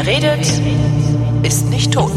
Wer 0.00 0.06
redet, 0.06 0.46
ist 1.42 1.70
nicht 1.70 1.92
tot. 1.92 2.14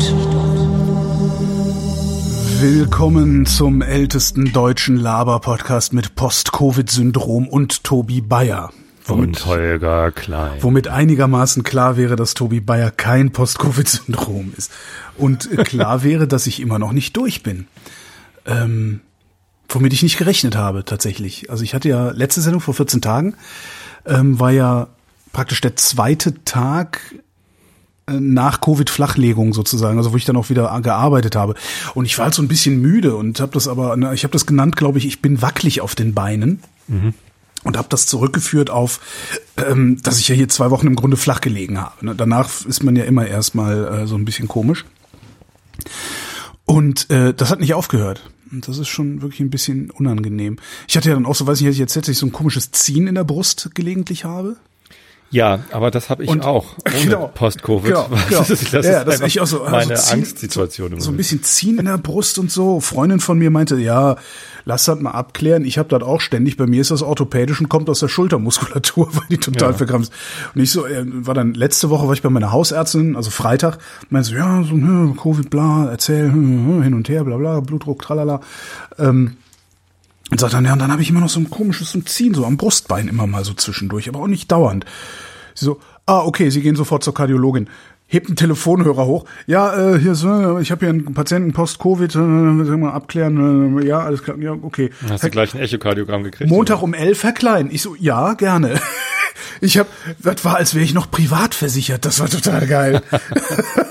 Willkommen 2.60 3.48
zum 3.48 3.82
ältesten 3.82 4.54
deutschen 4.54 4.98
Laber-Podcast 4.98 5.92
mit 5.92 6.14
Post-Covid-Syndrom 6.14 7.48
und 7.48 7.84
Tobi 7.84 8.22
Bayer. 8.22 8.72
Und 9.08 9.44
Holger 9.48 10.12
Klein. 10.12 10.60
Womit 10.62 10.90
einigermaßen 10.90 11.64
klar 11.64 11.98
wäre, 11.98 12.16
dass 12.16 12.36
Tobi 12.36 12.60
Bayer 12.60 12.92
kein 12.92 13.32
Post-Covid-Syndrom 13.32 14.54
ist. 14.56 14.72
Und 15.18 15.50
klar 15.66 16.04
wäre, 16.04 16.28
dass 16.28 16.46
ich 16.46 16.60
immer 16.60 16.78
noch 16.78 16.92
nicht 16.92 17.18
durch 17.18 17.42
bin. 17.42 17.66
Ähm, 18.46 19.02
womit 19.68 19.92
ich 19.94 20.04
nicht 20.04 20.20
gerechnet 20.20 20.56
habe, 20.56 20.86
tatsächlich. 20.86 21.50
Also 21.50 21.64
ich 21.64 21.74
hatte 21.74 21.90
ja 21.90 22.12
letzte 22.12 22.42
Sendung 22.42 22.62
vor 22.62 22.76
14 22.76 23.02
Tagen, 23.02 23.34
ähm, 24.06 24.40
war 24.40 24.52
ja 24.52 24.90
praktisch 25.34 25.62
der 25.62 25.76
zweite 25.78 26.44
Tag 26.46 27.02
nach 28.20 28.62
Covid-Flachlegung 28.62 29.54
sozusagen, 29.54 29.98
also 29.98 30.14
wo 30.14 30.18
ich 30.18 30.26
dann 30.26 30.38
auch 30.38 30.50
wieder 30.50 30.80
gearbeitet 30.82 31.36
habe. 31.36 31.56
Und 31.94 32.06
ich 32.06 32.18
war 32.18 32.26
halt 32.26 32.34
so 32.34 32.42
ein 32.42 32.48
bisschen 32.48 32.82
müde 32.82 33.16
und 33.16 33.40
habe 33.40 33.52
das 33.54 33.68
aber, 33.68 33.96
ich 34.14 34.24
habe 34.24 34.34
das 34.34 34.46
genannt, 34.46 34.76
glaube 34.76 34.98
ich, 34.98 35.06
ich 35.06 35.22
bin 35.22 35.42
wackelig 35.42 35.82
auf 35.82 35.96
den 35.96 36.14
Beinen. 36.14 36.60
Mhm. 36.88 37.14
Und 37.64 37.78
habe 37.78 37.90
das 37.90 38.08
zurückgeführt 38.08 38.72
auf, 38.72 39.00
ähm, 39.58 40.02
dass 40.02 40.18
ich 40.18 40.28
ja 40.28 40.34
hier 40.34 40.50
zwei 40.50 40.72
Wochen 40.72 40.88
im 40.88 40.96
Grunde 40.96 41.16
flach 41.16 41.42
gelegen 41.42 41.80
habe. 41.80 42.04
Ne? 42.04 42.16
Danach 42.16 42.66
ist 42.66 42.84
man 42.84 42.96
ja 42.96 43.04
immer 43.04 43.28
erstmal 43.28 44.02
äh, 44.02 44.08
so 44.08 44.16
ein 44.16 44.26
bisschen 44.26 44.48
komisch. 44.48 44.84
Und 46.66 47.12
äh, 47.12 47.36
das 47.36 47.52
hat 47.52 47.60
nicht 47.60 47.76
aufgehört. 47.76 48.32
Und 48.52 48.68
das 48.68 48.78
ist 48.78 48.88
schon 48.90 49.22
wirklich 49.22 49.42
ein 49.42 49.50
bisschen 49.50 49.92
unangenehm. 49.92 50.58
Ich 50.88 50.98
hatte 50.98 51.10
ja 51.10 51.16
dann 51.16 51.26
auch 51.26 51.36
so, 51.36 51.48
weiß 51.48 51.62
ich 51.62 51.68
nicht, 51.68 51.78
jetzt 51.78 51.96
hätte 51.96 52.12
ich 52.12 52.18
so 52.18 52.26
ein 52.26 52.32
komisches 52.32 52.72
Ziehen 52.72 53.08
in 53.08 53.16
der 53.16 53.24
Brust 53.24 53.70
gelegentlich 53.76 54.26
habe. 54.26 54.58
Ja, 55.32 55.60
aber 55.72 55.92
das 55.92 56.10
habe 56.10 56.24
ich 56.24 56.30
und, 56.30 56.44
auch 56.44 56.76
ohne 56.86 57.00
genau, 57.04 57.32
Post-Covid. 57.34 57.86
Genau, 57.86 58.10
genau. 58.30 58.40
Das 58.40 58.50
ist, 58.50 58.74
das 58.74 58.86
ja, 58.86 59.04
das 59.06 59.16
ist 59.16 59.28
ich 59.28 59.40
auch 59.40 59.48
so, 59.48 59.62
also 59.62 59.72
meine 59.72 59.96
ziehen, 59.96 60.20
Angstsituation. 60.20 60.92
So, 60.92 61.06
so 61.06 61.12
ein 61.12 61.18
bisschen 61.18 61.42
ziehen 61.42 61.80
in 61.80 61.86
der 61.86 61.98
Brust 61.98 62.38
und 62.38 62.52
so. 62.52 62.82
Freundin 62.82 63.22
von 63.22 63.40
mir 63.40 63.50
meinte, 63.50 63.78
ja, 63.78 64.18
lass 64.66 64.86
das 64.86 65.00
mal 65.00 65.12
abklären. 65.12 65.64
Ich 65.64 65.78
habe 65.78 65.88
das 65.88 66.04
auch 66.04 66.20
ständig. 66.20 66.58
Bei 66.58 66.68
mir 66.68 66.82
ist 66.82 66.92
das 66.92 67.02
orthopädisch 67.02 67.62
und 67.62 67.70
kommt 67.70 67.90
aus 67.90 68.02
der 68.02 68.10
Schultermuskulatur, 68.10 69.10
weil 69.16 69.24
die 69.30 69.38
total 69.38 69.72
ja. 69.72 69.78
verkrampft 69.78 70.12
ist. 70.12 70.56
Und 70.56 70.62
ich 70.62 70.72
so, 70.72 70.86
äh, 70.86 71.06
war 71.06 71.34
dann 71.34 71.54
letzte 71.54 71.90
Woche 71.90 72.08
war 72.08 72.14
ich 72.14 72.22
bei 72.22 72.30
meiner 72.30 72.52
Hausärztin, 72.52 73.16
also 73.16 73.32
Freitag, 73.32 73.78
meinte 74.10 74.30
so, 74.30 74.36
ja, 74.36 74.64
so 74.64 74.72
hm, 74.72 75.16
Covid, 75.16 75.50
bla, 75.50 75.90
erzähl, 75.90 76.32
hm, 76.32 76.68
hm, 76.68 76.84
hin 76.84 76.94
und 76.94 77.08
her, 77.08 77.24
bla 77.24 77.38
bla, 77.38 77.62
Blutdruck, 77.62 78.02
tralala. 78.02 78.42
Ähm, 79.00 79.38
und 80.32 80.40
sagt 80.40 80.54
dann, 80.54 80.66
ja, 80.66 80.74
und 80.74 80.80
dann 80.80 80.92
habe 80.92 81.02
ich 81.02 81.10
immer 81.10 81.20
noch 81.20 81.30
so 81.30 81.40
ein 81.40 81.50
komisches 81.50 81.96
Ziehen, 82.06 82.34
so 82.34 82.46
am 82.46 82.58
Brustbein 82.58 83.08
immer 83.10 83.28
mal 83.28 83.44
so 83.44 83.54
zwischendurch, 83.54 84.08
aber 84.08 84.20
auch 84.20 84.28
nicht 84.28 84.52
dauernd. 84.52 84.86
Sie 85.54 85.66
so, 85.66 85.80
ah, 86.06 86.20
okay, 86.20 86.50
Sie 86.50 86.62
gehen 86.62 86.76
sofort 86.76 87.04
zur 87.04 87.14
Kardiologin. 87.14 87.70
Hebt 88.08 88.28
einen 88.28 88.36
Telefonhörer 88.36 89.06
hoch. 89.06 89.26
Ja, 89.46 89.94
äh, 89.94 90.00
hier 90.00 90.16
so, 90.16 90.60
ich 90.60 90.72
habe 90.72 90.86
hier 90.86 90.90
einen 90.90 91.14
Patienten 91.14 91.54
Post-Covid, 91.54 92.16
äh, 92.16 92.18
mal 92.18 92.92
abklären. 92.92 93.80
Äh, 93.80 93.88
ja, 93.88 94.00
alles 94.00 94.24
klar. 94.24 94.38
Ja, 94.38 94.52
okay. 94.52 94.90
Hast 95.10 95.24
du 95.24 95.30
gleich 95.30 95.54
ein 95.54 95.62
Echokardiogramm 95.62 96.24
gekriegt? 96.24 96.50
Montag 96.50 96.78
oder? 96.78 96.84
um 96.84 96.94
elf, 96.94 97.24
Herr 97.24 97.32
Klein. 97.32 97.70
Ich 97.72 97.82
so, 97.82 97.96
ja, 97.98 98.34
gerne. 98.34 98.80
Ich 99.62 99.78
habe, 99.78 99.90
das 100.20 100.44
war, 100.44 100.58
als 100.58 100.74
wäre 100.74 100.84
ich 100.84 100.96
noch 100.96 101.10
privat 101.12 101.54
versichert. 101.54 102.04
Das 102.04 102.20
war 102.20 102.28
total 102.28 102.66
geil. 102.66 103.04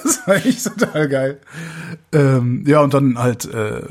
das 0.03 0.27
war 0.27 0.45
echt 0.45 0.65
total 0.65 1.09
geil. 1.09 1.41
Ähm, 2.13 2.65
ja, 2.67 2.81
und 2.81 2.93
dann 2.93 3.17
halt 3.17 3.45
äh, 3.47 3.83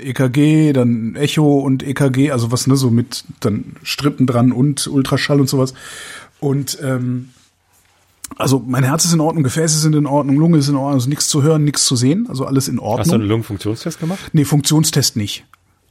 EKG, 0.00 0.74
dann 0.74 1.16
Echo 1.16 1.60
und 1.60 1.82
EKG, 1.82 2.30
also 2.30 2.52
was 2.52 2.66
ne, 2.66 2.76
so 2.76 2.90
mit 2.90 3.24
dann 3.40 3.76
Strippen 3.82 4.26
dran 4.26 4.52
und 4.52 4.86
Ultraschall 4.86 5.40
und 5.40 5.48
sowas. 5.48 5.72
Und 6.40 6.78
ähm, 6.82 7.30
also 8.36 8.62
mein 8.64 8.84
Herz 8.84 9.06
ist 9.06 9.14
in 9.14 9.20
Ordnung, 9.20 9.44
Gefäße 9.44 9.78
sind 9.78 9.94
in 9.94 10.06
Ordnung, 10.06 10.36
Lunge 10.36 10.58
ist 10.58 10.68
in 10.68 10.76
Ordnung, 10.76 10.94
also 10.94 11.08
nichts 11.08 11.28
zu 11.28 11.42
hören, 11.42 11.64
nichts 11.64 11.86
zu 11.86 11.96
sehen, 11.96 12.26
also 12.28 12.44
alles 12.44 12.68
in 12.68 12.78
Ordnung. 12.78 12.98
Hast 12.98 13.10
du 13.10 13.14
einen 13.14 13.24
Lungenfunktionstest 13.24 13.98
gemacht? 13.98 14.30
Nee, 14.34 14.44
Funktionstest 14.44 15.16
nicht. 15.16 15.46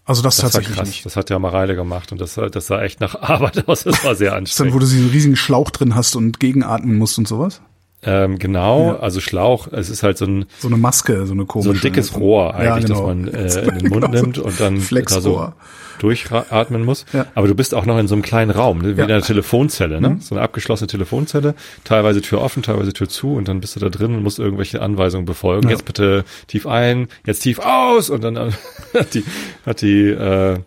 Also 0.08 0.22
das, 0.22 0.38
das 0.38 0.54
tatsächlich 0.54 0.82
nicht. 0.84 1.06
Das 1.06 1.18
hat 1.18 1.30
ja 1.30 1.38
Mareile 1.38 1.76
gemacht 1.76 2.14
und 2.14 2.22
das, 2.22 2.36
das 2.36 2.68
sah 2.68 2.82
echt 2.82 3.02
nach 3.02 3.16
Arbeit 3.22 3.68
aus. 3.68 3.84
Das 3.84 4.04
war 4.06 4.16
sehr 4.16 4.34
anstrengend. 4.36 4.74
dann, 4.74 4.76
wo 4.76 4.80
du 4.80 4.86
diesen 4.90 5.10
riesigen 5.10 5.36
Schlauch 5.36 5.70
drin 5.70 5.96
hast 5.96 6.16
und 6.16 6.40
gegenatmen 6.40 6.98
musst 6.98 7.18
und 7.18 7.28
sowas? 7.28 7.62
Ähm, 8.04 8.38
genau, 8.38 8.94
ja. 8.94 9.00
also 9.00 9.20
Schlauch, 9.20 9.68
es 9.72 9.90
ist 9.90 10.04
halt 10.04 10.18
so 10.18 10.26
ein 10.26 10.46
so 10.60 10.68
eine 10.68 10.78
Maske, 10.78 11.26
so 11.26 11.34
eine 11.34 11.46
komische. 11.46 11.70
So 11.70 11.76
ein 11.76 11.82
dickes 11.82 12.16
Rohr 12.16 12.54
eigentlich, 12.54 12.90
ja, 12.90 12.96
genau. 12.96 13.14
das 13.14 13.18
man 13.18 13.28
äh, 13.34 13.68
in 13.76 13.80
den 13.80 13.90
Mund 13.90 14.06
genau, 14.06 14.24
nimmt 14.24 14.38
und 14.38 14.60
dann 14.60 14.82
da 14.92 15.22
so 15.22 15.52
durchatmen 16.00 16.86
muss. 16.86 17.06
Ja. 17.12 17.26
Aber 17.34 17.48
du 17.48 17.56
bist 17.56 17.74
auch 17.74 17.86
noch 17.86 17.98
in 17.98 18.08
so 18.08 18.14
einem 18.14 18.22
kleinen 18.22 18.52
Raum, 18.52 18.80
ne? 18.80 18.98
wie 18.98 19.02
in 19.02 19.12
einer 19.12 19.22
Telefonzelle, 19.22 20.00
ne? 20.00 20.10
Mhm. 20.10 20.22
So 20.22 20.36
eine 20.36 20.44
abgeschlossene 20.44 20.88
Telefonzelle, 20.88 21.56
teilweise 21.84 22.22
Tür 22.22 22.42
offen, 22.42 22.64
teilweise 22.64 22.94
Tür 22.94 23.10
zu 23.10 23.34
und 23.34 23.48
dann 23.48 23.62
bist 23.62 23.76
du 23.76 23.80
da 23.80 23.90
drin 23.90 24.16
und 24.16 24.24
musst 24.24 24.40
irgendwelche 24.40 24.82
Anweisungen 24.82 25.26
befolgen. 25.26 25.70
Jetzt 25.70 25.86
bitte 25.86 26.24
tief 26.48 26.68
ein, 26.68 27.08
jetzt 27.26 27.40
tief 27.40 27.60
aus 27.60 28.10
und 28.10 28.24
dann 28.24 28.38
hat 28.94 29.14
die, 29.14 29.24
hat 29.66 29.82
die 29.82 30.10
äh, 30.10 30.60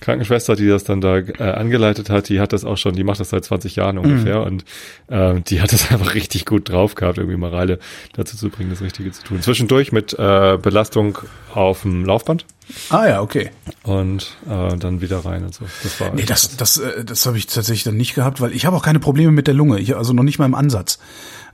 Krankenschwester, 0.00 0.56
die 0.56 0.68
das 0.68 0.84
dann 0.84 1.00
da 1.00 1.18
äh, 1.18 1.42
angeleitet 1.42 2.10
hat, 2.10 2.28
die 2.28 2.40
hat 2.40 2.52
das 2.52 2.64
auch 2.64 2.76
schon, 2.76 2.94
die 2.94 3.04
macht 3.04 3.20
das 3.20 3.30
seit 3.30 3.44
20 3.44 3.76
Jahren 3.76 3.98
ungefähr 3.98 4.40
mhm. 4.40 4.46
und 4.46 4.64
äh, 5.08 5.40
die 5.40 5.60
hat 5.60 5.72
das 5.72 5.90
einfach 5.92 6.14
richtig 6.14 6.46
gut 6.46 6.68
drauf 6.68 6.94
gehabt, 6.94 7.18
irgendwie 7.18 7.36
Mareile 7.36 7.78
dazu 8.12 8.36
zu 8.36 8.48
bringen, 8.48 8.70
das 8.70 8.80
Richtige 8.80 9.10
zu 9.12 9.22
tun. 9.24 9.42
Zwischendurch 9.42 9.92
mit 9.92 10.12
äh, 10.18 10.58
Belastung 10.60 11.18
auf 11.52 11.82
dem 11.82 12.04
Laufband. 12.04 12.44
Ah 12.90 13.06
ja, 13.08 13.22
okay. 13.22 13.50
Und 13.82 14.36
äh, 14.46 14.76
dann 14.76 15.00
wieder 15.00 15.24
rein 15.24 15.44
und 15.44 15.54
so. 15.54 15.64
Das 15.82 16.00
war 16.00 16.14
nee, 16.14 16.24
das, 16.24 16.56
das, 16.56 16.76
äh, 16.76 17.04
das 17.04 17.24
habe 17.26 17.38
ich 17.38 17.46
tatsächlich 17.46 17.84
dann 17.84 17.96
nicht 17.96 18.14
gehabt, 18.14 18.40
weil 18.40 18.52
ich 18.52 18.66
habe 18.66 18.76
auch 18.76 18.82
keine 18.82 19.00
Probleme 19.00 19.32
mit 19.32 19.46
der 19.46 19.54
Lunge. 19.54 19.80
Ich, 19.80 19.96
also 19.96 20.12
noch 20.12 20.22
nicht 20.22 20.38
mal 20.38 20.46
im 20.46 20.54
Ansatz. 20.54 20.98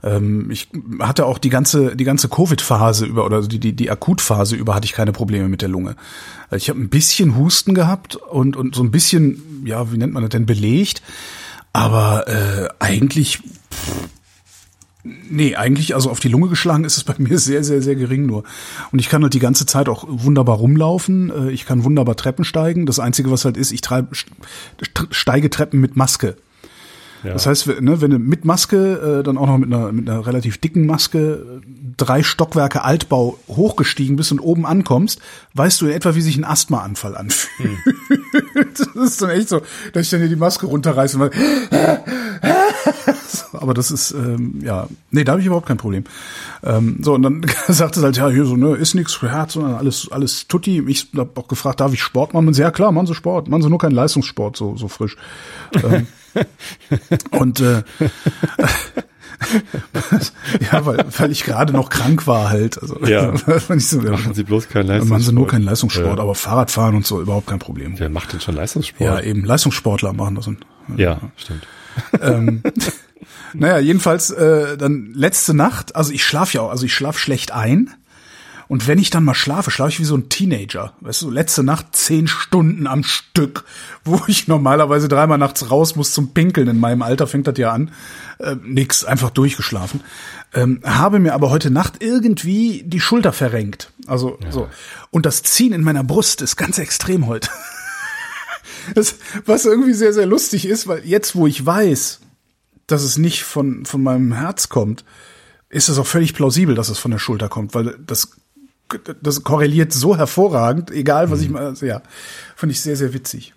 Ähm, 0.03 0.49
ich 0.51 0.69
hatte 0.99 1.25
auch 1.25 1.37
die 1.37 1.49
ganze, 1.49 1.95
die 1.95 2.03
ganze 2.03 2.29
Covid-Phase 2.29 3.05
über 3.05 3.25
oder 3.25 3.41
die, 3.41 3.59
die, 3.59 3.73
die 3.73 3.91
Akutphase 3.91 4.55
über 4.55 4.75
hatte 4.75 4.85
ich 4.85 4.93
keine 4.93 5.11
Probleme 5.11 5.47
mit 5.47 5.61
der 5.61 5.69
Lunge. 5.69 5.95
Also 6.49 6.57
ich 6.57 6.69
habe 6.69 6.79
ein 6.79 6.89
bisschen 6.89 7.35
Husten 7.35 7.73
gehabt 7.73 8.15
und, 8.15 8.55
und 8.55 8.75
so 8.75 8.83
ein 8.83 8.91
bisschen, 8.91 9.63
ja, 9.65 9.91
wie 9.91 9.97
nennt 9.97 10.13
man 10.13 10.23
das 10.23 10.29
denn, 10.29 10.45
belegt. 10.45 11.01
Aber 11.73 12.27
äh, 12.27 12.69
eigentlich 12.79 13.39
pff, 13.39 14.09
Nee, 15.29 15.55
eigentlich, 15.55 15.93
also 15.93 16.09
auf 16.09 16.19
die 16.19 16.29
Lunge 16.29 16.49
geschlagen 16.49 16.83
ist 16.83 16.97
es 16.97 17.03
bei 17.03 17.13
mir 17.19 17.37
sehr, 17.37 17.63
sehr, 17.63 17.83
sehr 17.83 17.95
gering 17.95 18.25
nur. 18.25 18.43
Und 18.91 18.97
ich 18.97 19.07
kann 19.07 19.21
halt 19.21 19.35
die 19.35 19.39
ganze 19.39 19.67
Zeit 19.67 19.87
auch 19.87 20.05
wunderbar 20.07 20.57
rumlaufen. 20.57 21.29
Äh, 21.29 21.51
ich 21.51 21.67
kann 21.67 21.83
wunderbar 21.83 22.15
Treppen 22.15 22.43
steigen. 22.43 22.87
Das 22.87 22.99
Einzige, 22.99 23.29
was 23.29 23.45
halt 23.45 23.55
ist, 23.55 23.71
ich 23.71 23.81
treibe, 23.81 24.15
steige 25.11 25.51
Treppen 25.51 25.79
mit 25.79 25.95
Maske. 25.95 26.37
Ja. 27.25 27.33
Das 27.33 27.47
heißt, 27.47 27.81
ne, 27.81 28.01
wenn 28.01 28.11
du 28.11 28.19
mit 28.19 28.45
Maske, 28.45 29.19
äh, 29.19 29.23
dann 29.23 29.37
auch 29.37 29.47
noch 29.47 29.57
mit 29.57 29.73
einer, 29.73 29.91
mit 29.91 30.07
einer 30.07 30.27
relativ 30.27 30.59
dicken 30.59 30.85
Maske, 30.85 31.61
drei 31.97 32.23
Stockwerke 32.23 32.83
Altbau 32.83 33.37
hochgestiegen 33.47 34.15
bist 34.15 34.31
und 34.31 34.39
oben 34.39 34.65
ankommst, 34.65 35.19
weißt 35.53 35.81
du 35.81 35.87
in 35.87 35.93
etwa, 35.93 36.15
wie 36.15 36.21
sich 36.21 36.37
ein 36.37 36.43
Asthmaanfall 36.43 37.17
anfühlt. 37.17 37.79
Hm. 37.85 38.65
das 38.77 39.11
ist 39.11 39.21
dann 39.21 39.31
echt 39.31 39.49
so, 39.49 39.61
dass 39.93 40.03
ich 40.03 40.09
dann 40.11 40.19
hier 40.19 40.29
die 40.29 40.35
Maske 40.35 40.67
runterreiße 40.67 41.17
und 41.17 41.31
aber 43.53 43.73
das 43.73 43.89
ist, 43.89 44.11
ähm, 44.11 44.59
ja, 44.61 44.87
nee, 45.11 45.23
da 45.23 45.31
habe 45.31 45.41
ich 45.41 45.47
überhaupt 45.47 45.67
kein 45.67 45.77
Problem. 45.77 46.03
Ähm, 46.63 46.99
so, 47.01 47.13
und 47.13 47.23
dann 47.23 47.45
sagt 47.67 47.97
es 47.97 48.03
halt, 48.03 48.17
ja, 48.17 48.29
hier 48.29 48.45
so, 48.45 48.55
ne, 48.55 48.75
ist 48.75 48.93
nichts 48.93 49.13
für 49.13 49.31
Herz, 49.31 49.53
sondern 49.53 49.75
alles, 49.75 50.09
alles 50.11 50.47
tutti. 50.47 50.83
Ich 50.87 51.07
habe 51.15 51.31
auch 51.35 51.47
gefragt, 51.47 51.79
darf 51.79 51.93
ich 51.93 52.03
Sport 52.03 52.33
machen? 52.33 52.47
Und 52.47 52.53
sie, 52.53 52.61
ja 52.61 52.71
klar, 52.71 52.91
machen 52.91 53.07
Sie 53.07 53.15
Sport, 53.15 53.47
machen 53.47 53.63
Sie 53.63 53.69
nur 53.69 53.79
keinen 53.79 53.95
Leistungssport, 53.95 54.55
so, 54.55 54.77
so 54.77 54.87
frisch. 54.87 55.15
ähm, 55.73 56.07
und 57.31 57.59
äh, 57.59 57.83
ja, 60.71 60.85
weil, 60.85 61.05
weil 61.17 61.31
ich 61.31 61.43
gerade 61.43 61.73
noch 61.73 61.89
krank 61.89 62.27
war 62.27 62.49
halt. 62.49 62.81
Also, 62.81 63.05
ja. 63.05 63.33
so, 63.77 64.01
machen 64.01 64.33
Sie 64.33 64.43
bloß 64.43 64.69
keinen 64.69 64.87
Leistungssport. 64.87 65.09
Machen 65.09 65.23
Sie 65.23 65.33
nur 65.33 65.47
keinen 65.47 65.63
Leistungssport, 65.63 66.17
ja. 66.17 66.23
aber 66.23 66.35
Fahrradfahren 66.35 66.95
und 66.95 67.05
so 67.05 67.21
überhaupt 67.21 67.47
kein 67.47 67.59
Problem. 67.59 67.99
Wer 67.99 68.09
macht 68.09 68.33
denn 68.33 68.41
schon 68.41 68.55
Leistungssport? 68.55 69.01
Ja, 69.01 69.21
eben 69.21 69.43
Leistungssportler 69.43 70.13
machen 70.13 70.35
das. 70.35 70.47
Und, 70.47 70.65
ja, 70.97 71.19
stimmt. 71.37 71.67
ähm, 72.21 72.63
naja, 73.53 73.79
jedenfalls 73.79 74.31
äh, 74.31 74.77
dann 74.77 75.13
letzte 75.13 75.53
Nacht, 75.53 75.95
also 75.95 76.11
ich 76.11 76.25
schlafe 76.25 76.57
ja 76.57 76.61
auch, 76.61 76.71
also 76.71 76.85
ich 76.85 76.93
schlafe 76.93 77.19
schlecht 77.19 77.51
ein. 77.51 77.93
Und 78.67 78.87
wenn 78.87 78.97
ich 78.97 79.09
dann 79.09 79.23
mal 79.23 79.35
schlafe, 79.35 79.69
schlafe 79.69 79.91
ich 79.91 79.99
wie 79.99 80.05
so 80.05 80.15
ein 80.15 80.29
Teenager. 80.29 80.93
Weißt 81.01 81.21
du, 81.21 81.29
letzte 81.29 81.63
Nacht 81.63 81.95
zehn 81.95 82.27
Stunden 82.27 82.87
am 82.87 83.03
Stück, 83.03 83.63
wo 84.03 84.21
ich 84.27 84.47
normalerweise 84.47 85.07
dreimal 85.07 85.37
nachts 85.37 85.69
raus 85.69 85.95
muss 85.95 86.13
zum 86.13 86.33
Pinkeln. 86.33 86.67
In 86.67 86.79
meinem 86.79 87.01
Alter 87.01 87.27
fängt 87.27 87.47
das 87.47 87.57
ja 87.57 87.71
an. 87.71 87.91
Äh, 88.39 88.55
nix, 88.63 89.05
einfach 89.05 89.29
durchgeschlafen. 89.29 90.01
Ähm, 90.53 90.81
habe 90.83 91.19
mir 91.19 91.33
aber 91.33 91.49
heute 91.49 91.71
Nacht 91.71 92.01
irgendwie 92.01 92.83
die 92.85 92.99
Schulter 92.99 93.33
verrenkt. 93.33 93.91
Also 94.07 94.39
ja. 94.43 94.51
so. 94.51 94.69
Und 95.11 95.25
das 95.25 95.43
Ziehen 95.43 95.73
in 95.73 95.83
meiner 95.83 96.03
Brust 96.03 96.41
ist 96.41 96.55
ganz 96.55 96.77
extrem 96.77 97.27
heute. 97.27 97.49
das, 98.95 99.15
was 99.45 99.65
irgendwie 99.65 99.93
sehr, 99.93 100.13
sehr 100.13 100.25
lustig 100.25 100.65
ist, 100.65 100.87
weil 100.87 101.05
jetzt, 101.05 101.35
wo 101.35 101.47
ich 101.47 101.65
weiß, 101.65 102.21
dass 102.87 103.03
es 103.03 103.17
nicht 103.17 103.43
von, 103.43 103.85
von 103.85 104.03
meinem 104.03 104.33
Herz 104.33 104.69
kommt, 104.69 105.03
ist 105.69 105.89
es 105.89 105.97
auch 105.97 106.07
völlig 106.07 106.33
plausibel, 106.33 106.75
dass 106.75 106.89
es 106.89 106.99
von 106.99 107.11
der 107.11 107.19
Schulter 107.19 107.49
kommt, 107.49 107.73
weil 107.73 107.97
das, 108.05 108.31
das 109.21 109.43
korreliert 109.43 109.93
so 109.93 110.15
hervorragend, 110.17 110.91
egal 110.91 111.31
was 111.31 111.39
mhm. 111.39 111.45
ich 111.45 111.51
mal, 111.51 111.65
also 111.65 111.85
ja, 111.85 112.01
fand 112.55 112.71
ich 112.71 112.81
sehr, 112.81 112.95
sehr 112.95 113.13
witzig. 113.13 113.53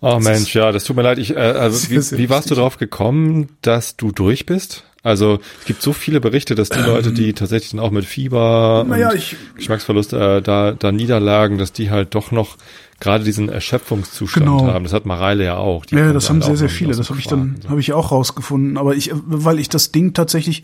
Oh 0.00 0.18
Mensch, 0.18 0.54
ja, 0.54 0.72
das 0.72 0.82
tut 0.82 0.96
mir 0.96 1.02
leid. 1.02 1.18
Ich, 1.18 1.36
äh, 1.36 1.38
also 1.38 1.88
wie, 1.88 2.18
wie 2.18 2.28
warst 2.28 2.50
du 2.50 2.56
darauf 2.56 2.76
gekommen, 2.76 3.50
dass 3.62 3.96
du 3.96 4.10
durch 4.10 4.46
bist? 4.46 4.84
Also 5.04 5.40
es 5.60 5.64
gibt 5.64 5.82
so 5.82 5.92
viele 5.92 6.20
Berichte, 6.20 6.54
dass 6.54 6.68
die 6.68 6.78
ähm, 6.78 6.86
Leute, 6.86 7.12
die 7.12 7.32
tatsächlich 7.32 7.72
dann 7.72 7.80
auch 7.80 7.90
mit 7.90 8.04
Fieber 8.04 8.84
naja, 8.86 9.10
und 9.10 9.16
ich, 9.16 9.36
Geschmacksverlust 9.56 10.12
äh, 10.12 10.40
da, 10.42 10.72
da 10.72 10.92
niederlagen, 10.92 11.58
dass 11.58 11.72
die 11.72 11.90
halt 11.90 12.14
doch 12.14 12.30
noch 12.30 12.56
gerade 13.00 13.24
diesen 13.24 13.48
Erschöpfungszustand 13.48 14.46
genau. 14.46 14.66
haben. 14.66 14.84
Das 14.84 14.92
hat 14.92 15.06
Mareile 15.06 15.44
ja 15.44 15.56
auch. 15.56 15.84
Die 15.86 15.96
ja, 15.96 16.12
das 16.12 16.28
haben 16.28 16.40
sehr, 16.40 16.56
sehr 16.56 16.68
viele. 16.68 16.94
Das 16.94 17.10
habe 17.10 17.18
ich 17.18 17.26
dann, 17.26 17.56
so. 17.60 17.68
habe 17.68 17.80
ich 17.80 17.92
auch 17.92 18.12
rausgefunden. 18.12 18.78
Aber 18.78 18.94
ich, 18.94 19.10
weil 19.12 19.58
ich 19.58 19.68
das 19.68 19.90
Ding 19.90 20.14
tatsächlich 20.14 20.62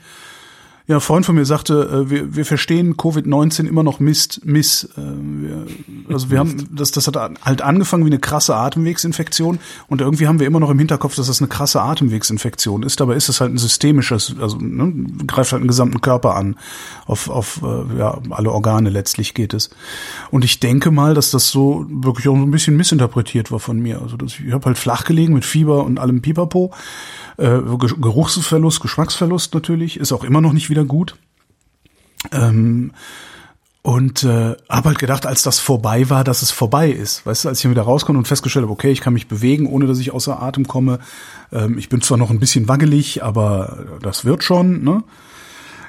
ja, 0.89 0.97
ein 0.97 1.01
Freund 1.03 1.27
von 1.27 1.35
mir 1.35 1.45
sagte, 1.45 2.07
äh, 2.07 2.11
wir, 2.11 2.35
wir 2.35 2.47
verstehen 2.47 2.97
Covid-19 2.97 3.69
immer 3.69 3.83
noch 3.83 4.01
Mist, 4.01 4.41
Miss. 4.47 4.85
Äh, 4.97 5.03
wir, 5.03 5.67
also 6.09 6.31
wir 6.31 6.39
haben, 6.39 6.67
das, 6.75 6.93
das 6.93 7.07
hat 7.07 7.17
halt 7.17 7.61
angefangen 7.61 8.07
wie 8.07 8.09
eine 8.09 8.19
krasse 8.19 8.57
Atemwegsinfektion 8.57 9.59
und 9.89 10.01
irgendwie 10.01 10.27
haben 10.27 10.41
wir 10.41 10.47
immer 10.47 10.61
noch 10.61 10.71
im 10.71 10.79
Hinterkopf, 10.79 11.15
dass 11.15 11.27
das 11.27 11.43
eine 11.43 11.49
krasse 11.49 11.83
Atemwegsinfektion 11.83 12.83
ist. 12.85 13.01
Dabei 13.01 13.17
ist 13.17 13.29
es 13.29 13.43
halt 13.43 13.53
ein 13.53 13.59
systemisches, 13.59 14.35
also 14.41 14.57
ne, 14.57 15.07
greift 15.27 15.53
halt 15.53 15.63
den 15.63 15.69
gesamten 15.69 16.01
Körper 16.01 16.35
an, 16.37 16.57
auf, 17.05 17.29
auf 17.29 17.61
äh, 17.63 17.99
ja, 17.99 18.19
alle 18.31 18.51
Organe 18.51 18.89
letztlich 18.89 19.35
geht 19.35 19.53
es. 19.53 19.69
Und 20.31 20.43
ich 20.43 20.59
denke 20.59 20.91
mal, 20.91 21.13
dass 21.13 21.31
das 21.31 21.51
so 21.51 21.85
wirklich 21.91 22.29
auch 22.29 22.35
ein 22.35 22.51
bisschen 22.51 22.79
missinterpretiert 22.79 23.53
war 23.53 23.61
von 23.61 23.79
mir. 23.79 24.01
Also 24.01 24.17
das, 24.17 24.41
ich 24.41 24.53
habe 24.55 24.65
halt 24.65 24.79
flach 24.79 25.05
gelegen 25.05 25.35
mit 25.35 25.45
Fieber 25.45 25.85
und 25.85 25.99
allem 25.99 26.23
Pipapo. 26.23 26.73
Äh, 27.37 27.61
Geruchsverlust, 28.01 28.81
Geschmacksverlust 28.81 29.55
natürlich, 29.55 30.01
ist 30.01 30.13
auch 30.13 30.25
immer 30.25 30.41
noch 30.41 30.53
nicht 30.53 30.71
wieder 30.71 30.78
gut. 30.85 31.17
Ähm, 32.33 32.93
und 33.83 34.23
äh, 34.25 34.55
habe 34.69 34.89
halt 34.89 34.99
gedacht, 34.99 35.25
als 35.25 35.43
das 35.43 35.61
vorbei 35.61 36.11
war, 36.11 36.25
dass 36.25 36.43
es 36.43 36.51
vorbei 36.51 36.91
ist. 36.91 37.25
Weißt 37.25 37.45
du, 37.45 37.49
als 37.49 37.65
ich 37.65 37.71
wieder 37.71 37.83
rauskomme 37.83 38.19
und 38.19 38.29
festgestellt 38.29 38.65
habe, 38.65 38.73
okay, 38.73 38.91
ich 38.91 39.01
kann 39.01 39.15
mich 39.15 39.29
bewegen, 39.29 39.67
ohne 39.67 39.87
dass 39.87 39.99
ich 39.99 40.13
außer 40.13 40.43
Atem 40.43 40.69
komme. 40.69 40.99
Ähm, 41.53 41.79
ich 41.79 41.89
bin 41.89 42.03
zwar 42.03 42.19
noch 42.19 42.31
ein 42.31 42.41
bisschen 42.41 42.69
wackelig, 42.69 43.23
aber 43.23 43.87
das 44.03 44.25
wird 44.25 44.45
schon. 44.45 44.83
Ne? 44.83 45.05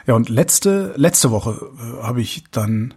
Ja, 0.07 0.13
und 0.13 0.29
letzte 0.29 0.93
letzte 0.95 1.31
Woche 1.31 1.59
äh, 1.77 2.03
habe 2.03 2.21
ich 2.21 2.45
dann 2.51 2.93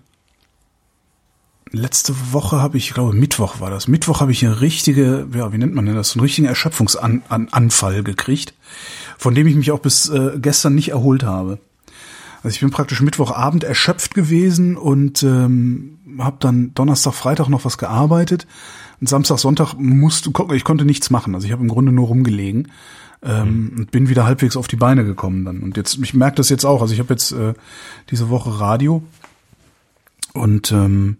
letzte 1.72 2.14
Woche 2.32 2.60
habe 2.60 2.76
ich, 2.76 2.88
ich 2.88 2.94
glaube 2.94 3.12
Mittwoch 3.12 3.60
war 3.60 3.70
das. 3.70 3.88
Mittwoch 3.88 4.20
habe 4.20 4.30
ich 4.30 4.44
eine 4.44 4.60
richtige, 4.60 5.26
ja, 5.34 5.52
wie 5.52 5.58
nennt 5.58 5.74
man 5.74 5.86
denn 5.86 5.96
das, 5.96 6.14
einen 6.14 6.20
richtigen 6.20 6.46
Erschöpfungsanfall 6.46 8.02
gekriegt, 8.04 8.54
von 9.18 9.34
dem 9.34 9.46
ich 9.46 9.56
mich 9.56 9.72
auch 9.72 9.80
bis 9.80 10.08
äh, 10.10 10.38
gestern 10.38 10.74
nicht 10.74 10.90
erholt 10.90 11.24
habe. 11.24 11.58
Also 12.42 12.54
ich 12.54 12.60
bin 12.60 12.70
praktisch 12.70 13.00
Mittwochabend 13.00 13.64
erschöpft 13.64 14.14
gewesen 14.14 14.76
und 14.76 15.22
ähm, 15.22 15.98
habe 16.18 16.36
dann 16.40 16.74
Donnerstag, 16.74 17.14
Freitag 17.14 17.48
noch 17.48 17.64
was 17.64 17.78
gearbeitet. 17.78 18.46
Und 19.00 19.08
Samstag, 19.08 19.38
Sonntag 19.38 19.74
musste, 19.74 20.32
ich 20.52 20.64
konnte 20.64 20.84
nichts 20.84 21.10
machen. 21.10 21.34
Also 21.34 21.46
ich 21.46 21.52
habe 21.52 21.62
im 21.62 21.68
Grunde 21.68 21.92
nur 21.92 22.08
rumgelegen 22.08 22.68
ähm, 23.22 23.70
mhm. 23.70 23.78
und 23.78 23.90
bin 23.90 24.08
wieder 24.08 24.24
halbwegs 24.24 24.56
auf 24.56 24.68
die 24.68 24.76
Beine 24.76 25.04
gekommen 25.04 25.44
dann. 25.44 25.60
Und 25.60 25.76
jetzt, 25.76 25.98
ich 26.02 26.14
merke 26.14 26.36
das 26.36 26.48
jetzt 26.48 26.64
auch. 26.64 26.82
Also 26.82 26.94
ich 26.94 27.00
habe 27.00 27.12
jetzt 27.12 27.32
äh, 27.32 27.54
diese 28.10 28.28
Woche 28.28 28.58
Radio 28.60 29.02
und 30.34 30.72
ähm, 30.72 31.18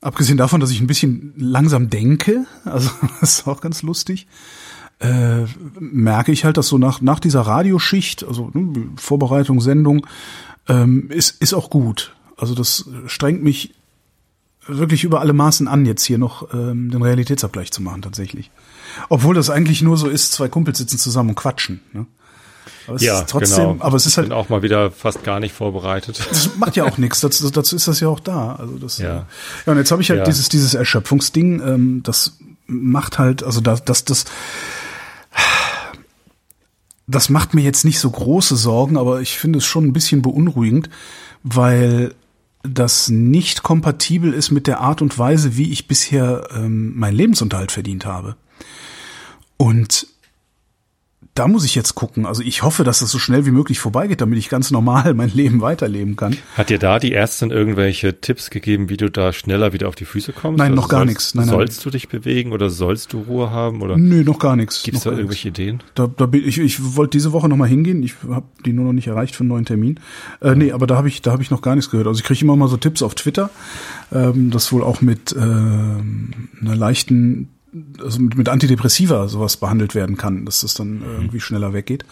Abgesehen 0.00 0.38
davon, 0.38 0.60
dass 0.60 0.70
ich 0.70 0.80
ein 0.80 0.86
bisschen 0.86 1.32
langsam 1.36 1.90
denke, 1.90 2.46
also 2.64 2.90
das 3.20 3.40
ist 3.40 3.48
auch 3.48 3.60
ganz 3.60 3.82
lustig, 3.82 4.26
äh, 5.00 5.44
merke 5.78 6.32
ich 6.32 6.44
halt, 6.44 6.56
dass 6.56 6.68
so 6.68 6.78
nach, 6.78 7.00
nach 7.00 7.20
dieser 7.20 7.42
Radioschicht, 7.42 8.24
also 8.24 8.50
ne, 8.52 8.88
Vorbereitung, 8.96 9.60
Sendung, 9.60 10.06
ähm, 10.68 11.10
ist, 11.10 11.40
ist 11.40 11.54
auch 11.54 11.70
gut. 11.70 12.14
Also 12.36 12.54
das 12.54 12.88
strengt 13.06 13.42
mich 13.42 13.74
wirklich 14.66 15.04
über 15.04 15.20
alle 15.20 15.32
Maßen 15.32 15.66
an, 15.66 15.86
jetzt 15.86 16.04
hier 16.04 16.18
noch 16.18 16.52
ähm, 16.52 16.90
den 16.90 17.02
Realitätsabgleich 17.02 17.72
zu 17.72 17.82
machen 17.82 18.02
tatsächlich. 18.02 18.50
Obwohl 19.08 19.34
das 19.34 19.50
eigentlich 19.50 19.82
nur 19.82 19.96
so 19.96 20.08
ist, 20.08 20.32
zwei 20.32 20.48
Kumpels 20.48 20.78
sitzen 20.78 20.98
zusammen 20.98 21.30
und 21.30 21.34
quatschen. 21.36 21.80
Ne? 21.92 22.06
Aber 22.86 22.98
ja, 23.00 23.22
trotzdem, 23.22 23.72
genau. 23.72 23.84
aber 23.84 23.96
es 23.96 24.06
ist 24.06 24.16
halt. 24.16 24.26
Ich 24.26 24.30
bin 24.30 24.38
auch 24.38 24.48
mal 24.48 24.62
wieder 24.62 24.90
fast 24.90 25.22
gar 25.22 25.40
nicht 25.40 25.54
vorbereitet. 25.54 26.20
Das 26.30 26.56
macht 26.56 26.76
ja 26.76 26.84
auch 26.84 26.96
nichts. 26.96 27.20
Dazu, 27.20 27.50
dazu 27.50 27.76
ist 27.76 27.86
das 27.86 28.00
ja 28.00 28.08
auch 28.08 28.20
da. 28.20 28.56
Also 28.56 28.78
das. 28.78 28.98
Ja. 28.98 29.26
ja 29.66 29.72
und 29.72 29.76
jetzt 29.76 29.90
habe 29.90 30.00
ich 30.00 30.10
halt 30.10 30.20
ja. 30.20 30.24
dieses 30.24 30.48
dieses 30.48 30.74
Erschöpfungsding. 30.74 31.60
Ähm, 31.60 32.02
das 32.02 32.38
macht 32.66 33.18
halt, 33.18 33.42
also 33.42 33.60
das 33.60 33.84
das 33.84 34.04
das. 34.04 34.24
Das 37.06 37.30
macht 37.30 37.54
mir 37.54 37.62
jetzt 37.62 37.84
nicht 37.84 38.00
so 38.00 38.10
große 38.10 38.56
Sorgen, 38.56 38.98
aber 38.98 39.22
ich 39.22 39.38
finde 39.38 39.58
es 39.58 39.64
schon 39.64 39.86
ein 39.86 39.92
bisschen 39.94 40.20
beunruhigend, 40.20 40.90
weil 41.42 42.14
das 42.62 43.08
nicht 43.08 43.62
kompatibel 43.62 44.34
ist 44.34 44.50
mit 44.50 44.66
der 44.66 44.80
Art 44.80 45.00
und 45.00 45.18
Weise, 45.18 45.56
wie 45.56 45.72
ich 45.72 45.88
bisher 45.88 46.48
ähm, 46.54 46.98
meinen 46.98 47.16
Lebensunterhalt 47.16 47.72
verdient 47.72 48.04
habe. 48.04 48.36
Und 49.56 50.06
da 51.38 51.46
muss 51.46 51.64
ich 51.64 51.74
jetzt 51.74 51.94
gucken. 51.94 52.26
Also 52.26 52.42
ich 52.42 52.62
hoffe, 52.62 52.82
dass 52.82 52.98
das 52.98 53.10
so 53.10 53.18
schnell 53.18 53.46
wie 53.46 53.52
möglich 53.52 53.78
vorbeigeht, 53.78 54.20
damit 54.20 54.38
ich 54.38 54.48
ganz 54.48 54.70
normal 54.70 55.14
mein 55.14 55.30
Leben 55.30 55.60
weiterleben 55.60 56.16
kann. 56.16 56.36
Hat 56.56 56.68
dir 56.68 56.78
da 56.78 56.98
die 56.98 57.12
Ärztin 57.12 57.50
irgendwelche 57.50 58.20
Tipps 58.20 58.50
gegeben, 58.50 58.88
wie 58.88 58.96
du 58.96 59.08
da 59.08 59.32
schneller 59.32 59.72
wieder 59.72 59.88
auf 59.88 59.94
die 59.94 60.04
Füße 60.04 60.32
kommst? 60.32 60.58
Nein, 60.58 60.72
also 60.72 60.82
noch 60.82 60.88
gar 60.88 61.04
nichts. 61.04 61.34
Nein, 61.34 61.46
sollst 61.46 61.84
du 61.84 61.90
dich 61.90 62.08
bewegen 62.08 62.52
oder 62.52 62.70
sollst 62.70 63.12
du 63.12 63.20
Ruhe 63.20 63.50
haben? 63.50 63.82
Oder? 63.82 63.96
Nö, 63.96 64.24
noch 64.24 64.38
gar 64.38 64.56
nichts. 64.56 64.82
Gibt 64.82 64.96
es 64.96 65.04
da 65.04 65.10
irgendwelche 65.10 65.48
nix. 65.48 65.58
Ideen? 65.58 65.82
Da, 65.94 66.08
da 66.08 66.26
bin 66.26 66.46
ich, 66.46 66.58
ich 66.58 66.96
wollte 66.96 67.16
diese 67.18 67.32
Woche 67.32 67.48
nochmal 67.48 67.68
hingehen. 67.68 68.02
Ich 68.02 68.14
habe 68.28 68.46
die 68.66 68.72
nur 68.72 68.86
noch 68.86 68.92
nicht 68.92 69.06
erreicht 69.06 69.36
für 69.36 69.40
einen 69.40 69.50
neuen 69.50 69.64
Termin. 69.64 70.00
Äh, 70.40 70.56
nee, 70.56 70.72
aber 70.72 70.86
da 70.86 70.96
habe 70.96 71.06
ich, 71.06 71.22
da 71.22 71.32
hab 71.32 71.40
ich 71.40 71.50
noch 71.50 71.62
gar 71.62 71.76
nichts 71.76 71.90
gehört. 71.90 72.08
Also 72.08 72.18
ich 72.18 72.24
kriege 72.24 72.40
immer 72.40 72.56
mal 72.56 72.68
so 72.68 72.76
Tipps 72.76 73.02
auf 73.02 73.14
Twitter, 73.14 73.50
ähm, 74.12 74.50
das 74.50 74.72
wohl 74.72 74.82
auch 74.82 75.00
mit 75.02 75.32
äh, 75.32 75.38
einer 75.38 76.76
leichten 76.76 77.48
also 78.02 78.20
mit, 78.20 78.36
mit 78.36 78.48
Antidepressiva 78.48 79.28
sowas 79.28 79.56
behandelt 79.56 79.94
werden 79.94 80.16
kann, 80.16 80.44
dass 80.44 80.60
das 80.60 80.74
dann 80.74 81.02
irgendwie 81.02 81.40
schneller 81.40 81.72
weggeht. 81.72 82.04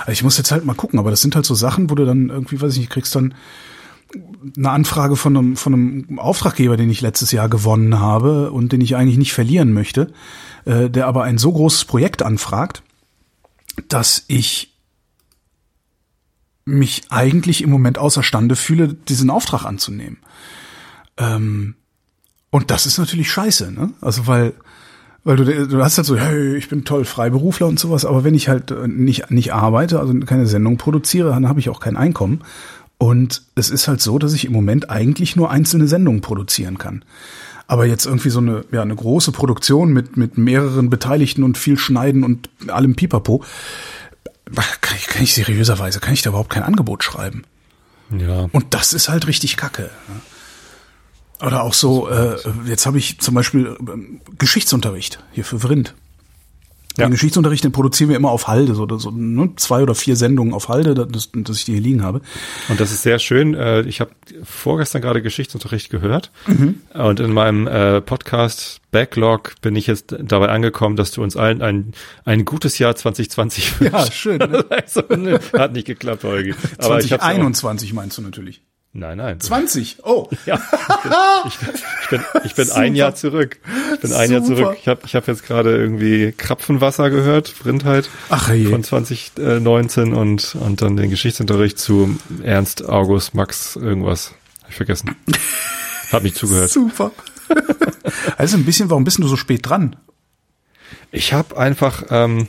Also 0.00 0.12
ich 0.12 0.22
muss 0.22 0.38
jetzt 0.38 0.50
halt 0.50 0.64
mal 0.64 0.74
gucken, 0.74 0.98
aber 0.98 1.10
das 1.10 1.20
sind 1.20 1.34
halt 1.34 1.46
so 1.46 1.54
Sachen, 1.54 1.90
wo 1.90 1.94
du 1.94 2.04
dann 2.04 2.28
irgendwie, 2.28 2.60
weiß 2.60 2.74
ich 2.74 2.80
nicht, 2.80 2.90
kriegst 2.90 3.14
dann 3.14 3.34
eine 4.56 4.70
Anfrage 4.70 5.16
von 5.16 5.36
einem, 5.36 5.56
von 5.56 5.74
einem 5.74 6.18
Auftraggeber, 6.18 6.76
den 6.76 6.90
ich 6.90 7.00
letztes 7.00 7.32
Jahr 7.32 7.48
gewonnen 7.48 8.00
habe 8.00 8.50
und 8.50 8.72
den 8.72 8.80
ich 8.80 8.96
eigentlich 8.96 9.18
nicht 9.18 9.34
verlieren 9.34 9.72
möchte, 9.72 10.12
äh, 10.64 10.88
der 10.88 11.06
aber 11.06 11.24
ein 11.24 11.38
so 11.38 11.52
großes 11.52 11.84
Projekt 11.84 12.22
anfragt, 12.22 12.82
dass 13.88 14.24
ich 14.28 14.74
mich 16.64 17.04
eigentlich 17.10 17.62
im 17.62 17.70
Moment 17.70 17.98
außerstande 17.98 18.56
fühle, 18.56 18.94
diesen 18.94 19.30
Auftrag 19.30 19.64
anzunehmen. 19.64 20.18
Ähm, 21.16 21.74
und 22.50 22.70
das 22.70 22.86
ist 22.86 22.98
natürlich 22.98 23.30
scheiße, 23.30 23.72
ne? 23.72 23.92
Also 24.00 24.26
weil 24.26 24.54
weil 25.28 25.36
du, 25.36 25.68
du 25.68 25.84
hast 25.84 25.98
halt 25.98 26.06
so, 26.06 26.16
hey, 26.16 26.56
ich 26.56 26.70
bin 26.70 26.86
toll 26.86 27.04
Freiberufler 27.04 27.66
und 27.66 27.78
sowas, 27.78 28.06
aber 28.06 28.24
wenn 28.24 28.32
ich 28.32 28.48
halt 28.48 28.70
äh, 28.70 28.88
nicht, 28.88 29.30
nicht 29.30 29.52
arbeite, 29.52 30.00
also 30.00 30.18
keine 30.20 30.46
Sendung 30.46 30.78
produziere, 30.78 31.28
dann 31.28 31.46
habe 31.50 31.60
ich 31.60 31.68
auch 31.68 31.80
kein 31.80 31.98
Einkommen. 31.98 32.40
Und 32.96 33.42
es 33.54 33.68
ist 33.68 33.88
halt 33.88 34.00
so, 34.00 34.18
dass 34.18 34.32
ich 34.32 34.46
im 34.46 34.54
Moment 34.54 34.88
eigentlich 34.88 35.36
nur 35.36 35.50
einzelne 35.50 35.86
Sendungen 35.86 36.22
produzieren 36.22 36.78
kann. 36.78 37.04
Aber 37.66 37.84
jetzt 37.84 38.06
irgendwie 38.06 38.30
so 38.30 38.38
eine, 38.38 38.64
ja, 38.72 38.80
eine 38.80 38.96
große 38.96 39.30
Produktion 39.32 39.92
mit, 39.92 40.16
mit 40.16 40.38
mehreren 40.38 40.88
Beteiligten 40.88 41.42
und 41.42 41.58
viel 41.58 41.76
Schneiden 41.76 42.24
und 42.24 42.48
allem 42.68 42.94
Pipapo, 42.94 43.44
kann 44.80 44.96
ich, 44.96 45.08
kann 45.08 45.22
ich 45.22 45.34
seriöserweise, 45.34 46.00
kann 46.00 46.14
ich 46.14 46.22
da 46.22 46.30
überhaupt 46.30 46.48
kein 46.48 46.62
Angebot 46.62 47.04
schreiben. 47.04 47.42
Ja. 48.18 48.48
Und 48.52 48.72
das 48.72 48.94
ist 48.94 49.10
halt 49.10 49.26
richtig 49.26 49.58
kacke. 49.58 49.90
Ne? 50.08 50.20
Oder 51.40 51.62
auch 51.62 51.74
so, 51.74 52.08
äh, 52.08 52.36
jetzt 52.66 52.86
habe 52.86 52.98
ich 52.98 53.20
zum 53.20 53.34
Beispiel 53.34 53.66
äh, 53.66 54.34
Geschichtsunterricht 54.38 55.20
hier 55.32 55.44
für 55.44 55.60
Vrind. 55.60 55.94
Ja. 56.98 57.06
Den 57.06 57.12
Geschichtsunterricht, 57.12 57.62
den 57.62 57.70
produzieren 57.70 58.10
wir 58.10 58.16
immer 58.16 58.32
auf 58.32 58.48
Halde, 58.48 58.74
so, 58.74 58.88
so 58.98 59.12
ne, 59.12 59.50
zwei 59.54 59.82
oder 59.82 59.94
vier 59.94 60.16
Sendungen 60.16 60.52
auf 60.52 60.68
Halde, 60.68 60.94
dass, 60.94 61.30
dass 61.32 61.56
ich 61.58 61.64
die 61.64 61.72
hier 61.74 61.80
liegen 61.80 62.02
habe. 62.02 62.22
Und 62.68 62.80
das 62.80 62.90
ist 62.90 63.02
sehr 63.02 63.20
schön. 63.20 63.54
Äh, 63.54 63.82
ich 63.82 64.00
habe 64.00 64.10
vorgestern 64.42 65.00
gerade 65.00 65.22
Geschichtsunterricht 65.22 65.90
gehört 65.90 66.32
mhm. 66.48 66.80
und 66.94 67.20
in 67.20 67.32
meinem 67.32 67.68
äh, 67.68 68.00
Podcast 68.00 68.80
Backlog 68.90 69.54
bin 69.60 69.76
ich 69.76 69.86
jetzt 69.86 70.16
dabei 70.20 70.48
angekommen, 70.48 70.96
dass 70.96 71.12
du 71.12 71.22
uns 71.22 71.36
allen 71.36 71.62
ein, 71.62 71.92
ein 72.24 72.44
gutes 72.44 72.78
Jahr 72.78 72.96
2020 72.96 73.80
wünschst. 73.80 73.94
Ja, 73.94 74.10
schön. 74.10 74.38
Ne? 74.38 74.64
also, 74.70 75.02
ne, 75.14 75.38
hat 75.56 75.74
nicht 75.74 75.86
geklappt, 75.86 76.24
Holgi. 76.24 76.54
Aber 76.78 76.98
2021 76.98 77.92
meinst 77.92 78.18
du 78.18 78.22
natürlich. 78.22 78.62
Nein, 78.98 79.18
nein. 79.18 79.40
20? 79.40 79.98
Oh. 80.04 80.28
Ja, 80.46 80.60
ich 81.46 81.58
bin, 81.58 81.70
ich 82.00 82.08
bin, 82.08 82.20
ich 82.44 82.54
bin 82.54 82.70
ein 82.70 82.94
Jahr 82.94 83.14
zurück. 83.14 83.58
Ich 83.94 84.00
bin 84.00 84.12
ein 84.12 84.28
Super. 84.28 84.32
Jahr 84.32 84.44
zurück. 84.44 84.78
Ich 84.80 84.88
habe 84.88 85.00
ich 85.04 85.14
hab 85.14 85.28
jetzt 85.28 85.44
gerade 85.44 85.76
irgendwie 85.76 86.32
Krapfenwasser 86.32 87.10
gehört, 87.10 87.54
Brindheit 87.60 88.08
Ach, 88.30 88.52
je. 88.52 88.66
von 88.66 88.82
2019 88.82 90.14
und, 90.14 90.56
und 90.56 90.82
dann 90.82 90.96
den 90.96 91.10
Geschichtsunterricht 91.10 91.78
zu 91.78 92.18
Ernst, 92.42 92.88
August, 92.88 93.34
Max, 93.34 93.76
irgendwas. 93.76 94.34
Hab 94.62 94.70
ich 94.70 94.76
vergessen. 94.76 95.16
Hab 96.12 96.22
nicht 96.22 96.36
zugehört. 96.36 96.70
Super. 96.70 97.12
Also 98.38 98.56
ein 98.56 98.64
bisschen, 98.64 98.88
warum 98.88 99.04
bist 99.04 99.18
du 99.18 99.28
so 99.28 99.36
spät 99.36 99.68
dran? 99.68 99.96
Ich 101.10 101.34
habe 101.34 101.58
einfach, 101.58 102.04
ähm, 102.10 102.48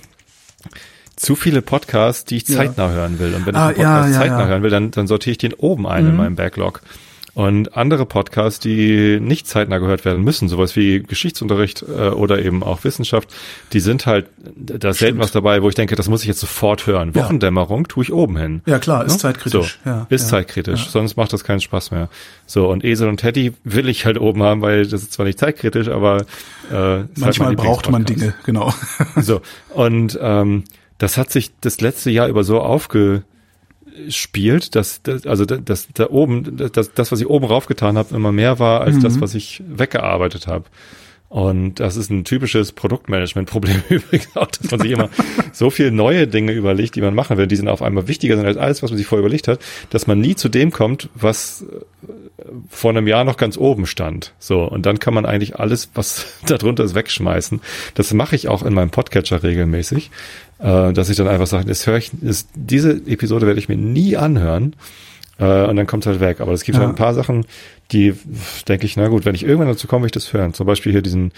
zu 1.20 1.36
viele 1.36 1.62
Podcasts, 1.62 2.26
die 2.26 2.38
ich 2.38 2.46
zeitnah 2.46 2.88
ja. 2.88 2.94
hören 2.94 3.20
will. 3.20 3.34
Und 3.36 3.46
wenn 3.46 3.56
ich 3.56 3.60
ah, 3.60 3.68
einen 3.68 3.76
Podcast 3.76 4.08
ja, 4.08 4.14
ja, 4.14 4.20
zeitnah 4.20 4.48
hören 4.48 4.64
will, 4.64 4.70
dann, 4.70 4.92
dann 4.92 5.08
sortiere 5.08 5.32
ich 5.32 5.38
den 5.38 5.54
oben 5.54 5.86
ein 5.86 6.06
mhm. 6.06 6.10
in 6.12 6.16
meinem 6.16 6.36
Backlog. 6.36 6.82
Und 7.36 7.78
andere 7.78 8.06
Podcasts, 8.06 8.60
die 8.60 9.20
nicht 9.22 9.48
zeitnah 9.48 9.78
gehört 9.78 10.04
werden 10.04 10.24
müssen, 10.24 10.50
sowas 10.50 10.76
wie 10.76 11.02
Geschichtsunterricht 11.02 11.84
äh, 11.84 12.10
oder 12.10 12.44
eben 12.44 12.64
auch 12.64 12.84
Wissenschaft, 12.84 13.30
die 13.72 13.80
sind 13.80 14.06
halt, 14.06 14.28
da 14.56 14.90
ist 14.90 15.00
selten 15.00 15.20
was 15.20 15.32
dabei, 15.32 15.62
wo 15.62 15.70
ich 15.70 15.76
denke, 15.76 15.96
das 15.96 16.10
muss 16.10 16.22
ich 16.22 16.28
jetzt 16.28 16.40
sofort 16.40 16.88
hören. 16.88 17.16
Wochendämmerung 17.16 17.88
tue 17.88 18.04
ich 18.04 18.12
oben 18.12 18.36
hin. 18.36 18.62
Ja 18.66 18.80
klar, 18.80 19.06
ist 19.06 19.14
ja? 19.14 19.20
zeitkritisch. 19.20 19.80
So, 19.86 20.06
ist 20.10 20.28
zeitkritisch, 20.28 20.90
sonst 20.90 21.18
macht 21.18 21.32
das 21.32 21.44
keinen 21.44 21.62
Spaß 21.62 21.92
mehr. 21.92 22.10
So, 22.46 22.68
und 22.68 22.84
Esel 22.84 23.08
und 23.08 23.18
Teddy 23.18 23.54
will 23.64 23.88
ich 23.88 24.06
halt 24.06 24.20
oben 24.20 24.42
haben, 24.44 24.62
weil 24.62 24.88
das 24.88 25.04
ist 25.04 25.14
zwar 25.14 25.26
nicht 25.26 25.40
zeitkritisch, 25.40 25.88
aber 25.88 26.26
äh, 26.72 26.74
halt 26.74 27.18
manchmal 27.18 27.50
halt 27.50 27.60
braucht 27.60 27.90
man 27.92 28.06
Dinge, 28.06 28.34
genau. 28.44 28.74
so, 29.16 29.42
und 29.76 30.18
ähm, 30.22 30.64
das 31.00 31.18
hat 31.18 31.32
sich 31.32 31.52
das 31.62 31.82
letzte 31.82 32.12
Jahr 32.12 32.28
über 32.28 32.44
so 32.44 32.62
aufge 32.62 33.24
spielt, 34.08 34.76
dass, 34.76 35.02
dass 35.02 35.26
also 35.26 35.46
dass 35.46 35.88
da 35.94 36.10
oben, 36.10 36.58
dass 36.58 36.94
das, 36.94 37.12
was 37.12 37.20
ich 37.20 37.28
oben 37.28 37.46
raufgetan 37.46 37.98
habe, 37.98 38.16
immer 38.16 38.32
mehr 38.32 38.60
war 38.60 38.82
als 38.82 38.98
mhm. 38.98 39.02
das, 39.02 39.20
was 39.20 39.34
ich 39.34 39.64
weggearbeitet 39.68 40.48
habe. 40.48 40.66
Und 41.30 41.76
das 41.76 41.96
ist 41.96 42.10
ein 42.10 42.24
typisches 42.24 42.72
Produktmanagement-Problem 42.72 43.84
übrigens 43.90 44.36
auch, 44.36 44.48
dass 44.48 44.72
man 44.72 44.80
sich 44.80 44.92
immer 44.92 45.10
so 45.54 45.70
viel 45.70 45.92
neue 45.92 46.28
Dinge 46.28 46.54
überlegt, 46.54 46.96
die 46.96 47.02
man 47.02 47.14
machen 47.14 47.38
will, 47.38 47.46
die 47.46 47.56
sind 47.56 47.68
auf 47.68 47.84
einmal 47.84 48.08
wichtiger 48.08 48.36
sind 48.36 48.48
als 48.48 48.58
alles, 48.58 48.82
was 48.82 48.90
man 48.90 48.98
sich 48.98 49.06
vorher 49.06 49.24
überlegt 49.24 49.48
hat, 49.48 49.60
dass 49.92 50.08
man 50.08 50.20
nie 50.20 50.36
zu 50.36 50.50
dem 50.50 50.72
kommt, 50.72 51.10
was 51.14 51.66
vor 52.68 52.90
einem 52.90 53.08
Jahr 53.08 53.24
noch 53.24 53.38
ganz 53.38 53.58
oben 53.58 53.86
stand. 53.86 54.34
So, 54.40 54.64
und 54.64 54.88
dann 54.88 54.98
kann 54.98 55.14
man 55.14 55.26
eigentlich 55.26 55.60
alles, 55.60 55.90
was 55.94 56.26
darunter 56.48 56.84
ist, 56.84 56.96
wegschmeißen. 56.96 57.62
Das 57.94 58.12
mache 58.14 58.36
ich 58.36 58.48
auch 58.48 58.64
in 58.64 58.74
meinem 58.74 58.90
Podcatcher 58.90 59.44
regelmäßig, 59.44 60.10
äh, 60.60 60.94
dass 60.94 61.10
ich 61.10 61.18
dann 61.18 61.28
einfach 61.28 61.48
sage, 61.48 61.66
das 61.66 61.88
höre 61.88 61.98
ich, 61.98 62.12
ist, 62.22 62.50
diese 62.54 62.92
Episode 63.08 63.48
werde 63.48 63.60
ich 63.60 63.70
mir 63.70 63.78
nie 63.78 64.18
anhören. 64.18 64.76
Äh, 65.40 65.66
und 65.68 65.78
dann 65.78 65.88
kommt 65.88 66.04
es 66.04 66.08
halt 66.08 66.20
weg. 66.20 66.42
Aber 66.42 66.52
es 66.52 66.64
gibt 66.64 66.78
ja. 66.78 66.82
halt 66.82 66.94
ein 66.94 66.96
paar 66.96 67.14
Sachen, 67.14 67.46
die 67.92 68.14
denke 68.68 68.86
ich, 68.86 68.98
na 68.98 69.08
gut, 69.08 69.26
wenn 69.26 69.36
ich 69.36 69.44
irgendwann 69.44 69.70
dazu 69.70 69.88
komme, 69.88 70.04
will 70.04 70.08
ich 70.08 70.12
das 70.12 70.34
hören. 70.34 70.54
Zum 70.54 70.68
Beispiel 70.68 70.92
hier 70.92 71.02
diesen, 71.02 71.32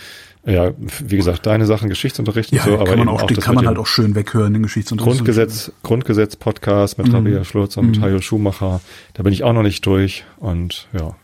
ja, 0.46 0.72
wie 1.00 1.18
gesagt, 1.18 1.46
deine 1.46 1.66
Sachen, 1.66 1.88
Geschichtsunterricht 1.88 2.52
ja, 2.52 2.64
und 2.64 2.70
so, 2.70 2.76
aber 2.76 2.86
kann 2.86 3.00
man 3.00 3.10
auch, 3.10 3.22
auch 3.22 3.28
den 3.28 3.38
kann 3.38 3.56
man 3.56 3.68
halt 3.68 3.78
auch 3.78 3.88
schön 3.88 4.16
weghören, 4.16 4.54
den 4.54 4.64
Geschichtsunterricht. 4.64 5.18
Grundgesetz, 5.18 5.72
Grundgesetz-Podcast 5.84 6.98
mit 6.98 7.08
mhm. 7.08 7.16
Rabia 7.16 7.44
Schlutz 7.44 7.78
und 7.78 7.98
mhm. 7.98 8.02
Hajo 8.02 8.22
Schumacher, 8.22 8.82
da 9.14 9.24
bin 9.24 9.34
ich 9.34 9.44
auch 9.44 9.54
noch 9.54 9.64
nicht 9.64 9.86
durch 9.86 10.26
und 10.38 10.88
ja. 10.94 11.16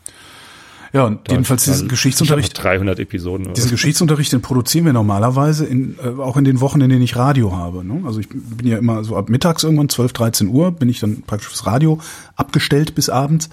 Ja, 0.92 1.04
und 1.04 1.28
da 1.28 1.32
jedenfalls 1.32 1.64
diesen 1.64 1.88
Geschichtsunterricht. 1.88 2.62
300 2.62 2.98
Episoden. 2.98 3.52
Diesen 3.54 3.70
Geschichtsunterricht, 3.70 4.32
den 4.32 4.40
produzieren 4.40 4.86
wir 4.86 4.92
normalerweise 4.92 5.66
in, 5.66 5.96
äh, 6.02 6.20
auch 6.20 6.36
in 6.36 6.44
den 6.44 6.60
Wochen, 6.60 6.80
in 6.80 6.88
denen 6.88 7.02
ich 7.02 7.16
Radio 7.16 7.54
habe. 7.54 7.84
Ne? 7.84 8.02
Also 8.06 8.20
ich 8.20 8.28
bin 8.28 8.66
ja 8.66 8.78
immer 8.78 9.04
so 9.04 9.16
ab 9.16 9.28
mittags 9.28 9.64
irgendwann, 9.64 9.88
12, 9.88 10.12
13 10.12 10.48
Uhr, 10.48 10.72
bin 10.72 10.88
ich 10.88 11.00
dann 11.00 11.22
praktisch 11.22 11.48
fürs 11.48 11.66
Radio 11.66 12.00
abgestellt 12.36 12.94
bis 12.94 13.08
abends. 13.08 13.50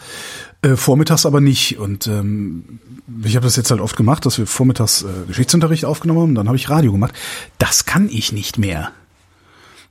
Äh, 0.61 0.75
vormittags 0.75 1.25
aber 1.25 1.41
nicht. 1.41 1.77
Und 1.77 2.07
ähm, 2.07 2.79
ich 3.23 3.35
habe 3.35 3.45
das 3.45 3.55
jetzt 3.55 3.71
halt 3.71 3.81
oft 3.81 3.97
gemacht, 3.97 4.25
dass 4.25 4.37
wir 4.37 4.47
vormittags 4.47 5.03
äh, 5.03 5.27
Geschichtsunterricht 5.27 5.85
aufgenommen 5.85 6.21
haben, 6.21 6.35
dann 6.35 6.47
habe 6.47 6.57
ich 6.57 6.69
Radio 6.69 6.91
gemacht. 6.91 7.13
Das 7.57 7.85
kann 7.85 8.09
ich 8.09 8.31
nicht 8.31 8.57
mehr. 8.57 8.91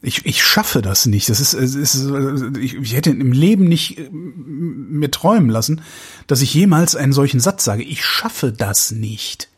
Ich, 0.04 0.26
ich 0.26 0.44
schaffe 0.44 0.82
das 0.82 1.06
nicht. 1.06 1.30
Das 1.30 1.40
ist, 1.40 1.54
es 1.54 1.74
ist 1.74 2.10
ich, 2.58 2.74
ich 2.74 2.94
hätte 2.94 3.10
im 3.10 3.32
Leben 3.32 3.64
nicht 3.64 3.98
äh, 3.98 4.08
mir 4.10 5.10
träumen 5.10 5.48
lassen, 5.48 5.80
dass 6.26 6.42
ich 6.42 6.52
jemals 6.52 6.94
einen 6.94 7.12
solchen 7.12 7.40
Satz 7.40 7.64
sage. 7.64 7.82
Ich 7.82 8.04
schaffe 8.04 8.52
das 8.52 8.90
nicht. 8.90 9.48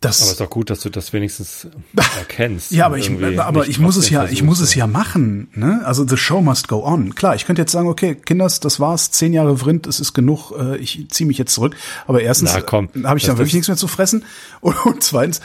Das, 0.00 0.20
aber 0.20 0.26
es 0.26 0.32
ist 0.32 0.40
doch 0.40 0.50
gut, 0.50 0.68
dass 0.68 0.80
du 0.80 0.90
das 0.90 1.14
wenigstens 1.14 1.68
erkennst. 2.18 2.70
ja, 2.70 2.84
aber 2.84 2.98
ich, 2.98 3.10
aber 3.38 3.66
ich 3.66 3.78
muss 3.78 3.96
es 3.96 4.10
ja, 4.10 4.26
ich 4.26 4.42
muss 4.42 4.60
es 4.60 4.74
ja 4.74 4.86
machen. 4.86 5.48
Ne? 5.54 5.80
Also 5.84 6.06
the 6.06 6.18
show 6.18 6.42
must 6.42 6.68
go 6.68 6.84
on. 6.84 7.14
Klar, 7.14 7.34
ich 7.34 7.46
könnte 7.46 7.62
jetzt 7.62 7.72
sagen, 7.72 7.88
okay, 7.88 8.14
Kinders, 8.14 8.60
das 8.60 8.78
war's, 8.78 9.10
zehn 9.10 9.32
Jahre 9.32 9.56
Vrind, 9.56 9.86
es 9.86 9.98
ist 9.98 10.12
genug, 10.12 10.52
äh, 10.52 10.76
ich 10.76 11.08
ziehe 11.08 11.26
mich 11.26 11.38
jetzt 11.38 11.54
zurück. 11.54 11.74
Aber 12.06 12.20
erstens 12.20 12.54
habe 12.54 12.88
ich 13.16 13.24
dann 13.24 13.38
wirklich 13.38 13.54
nichts 13.54 13.68
mehr 13.68 13.76
zu 13.78 13.88
fressen. 13.88 14.24
Und, 14.60 14.74
und 14.84 15.02
zweitens, 15.02 15.40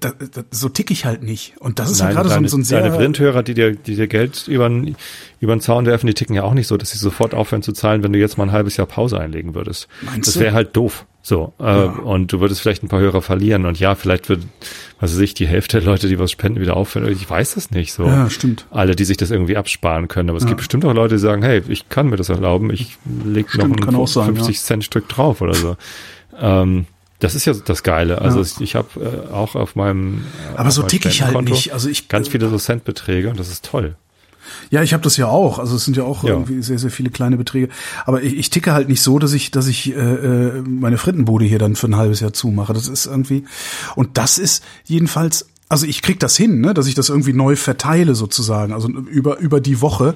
da, 0.00 0.10
da, 0.10 0.42
so 0.50 0.68
tick 0.68 0.90
ich 0.90 1.06
halt 1.06 1.22
nicht. 1.22 1.54
Und 1.60 1.78
das 1.78 1.90
ist 1.90 2.00
Nein, 2.00 2.14
ja 2.14 2.22
gerade 2.22 2.28
so, 2.28 2.48
so 2.48 2.58
ein 2.58 2.64
sehr. 2.64 2.80
Deine 2.80 2.94
Vrindhörer, 2.94 3.42
die 3.42 3.54
dir, 3.54 3.74
die 3.74 3.94
dir 3.94 4.06
Geld 4.06 4.48
über 4.48 4.68
über 5.40 5.54
den 5.54 5.60
Zaun 5.60 5.86
werfen, 5.86 6.06
die 6.06 6.14
ticken 6.14 6.34
ja 6.34 6.42
auch 6.42 6.54
nicht 6.54 6.66
so, 6.66 6.76
dass 6.76 6.90
sie 6.90 6.98
sofort 6.98 7.34
aufhören 7.34 7.62
zu 7.62 7.72
zahlen, 7.72 8.02
wenn 8.02 8.12
du 8.12 8.18
jetzt 8.18 8.36
mal 8.36 8.44
ein 8.44 8.52
halbes 8.52 8.76
Jahr 8.76 8.86
Pause 8.86 9.18
einlegen 9.18 9.54
würdest. 9.54 9.88
Meinst 10.02 10.28
das 10.28 10.40
wäre 10.40 10.54
halt 10.54 10.76
doof. 10.76 11.06
So, 11.28 11.52
äh, 11.58 11.64
ja. 11.64 11.86
und 11.86 12.32
du 12.32 12.38
würdest 12.38 12.60
vielleicht 12.60 12.84
ein 12.84 12.88
paar 12.88 13.00
Hörer 13.00 13.20
verlieren 13.20 13.66
und 13.66 13.80
ja, 13.80 13.96
vielleicht 13.96 14.28
wird, 14.28 14.42
was 15.00 15.12
weiß 15.12 15.18
ich, 15.18 15.34
die 15.34 15.48
Hälfte 15.48 15.80
der 15.80 15.84
Leute, 15.84 16.06
die 16.06 16.20
was 16.20 16.30
spenden, 16.30 16.60
wieder 16.60 16.76
aufhören. 16.76 17.10
Ich 17.10 17.28
weiß 17.28 17.54
das 17.54 17.72
nicht 17.72 17.92
so. 17.92 18.04
Ja, 18.04 18.30
stimmt. 18.30 18.64
Alle, 18.70 18.94
die 18.94 19.04
sich 19.04 19.16
das 19.16 19.32
irgendwie 19.32 19.56
absparen 19.56 20.06
können. 20.06 20.28
Aber 20.28 20.38
es 20.38 20.44
ja. 20.44 20.50
gibt 20.50 20.58
bestimmt 20.58 20.84
auch 20.84 20.94
Leute, 20.94 21.16
die 21.16 21.20
sagen, 21.20 21.42
hey, 21.42 21.64
ich 21.66 21.88
kann 21.88 22.10
mir 22.10 22.16
das 22.16 22.28
erlauben, 22.28 22.70
ich 22.70 22.96
leg 23.24 23.50
stimmt, 23.50 23.80
noch 23.80 23.88
ein 23.88 24.06
sein, 24.06 24.36
50 24.36 24.60
Cent 24.60 24.84
Stück 24.84 25.08
drauf 25.08 25.40
oder 25.40 25.54
so. 25.54 25.76
ähm, 26.38 26.86
das 27.18 27.34
ist 27.34 27.44
ja 27.44 27.54
das 27.54 27.82
Geile. 27.82 28.20
Also 28.20 28.40
ja. 28.40 28.46
ich 28.60 28.76
habe 28.76 28.88
äh, 29.28 29.32
auch 29.32 29.56
auf 29.56 29.74
meinem 29.74 30.26
äh, 30.54 30.58
Aber 30.58 30.70
so 30.70 30.84
tick 30.84 31.06
ich 31.06 31.22
halt 31.22 31.42
nicht. 31.42 31.72
Also 31.72 31.88
ich 31.88 32.06
ganz 32.06 32.28
viele 32.28 32.48
so 32.48 32.56
Centbeträge 32.56 33.30
und 33.30 33.40
das 33.40 33.48
ist 33.48 33.64
toll. 33.64 33.96
Ja, 34.70 34.82
ich 34.82 34.92
habe 34.92 35.02
das 35.02 35.16
ja 35.16 35.28
auch. 35.28 35.58
Also 35.58 35.76
es 35.76 35.84
sind 35.84 35.96
ja 35.96 36.04
auch 36.04 36.24
ja. 36.24 36.30
irgendwie 36.30 36.62
sehr, 36.62 36.78
sehr 36.78 36.90
viele 36.90 37.10
kleine 37.10 37.36
Beträge. 37.36 37.68
Aber 38.04 38.22
ich, 38.22 38.36
ich 38.36 38.50
ticke 38.50 38.72
halt 38.72 38.88
nicht 38.88 39.02
so, 39.02 39.18
dass 39.18 39.32
ich, 39.32 39.50
dass 39.50 39.66
ich 39.66 39.94
äh, 39.94 39.98
äh, 39.98 40.62
meine 40.62 40.98
Frittenbude 40.98 41.44
hier 41.44 41.58
dann 41.58 41.76
für 41.76 41.86
ein 41.86 41.96
halbes 41.96 42.20
Jahr 42.20 42.32
zumache. 42.32 42.72
Das 42.72 42.88
ist 42.88 43.06
irgendwie. 43.06 43.44
Und 43.94 44.18
das 44.18 44.38
ist 44.38 44.64
jedenfalls. 44.84 45.46
Also 45.68 45.84
ich 45.86 46.00
krieg 46.00 46.20
das 46.20 46.36
hin, 46.36 46.60
ne, 46.60 46.74
dass 46.74 46.86
ich 46.86 46.94
das 46.94 47.08
irgendwie 47.08 47.32
neu 47.32 47.56
verteile 47.56 48.14
sozusagen, 48.14 48.72
also 48.72 48.88
über 48.88 49.38
über 49.38 49.60
die 49.60 49.80
Woche 49.80 50.14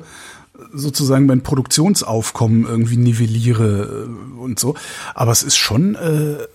sozusagen 0.72 1.26
mein 1.26 1.42
Produktionsaufkommen 1.42 2.66
irgendwie 2.66 2.96
nivelliere 2.96 4.06
äh, 4.08 4.40
und 4.40 4.58
so. 4.58 4.74
Aber 5.14 5.32
es 5.32 5.42
ist 5.42 5.56
schon, 5.56 5.94
äh, 5.94 6.32
äh 6.32 6.46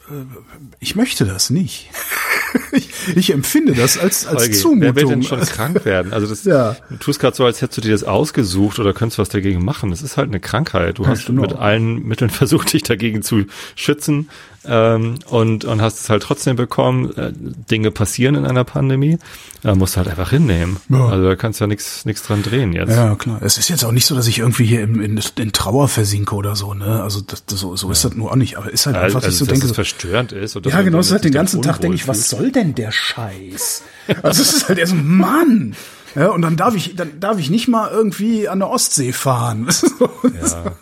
ich 0.80 0.96
möchte 0.96 1.26
das 1.26 1.50
nicht. 1.50 1.90
ich, 2.76 2.90
ich 3.16 3.34
empfinde 3.34 3.74
das 3.74 3.98
als, 3.98 4.28
als 4.28 4.44
Holgi, 4.44 4.54
Zumutung. 4.54 4.82
Wer 4.82 4.96
will 4.96 5.06
denn 5.06 5.24
schon 5.24 5.40
krank 5.42 5.86
werden? 5.86 6.14
Also 6.14 6.28
das, 6.28 6.44
ja. 6.44 6.76
du 6.90 6.98
tust 6.98 7.20
gerade 7.20 7.36
so, 7.36 7.46
als 7.46 7.62
hättest 7.62 7.78
du 7.78 7.82
dir 7.82 7.92
das 7.92 8.04
ausgesucht 8.04 8.80
oder 8.80 8.94
könntest 8.94 9.20
was 9.20 9.30
dagegen 9.30 9.64
machen. 9.64 9.90
Das 9.90 10.02
ist 10.02 10.18
halt 10.18 10.30
eine 10.30 10.40
Krankheit. 10.40 10.98
Du 10.98 11.04
ja, 11.04 11.10
hast 11.10 11.30
mit 11.30 11.54
allen 11.54 12.08
Mitteln 12.08 12.30
versucht, 12.32 12.74
dich 12.74 12.84
dagegen 12.84 13.22
zu 13.22 13.46
schützen 13.76 14.30
ähm, 14.68 15.16
und, 15.28 15.66
und 15.66 15.82
hast 15.82 16.02
es 16.02 16.10
halt 16.10 16.24
trotzdem 16.24 16.56
bekommen. 16.56 17.16
Äh, 17.16 17.32
Dinge 17.36 17.92
passieren 17.92 18.36
in 18.36 18.46
einer 18.46 18.64
Pandemie, 18.64 19.18
da 19.62 19.76
musst 19.76 19.96
du 19.96 19.98
halt 19.98 20.08
einfach 20.10 20.30
hinnehmen. 20.30 20.78
Ja. 20.90 21.08
Also 21.08 21.28
da 21.28 21.36
kannst 21.36 21.60
du 21.60 21.64
ja 21.64 21.68
nichts 21.68 22.06
nichts 22.06 22.24
dran 22.24 22.44
drehen 22.44 22.74
jetzt. 22.74 22.90
Ja, 22.90 23.16
klar. 23.16 23.42
Es 23.42 23.58
ist 23.58 23.70
jetzt 23.70 23.84
auch 23.86 23.92
nicht 23.92 24.06
so, 24.06 24.16
dass 24.16 24.28
ich 24.28 24.40
irgendwie 24.40 24.66
hier 24.66 24.82
in, 24.82 25.02
in, 25.02 25.22
in 25.38 25.52
Trauer 25.52 25.88
versinke 25.88 26.36
oder 26.36 26.56
so, 26.56 26.74
ne? 26.74 27.02
Also 27.02 27.22
das, 27.22 27.46
das, 27.46 27.60
so, 27.60 27.76
so 27.76 27.92
ist 27.92 28.04
das 28.06 28.16
nur 28.16 28.32
auch 28.32 28.36
nicht. 28.36 28.58
Aber 28.58 28.72
ist 28.72 28.86
halt 28.86 28.96
einfach, 28.96 29.24
also, 29.24 29.28
dass 29.28 29.34
ich 29.34 29.40
so 29.40 29.46
dass 29.46 29.54
denke. 29.54 29.68
Es 29.68 29.74
verstörend 29.74 30.32
ist. 30.32 30.56
Ja, 30.66 30.82
genau, 30.82 31.00
es 31.00 31.08
ist 31.08 31.12
halt 31.12 31.24
den 31.24 31.34
ganzen 31.34 31.62
Tag 31.62 31.80
denke 31.82 31.96
ich, 31.96 32.08
was 32.08 32.30
soll 32.30 32.52
denn 32.52 32.65
der 32.74 32.92
Scheiß? 32.92 33.84
Also 34.24 34.42
es 34.42 34.54
ist 34.54 34.68
halt 34.68 34.80
eher 34.80 34.88
so, 34.88 34.96
Mann! 34.96 35.76
Ja, 36.16 36.30
und 36.30 36.42
dann 36.42 36.56
darf 36.56 36.76
ich, 36.76 36.96
dann 36.96 37.20
darf 37.20 37.38
ich 37.40 37.50
nicht 37.50 37.68
mal 37.68 37.92
irgendwie 37.92 38.48
an 38.48 38.60
der 38.60 38.70
Ostsee 38.70 39.12
fahren. 39.12 39.68
ja. 40.42 40.76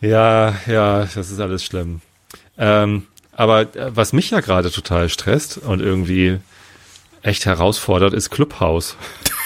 Ja, 0.00 0.54
ja, 0.66 1.04
das 1.14 1.30
ist 1.30 1.38
alles 1.38 1.62
schlimm. 1.62 2.00
Ähm, 2.58 3.06
aber 3.32 3.74
äh, 3.76 3.94
was 3.94 4.12
mich 4.12 4.30
ja 4.30 4.40
gerade 4.40 4.70
total 4.70 5.08
stresst 5.08 5.58
und 5.58 5.80
irgendwie 5.80 6.38
echt 7.22 7.46
herausfordert, 7.46 8.14
ist 8.14 8.30
Clubhouse. 8.30 8.96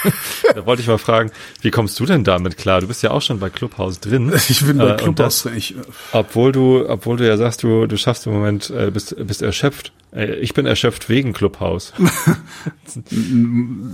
da 0.55 0.67
wollte 0.67 0.83
ich 0.83 0.89
mal 0.89 0.99
fragen, 0.99 1.31
wie 1.61 1.71
kommst 1.71 1.99
du 2.01 2.07
denn 2.07 2.25
damit 2.25 2.57
klar? 2.57 2.81
Du 2.81 2.89
bist 2.89 3.03
ja 3.03 3.11
auch 3.11 3.23
schon 3.23 3.39
bei 3.39 3.51
Clubhouse 3.51 4.01
drin. 4.01 4.33
Ich 4.49 4.65
bin 4.65 4.79
bei 4.79 4.91
äh, 4.91 4.97
Clubhouse. 4.97 5.43
drin. 5.43 5.57
ich, 5.57 5.75
obwohl 6.13 6.53
du, 6.53 6.89
obwohl 6.89 7.17
du 7.17 7.27
ja 7.27 7.37
sagst, 7.37 7.63
du, 7.63 7.87
du 7.87 7.97
schaffst 7.97 8.27
im 8.27 8.33
Moment, 8.33 8.71
äh, 8.71 8.91
bist, 8.91 9.15
bist 9.27 9.43
erschöpft. 9.43 9.93
Äh, 10.13 10.37
ich 10.37 10.55
bin 10.55 10.67
erschöpft 10.67 11.09
wegen 11.09 11.33
Clubhouse. 11.33 11.93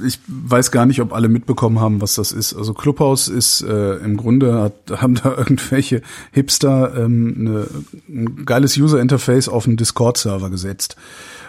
ich 0.07 0.19
weiß 0.27 0.71
gar 0.71 0.87
nicht, 0.87 1.01
ob 1.01 1.13
alle 1.13 1.29
mitbekommen 1.29 1.81
haben, 1.81 2.01
was 2.01 2.15
das 2.15 2.33
ist. 2.33 2.55
Also 2.55 2.75
Clubhouse 2.75 3.29
ist 3.29 3.63
äh, 3.63 3.97
im 3.97 4.17
Grunde 4.17 4.61
hat, 4.61 5.01
haben 5.01 5.15
da 5.15 5.35
irgendwelche 5.37 6.03
Hipster 6.33 6.95
ähm, 6.97 7.35
eine, 7.39 7.67
ein 8.09 8.45
geiles 8.45 8.77
User 8.77 9.01
Interface 9.01 9.49
auf 9.49 9.67
einen 9.67 9.77
Discord 9.77 10.19
Server 10.19 10.51
gesetzt. 10.51 10.97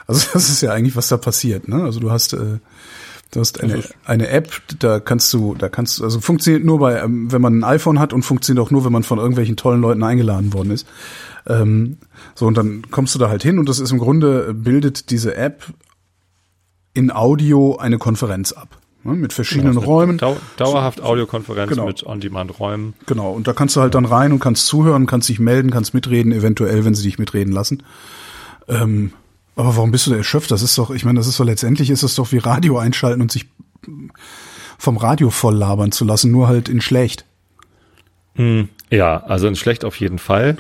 Also 0.07 0.27
das 0.33 0.49
ist 0.49 0.61
ja 0.61 0.71
eigentlich, 0.71 0.95
was 0.95 1.07
da 1.07 1.17
passiert. 1.17 1.67
Ne? 1.67 1.83
Also 1.83 1.99
du 1.99 2.11
hast 2.11 2.33
äh, 2.33 2.59
Du 3.33 3.39
hast 3.39 3.63
eine, 3.63 3.83
eine 4.05 4.27
App, 4.27 4.51
da 4.77 4.99
kannst 4.99 5.33
du, 5.33 5.55
da 5.55 5.67
kannst 5.67 5.97
du, 5.97 6.03
also 6.03 6.19
funktioniert 6.19 6.63
nur 6.63 6.77
bei, 6.77 6.99
ähm, 6.99 7.31
wenn 7.31 7.41
man 7.41 7.57
ein 7.57 7.63
iPhone 7.63 7.97
hat 7.97 8.13
und 8.13 8.21
funktioniert 8.21 8.63
auch 8.63 8.69
nur, 8.69 8.85
wenn 8.85 8.91
man 8.91 9.01
von 9.01 9.17
irgendwelchen 9.17 9.55
tollen 9.55 9.81
Leuten 9.81 10.03
eingeladen 10.03 10.53
worden 10.53 10.69
ist. 10.69 10.87
Ähm, 11.47 11.97
so, 12.35 12.45
und 12.45 12.55
dann 12.55 12.83
kommst 12.91 13.15
du 13.15 13.19
da 13.19 13.29
halt 13.29 13.41
hin 13.41 13.57
und 13.57 13.67
das 13.67 13.79
ist 13.79 13.91
im 13.91 13.97
Grunde, 13.97 14.53
bildet 14.53 15.09
diese 15.09 15.35
App 15.35 15.65
in 16.93 17.11
Audio 17.11 17.77
eine 17.77 17.97
Konferenz 17.97 18.51
ab. 18.51 18.77
Ne, 19.03 19.13
mit 19.13 19.33
verschiedenen 19.33 19.73
genau, 19.73 19.85
Räumen. 19.85 20.17
Dau 20.19 20.37
dauerhaft 20.57 21.01
Audiokonferenz 21.01 21.69
genau. 21.69 21.87
mit 21.87 22.05
On-Demand-Räumen. 22.05 22.93
Genau, 23.07 23.31
und 23.31 23.47
da 23.47 23.53
kannst 23.53 23.75
du 23.75 23.81
halt 23.81 23.95
dann 23.95 24.05
rein 24.05 24.31
und 24.31 24.39
kannst 24.39 24.67
zuhören, 24.67 25.07
kannst 25.07 25.27
dich 25.27 25.39
melden, 25.39 25.71
kannst 25.71 25.95
mitreden, 25.95 26.31
eventuell, 26.31 26.85
wenn 26.85 26.93
sie 26.93 27.03
dich 27.03 27.17
mitreden 27.17 27.51
lassen. 27.51 27.81
Ähm, 28.67 29.11
aber 29.55 29.75
warum 29.75 29.91
bist 29.91 30.07
du 30.07 30.13
erschöpft? 30.13 30.51
Das 30.51 30.61
ist 30.61 30.77
doch, 30.77 30.89
ich 30.89 31.05
meine, 31.05 31.19
das 31.19 31.27
ist 31.27 31.39
doch 31.39 31.45
letztendlich 31.45 31.89
ist 31.89 32.03
es 32.03 32.15
doch 32.15 32.31
wie 32.31 32.39
Radio 32.39 32.77
einschalten 32.77 33.21
und 33.21 33.31
sich 33.31 33.45
vom 34.77 34.97
Radio 34.97 35.29
voll 35.29 35.55
labern 35.55 35.91
zu 35.91 36.05
lassen, 36.05 36.31
nur 36.31 36.47
halt 36.47 36.69
in 36.69 36.81
schlecht. 36.81 37.25
Hm. 38.35 38.69
Ja, 38.89 39.17
also 39.23 39.53
schlecht 39.55 39.85
auf 39.85 39.95
jeden 39.97 40.19
Fall. 40.19 40.57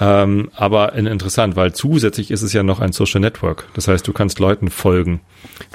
Ähm, 0.00 0.50
aber 0.54 0.92
interessant, 0.94 1.56
weil 1.56 1.72
zusätzlich 1.72 2.30
ist 2.30 2.42
es 2.42 2.52
ja 2.52 2.62
noch 2.62 2.78
ein 2.80 2.92
Social 2.92 3.20
Network. 3.20 3.66
Das 3.74 3.88
heißt, 3.88 4.06
du 4.06 4.12
kannst 4.12 4.38
Leuten 4.38 4.70
folgen 4.70 5.20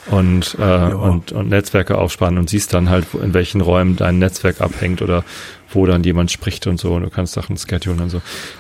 und, 0.09 0.55
äh, 0.59 0.93
und, 0.93 1.33
und 1.33 1.49
Netzwerke 1.49 1.97
aufspannen 1.97 2.39
und 2.39 2.49
siehst 2.49 2.73
dann 2.73 2.89
halt, 2.89 3.05
in 3.21 3.33
welchen 3.33 3.59
Räumen 3.61 3.97
dein 3.97 4.19
Netzwerk 4.19 4.61
abhängt 4.61 5.01
oder 5.01 5.25
wo 5.71 5.85
dann 5.85 6.03
jemand 6.03 6.31
spricht 6.31 6.67
und 6.67 6.79
so 6.79 6.93
und 6.93 7.03
du 7.03 7.09
kannst 7.09 7.33
Sachen 7.33 7.57
schedulen 7.57 7.99
und 7.99 8.09
so. 8.09 8.17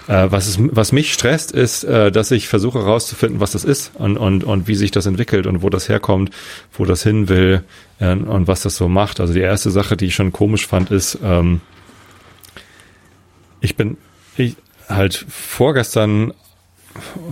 Äh, 0.07 0.31
was, 0.31 0.47
ist, 0.47 0.57
was 0.59 0.91
mich 0.91 1.13
stresst, 1.13 1.51
ist, 1.51 1.83
äh, 1.83 2.11
dass 2.11 2.31
ich 2.31 2.47
versuche 2.47 2.79
herauszufinden, 2.79 3.39
was 3.39 3.51
das 3.51 3.63
ist 3.63 3.91
und, 3.95 4.17
und, 4.17 4.43
und 4.43 4.67
wie 4.67 4.75
sich 4.75 4.91
das 4.91 5.05
entwickelt 5.05 5.47
und 5.47 5.61
wo 5.61 5.69
das 5.69 5.87
herkommt, 5.87 6.31
wo 6.73 6.85
das 6.85 7.03
hin 7.03 7.29
will 7.29 7.63
äh, 7.99 8.13
und 8.13 8.47
was 8.47 8.63
das 8.63 8.75
so 8.75 8.89
macht. 8.89 9.19
Also 9.19 9.33
die 9.33 9.41
erste 9.41 9.71
Sache, 9.71 9.95
die 9.95 10.05
ich 10.05 10.15
schon 10.15 10.33
komisch 10.33 10.67
fand, 10.67 10.91
ist, 10.91 11.19
ähm, 11.23 11.61
ich 13.61 13.77
bin, 13.77 13.97
ich, 14.35 14.57
halt 14.89 15.25
vorgestern, 15.29 16.33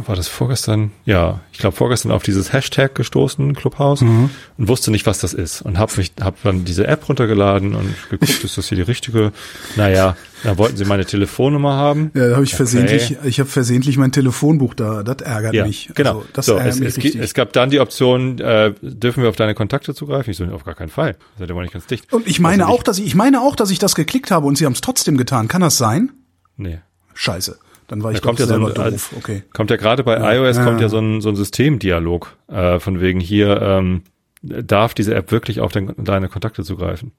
war 0.06 0.16
das 0.16 0.28
vorgestern? 0.28 0.92
Ja, 1.06 1.42
ich 1.52 1.60
glaube 1.60 1.76
vorgestern 1.76 2.12
auf 2.12 2.24
dieses 2.24 2.52
Hashtag 2.52 2.96
gestoßen, 2.96 3.54
Clubhouse, 3.54 4.02
mhm. 4.02 4.32
und 4.58 4.68
wusste 4.68 4.90
nicht, 4.90 5.06
was 5.06 5.20
das 5.20 5.34
ist. 5.34 5.62
Und 5.62 5.78
habe 5.78 5.92
mich, 5.98 6.14
hab 6.20 6.42
dann 6.44 6.66
diese 6.66 6.88
App 6.88 7.08
runtergeladen 7.08 7.76
und 7.76 7.94
geguckt, 8.10 8.44
ist 8.44 8.58
das 8.58 8.70
hier 8.70 8.78
die 8.78 8.82
richtige? 8.82 9.32
Naja, 9.76 10.16
da 10.44 10.58
wollten 10.58 10.78
sie 10.78 10.86
meine 10.86 11.06
Telefonnummer 11.06 11.76
haben. 11.76 12.12
Ja, 12.16 12.30
da 12.30 12.36
habe 12.36 12.44
ich 12.44 12.52
okay. 12.52 12.58
versehentlich, 12.58 13.18
ich 13.24 13.40
habe 13.40 13.50
versehentlich 13.50 13.98
mein 13.98 14.12
Telefonbuch 14.12 14.74
da, 14.74 15.04
das 15.04 15.18
ärgert 15.22 15.54
ja, 15.54 15.66
mich. 15.66 15.92
Genau. 15.94 16.20
Also, 16.20 16.26
das 16.34 16.46
so, 16.48 16.56
ärgert 16.56 16.74
es, 16.74 16.80
mich 16.80 16.90
es, 16.90 16.98
richtig. 16.98 17.22
es 17.22 17.34
gab 17.34 17.54
dann 17.54 17.70
die 17.70 17.80
Option, 17.80 18.40
äh, 18.40 18.74
dürfen 18.82 19.22
wir 19.22 19.30
auf 19.30 19.36
deine 19.36 19.54
Kontakte 19.54 19.94
zugreifen? 19.94 20.32
Ich 20.32 20.38
so, 20.38 20.46
auf 20.46 20.64
gar 20.64 20.76
keinen 20.76 20.90
Fall. 20.90 21.18
Seid 21.38 21.50
ihr 21.50 21.56
mal 21.56 21.62
nicht 21.62 21.74
ganz 21.74 21.86
dicht. 21.86 22.12
Und 22.12 22.28
ich 22.28 22.40
meine 22.40 22.66
also 22.66 22.78
auch, 22.78 22.84
dass 22.84 22.98
ich, 22.98 23.06
ich 23.06 23.16
meine 23.16 23.42
auch, 23.42 23.56
dass 23.56 23.70
ich 23.70 23.80
das 23.80 23.94
geklickt 23.94 24.32
habe 24.32 24.48
und 24.48 24.58
sie 24.58 24.66
haben 24.66 24.74
es 24.74 24.82
trotzdem 24.82 25.18
getan. 25.18 25.48
Kann 25.48 25.62
das 25.62 25.78
sein? 25.78 26.12
Nee. 26.58 26.80
Scheiße. 27.14 27.58
Dann 27.88 28.04
war 28.04 28.12
ich 28.12 28.22
da 28.22 28.26
kommt 28.26 28.40
ja 28.40 28.46
so 28.46 28.54
ein, 28.54 28.74
doof. 28.74 29.14
Okay. 29.18 29.44
Kommt 29.54 29.70
ja 29.70 29.76
gerade 29.76 30.04
bei 30.04 30.18
ja, 30.18 30.34
iOS 30.34 30.58
ja. 30.58 30.64
kommt 30.64 30.80
ja 30.80 30.88
so 30.88 31.00
ein, 31.00 31.20
so 31.20 31.30
ein 31.30 31.36
Systemdialog 31.36 32.38
äh, 32.48 32.80
von 32.80 33.02
wegen 33.02 33.20
hier 33.20 33.62
ähm, 33.62 34.04
darf 34.42 34.94
diese 34.94 35.14
App 35.14 35.32
wirklich 35.32 35.60
auf 35.60 35.72
den, 35.72 35.94
deine 35.98 36.30
Kontakte 36.30 36.64
zugreifen. 36.64 37.12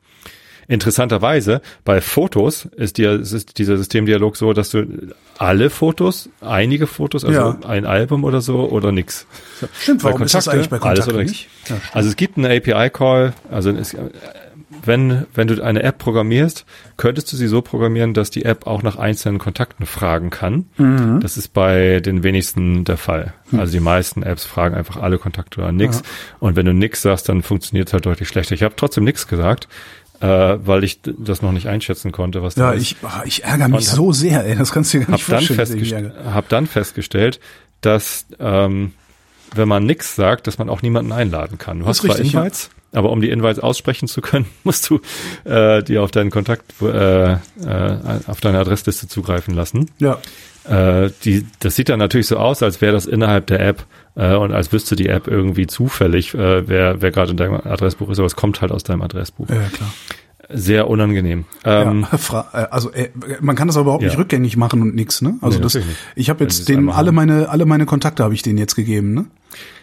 Interessanterweise 0.68 1.60
bei 1.84 2.00
Fotos 2.00 2.66
ist, 2.76 2.96
dir, 2.96 3.20
ist 3.20 3.58
dieser 3.58 3.76
Systemdialog 3.76 4.36
so, 4.36 4.52
dass 4.52 4.70
du 4.70 5.12
alle 5.36 5.70
Fotos, 5.70 6.30
einige 6.40 6.86
Fotos, 6.86 7.24
also 7.24 7.38
ja. 7.38 7.58
ein 7.66 7.84
Album 7.84 8.24
oder 8.24 8.40
so 8.40 8.70
oder 8.70 8.92
nix. 8.92 9.26
Stimmt, 9.74 10.04
warum 10.04 10.18
Kontakte, 10.18 10.38
ist 10.38 10.46
das 10.46 10.48
eigentlich 10.48 10.70
bei 10.70 10.78
Kontakten 10.78 11.02
alles 11.02 11.14
oder 11.14 11.24
nicht? 11.24 11.48
Ja, 11.68 11.76
also 11.92 12.08
es 12.08 12.16
gibt 12.16 12.38
einen 12.38 12.46
API-Call, 12.46 13.34
also 13.50 13.70
es, 13.70 13.94
wenn, 14.84 15.26
wenn 15.34 15.48
du 15.48 15.62
eine 15.62 15.82
App 15.82 15.98
programmierst, 15.98 16.64
könntest 16.96 17.32
du 17.32 17.36
sie 17.36 17.46
so 17.46 17.62
programmieren, 17.62 18.14
dass 18.14 18.30
die 18.30 18.44
App 18.44 18.66
auch 18.66 18.82
nach 18.82 18.96
einzelnen 18.96 19.38
Kontakten 19.38 19.86
fragen 19.86 20.30
kann. 20.30 20.66
Mhm. 20.76 21.20
Das 21.20 21.36
ist 21.36 21.48
bei 21.48 22.00
den 22.00 22.22
wenigsten 22.22 22.84
der 22.84 22.96
Fall. 22.96 23.34
Mhm. 23.50 23.60
Also 23.60 23.72
die 23.72 23.80
meisten 23.80 24.22
Apps 24.22 24.44
fragen 24.44 24.74
einfach 24.74 24.96
alle 24.96 25.18
Kontakte 25.18 25.60
oder 25.60 25.72
nix. 25.72 25.98
Ja. 25.98 26.02
Und 26.40 26.56
wenn 26.56 26.66
du 26.66 26.74
nix 26.74 27.02
sagst, 27.02 27.28
dann 27.28 27.42
funktioniert 27.42 27.88
es 27.88 27.92
halt 27.92 28.06
deutlich 28.06 28.28
schlechter. 28.28 28.54
Ich 28.54 28.62
habe 28.62 28.74
trotzdem 28.76 29.04
nix 29.04 29.28
gesagt, 29.28 29.68
äh, 30.20 30.26
weil 30.26 30.84
ich 30.84 31.00
das 31.02 31.42
noch 31.42 31.52
nicht 31.52 31.68
einschätzen 31.68 32.12
konnte, 32.12 32.42
was 32.42 32.56
ja, 32.56 32.70
da 32.70 32.72
ist. 32.72 32.82
Ich, 32.82 32.96
ah, 33.02 33.22
ich 33.24 33.44
ärgere 33.44 33.68
mich 33.68 33.88
hab, 33.88 33.96
so 33.96 34.12
sehr, 34.12 34.44
ey. 34.44 34.56
Das 34.56 34.72
kannst 34.72 34.94
du 34.94 34.98
dir 34.98 35.06
gar 35.06 35.12
nicht 35.14 35.28
hab 35.28 35.42
vorstellen. 35.42 36.12
Dann 36.14 36.34
hab 36.34 36.48
dann 36.48 36.66
festgestellt, 36.66 37.40
dass 37.80 38.26
ähm, 38.38 38.92
wenn 39.54 39.68
man 39.68 39.84
nix 39.84 40.14
sagt, 40.14 40.46
dass 40.46 40.58
man 40.58 40.68
auch 40.68 40.82
niemanden 40.82 41.12
einladen 41.12 41.58
kann. 41.58 41.80
Du 41.80 41.86
hast 41.86 41.98
zwar 41.98 42.18
Invites, 42.18 42.70
ja. 42.72 42.81
Aber 42.92 43.10
um 43.10 43.20
die 43.20 43.30
Invites 43.30 43.58
aussprechen 43.58 44.06
zu 44.06 44.20
können, 44.20 44.46
musst 44.64 44.88
du 44.90 45.00
äh, 45.44 45.82
dir 45.82 46.02
auf 46.02 46.10
deinen 46.10 46.30
Kontakt, 46.30 46.72
äh, 46.82 47.32
äh, 47.32 47.38
auf 48.26 48.40
deine 48.40 48.58
Adressliste 48.58 49.08
zugreifen 49.08 49.54
lassen. 49.54 49.90
Ja. 49.98 50.18
Äh, 50.64 51.10
die, 51.24 51.46
das 51.58 51.74
sieht 51.74 51.88
dann 51.88 51.98
natürlich 51.98 52.28
so 52.28 52.36
aus, 52.36 52.62
als 52.62 52.80
wäre 52.80 52.92
das 52.92 53.06
innerhalb 53.06 53.46
der 53.48 53.60
App 53.60 53.84
äh, 54.14 54.34
und 54.34 54.52
als 54.52 54.72
wüsste 54.72 54.94
die 54.94 55.08
App 55.08 55.26
irgendwie 55.26 55.66
zufällig, 55.66 56.34
äh, 56.34 56.68
wer, 56.68 57.02
wer 57.02 57.10
gerade 57.10 57.32
in 57.32 57.36
deinem 57.36 57.54
Adressbuch 57.54 58.10
ist, 58.10 58.18
aber 58.18 58.26
es 58.26 58.36
kommt 58.36 58.60
halt 58.60 58.70
aus 58.70 58.84
deinem 58.84 59.02
Adressbuch. 59.02 59.48
Ja, 59.48 59.62
klar. 59.72 59.92
Sehr 60.54 60.88
unangenehm. 60.88 61.46
Ähm, 61.64 62.06
ja, 62.12 62.46
äh, 62.52 62.56
also 62.70 62.92
äh, 62.92 63.08
man 63.40 63.56
kann 63.56 63.68
das 63.68 63.76
aber 63.76 63.84
überhaupt 63.84 64.02
ja. 64.02 64.10
nicht 64.10 64.18
rückgängig 64.18 64.56
machen 64.56 64.82
und 64.82 64.94
nix, 64.94 65.22
ne? 65.22 65.36
Also 65.40 65.58
nee, 65.58 65.62
das, 65.62 65.78
ich 66.14 66.30
habe 66.30 66.44
jetzt 66.44 66.68
den 66.68 66.90
alle 66.90 67.10
meine 67.10 67.48
alle 67.48 67.64
meine 67.64 67.86
Kontakte 67.86 68.22
habe 68.22 68.34
ich 68.34 68.42
denen 68.42 68.58
jetzt 68.58 68.74
gegeben, 68.74 69.14
ne? 69.14 69.26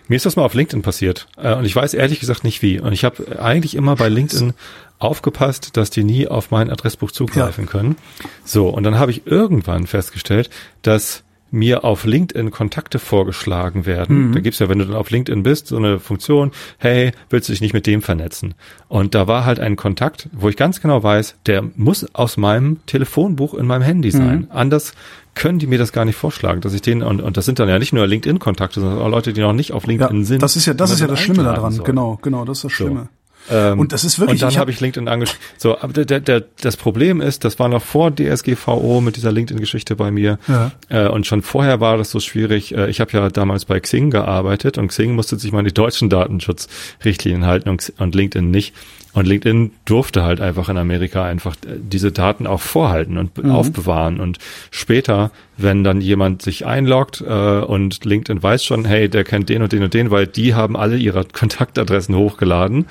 Mir 0.09 0.15
ist 0.15 0.25
das 0.25 0.35
mal 0.35 0.43
auf 0.43 0.55
LinkedIn 0.55 0.81
passiert 0.81 1.27
äh, 1.37 1.53
und 1.53 1.65
ich 1.65 1.75
weiß 1.75 1.93
ehrlich 1.93 2.19
gesagt 2.19 2.43
nicht 2.43 2.61
wie. 2.61 2.79
Und 2.79 2.93
ich 2.93 3.05
habe 3.05 3.39
eigentlich 3.39 3.75
immer 3.75 3.95
bei 3.95 4.09
LinkedIn 4.09 4.53
aufgepasst, 4.97 5.77
dass 5.77 5.91
die 5.91 6.03
nie 6.03 6.27
auf 6.27 6.51
mein 6.51 6.69
Adressbuch 6.71 7.11
zugreifen 7.11 7.65
ja. 7.65 7.71
können. 7.71 7.95
So, 8.43 8.69
und 8.69 8.83
dann 8.83 8.97
habe 8.97 9.11
ich 9.11 9.27
irgendwann 9.27 9.85
festgestellt, 9.85 10.49
dass 10.81 11.23
mir 11.51 11.83
auf 11.83 12.05
LinkedIn 12.05 12.51
Kontakte 12.51 12.99
vorgeschlagen 12.99 13.85
werden. 13.85 14.29
Mhm. 14.29 14.33
Da 14.33 14.39
gibt's 14.39 14.59
ja, 14.59 14.69
wenn 14.69 14.79
du 14.79 14.85
dann 14.85 14.95
auf 14.95 15.09
LinkedIn 15.09 15.43
bist, 15.43 15.67
so 15.67 15.77
eine 15.77 15.99
Funktion, 15.99 16.51
hey, 16.77 17.12
willst 17.29 17.49
du 17.49 17.53
dich 17.53 17.62
nicht 17.62 17.73
mit 17.73 17.88
dem 17.88 18.01
vernetzen? 18.01 18.53
Und 18.88 19.15
da 19.15 19.27
war 19.27 19.45
halt 19.45 19.59
ein 19.59 19.75
Kontakt, 19.75 20.29
wo 20.31 20.49
ich 20.49 20.55
ganz 20.55 20.81
genau 20.81 21.03
weiß, 21.03 21.35
der 21.45 21.63
muss 21.75 22.05
aus 22.13 22.38
meinem 22.38 22.85
Telefonbuch 22.85 23.53
in 23.53 23.65
meinem 23.65 23.83
Handy 23.83 24.12
sein. 24.12 24.41
Mhm. 24.41 24.47
Anders 24.49 24.93
können 25.35 25.59
die 25.59 25.67
mir 25.67 25.77
das 25.77 25.93
gar 25.93 26.05
nicht 26.05 26.15
vorschlagen, 26.15 26.62
dass 26.62 26.73
ich 26.73 26.81
den, 26.81 27.01
und, 27.01 27.21
und 27.21 27.38
das 27.38 27.45
sind 27.45 27.59
dann 27.59 27.69
ja 27.69 27.79
nicht 27.79 27.93
nur 27.93 28.05
LinkedIn-Kontakte, 28.05 28.81
sondern 28.81 28.99
auch 28.99 29.09
Leute, 29.09 29.31
die 29.33 29.41
noch 29.41 29.53
nicht 29.53 29.71
auf 29.71 29.85
LinkedIn 29.88 30.19
ja, 30.19 30.25
sind. 30.25 30.43
Das 30.43 30.55
ist 30.55 30.65
ja, 30.65 30.73
das 30.73 30.91
ist 30.91 30.99
ja 30.99 31.07
das 31.07 31.19
Schlimme 31.19 31.43
daran. 31.43 31.71
Soll. 31.71 31.85
Genau, 31.85 32.19
genau, 32.21 32.45
das 32.45 32.57
ist 32.57 32.63
das 32.65 32.71
Schlimme. 32.73 33.01
So. 33.03 33.18
Ähm, 33.49 33.79
und 33.79 33.91
das 33.91 34.03
ist 34.03 34.19
wirklich. 34.19 34.35
Und 34.35 34.41
dann 34.41 34.51
habe 34.51 34.62
hab 34.62 34.69
ich 34.69 34.79
LinkedIn 34.79 35.07
angeschrieben. 35.07 35.43
So, 35.57 35.79
aber 35.79 35.93
der, 35.93 36.05
der, 36.05 36.19
der, 36.19 36.43
das 36.62 36.77
Problem 36.77 37.21
ist, 37.21 37.43
das 37.43 37.59
war 37.59 37.69
noch 37.69 37.81
vor 37.81 38.15
DSGVO 38.15 39.01
mit 39.01 39.15
dieser 39.15 39.31
LinkedIn-Geschichte 39.31 39.95
bei 39.95 40.12
mir. 40.12 40.39
Ja. 40.47 40.71
Äh, 40.89 41.07
und 41.07 41.25
schon 41.25 41.41
vorher 41.41 41.79
war 41.79 41.97
das 41.97 42.12
so 42.12 42.19
schwierig. 42.19 42.75
Äh, 42.75 42.89
ich 42.89 42.99
habe 42.99 43.12
ja 43.13 43.29
damals 43.29 43.65
bei 43.65 43.79
Xing 43.79 44.12
gearbeitet 44.12 44.77
und 44.77 44.89
Xing 44.89 45.15
musste 45.15 45.38
sich 45.38 45.51
mal 45.51 45.59
an 45.59 45.65
die 45.65 45.73
deutschen 45.73 46.09
Datenschutzrichtlinien 46.09 47.45
halten 47.45 47.69
und, 47.69 47.93
und 47.97 48.15
LinkedIn 48.15 48.49
nicht. 48.49 48.73
Und 49.11 49.25
LinkedIn 49.25 49.71
durfte 49.85 50.23
halt 50.23 50.39
einfach 50.39 50.69
in 50.69 50.77
Amerika 50.77 51.25
einfach 51.25 51.55
äh, 51.65 51.77
diese 51.79 52.11
Daten 52.11 52.45
auch 52.45 52.61
vorhalten 52.61 53.17
und 53.17 53.43
mhm. 53.43 53.51
aufbewahren. 53.51 54.19
Und 54.19 54.37
später, 54.69 55.31
wenn 55.57 55.83
dann 55.83 55.99
jemand 55.99 56.43
sich 56.43 56.67
einloggt 56.67 57.21
äh, 57.27 57.59
und 57.59 58.05
LinkedIn 58.05 58.43
weiß 58.43 58.63
schon, 58.63 58.85
hey, 58.85 59.09
der 59.09 59.23
kennt 59.23 59.49
den 59.49 59.63
und 59.63 59.71
den 59.71 59.83
und 59.83 59.93
den, 59.95 60.11
weil 60.11 60.27
die 60.27 60.53
haben 60.53 60.77
alle 60.77 60.95
ihre 60.97 61.25
Kontaktadressen 61.25 62.15
hochgeladen, 62.15 62.85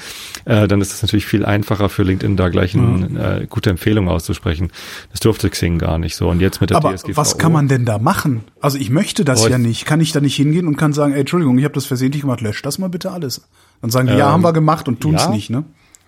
äh, 0.44 0.66
dann 0.66 0.81
ist 0.81 0.92
es 0.92 1.02
natürlich 1.02 1.26
viel 1.26 1.44
einfacher 1.44 1.88
für 1.88 2.02
LinkedIn 2.02 2.37
da 2.37 2.48
gleich 2.48 2.74
mhm. 2.74 3.16
eine 3.16 3.42
äh, 3.42 3.46
gute 3.46 3.70
Empfehlung 3.70 4.09
auszusprechen. 4.09 4.70
Das 5.12 5.20
durfte 5.20 5.48
Xing 5.48 5.78
gar 5.78 5.98
nicht 5.98 6.16
so. 6.16 6.28
Und 6.28 6.40
jetzt 6.40 6.61
mit 6.61 6.70
der 6.70 6.78
Aber 6.78 6.94
DSGVO. 6.94 7.16
Was 7.16 7.38
kann 7.38 7.52
man 7.52 7.68
denn 7.68 7.85
da 7.85 7.98
machen? 7.98 8.42
Also 8.61 8.76
ich 8.78 8.90
möchte 8.90 9.24
das 9.24 9.46
oh, 9.46 9.48
ja 9.48 9.59
nicht. 9.59 9.87
Kann 9.87 10.00
ich 10.00 10.11
da 10.11 10.20
nicht 10.20 10.35
hingehen 10.35 10.66
und 10.66 10.76
kann 10.76 10.92
sagen, 10.92 11.12
ey, 11.12 11.20
Entschuldigung, 11.20 11.57
ich 11.59 11.64
habe 11.64 11.74
das 11.74 11.87
versehentlich 11.87 12.22
gemacht, 12.22 12.40
löscht 12.40 12.66
das 12.66 12.78
mal 12.78 12.88
bitte 12.88 13.12
alles. 13.12 13.48
Dann 13.81 13.90
sagen 13.90 14.09
die, 14.09 14.14
ähm, 14.14 14.18
ja, 14.18 14.31
haben 14.31 14.42
wir 14.42 14.52
gemacht 14.52 14.88
und 14.88 15.00
tun's 15.00 15.22
ja. 15.22 15.31
nicht, 15.31 15.50
ne? 15.50 15.62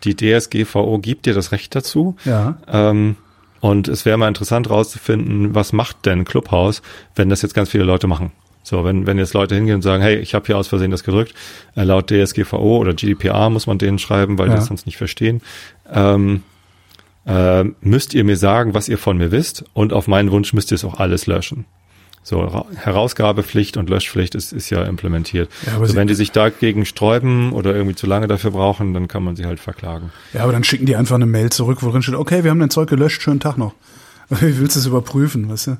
Die 0.05 0.17
DSGVO 0.17 0.99
gibt 0.99 1.27
dir 1.27 1.35
das 1.35 1.53
Recht 1.53 1.75
dazu. 1.75 2.17
Ja. 2.25 2.59
Ähm, 2.69 3.17
und 3.61 3.89
es 3.89 4.07
wäre 4.07 4.17
mal 4.17 4.29
interessant 4.29 4.71
rauszufinden, 4.71 5.55
was 5.55 5.73
macht 5.73 6.07
denn 6.07 6.25
Clubhouse, 6.25 6.83
wenn 7.15 7.29
das 7.29 7.43
jetzt 7.43 7.55
ganz 7.55 7.69
viele 7.69 7.85
Leute 7.85 8.07
machen. 8.07 8.33
So, 8.63 8.85
wenn, 8.85 9.07
wenn 9.07 9.19
jetzt 9.19 9.35
Leute 9.35 9.55
hingehen 9.55 9.77
und 9.77 9.83
sagen, 9.83 10.03
hey, 10.03 10.17
ich 10.17 10.35
habe 10.35 10.47
hier 10.47 10.57
aus 10.57 10.69
Versehen 10.69 10.91
das 10.91 11.03
gedrückt, 11.03 11.35
äh, 11.77 11.83
laut 11.83 12.11
DSGVO 12.11 12.79
oder 12.79 12.95
GDPR 12.95 13.51
muss 13.51 13.67
man 13.67 13.79
denen 13.79 13.99
schreiben, 13.99 14.39
weil 14.39 14.49
ja. 14.49 14.55
die 14.55 14.59
das 14.61 14.69
sonst 14.69 14.87
nicht 14.87 14.97
verstehen, 14.97 15.41
ähm, 15.93 16.43
äh, 17.27 17.65
müsst 17.81 18.15
ihr 18.15 18.25
mir 18.25 18.37
sagen, 18.37 18.75
was 18.75 18.89
ihr 18.89 18.99
von 18.99 19.19
mir 19.19 19.31
wisst 19.31 19.65
und 19.73 19.93
auf 19.93 20.09
meinen 20.09 20.31
Wunsch 20.31 20.53
müsst 20.53 20.73
ihr 20.73 20.77
es 20.77 20.85
auch 20.85 20.99
alles 20.99 21.27
löschen. 21.27 21.65
So, 22.23 22.67
Herausgabepflicht 22.77 23.79
und 23.79 23.89
Löschpflicht 23.89 24.35
ist, 24.35 24.53
ist 24.53 24.69
ja 24.69 24.85
implementiert. 24.85 25.51
Ja, 25.67 25.73
aber 25.73 25.83
also 25.83 25.95
wenn 25.95 26.07
die 26.07 26.15
sich 26.15 26.33
dagegen 26.33 26.85
sträuben 26.85 27.53
oder 27.53 27.75
irgendwie 27.75 27.97
zu 27.97 28.07
lange 28.07 28.29
dafür 28.29 28.51
brauchen, 28.51 28.93
dann 28.93 29.09
kann 29.09 29.25
man 29.25 29.37
sie 29.37 29.47
halt 29.47 29.59
verklagen. 29.59 30.13
Ja, 30.35 30.43
aber 30.43 30.53
dann 30.53 30.63
schicken 30.63 30.85
die 30.85 30.97
einfach 30.97 31.15
eine 31.15 31.27
Mail 31.27 31.51
zurück, 31.51 31.79
wo 31.81 31.91
drin 31.91 32.03
steht, 32.03 32.15
okay, 32.15 32.45
wir 32.45 32.51
haben 32.51 32.61
dein 32.61 32.71
Zeug 32.71 32.91
gelöscht, 32.91 33.23
schönen 33.23 33.41
Tag 33.41 33.57
noch. 33.57 33.73
Wie 34.29 34.59
willst 34.59 34.77
du 34.77 34.81
es 34.81 34.87
überprüfen, 34.87 35.49
weißt 35.49 35.69
du? 35.69 35.77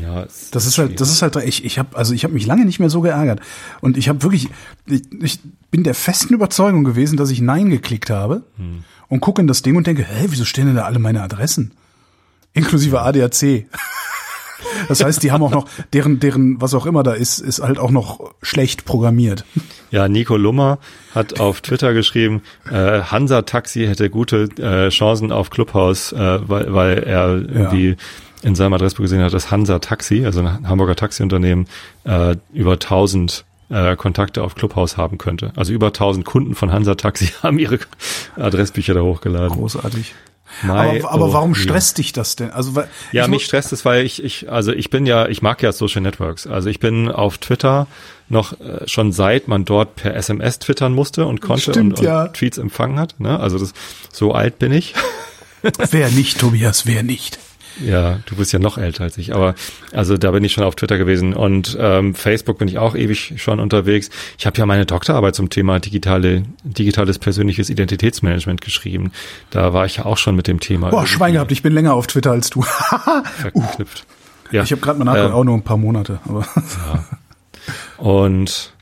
Ja, 0.00 0.24
das 0.52 0.66
ist 0.66 0.78
halt, 0.78 1.00
das 1.00 1.10
ist 1.10 1.20
halt, 1.20 1.36
ich, 1.36 1.64
ich 1.64 1.78
habe, 1.78 1.96
also 1.96 2.14
ich 2.14 2.24
habe 2.24 2.32
mich 2.32 2.46
lange 2.46 2.64
nicht 2.64 2.80
mehr 2.80 2.88
so 2.88 3.02
geärgert 3.02 3.40
und 3.82 3.98
ich 3.98 4.08
habe 4.08 4.22
wirklich, 4.22 4.48
ich, 4.86 5.02
ich 5.22 5.40
bin 5.70 5.84
der 5.84 5.94
festen 5.94 6.32
Überzeugung 6.32 6.84
gewesen, 6.84 7.18
dass 7.18 7.30
ich 7.30 7.42
Nein 7.42 7.68
geklickt 7.68 8.08
habe 8.08 8.42
hm. 8.56 8.84
und 9.08 9.20
gucke 9.20 9.42
in 9.42 9.48
das 9.48 9.60
Ding 9.60 9.76
und 9.76 9.86
denke, 9.86 10.04
hä, 10.04 10.26
wieso 10.28 10.46
stehen 10.46 10.66
denn 10.66 10.76
da 10.76 10.84
alle 10.84 10.98
meine 10.98 11.22
Adressen? 11.22 11.72
Inklusive 12.54 13.02
ADAC. 13.02 13.66
Das 14.88 15.02
heißt, 15.04 15.22
die 15.22 15.32
haben 15.32 15.42
auch 15.42 15.50
noch, 15.50 15.66
deren, 15.92 16.20
deren, 16.20 16.60
was 16.60 16.74
auch 16.74 16.86
immer 16.86 17.02
da 17.02 17.12
ist, 17.12 17.38
ist 17.38 17.60
halt 17.60 17.78
auch 17.78 17.90
noch 17.90 18.32
schlecht 18.42 18.84
programmiert. 18.84 19.44
Ja, 19.90 20.08
Nico 20.08 20.36
Lummer 20.36 20.78
hat 21.14 21.40
auf 21.40 21.60
Twitter 21.60 21.92
geschrieben, 21.94 22.42
äh, 22.70 23.02
Hansa 23.02 23.42
Taxi 23.42 23.86
hätte 23.86 24.10
gute 24.10 24.48
äh, 24.58 24.88
Chancen 24.88 25.32
auf 25.32 25.50
Clubhouse, 25.50 26.12
äh, 26.12 26.38
weil, 26.48 26.72
weil 26.72 26.98
er 26.98 27.34
irgendwie 27.34 27.88
ja. 27.90 27.96
in 28.42 28.54
seinem 28.54 28.72
Adressbuch 28.72 29.02
gesehen 29.02 29.22
hat, 29.22 29.32
dass 29.32 29.50
Hansa 29.50 29.78
Taxi, 29.78 30.24
also 30.24 30.40
ein 30.40 30.68
Hamburger 30.68 30.96
Taxiunternehmen, 30.96 31.66
äh, 32.04 32.36
über 32.52 32.72
1000 32.72 33.44
äh, 33.72 33.96
Kontakte 33.96 34.42
auf 34.42 34.54
Clubhouse 34.54 34.96
haben 34.96 35.18
könnte. 35.18 35.52
Also 35.56 35.72
über 35.72 35.88
1000 35.88 36.24
Kunden 36.24 36.54
von 36.54 36.72
Hansa 36.72 36.94
Taxi 36.94 37.26
haben 37.42 37.58
ihre 37.58 37.78
Adressbücher 38.36 38.94
da 38.94 39.00
hochgeladen. 39.00 39.50
Großartig. 39.50 40.14
My 40.62 41.00
aber, 41.00 41.10
aber 41.10 41.32
warum 41.32 41.54
stresst 41.54 41.98
dich 41.98 42.12
das 42.12 42.36
denn? 42.36 42.50
Also 42.50 42.74
weil, 42.74 42.88
ja, 43.12 43.26
mich 43.28 43.44
stresst 43.44 43.72
es, 43.72 43.84
weil 43.84 44.04
ich 44.04 44.22
ich 44.22 44.50
also 44.50 44.72
ich 44.72 44.90
bin 44.90 45.06
ja 45.06 45.26
ich 45.28 45.42
mag 45.42 45.62
ja 45.62 45.72
Social 45.72 46.02
Networks. 46.02 46.46
Also 46.46 46.68
ich 46.68 46.80
bin 46.80 47.10
auf 47.10 47.38
Twitter 47.38 47.86
noch 48.28 48.58
äh, 48.60 48.86
schon 48.86 49.12
seit 49.12 49.48
man 49.48 49.64
dort 49.64 49.96
per 49.96 50.14
SMS 50.14 50.58
twittern 50.58 50.92
musste 50.94 51.26
und 51.26 51.40
konnte 51.40 51.72
Stimmt, 51.72 51.94
und, 51.94 51.98
und 52.00 52.04
ja. 52.04 52.28
Tweets 52.28 52.58
empfangen 52.58 52.98
hat. 52.98 53.20
Ne? 53.20 53.38
Also 53.38 53.58
das 53.58 53.72
so 54.12 54.32
alt 54.32 54.58
bin 54.58 54.72
ich. 54.72 54.94
wer 55.90 56.10
nicht, 56.10 56.38
Tobias, 56.38 56.86
wer 56.86 57.02
nicht? 57.02 57.38
Ja, 57.80 58.18
du 58.26 58.36
bist 58.36 58.52
ja 58.52 58.58
noch 58.58 58.78
älter 58.78 59.04
als 59.04 59.18
ich, 59.18 59.34
aber 59.34 59.54
also 59.92 60.16
da 60.16 60.30
bin 60.30 60.44
ich 60.44 60.52
schon 60.52 60.64
auf 60.64 60.74
Twitter 60.74 60.98
gewesen 60.98 61.34
und 61.34 61.76
ähm, 61.80 62.14
Facebook 62.14 62.58
bin 62.58 62.68
ich 62.68 62.78
auch 62.78 62.94
ewig 62.94 63.34
schon 63.36 63.60
unterwegs. 63.60 64.10
Ich 64.38 64.46
habe 64.46 64.58
ja 64.58 64.66
meine 64.66 64.86
Doktorarbeit 64.86 65.34
zum 65.34 65.50
Thema 65.50 65.80
digitale 65.80 66.42
digitales 66.64 67.18
persönliches 67.18 67.70
Identitätsmanagement 67.70 68.60
geschrieben. 68.60 69.12
Da 69.50 69.72
war 69.72 69.86
ich 69.86 69.96
ja 69.96 70.04
auch 70.04 70.18
schon 70.18 70.36
mit 70.36 70.48
dem 70.48 70.60
Thema. 70.60 70.90
Boah, 70.90 71.06
Schwein 71.06 71.32
gehabt, 71.34 71.52
ich 71.52 71.62
bin 71.62 71.72
länger 71.72 71.94
auf 71.94 72.06
Twitter 72.06 72.32
als 72.32 72.50
du. 72.50 72.62
verknüpft. 73.40 74.06
Uh. 74.08 74.22
Ja. 74.52 74.62
Ich 74.62 74.70
habe 74.70 74.82
gerade 74.82 74.98
mal 74.98 75.06
nachgedacht, 75.06 75.30
ähm, 75.30 75.36
auch 75.36 75.44
nur 75.44 75.56
ein 75.56 75.62
paar 75.62 75.78
Monate, 75.78 76.20
aber. 76.28 76.46
ja. 76.56 77.04
Und 77.96 78.74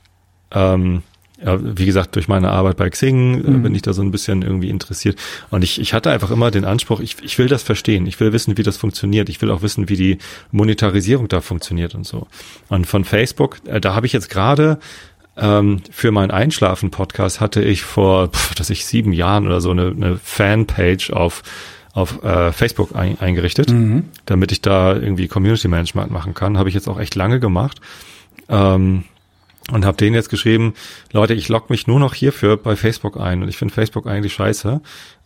ähm, 0.51 1.03
ja, 1.43 1.59
wie 1.61 1.85
gesagt, 1.85 2.15
durch 2.15 2.27
meine 2.27 2.49
Arbeit 2.49 2.77
bei 2.77 2.89
Xing 2.89 3.43
äh, 3.43 3.49
mhm. 3.49 3.63
bin 3.63 3.75
ich 3.75 3.81
da 3.81 3.93
so 3.93 4.01
ein 4.01 4.11
bisschen 4.11 4.41
irgendwie 4.41 4.69
interessiert. 4.69 5.17
Und 5.49 5.63
ich, 5.63 5.79
ich 5.79 5.93
hatte 5.93 6.11
einfach 6.11 6.31
immer 6.31 6.51
den 6.51 6.65
Anspruch, 6.65 6.99
ich, 6.99 7.17
ich 7.23 7.37
will 7.37 7.47
das 7.47 7.63
verstehen. 7.63 8.05
Ich 8.07 8.19
will 8.19 8.33
wissen, 8.33 8.57
wie 8.57 8.63
das 8.63 8.77
funktioniert. 8.77 9.29
Ich 9.29 9.41
will 9.41 9.51
auch 9.51 9.61
wissen, 9.61 9.89
wie 9.89 9.95
die 9.95 10.17
Monetarisierung 10.51 11.27
da 11.27 11.41
funktioniert 11.41 11.95
und 11.95 12.05
so. 12.05 12.27
Und 12.69 12.85
von 12.85 13.05
Facebook, 13.05 13.57
äh, 13.65 13.81
da 13.81 13.95
habe 13.95 14.05
ich 14.05 14.13
jetzt 14.13 14.29
gerade 14.29 14.79
ähm, 15.37 15.81
für 15.91 16.11
meinen 16.11 16.31
Einschlafen-Podcast 16.31 17.39
hatte 17.39 17.63
ich 17.63 17.83
vor, 17.83 18.29
pf, 18.29 18.53
dass 18.55 18.69
ich 18.69 18.85
sieben 18.85 19.13
Jahren 19.13 19.47
oder 19.47 19.61
so 19.61 19.71
eine, 19.71 19.87
eine 19.87 20.17
Fanpage 20.17 21.11
auf 21.11 21.43
auf 21.93 22.23
äh, 22.23 22.53
Facebook 22.53 22.95
ein, 22.95 23.19
eingerichtet, 23.19 23.69
mhm. 23.69 24.05
damit 24.25 24.53
ich 24.53 24.61
da 24.61 24.95
irgendwie 24.95 25.27
Community 25.27 25.67
Management 25.67 26.09
machen 26.09 26.33
kann. 26.33 26.57
Habe 26.57 26.69
ich 26.69 26.75
jetzt 26.75 26.87
auch 26.87 26.97
echt 26.97 27.15
lange 27.15 27.41
gemacht. 27.41 27.81
Ähm, 28.47 29.03
und 29.69 29.85
habe 29.85 29.97
denen 29.97 30.15
jetzt 30.15 30.29
geschrieben, 30.29 30.73
Leute, 31.11 31.33
ich 31.33 31.49
logge 31.49 31.67
mich 31.69 31.87
nur 31.87 31.99
noch 31.99 32.13
hierfür 32.13 32.57
bei 32.57 32.75
Facebook 32.75 33.19
ein 33.19 33.41
und 33.41 33.49
ich 33.49 33.57
finde 33.57 33.73
Facebook 33.73 34.07
eigentlich 34.07 34.33
scheiße. 34.33 34.81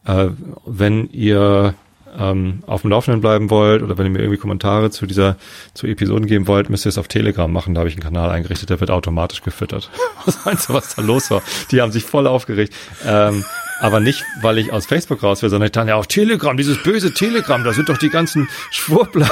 Äh, 0.05 0.27
wenn 0.65 1.09
ihr 1.09 1.73
ähm, 2.17 2.63
auf 2.65 2.81
dem 2.81 2.91
Laufenden 2.91 3.21
bleiben 3.21 3.49
wollt 3.49 3.81
oder 3.81 3.97
wenn 3.97 4.05
ihr 4.05 4.11
mir 4.11 4.19
irgendwie 4.19 4.37
Kommentare 4.37 4.91
zu 4.91 5.05
dieser 5.05 5.37
zu 5.73 5.87
Episoden 5.87 6.27
geben 6.27 6.47
wollt, 6.47 6.69
müsst 6.69 6.85
ihr 6.85 6.89
es 6.89 6.97
auf 6.97 7.07
Telegram 7.07 7.51
machen. 7.51 7.73
Da 7.73 7.79
habe 7.79 7.89
ich 7.89 7.95
einen 7.95 8.03
Kanal 8.03 8.29
eingerichtet, 8.29 8.69
der 8.69 8.79
wird 8.79 8.91
automatisch 8.91 9.41
gefüttert. 9.41 9.89
Was 10.25 10.45
meinst 10.45 10.69
du, 10.69 10.73
was 10.73 10.95
da 10.95 11.01
los 11.01 11.29
war? 11.31 11.41
Die 11.71 11.81
haben 11.81 11.91
sich 11.91 12.03
voll 12.03 12.27
aufgeregt. 12.27 12.73
Ähm, 13.05 13.43
aber 13.79 13.99
nicht, 13.99 14.23
weil 14.41 14.57
ich 14.57 14.71
aus 14.71 14.85
Facebook 14.85 15.21
raus 15.23 15.41
will, 15.41 15.49
sondern 15.49 15.67
ich 15.67 15.73
dann 15.73 15.87
ja 15.87 15.95
auf 15.95 16.07
Telegram, 16.07 16.55
dieses 16.55 16.81
böse 16.81 17.13
Telegram, 17.13 17.63
da 17.63 17.73
sind 17.73 17.89
doch 17.89 17.97
die 17.97 18.09
ganzen 18.09 18.47
Schwurbler. 18.71 19.29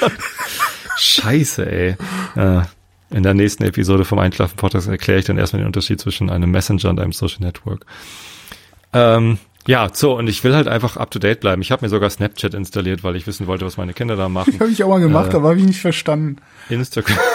Scheiße, 0.96 1.70
ey. 1.70 1.96
Äh, 2.36 2.62
in 3.10 3.22
der 3.22 3.34
nächsten 3.34 3.64
Episode 3.64 4.04
vom 4.04 4.18
Einschlafen-Podcast 4.18 4.88
erkläre 4.88 5.18
ich 5.18 5.26
dann 5.26 5.38
erstmal 5.38 5.62
den 5.62 5.66
Unterschied 5.66 6.00
zwischen 6.00 6.30
einem 6.30 6.50
Messenger 6.50 6.90
und 6.90 7.00
einem 7.00 7.12
Social 7.12 7.40
Network. 7.40 7.84
Ähm, 8.92 9.38
ja, 9.66 9.88
so, 9.92 10.16
und 10.16 10.28
ich 10.28 10.42
will 10.42 10.54
halt 10.54 10.68
einfach 10.68 10.96
up 10.96 11.10
to 11.10 11.18
date 11.18 11.40
bleiben. 11.40 11.60
Ich 11.60 11.70
habe 11.70 11.84
mir 11.84 11.90
sogar 11.90 12.08
Snapchat 12.08 12.54
installiert, 12.54 13.04
weil 13.04 13.16
ich 13.16 13.26
wissen 13.26 13.46
wollte, 13.46 13.66
was 13.66 13.76
meine 13.76 13.92
Kinder 13.92 14.16
da 14.16 14.28
machen. 14.28 14.54
Habe 14.60 14.70
ich 14.70 14.82
auch 14.82 14.88
mal 14.88 15.00
gemacht, 15.00 15.32
äh, 15.32 15.36
aber 15.36 15.50
habe 15.50 15.58
ich 15.58 15.66
nicht 15.66 15.80
verstanden. 15.80 16.36
Instagram. 16.68 17.18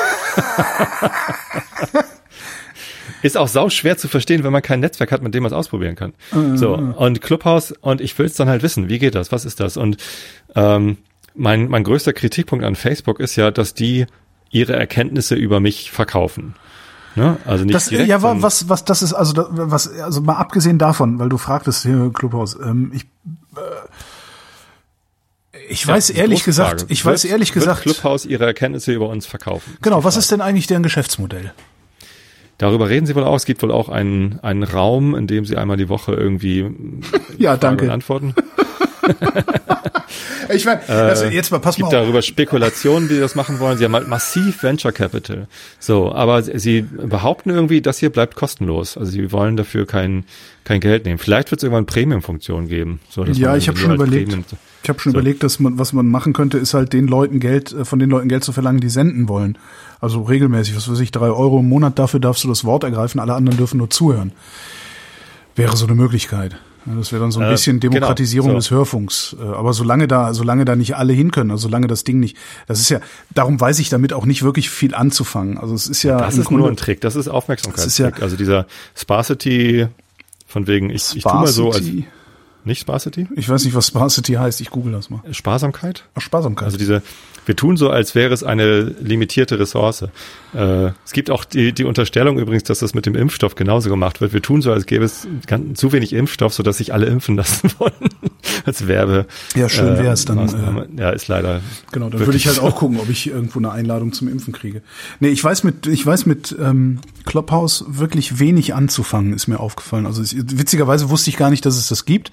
Ist 3.21 3.37
auch 3.37 3.47
sau 3.47 3.69
schwer 3.69 3.97
zu 3.97 4.07
verstehen, 4.07 4.43
wenn 4.43 4.51
man 4.51 4.61
kein 4.61 4.81
Netzwerk 4.81 5.11
hat, 5.11 5.23
mit 5.23 5.33
dem 5.33 5.43
man 5.43 5.51
es 5.51 5.57
ausprobieren 5.57 5.95
kann. 5.95 6.13
Mhm. 6.31 6.57
So, 6.57 6.73
und 6.73 7.21
Clubhouse, 7.21 7.73
und 7.81 8.01
ich 8.01 8.17
will 8.19 8.27
es 8.27 8.35
dann 8.35 8.49
halt 8.49 8.63
wissen, 8.63 8.89
wie 8.89 8.99
geht 8.99 9.15
das, 9.15 9.31
was 9.31 9.45
ist 9.45 9.59
das? 9.59 9.77
Und 9.77 9.97
ähm, 10.55 10.97
mein, 11.33 11.67
mein 11.67 11.83
größter 11.83 12.13
Kritikpunkt 12.13 12.63
an 12.63 12.75
Facebook 12.75 13.19
ist 13.19 13.35
ja, 13.35 13.49
dass 13.51 13.73
die 13.73 14.05
ihre 14.55 14.73
Erkenntnisse 14.73 15.35
über 15.35 15.59
mich 15.59 15.91
verkaufen. 15.91 16.55
Ne? 17.15 17.37
Also 17.45 17.65
nicht 17.65 17.75
das, 17.75 17.89
direkt, 17.89 18.09
ja, 18.09 18.21
was, 18.21 18.69
was, 18.69 18.85
das 18.85 19.01
ist, 19.01 19.13
also, 19.13 19.33
was, 19.49 19.87
also 19.99 20.21
mal 20.21 20.35
abgesehen 20.35 20.77
davon, 20.77 21.19
weil 21.19 21.29
du 21.29 21.37
fragtest 21.37 21.83
hier 21.83 22.09
Clubhaus, 22.13 22.57
ähm, 22.61 22.91
ich, 22.93 23.03
äh, 23.55 23.69
ich 25.69 25.85
weiß 25.85 26.09
ja, 26.09 26.15
ehrlich 26.15 26.43
gesagt, 26.43 26.85
ich 26.89 27.03
wird, 27.05 27.15
weiß 27.15 27.25
ehrlich 27.25 27.51
gesagt. 27.51 27.81
Clubhaus 27.81 28.25
ihre 28.25 28.45
Erkenntnisse 28.45 28.93
über 28.93 29.09
uns 29.09 29.25
verkaufen? 29.25 29.77
Genau, 29.81 30.03
was 30.03 30.15
ist 30.17 30.31
denn 30.31 30.41
eigentlich 30.41 30.67
deren 30.67 30.83
Geschäftsmodell? 30.83 31.53
Darüber 32.57 32.87
reden 32.87 33.05
sie 33.05 33.15
wohl 33.15 33.25
auch. 33.25 33.35
Es 33.35 33.45
gibt 33.45 33.61
wohl 33.61 33.71
auch 33.71 33.89
einen, 33.89 34.39
einen 34.41 34.63
Raum, 34.63 35.15
in 35.15 35.27
dem 35.27 35.45
sie 35.45 35.57
einmal 35.57 35.75
die 35.75 35.89
Woche 35.89 36.13
irgendwie 36.13 36.71
ja, 37.37 37.57
danke. 37.57 37.91
antworten. 37.91 38.33
ich 40.53 40.65
meine, 40.65 40.87
also 40.87 41.25
jetzt 41.25 41.51
mal 41.51 41.59
pass 41.59 41.77
mal. 41.77 41.87
Es 41.87 41.91
gibt 41.91 41.93
darüber 41.93 42.21
Spekulationen, 42.21 43.09
wie 43.09 43.15
sie 43.15 43.19
das 43.19 43.35
machen 43.35 43.59
wollen. 43.59 43.77
Sie 43.77 43.85
haben 43.85 43.93
halt 43.93 44.07
massiv 44.07 44.63
Venture 44.63 44.91
Capital. 44.91 45.47
So, 45.79 46.11
aber 46.13 46.43
sie 46.43 46.81
behaupten 46.81 47.49
irgendwie, 47.49 47.81
das 47.81 47.99
hier 47.99 48.09
bleibt 48.09 48.35
kostenlos. 48.35 48.97
Also 48.97 49.11
sie 49.11 49.31
wollen 49.31 49.57
dafür 49.57 49.85
kein 49.85 50.25
kein 50.65 50.79
Geld 50.79 51.05
nehmen. 51.05 51.19
Vielleicht 51.19 51.51
wird 51.51 51.59
es 51.59 51.63
irgendwann 51.63 51.85
Premium-Funktionen 51.85 52.67
geben. 52.67 52.99
So, 53.09 53.23
ja, 53.23 53.55
ich 53.55 53.67
habe 53.67 53.77
schon 53.77 53.93
überlegt. 53.93 54.29
Premium, 54.29 54.45
ich 54.83 54.89
habe 54.89 54.99
schon 54.99 55.13
so. 55.13 55.19
überlegt, 55.19 55.43
dass 55.43 55.59
man, 55.59 55.77
was 55.77 55.93
man 55.93 56.07
machen 56.07 56.33
könnte, 56.33 56.57
ist 56.57 56.73
halt 56.73 56.91
den 56.91 57.07
Leuten 57.07 57.39
Geld, 57.39 57.71
äh, 57.71 57.85
von 57.85 57.99
den 57.99 58.09
Leuten 58.09 58.27
Geld 58.27 58.43
zu 58.43 58.51
verlangen, 58.51 58.81
die 58.81 58.89
senden 58.89 59.29
wollen. 59.29 59.57
Also 60.01 60.23
regelmäßig, 60.23 60.75
was 60.75 60.91
weiß 60.91 60.99
ich, 60.99 61.11
drei 61.11 61.27
Euro 61.27 61.59
im 61.59 61.69
Monat, 61.69 61.99
dafür 61.99 62.19
darfst 62.19 62.43
du 62.43 62.47
das 62.47 62.65
Wort 62.65 62.83
ergreifen, 62.83 63.19
alle 63.19 63.35
anderen 63.35 63.57
dürfen 63.57 63.77
nur 63.77 63.89
zuhören. 63.89 64.33
Wäre 65.55 65.77
so 65.77 65.85
eine 65.85 65.95
Möglichkeit. 65.95 66.57
Das 66.85 67.11
wäre 67.11 67.21
dann 67.21 67.31
so 67.31 67.39
ein 67.39 67.47
äh, 67.47 67.51
bisschen 67.51 67.79
genau. 67.79 67.93
Demokratisierung 67.93 68.49
genau. 68.49 68.59
so. 68.59 68.69
des 68.69 68.71
Hörfunks. 68.71 69.35
Äh, 69.39 69.43
aber 69.43 69.73
solange 69.73 70.07
da, 70.07 70.33
solange 70.33 70.65
da 70.65 70.75
nicht 70.75 70.95
alle 70.95 71.13
hin 71.13 71.31
können, 71.31 71.51
also 71.51 71.63
solange 71.63 71.87
das 71.87 72.03
Ding 72.03 72.19
nicht, 72.19 72.37
das 72.67 72.79
ist 72.79 72.89
ja, 72.89 72.99
darum 73.33 73.59
weiß 73.59 73.79
ich 73.79 73.89
damit 73.89 74.13
auch 74.13 74.25
nicht 74.25 74.43
wirklich 74.43 74.69
viel 74.69 74.93
anzufangen. 74.93 75.57
Also 75.57 75.73
es 75.73 75.87
ist 75.87 76.03
ja. 76.03 76.17
Das 76.17 76.37
ist 76.37 76.45
Grunde, 76.45 76.61
nur 76.61 76.71
ein 76.71 76.77
Trick, 76.77 77.01
das 77.01 77.15
ist 77.15 77.27
Aufmerksamkeitstrick. 77.27 78.17
Ja, 78.17 78.23
also 78.23 78.35
dieser 78.35 78.67
Sparsity 78.95 79.87
von 80.45 80.67
wegen, 80.67 80.89
ich, 80.91 81.01
Sparsity. 81.01 81.17
ich 81.17 81.23
tu 81.23 81.35
mal 81.35 81.47
so 81.47 81.71
als, 81.71 81.85
nicht 82.65 82.79
Sparsity? 82.79 83.27
Ich 83.35 83.49
weiß 83.49 83.63
nicht, 83.65 83.75
was 83.75 83.87
Sparsity 83.87 84.33
heißt. 84.33 84.61
Ich 84.61 84.69
google 84.69 84.93
das 84.93 85.09
mal. 85.09 85.21
Sparsamkeit? 85.31 86.05
Ach, 86.15 86.21
Sparsamkeit. 86.21 86.65
Also 86.65 86.77
diese, 86.77 87.01
wir 87.45 87.55
tun 87.55 87.77
so, 87.77 87.89
als 87.89 88.15
wäre 88.15 88.33
es 88.33 88.43
eine 88.43 88.81
limitierte 88.81 89.59
Ressource. 89.59 90.03
Äh, 90.53 90.91
es 91.05 91.13
gibt 91.13 91.29
auch 91.29 91.45
die, 91.45 91.73
die 91.73 91.83
Unterstellung 91.83 92.39
übrigens, 92.39 92.63
dass 92.63 92.79
das 92.79 92.93
mit 92.93 93.05
dem 93.05 93.15
Impfstoff 93.15 93.55
genauso 93.55 93.89
gemacht 93.89 94.21
wird. 94.21 94.33
Wir 94.33 94.41
tun 94.41 94.61
so, 94.61 94.71
als 94.71 94.85
gäbe 94.85 95.05
es 95.05 95.27
zu 95.75 95.91
wenig 95.91 96.13
Impfstoff, 96.13 96.53
sodass 96.53 96.77
sich 96.77 96.93
alle 96.93 97.05
impfen 97.07 97.35
lassen 97.35 97.71
wollen. 97.77 98.09
Als 98.65 98.87
Werbe. 98.87 99.25
Ja, 99.55 99.69
schön 99.69 99.97
wäre 99.97 100.13
es 100.13 100.25
dann. 100.25 100.39
Äh, 100.39 101.01
ja, 101.01 101.09
ist 101.11 101.27
leider. 101.27 101.61
Genau, 101.91 102.09
dann 102.09 102.19
würde 102.19 102.37
ich 102.37 102.47
halt 102.47 102.59
auch 102.59 102.75
gucken, 102.75 102.99
ob 102.99 103.09
ich 103.09 103.27
irgendwo 103.27 103.59
eine 103.59 103.71
Einladung 103.71 104.13
zum 104.13 104.27
Impfen 104.27 104.53
kriege. 104.53 104.81
Nee, 105.19 105.29
ich 105.29 105.43
weiß 105.43 105.63
mit, 105.63 105.87
ich 105.87 106.05
weiß 106.05 106.25
mit 106.25 106.55
ähm, 106.59 106.99
Clubhouse 107.25 107.85
wirklich 107.87 108.39
wenig 108.39 108.73
anzufangen, 108.73 109.33
ist 109.33 109.47
mir 109.47 109.59
aufgefallen. 109.59 110.05
Also 110.05 110.21
witzigerweise 110.21 111.09
wusste 111.09 111.29
ich 111.29 111.37
gar 111.37 111.49
nicht, 111.49 111.65
dass 111.65 111.77
es 111.77 111.87
das 111.87 112.05
gibt. 112.05 112.31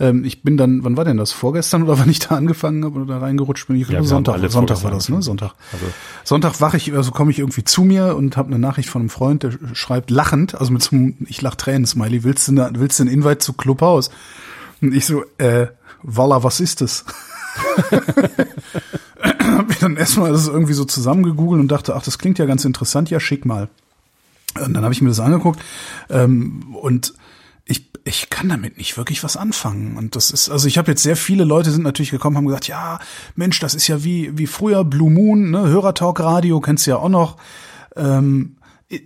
Ähm, 0.00 0.24
ich 0.24 0.42
bin 0.42 0.56
dann, 0.56 0.84
wann 0.84 0.96
war 0.96 1.04
denn 1.04 1.16
das? 1.16 1.32
Vorgestern 1.32 1.82
oder 1.82 1.98
wann 1.98 2.10
ich 2.10 2.18
da 2.18 2.34
angefangen 2.36 2.84
habe 2.84 3.00
oder 3.00 3.14
da 3.14 3.18
reingerutscht 3.20 3.66
bin? 3.66 3.76
Ich 3.76 3.88
glaube 3.88 4.04
ja, 4.04 4.08
Sonntag. 4.08 4.38
Sonntag 4.50 4.82
war 4.82 4.90
das, 4.90 5.08
ne? 5.08 5.22
Sonntag. 5.22 5.54
Also 5.72 5.86
Sonntag 6.24 6.60
wache 6.60 6.76
ich, 6.76 6.92
also 6.92 7.10
komme 7.10 7.30
ich 7.30 7.38
irgendwie 7.38 7.64
zu 7.64 7.82
mir 7.82 8.16
und 8.16 8.36
habe 8.36 8.48
eine 8.48 8.58
Nachricht 8.58 8.88
von 8.88 9.02
einem 9.02 9.10
Freund, 9.10 9.42
der 9.42 9.52
schreibt 9.72 10.10
lachend, 10.10 10.54
also 10.54 10.72
mit 10.72 10.82
so 10.82 10.96
einem 10.96 11.14
Ich 11.28 11.42
lach 11.42 11.54
Tränen 11.54 11.86
Smiley, 11.86 12.24
willst 12.24 12.48
du, 12.48 12.52
eine, 12.52 12.70
willst 12.74 12.98
du 12.98 13.04
einen 13.04 13.12
Invite 13.12 13.38
zu 13.38 13.52
Clubhouse? 13.52 14.10
Und 14.80 14.94
ich 14.94 15.06
so, 15.06 15.24
äh, 15.38 15.68
Walla, 16.02 16.42
was 16.42 16.60
ist 16.60 16.80
das? 16.80 17.04
hab 19.20 19.68
mir 19.68 19.76
dann 19.80 19.96
erstmal 19.96 20.32
das 20.32 20.48
irgendwie 20.48 20.72
so 20.74 20.84
zusammengegoogelt 20.84 21.60
und 21.60 21.68
dachte, 21.68 21.94
ach, 21.94 22.02
das 22.02 22.18
klingt 22.18 22.38
ja 22.38 22.46
ganz 22.46 22.64
interessant, 22.64 23.10
ja, 23.10 23.20
schick 23.20 23.44
mal. 23.44 23.68
Und 24.60 24.74
dann 24.74 24.84
habe 24.84 24.92
ich 24.92 25.02
mir 25.02 25.08
das 25.08 25.20
angeguckt 25.20 25.60
ähm, 26.10 26.76
und 26.80 27.14
ich, 27.64 27.90
ich 28.04 28.30
kann 28.30 28.48
damit 28.48 28.76
nicht 28.76 28.96
wirklich 28.96 29.24
was 29.24 29.36
anfangen. 29.36 29.96
Und 29.96 30.16
das 30.16 30.30
ist, 30.30 30.50
also 30.50 30.68
ich 30.68 30.78
habe 30.78 30.90
jetzt 30.90 31.02
sehr 31.02 31.16
viele 31.16 31.44
Leute 31.44 31.70
sind 31.70 31.82
natürlich 31.82 32.10
gekommen, 32.10 32.36
haben 32.36 32.46
gesagt, 32.46 32.68
ja, 32.68 33.00
Mensch, 33.34 33.58
das 33.58 33.74
ist 33.74 33.88
ja 33.88 34.04
wie, 34.04 34.36
wie 34.36 34.46
früher 34.46 34.84
Blue 34.84 35.10
Moon, 35.10 35.50
ne, 35.50 35.66
Hörertalk 35.66 36.20
Radio, 36.20 36.60
kennst 36.60 36.86
du 36.86 36.92
ja 36.92 36.96
auch 36.98 37.08
noch. 37.08 37.36
Ähm, 37.96 38.56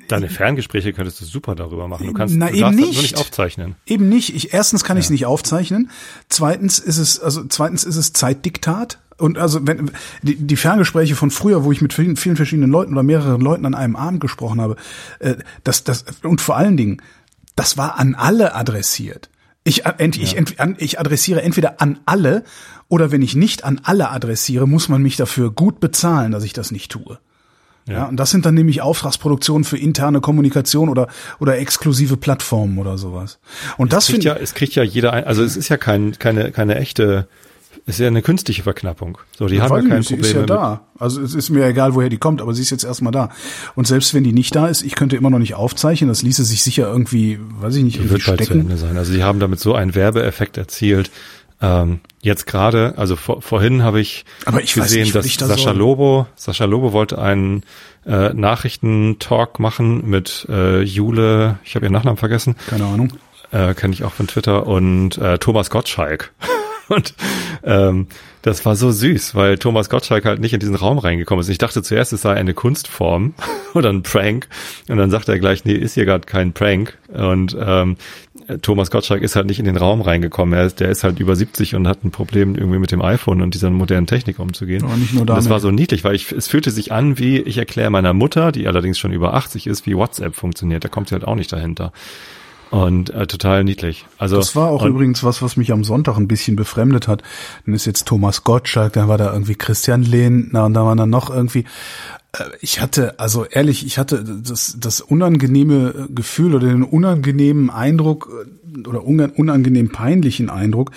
Deine 0.08 0.28
Ferngespräche 0.28 0.92
könntest 0.92 1.20
du 1.20 1.24
super 1.24 1.54
darüber 1.54 1.88
machen. 1.88 2.06
Du 2.06 2.12
kannst 2.12 2.34
Na, 2.36 2.48
du 2.48 2.56
eben 2.56 2.74
nicht. 2.74 2.94
nur 2.94 3.02
nicht 3.02 3.16
aufzeichnen. 3.16 3.76
Eben 3.86 4.08
nicht. 4.08 4.34
Ich, 4.34 4.52
erstens 4.52 4.84
kann 4.84 4.96
ja. 4.96 5.00
ich 5.00 5.06
es 5.06 5.10
nicht 5.10 5.24
aufzeichnen. 5.24 5.90
Zweitens 6.28 6.78
ist 6.78 6.98
es, 6.98 7.20
also 7.20 7.44
zweitens 7.44 7.84
ist 7.84 7.96
es 7.96 8.12
Zeitdiktat. 8.12 8.98
Und 9.16 9.38
also 9.38 9.66
wenn 9.66 9.90
die, 10.22 10.36
die 10.36 10.56
Ferngespräche 10.56 11.16
von 11.16 11.30
früher, 11.30 11.64
wo 11.64 11.72
ich 11.72 11.80
mit 11.80 11.92
vielen, 11.92 12.16
vielen 12.16 12.36
verschiedenen 12.36 12.70
Leuten 12.70 12.92
oder 12.92 13.02
mehreren 13.02 13.40
Leuten 13.40 13.66
an 13.66 13.74
einem 13.74 13.96
Abend 13.96 14.20
gesprochen 14.20 14.60
habe, 14.60 14.76
äh, 15.20 15.36
das, 15.64 15.84
das 15.84 16.04
und 16.22 16.40
vor 16.40 16.56
allen 16.56 16.76
Dingen 16.76 17.02
das 17.58 17.76
war 17.76 17.98
an 17.98 18.14
alle 18.14 18.54
adressiert. 18.54 19.30
Ich, 19.64 19.84
äh, 19.84 20.10
ich, 20.14 20.32
ja. 20.32 20.68
ich 20.78 21.00
adressiere 21.00 21.42
entweder 21.42 21.80
an 21.80 21.98
alle 22.06 22.44
oder 22.88 23.10
wenn 23.10 23.20
ich 23.20 23.34
nicht 23.34 23.64
an 23.64 23.80
alle 23.82 24.10
adressiere, 24.10 24.68
muss 24.68 24.88
man 24.88 25.02
mich 25.02 25.16
dafür 25.16 25.50
gut 25.50 25.80
bezahlen, 25.80 26.30
dass 26.30 26.44
ich 26.44 26.52
das 26.52 26.70
nicht 26.70 26.92
tue. 26.92 27.18
Ja. 27.88 27.94
ja. 27.94 28.04
und 28.06 28.16
das 28.16 28.30
sind 28.30 28.46
dann 28.46 28.54
nämlich 28.54 28.82
Auftragsproduktionen 28.82 29.64
für 29.64 29.78
interne 29.78 30.20
Kommunikation 30.20 30.88
oder 30.88 31.08
oder 31.40 31.58
exklusive 31.58 32.16
Plattformen 32.16 32.78
oder 32.78 32.98
sowas. 32.98 33.38
Und 33.76 33.92
es 33.92 33.96
das 33.96 34.06
finde 34.06 34.26
ja, 34.26 34.34
es 34.34 34.54
kriegt 34.54 34.74
ja 34.74 34.82
jeder 34.82 35.12
ein, 35.12 35.24
also 35.24 35.42
es 35.42 35.56
ist 35.56 35.68
ja 35.68 35.76
kein, 35.76 36.18
keine 36.18 36.52
keine 36.52 36.76
echte 36.76 37.28
ist 37.88 38.00
ja 38.00 38.06
eine 38.06 38.20
künstliche 38.20 38.62
Verknappung. 38.62 39.16
So, 39.38 39.46
die 39.46 39.62
haben 39.62 39.74
ja 39.74 39.80
kein 39.80 40.04
Problem. 40.04 40.04
Sie 40.04 40.14
ist 40.16 40.34
ja 40.34 40.44
da. 40.44 40.82
Also 40.98 41.22
es 41.22 41.34
ist 41.34 41.48
mir 41.48 41.64
egal, 41.64 41.94
woher 41.94 42.10
die 42.10 42.18
kommt, 42.18 42.42
aber 42.42 42.52
sie 42.52 42.60
ist 42.60 42.68
jetzt 42.68 42.84
erstmal 42.84 43.12
da. 43.12 43.30
Und 43.76 43.86
selbst 43.86 44.12
wenn 44.12 44.24
die 44.24 44.34
nicht 44.34 44.54
da 44.54 44.66
ist, 44.68 44.82
ich 44.82 44.94
könnte 44.94 45.16
immer 45.16 45.30
noch 45.30 45.38
nicht 45.38 45.54
aufzeichnen. 45.54 46.08
Das 46.08 46.20
ließe 46.20 46.44
sich 46.44 46.62
sicher 46.62 46.86
irgendwie, 46.86 47.38
weiß 47.60 47.76
ich 47.76 47.84
nicht, 47.84 47.96
irgendwie 47.96 48.10
wird 48.10 48.22
stecken. 48.22 48.36
Bald 48.36 48.48
zu 48.48 48.58
Ende 48.58 48.76
sein. 48.76 48.98
Also 48.98 49.12
sie 49.12 49.24
haben 49.24 49.40
damit 49.40 49.60
so 49.60 49.74
einen 49.74 49.94
Werbeeffekt 49.94 50.58
erzielt. 50.58 51.10
Ähm, 51.60 52.00
jetzt 52.20 52.46
gerade, 52.46 52.94
also 52.96 53.16
vor, 53.16 53.42
vorhin 53.42 53.82
habe 53.82 54.00
ich, 54.00 54.24
aber 54.44 54.62
ich 54.62 54.74
gesehen, 54.74 55.02
nicht, 55.02 55.14
dass 55.14 55.36
da 55.36 55.46
Sascha 55.46 55.72
so 55.72 55.78
Lobo, 55.78 56.26
Sascha 56.36 56.66
Lobo 56.66 56.92
wollte 56.92 57.18
einen 57.20 57.64
äh, 58.06 58.32
Nachrichtentalk 58.32 59.58
machen 59.58 60.08
mit 60.08 60.46
äh, 60.48 60.82
Jule, 60.82 61.58
ich 61.64 61.74
habe 61.74 61.86
ihren 61.86 61.92
Nachnamen 61.92 62.16
vergessen. 62.16 62.54
Keine 62.68 62.86
Ahnung. 62.86 63.12
Äh, 63.50 63.74
Kenne 63.74 63.94
ich 63.94 64.04
auch 64.04 64.12
von 64.12 64.28
Twitter 64.28 64.66
und 64.66 65.18
äh, 65.18 65.38
Thomas 65.38 65.70
Gottschalk. 65.70 66.32
Und 66.88 67.14
ähm, 67.64 68.06
das 68.42 68.64
war 68.64 68.74
so 68.74 68.90
süß, 68.90 69.34
weil 69.34 69.58
Thomas 69.58 69.90
Gottschalk 69.90 70.24
halt 70.24 70.40
nicht 70.40 70.54
in 70.54 70.60
diesen 70.60 70.74
Raum 70.74 70.98
reingekommen 70.98 71.42
ist. 71.42 71.50
Ich 71.50 71.58
dachte 71.58 71.82
zuerst, 71.82 72.12
es 72.12 72.22
sei 72.22 72.34
eine 72.34 72.54
Kunstform 72.54 73.34
oder 73.74 73.90
ein 73.90 74.02
Prank. 74.02 74.48
Und 74.88 74.96
dann 74.96 75.10
sagt 75.10 75.28
er 75.28 75.38
gleich, 75.38 75.64
nee, 75.64 75.74
ist 75.74 75.94
hier 75.94 76.06
gerade 76.06 76.26
kein 76.26 76.54
Prank. 76.54 76.96
Und 77.08 77.56
ähm, 77.60 77.96
Thomas 78.62 78.90
Gottschalk 78.90 79.22
ist 79.22 79.36
halt 79.36 79.46
nicht 79.46 79.58
in 79.58 79.66
den 79.66 79.76
Raum 79.76 80.00
reingekommen. 80.00 80.58
Er 80.58 80.64
ist, 80.64 80.80
der 80.80 80.88
ist 80.88 81.04
halt 81.04 81.20
über 81.20 81.36
70 81.36 81.74
und 81.74 81.86
hat 81.86 82.04
ein 82.04 82.10
Problem 82.10 82.54
irgendwie 82.54 82.78
mit 82.78 82.90
dem 82.90 83.02
iPhone 83.02 83.42
und 83.42 83.54
dieser 83.54 83.70
modernen 83.70 84.06
Technik 84.06 84.38
umzugehen. 84.38 84.84
Aber 84.84 84.96
nicht 84.96 85.12
nur 85.12 85.26
damit. 85.26 85.42
das 85.42 85.50
war 85.50 85.60
so 85.60 85.70
niedlich, 85.70 86.04
weil 86.04 86.14
ich, 86.14 86.32
es 86.32 86.48
fühlte 86.48 86.70
sich 86.70 86.90
an, 86.90 87.18
wie 87.18 87.38
ich 87.38 87.58
erkläre 87.58 87.90
meiner 87.90 88.14
Mutter, 88.14 88.50
die 88.50 88.66
allerdings 88.66 88.98
schon 88.98 89.12
über 89.12 89.34
80 89.34 89.66
ist, 89.66 89.86
wie 89.86 89.96
WhatsApp 89.96 90.34
funktioniert. 90.34 90.84
Da 90.84 90.88
kommt 90.88 91.08
sie 91.08 91.14
halt 91.14 91.24
auch 91.24 91.34
nicht 91.34 91.52
dahinter. 91.52 91.92
Und 92.70 93.10
äh, 93.10 93.26
total 93.26 93.64
niedlich. 93.64 94.06
Also 94.18 94.36
das 94.36 94.54
war 94.54 94.68
auch 94.68 94.84
übrigens 94.84 95.24
was, 95.24 95.40
was 95.40 95.56
mich 95.56 95.72
am 95.72 95.84
Sonntag 95.84 96.18
ein 96.18 96.28
bisschen 96.28 96.54
befremdet 96.54 97.08
hat. 97.08 97.22
Dann 97.64 97.74
ist 97.74 97.86
jetzt 97.86 98.06
Thomas 98.06 98.44
Gottschalk, 98.44 98.92
dann 98.92 99.08
war 99.08 99.16
da 99.16 99.32
irgendwie 99.32 99.54
Christian 99.54 100.02
Lehntner 100.02 100.66
und 100.66 100.74
da 100.74 100.84
war 100.84 100.94
dann 100.94 101.10
noch 101.10 101.30
irgendwie. 101.30 101.64
Äh, 102.32 102.44
ich 102.60 102.80
hatte, 102.80 103.18
also 103.18 103.44
ehrlich, 103.44 103.84
ich 103.86 103.98
hatte 103.98 104.24
das, 104.24 104.76
das 104.78 105.00
unangenehme 105.00 106.08
Gefühl 106.14 106.54
oder 106.54 106.68
den 106.68 106.82
unangenehmen 106.82 107.70
Eindruck 107.70 108.30
äh, 108.30 108.88
oder 108.88 109.04
unangenehm 109.04 109.90
peinlichen 109.90 110.50
Eindruck, 110.50 110.90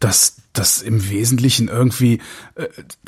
dass 0.00 0.36
das 0.52 0.82
im 0.82 1.08
Wesentlichen 1.08 1.68
irgendwie 1.68 2.20
äh, 2.56 2.66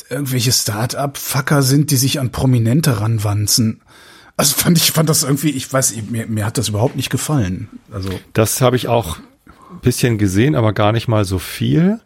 irgendwelche 0.08 0.52
Start-up-Fucker 0.52 1.62
sind, 1.62 1.90
die 1.90 1.96
sich 1.96 2.20
an 2.20 2.30
Prominente 2.30 3.00
ranwanzen. 3.00 3.82
Also 4.36 4.56
fand 4.56 4.78
ich 4.78 4.92
fand 4.92 5.08
das 5.08 5.22
irgendwie, 5.22 5.50
ich 5.50 5.70
weiß, 5.70 5.94
mir, 6.10 6.26
mir 6.26 6.46
hat 6.46 6.58
das 6.58 6.68
überhaupt 6.68 6.96
nicht 6.96 7.10
gefallen. 7.10 7.68
Also 7.92 8.10
das 8.32 8.60
habe 8.60 8.76
ich 8.76 8.88
auch 8.88 9.18
ein 9.70 9.80
bisschen 9.80 10.18
gesehen, 10.18 10.54
aber 10.54 10.72
gar 10.72 10.92
nicht 10.92 11.06
mal 11.06 11.24
so 11.24 11.38
viel. 11.38 12.00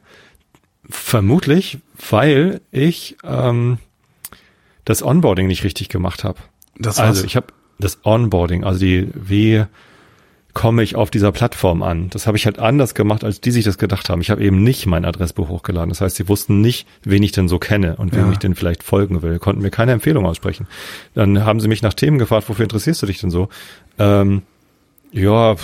Vermutlich, 0.90 1.78
weil 2.11 2.61
ich 2.70 3.16
ähm, 3.22 3.78
das 4.88 5.03
Onboarding 5.03 5.46
nicht 5.46 5.64
richtig 5.64 5.90
gemacht 5.90 6.24
habe. 6.24 6.38
Das 6.79 6.98
also 6.98 7.22
ich 7.24 7.37
habe 7.37 7.48
das 7.79 7.98
Onboarding, 8.05 8.64
also 8.64 8.81
die 8.81 9.09
wie 9.14 9.64
komme 10.55 10.83
ich 10.83 10.96
auf 10.96 11.11
dieser 11.11 11.31
Plattform 11.31 11.83
an. 11.83 12.09
Das 12.09 12.27
habe 12.27 12.38
ich 12.38 12.46
halt 12.46 12.59
anders 12.59 12.94
gemacht, 12.94 13.22
als 13.22 13.42
die 13.42 13.51
sich 13.51 13.64
das 13.64 13.77
gedacht 13.77 14.09
haben. 14.09 14.22
Ich 14.22 14.31
habe 14.31 14.42
eben 14.42 14.62
nicht 14.62 14.87
mein 14.87 15.05
Adressbuch 15.05 15.51
hochgeladen. 15.51 15.90
Das 15.90 16.01
heißt, 16.01 16.16
sie 16.16 16.27
wussten 16.27 16.62
nicht, 16.62 16.88
wen 17.05 17.22
ich 17.22 17.33
denn 17.33 17.48
so 17.48 17.59
kenne 17.59 17.96
und 17.96 18.16
wem 18.16 18.27
ja. 18.27 18.33
ich 18.33 18.38
denn 18.38 18.55
vielleicht 18.55 18.83
folgen 18.83 19.20
will. 19.20 19.38
Konnten 19.38 19.61
mir 19.61 19.70
keine 19.70 19.92
Empfehlung 19.92 20.24
aussprechen. 20.24 20.66
Dann 21.14 21.44
haben 21.44 21.61
sie 21.61 21.68
mich 21.68 21.83
nach 21.83 21.94
Themen 21.94 22.18
gefragt, 22.18 22.48
wofür 22.48 22.64
interessierst 22.64 23.03
du 23.03 23.07
dich 23.07 23.20
denn 23.20 23.31
so? 23.31 23.51
Ähm, 23.98 24.42
ja, 25.12 25.55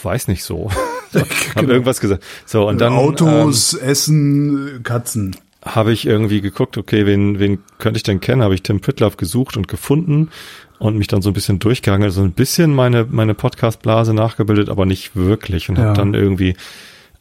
weiß 0.00 0.28
nicht 0.28 0.44
so. 0.44 0.70
so 1.10 1.20
hab 1.56 1.68
irgendwas 1.68 2.00
gesagt. 2.00 2.22
So 2.46 2.68
und 2.68 2.80
dann 2.80 2.92
Autos, 2.92 3.74
ähm, 3.74 3.80
Essen, 3.88 4.80
Katzen. 4.84 5.36
Habe 5.74 5.92
ich 5.92 6.06
irgendwie 6.06 6.40
geguckt, 6.40 6.78
okay, 6.78 7.06
wen, 7.06 7.38
wen 7.38 7.58
könnte 7.78 7.98
ich 7.98 8.02
denn 8.02 8.20
kennen? 8.20 8.42
Habe 8.42 8.54
ich 8.54 8.62
Tim 8.62 8.80
Pritloff 8.80 9.16
gesucht 9.16 9.56
und 9.56 9.68
gefunden 9.68 10.30
und 10.78 10.96
mich 10.96 11.08
dann 11.08 11.22
so 11.22 11.30
ein 11.30 11.34
bisschen 11.34 11.58
durchgegangen, 11.58 12.10
so 12.10 12.22
ein 12.22 12.32
bisschen 12.32 12.74
meine, 12.74 13.06
meine 13.08 13.34
Podcast-Blase 13.34 14.14
nachgebildet, 14.14 14.68
aber 14.68 14.86
nicht 14.86 15.16
wirklich 15.16 15.68
und 15.68 15.76
ja. 15.76 15.84
habe 15.84 15.96
dann 15.96 16.14
irgendwie 16.14 16.54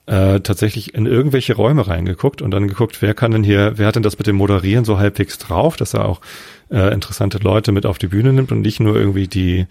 äh, 0.06 0.40
tatsächlich 0.40 0.94
in 0.94 1.06
irgendwelche 1.06 1.56
Räume 1.56 1.88
reingeguckt 1.88 2.42
und 2.42 2.52
dann 2.52 2.68
geguckt, 2.68 3.02
wer 3.02 3.14
kann 3.14 3.32
denn 3.32 3.44
hier, 3.44 3.74
wer 3.76 3.88
hat 3.88 3.96
denn 3.96 4.04
das 4.04 4.18
mit 4.18 4.28
dem 4.28 4.38
Moderieren 4.38 4.86
so 4.86 4.98
halbwegs 4.98 5.38
drauf, 5.38 5.76
dass 5.76 5.94
er 5.94 6.06
auch 6.06 6.22
äh, 6.72 6.94
interessante 6.94 7.40
Leute 7.40 7.72
mit 7.72 7.86
auf 7.86 7.98
die 7.98 8.08
Bühne 8.08 8.32
nimmt 8.32 8.52
und 8.52 8.62
nicht 8.62 8.80
nur 8.80 8.96
irgendwie 8.96 9.28
die 9.28 9.66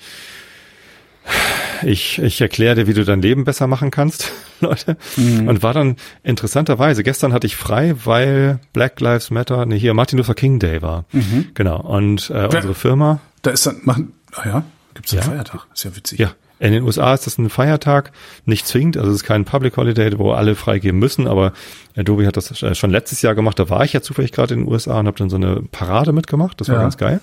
ich, 1.82 2.18
ich 2.18 2.40
erkläre 2.40 2.74
dir, 2.74 2.86
wie 2.86 2.94
du 2.94 3.04
dein 3.04 3.22
Leben 3.22 3.44
besser 3.44 3.66
machen 3.66 3.90
kannst, 3.90 4.32
Leute. 4.60 4.96
Mhm. 5.16 5.48
Und 5.48 5.62
war 5.62 5.74
dann 5.74 5.96
interessanterweise, 6.22 7.02
gestern 7.02 7.32
hatte 7.32 7.46
ich 7.46 7.56
frei, 7.56 7.94
weil 8.04 8.60
Black 8.72 9.00
Lives 9.00 9.30
Matter, 9.30 9.66
nee, 9.66 9.78
hier 9.78 9.94
Martin 9.94 10.18
Luther 10.18 10.34
King 10.34 10.58
Day 10.58 10.82
war. 10.82 11.04
Mhm. 11.12 11.48
Genau. 11.54 11.80
Und 11.80 12.30
äh, 12.30 12.44
unsere 12.44 12.74
Firma. 12.74 13.20
Da 13.42 13.50
ist 13.50 13.66
dann, 13.66 13.80
machen, 13.82 14.12
ah 14.34 14.46
ja, 14.46 14.62
gibt's 14.94 15.12
einen 15.12 15.22
ja. 15.22 15.28
Feiertag. 15.28 15.66
Ist 15.74 15.84
ja 15.84 15.96
witzig. 15.96 16.18
Ja. 16.18 16.32
In 16.58 16.72
den 16.72 16.84
USA 16.84 17.12
ist 17.12 17.26
das 17.26 17.36
ein 17.36 17.50
Feiertag, 17.50 18.12
nicht 18.46 18.66
zwingend, 18.66 18.96
also 18.96 19.10
es 19.10 19.16
ist 19.16 19.24
kein 19.24 19.44
Public 19.44 19.76
Holiday, 19.76 20.18
wo 20.18 20.32
alle 20.32 20.54
freigeben 20.54 20.98
müssen, 20.98 21.26
aber 21.26 21.52
Adobe 21.94 22.26
hat 22.26 22.38
das 22.38 22.58
schon 22.78 22.90
letztes 22.90 23.20
Jahr 23.20 23.34
gemacht, 23.34 23.58
da 23.58 23.68
war 23.68 23.84
ich 23.84 23.92
ja 23.92 24.00
zufällig 24.00 24.32
gerade 24.32 24.54
in 24.54 24.60
den 24.60 24.72
USA 24.72 24.98
und 24.98 25.06
habe 25.06 25.18
dann 25.18 25.28
so 25.28 25.36
eine 25.36 25.62
Parade 25.70 26.12
mitgemacht, 26.12 26.58
das 26.58 26.68
war 26.70 26.76
ja. 26.76 26.80
ganz 26.80 26.96
geil. 26.96 27.20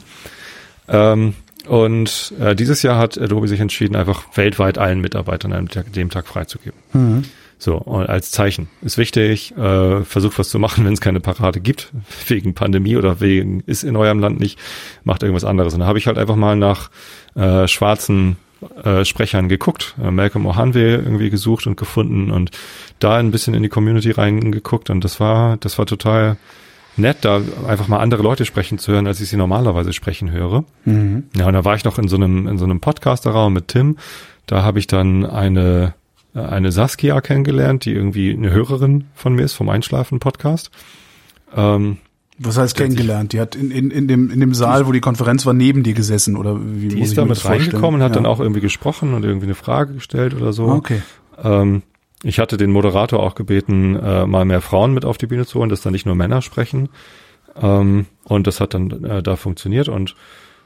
Ähm, 0.88 1.34
und 1.68 2.34
äh, 2.40 2.56
dieses 2.56 2.84
Jahr 2.84 2.98
hat 2.98 3.18
Adobe 3.18 3.48
sich 3.48 3.60
entschieden, 3.60 3.96
einfach 3.96 4.26
weltweit 4.36 4.78
allen 4.78 5.02
Mitarbeitern 5.02 5.54
an 5.54 5.70
dem 5.96 6.10
Tag 6.10 6.28
freizugeben. 6.28 6.80
Mhm. 6.94 7.24
So, 7.58 7.78
als 7.86 8.32
Zeichen. 8.32 8.68
Ist 8.82 8.98
wichtig, 8.98 9.56
äh, 9.56 10.02
versucht 10.04 10.38
was 10.38 10.50
zu 10.50 10.60
machen, 10.60 10.86
wenn 10.86 10.94
es 10.94 11.02
keine 11.02 11.22
Parade 11.22 11.62
gibt, 11.62 11.92
wegen 12.28 12.54
Pandemie 12.54 12.98
oder 12.98 13.22
wegen 13.22 13.62
ist 13.62 13.84
in 13.84 13.96
eurem 13.96 14.20
Land 14.20 14.40
nicht, 14.40 14.60
macht 15.04 15.24
irgendwas 15.24 15.46
anderes. 15.46 15.74
Und 15.74 15.82
da 15.82 15.86
habe 15.86 15.98
ich 15.98 16.08
halt 16.08 16.18
einfach 16.18 16.36
mal 16.36 16.56
nach 16.56 16.90
äh, 17.36 17.68
schwarzen 17.68 18.38
äh, 18.84 19.06
Sprechern 19.06 19.50
geguckt, 19.50 19.96
äh, 20.02 20.12
Malcolm 20.12 20.46
O'Hanwe 20.48 20.98
irgendwie 21.04 21.30
gesucht 21.30 21.68
und 21.68 21.78
gefunden 21.78 22.32
und 22.32 22.52
da 23.00 23.18
ein 23.18 23.32
bisschen 23.32 23.54
in 23.54 23.64
die 23.64 23.70
Community 23.70 24.12
reingeguckt 24.12 24.90
und 24.90 25.04
das 25.04 25.20
war, 25.20 25.58
das 25.58 25.78
war 25.78 25.86
total 25.86 26.38
nett, 26.98 27.18
da 27.22 27.42
einfach 27.68 27.88
mal 27.88 28.00
andere 28.00 28.24
Leute 28.24 28.46
sprechen 28.46 28.78
zu 28.78 28.92
hören, 28.92 29.08
als 29.08 29.22
ich 29.22 29.30
sie 29.30 29.38
normalerweise 29.38 29.94
sprechen 29.94 30.32
höre. 30.32 30.64
Mhm. 30.86 31.24
Ja, 31.36 31.48
und 31.48 31.54
da 31.54 31.66
war 31.66 31.76
ich 31.76 31.84
noch 31.84 31.98
in 31.98 32.08
so 32.08 32.16
einem, 32.16 32.48
in 32.48 32.58
so 32.58 32.66
einem 32.66 32.80
Podcaster-Raum 32.80 33.54
mit 33.54 33.70
Tim. 33.70 33.98
Da 34.46 34.64
habe 34.64 34.80
ich 34.80 34.88
dann 34.88 35.26
eine, 35.26 35.94
eine 36.34 36.72
Saskia 36.72 37.22
kennengelernt, 37.22 37.86
die 37.86 37.94
irgendwie 37.94 38.34
eine 38.34 38.52
Hörerin 38.52 39.06
von 39.16 39.34
mir 39.34 39.44
ist 39.44 39.54
vom 39.54 39.70
Einschlafen-Podcast. 39.70 40.72
Ähm, 41.56 41.98
was 42.40 42.58
heißt 42.58 42.76
kennengelernt? 42.76 43.34
Die 43.34 43.40
hat 43.40 43.56
in, 43.56 43.72
in, 43.72 43.92
in, 43.92 44.08
dem, 44.08 44.32
in 44.32 44.40
dem 44.40 44.54
Saal, 44.54 44.88
wo 44.88 44.92
die 44.92 45.02
Konferenz 45.02 45.46
war, 45.46 45.54
neben 45.54 45.84
dir 45.84 45.94
gesessen 45.94 46.36
oder 46.36 46.60
wie 46.60 46.88
Die 46.88 47.02
ist 47.02 47.18
da 47.18 47.26
mit 47.26 47.44
reingekommen 47.46 48.02
und 48.02 48.04
hat 48.04 48.12
ja. 48.12 48.16
dann 48.16 48.26
auch 48.26 48.40
irgendwie 48.40 48.62
gesprochen 48.62 49.14
und 49.14 49.24
irgendwie 49.24 49.46
eine 49.46 49.56
Frage 49.56 49.94
gestellt 49.94 50.34
oder 50.34 50.52
so. 50.52 50.66
Okay. 50.66 51.02
Ähm, 51.42 51.84
ich 52.24 52.40
hatte 52.40 52.58
den 52.58 52.72
Moderator 52.72 53.22
auch 53.22 53.36
gebeten, 53.36 53.96
äh, 53.96 54.26
mal 54.26 54.46
mehr 54.46 54.62
Frauen 54.62 54.94
mit 54.94 55.06
auf 55.06 55.18
die 55.18 55.28
Bühne 55.28 55.46
zu 55.46 55.60
holen, 55.60 55.70
dass 55.70 55.82
da 55.82 55.92
nicht 55.92 56.06
nur 56.06 56.16
Männer 56.16 56.42
sprechen. 56.42 56.90
Ähm, 57.62 58.08
und 58.24 58.48
das 58.48 58.60
hat 58.60 58.74
dann 58.74 59.04
äh, 59.04 59.22
da 59.22 59.36
funktioniert. 59.36 59.90
Und 59.90 60.16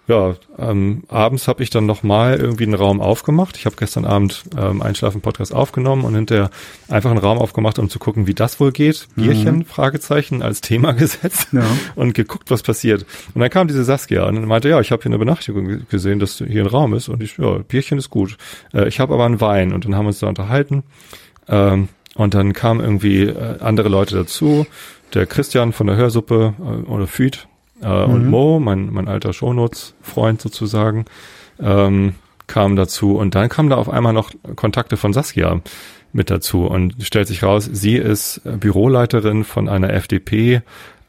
ja, 0.07 0.35
ähm, 0.57 1.03
abends 1.09 1.49
habe 1.49 1.61
ich 1.61 1.69
dann 1.69 1.85
nochmal 1.85 2.37
irgendwie 2.37 2.63
einen 2.63 2.75
Raum 2.75 3.01
aufgemacht. 3.01 3.57
Ich 3.57 3.65
habe 3.65 3.75
gestern 3.75 4.05
Abend 4.05 4.45
ähm, 4.57 4.81
Einschlafen-Podcast 4.81 5.53
aufgenommen 5.53 6.05
und 6.05 6.15
hinterher 6.15 6.49
einfach 6.87 7.09
einen 7.09 7.19
Raum 7.19 7.37
aufgemacht, 7.39 7.77
um 7.77 7.89
zu 7.89 7.99
gucken, 7.99 8.25
wie 8.25 8.33
das 8.33 8.57
wohl 8.61 8.71
geht. 8.71 9.07
Bierchen, 9.15 9.57
mhm. 9.57 9.65
Fragezeichen, 9.65 10.41
als 10.41 10.61
Thema 10.61 10.91
gesetzt 10.93 11.49
ja. 11.51 11.65
und 11.95 12.13
geguckt, 12.13 12.49
was 12.49 12.63
passiert. 12.63 13.05
Und 13.33 13.41
dann 13.41 13.49
kam 13.49 13.67
diese 13.67 13.83
Saskia 13.83 14.25
und 14.25 14.45
meinte, 14.45 14.69
ja, 14.69 14.79
ich 14.79 14.91
habe 14.91 15.03
hier 15.03 15.09
eine 15.09 15.19
Benachrichtigung 15.19 15.85
gesehen, 15.89 16.19
dass 16.19 16.37
hier 16.37 16.63
ein 16.63 16.67
Raum 16.67 16.93
ist. 16.93 17.09
Und 17.09 17.21
ich, 17.21 17.37
ja, 17.37 17.57
Bierchen 17.57 17.97
ist 17.97 18.09
gut. 18.09 18.37
Äh, 18.73 18.87
ich 18.87 19.01
habe 19.01 19.13
aber 19.13 19.25
einen 19.25 19.41
Wein. 19.41 19.73
Und 19.73 19.83
dann 19.83 19.95
haben 19.95 20.05
wir 20.05 20.09
uns 20.09 20.19
da 20.19 20.27
unterhalten. 20.27 20.83
Ähm, 21.49 21.89
und 22.15 22.33
dann 22.33 22.53
kamen 22.53 22.79
irgendwie 22.79 23.23
äh, 23.23 23.59
andere 23.59 23.89
Leute 23.89 24.15
dazu. 24.15 24.65
Der 25.13 25.25
Christian 25.25 25.71
von 25.71 25.87
der 25.87 25.95
Hörsuppe 25.95 26.53
äh, 26.59 26.89
oder 26.89 27.07
Füd 27.07 27.47
äh, 27.81 27.87
mhm. 27.87 28.13
und 28.13 28.27
Mo, 28.27 28.59
mein, 28.59 28.91
mein 28.91 29.07
alter 29.07 29.33
Shownotes-Freund 29.33 30.41
sozusagen, 30.41 31.05
ähm, 31.59 32.15
kamen 32.47 32.75
dazu. 32.75 33.17
Und 33.17 33.35
dann 33.35 33.49
kamen 33.49 33.69
da 33.69 33.75
auf 33.75 33.89
einmal 33.89 34.13
noch 34.13 34.31
Kontakte 34.55 34.97
von 34.97 35.13
Saskia 35.13 35.61
mit 36.13 36.29
dazu. 36.29 36.65
Und 36.65 36.95
stellt 37.01 37.27
sich 37.27 37.43
raus, 37.43 37.69
sie 37.71 37.95
ist 37.95 38.41
äh, 38.45 38.51
Büroleiterin 38.57 39.43
von 39.43 39.69
einer 39.69 39.93
FDP 39.93 40.61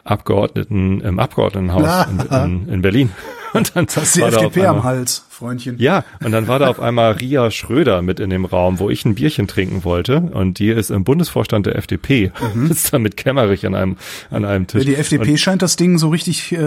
Abgeordneten 0.04 1.00
im 1.02 1.18
Abgeordnetenhaus 1.18 2.06
in, 2.30 2.36
in, 2.36 2.68
in, 2.68 2.82
Berlin. 2.82 3.10
und 3.52 3.76
dann 3.76 3.86
hast 3.94 4.16
du 4.16 4.20
die 4.20 4.26
FDP 4.26 4.66
am 4.66 4.84
Hals, 4.84 5.24
Freundchen. 5.28 5.78
Ja, 5.78 6.04
und 6.24 6.32
dann 6.32 6.48
war 6.48 6.58
da 6.58 6.68
auf 6.68 6.80
einmal 6.80 7.12
Ria 7.12 7.50
Schröder 7.50 8.02
mit 8.02 8.20
in 8.20 8.30
dem 8.30 8.44
Raum, 8.44 8.78
wo 8.78 8.90
ich 8.90 9.04
ein 9.04 9.14
Bierchen 9.14 9.46
trinken 9.46 9.84
wollte. 9.84 10.20
Und 10.20 10.58
die 10.58 10.68
ist 10.68 10.90
im 10.90 11.04
Bundesvorstand 11.04 11.66
der 11.66 11.76
FDP. 11.76 12.32
Mhm. 12.54 12.70
Ist 12.70 12.92
da 12.92 12.98
mit 12.98 13.16
Kämmerich 13.16 13.66
an 13.66 13.74
einem, 13.74 13.96
an 14.30 14.44
einem 14.44 14.66
Tisch. 14.66 14.84
Ja, 14.84 14.90
die 14.90 14.96
FDP 14.96 15.30
und, 15.30 15.38
scheint 15.38 15.62
das 15.62 15.76
Ding 15.76 15.98
so 15.98 16.08
richtig 16.08 16.52
äh, 16.52 16.58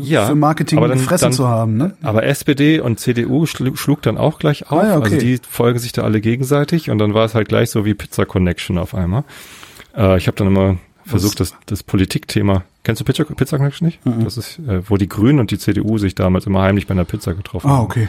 ja, 0.00 0.26
für 0.26 0.34
Marketing 0.34 0.78
aber 0.78 0.88
dann, 0.88 0.98
gefressen 0.98 1.26
dann, 1.26 1.32
zu 1.32 1.48
haben. 1.48 1.76
Ne? 1.76 1.96
Aber 2.02 2.24
SPD 2.24 2.80
und 2.80 3.00
CDU 3.00 3.46
schlug, 3.46 3.78
schlug 3.78 4.02
dann 4.02 4.18
auch 4.18 4.38
gleich 4.38 4.70
auf. 4.70 4.82
Ah, 4.82 4.86
ja, 4.86 4.96
okay. 4.98 5.14
Also 5.14 5.18
die 5.18 5.40
folgen 5.48 5.78
sich 5.78 5.92
da 5.92 6.02
alle 6.02 6.20
gegenseitig. 6.20 6.90
Und 6.90 6.98
dann 6.98 7.14
war 7.14 7.24
es 7.24 7.34
halt 7.34 7.48
gleich 7.48 7.70
so 7.70 7.84
wie 7.84 7.94
Pizza 7.94 8.26
Connection 8.26 8.78
auf 8.78 8.94
einmal. 8.94 9.24
Äh, 9.96 10.18
ich 10.18 10.26
habe 10.26 10.36
dann 10.36 10.48
immer 10.48 10.76
versucht, 11.06 11.40
das, 11.40 11.54
das 11.66 11.82
Politikthema. 11.82 12.64
Kennst 12.82 13.00
du 13.00 13.04
Pizza, 13.04 13.24
Pizza 13.24 13.56
Connection 13.56 13.86
nicht? 13.86 14.04
Mhm. 14.04 14.24
Das 14.24 14.36
ist, 14.36 14.58
äh, 14.60 14.88
wo 14.88 14.96
die 14.96 15.08
Grünen 15.08 15.40
und 15.40 15.50
die 15.50 15.58
CDU 15.58 15.98
sich 15.98 16.14
damals 16.14 16.46
immer 16.46 16.62
heimlich 16.62 16.86
bei 16.86 16.92
einer 16.92 17.04
Pizza 17.04 17.34
getroffen 17.34 17.70
haben. 17.70 17.80
Ah, 17.80 17.82
okay. 17.82 18.08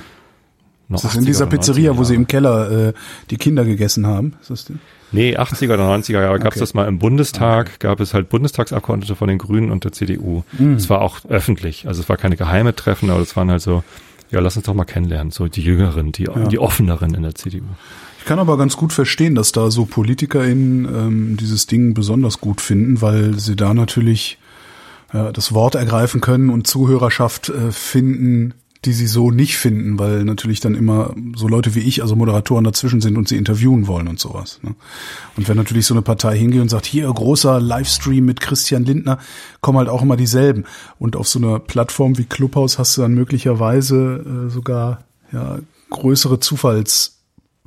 Noch 0.89 0.99
ist 0.99 1.03
das 1.03 1.15
in 1.15 1.25
dieser 1.25 1.47
Pizzeria, 1.47 1.97
wo 1.97 2.03
sie 2.05 2.15
im 2.15 2.27
Keller 2.27 2.89
äh, 2.89 2.93
die 3.29 3.38
Kinder 3.38 3.65
gegessen 3.65 4.07
haben? 4.07 4.36
Ist 4.41 4.49
das 4.49 4.65
die? 4.65 4.75
Nee, 5.12 5.38
80er 5.38 5.73
oder 5.73 5.83
90er 5.83 6.21
Jahre 6.21 6.39
gab 6.39 6.53
es 6.53 6.57
okay. 6.57 6.60
das 6.62 6.73
mal 6.73 6.88
im 6.88 6.97
Bundestag, 6.99 7.67
okay. 7.67 7.77
gab 7.79 7.99
es 7.99 8.13
halt 8.13 8.29
Bundestagsabgeordnete 8.29 9.15
von 9.15 9.27
den 9.27 9.38
Grünen 9.38 9.71
und 9.71 9.83
der 9.83 9.91
CDU. 9.91 10.43
Mhm. 10.57 10.75
Es 10.75 10.89
war 10.89 11.01
auch 11.01 11.25
öffentlich, 11.27 11.88
also 11.88 12.01
es 12.01 12.10
war 12.10 12.17
keine 12.17 12.38
geheime 12.38 12.73
Treffen, 12.73 13.10
aber 13.10 13.21
es 13.21 13.36
waren 13.36 13.51
halt 13.51 13.62
so, 13.62 13.83
ja, 14.31 14.39
lass 14.39 14.55
uns 14.55 14.65
doch 14.65 14.73
mal 14.73 14.86
kennenlernen, 14.86 15.31
so 15.31 15.47
die 15.47 15.62
Jüngeren, 15.62 16.13
die, 16.13 16.23
ja. 16.23 16.47
die 16.47 16.60
Offeneren 16.60 17.13
in 17.13 17.23
der 17.23 17.36
CDU 17.36 17.63
kann 18.27 18.39
aber 18.39 18.57
ganz 18.57 18.75
gut 18.75 18.91
verstehen, 18.91 19.35
dass 19.35 19.53
da 19.53 19.71
so 19.71 19.85
PolitikerInnen 19.85 20.85
ähm, 20.85 21.37
dieses 21.37 21.65
Ding 21.65 21.93
besonders 21.93 22.41
gut 22.41 22.59
finden, 22.59 23.01
weil 23.01 23.39
sie 23.39 23.55
da 23.55 23.73
natürlich 23.73 24.37
ja, 25.13 25.31
das 25.31 25.53
Wort 25.53 25.75
ergreifen 25.75 26.19
können 26.19 26.49
und 26.49 26.67
Zuhörerschaft 26.67 27.47
äh, 27.47 27.71
finden, 27.71 28.53
die 28.83 28.91
sie 28.91 29.07
so 29.07 29.31
nicht 29.31 29.57
finden, 29.57 29.97
weil 29.97 30.25
natürlich 30.25 30.59
dann 30.59 30.75
immer 30.75 31.15
so 31.37 31.47
Leute 31.47 31.73
wie 31.73 31.79
ich, 31.79 32.01
also 32.01 32.17
Moderatoren 32.17 32.65
dazwischen 32.65 32.99
sind 32.99 33.17
und 33.17 33.29
sie 33.29 33.37
interviewen 33.37 33.87
wollen 33.87 34.09
und 34.09 34.19
sowas. 34.19 34.59
Ne? 34.61 34.75
Und 35.37 35.47
wenn 35.47 35.55
natürlich 35.55 35.85
so 35.85 35.93
eine 35.93 36.01
Partei 36.01 36.37
hingeht 36.37 36.61
und 36.61 36.69
sagt, 36.69 36.85
hier 36.85 37.07
großer 37.07 37.61
Livestream 37.61 38.25
mit 38.25 38.41
Christian 38.41 38.83
Lindner, 38.83 39.19
kommen 39.61 39.77
halt 39.77 39.87
auch 39.87 40.01
immer 40.01 40.17
dieselben. 40.17 40.65
Und 40.99 41.15
auf 41.15 41.29
so 41.29 41.39
einer 41.39 41.59
Plattform 41.59 42.17
wie 42.17 42.25
Clubhouse 42.25 42.77
hast 42.77 42.97
du 42.97 43.03
dann 43.03 43.13
möglicherweise 43.13 44.47
äh, 44.47 44.49
sogar 44.49 45.05
ja, 45.31 45.59
größere 45.89 46.41
Zufalls 46.41 47.16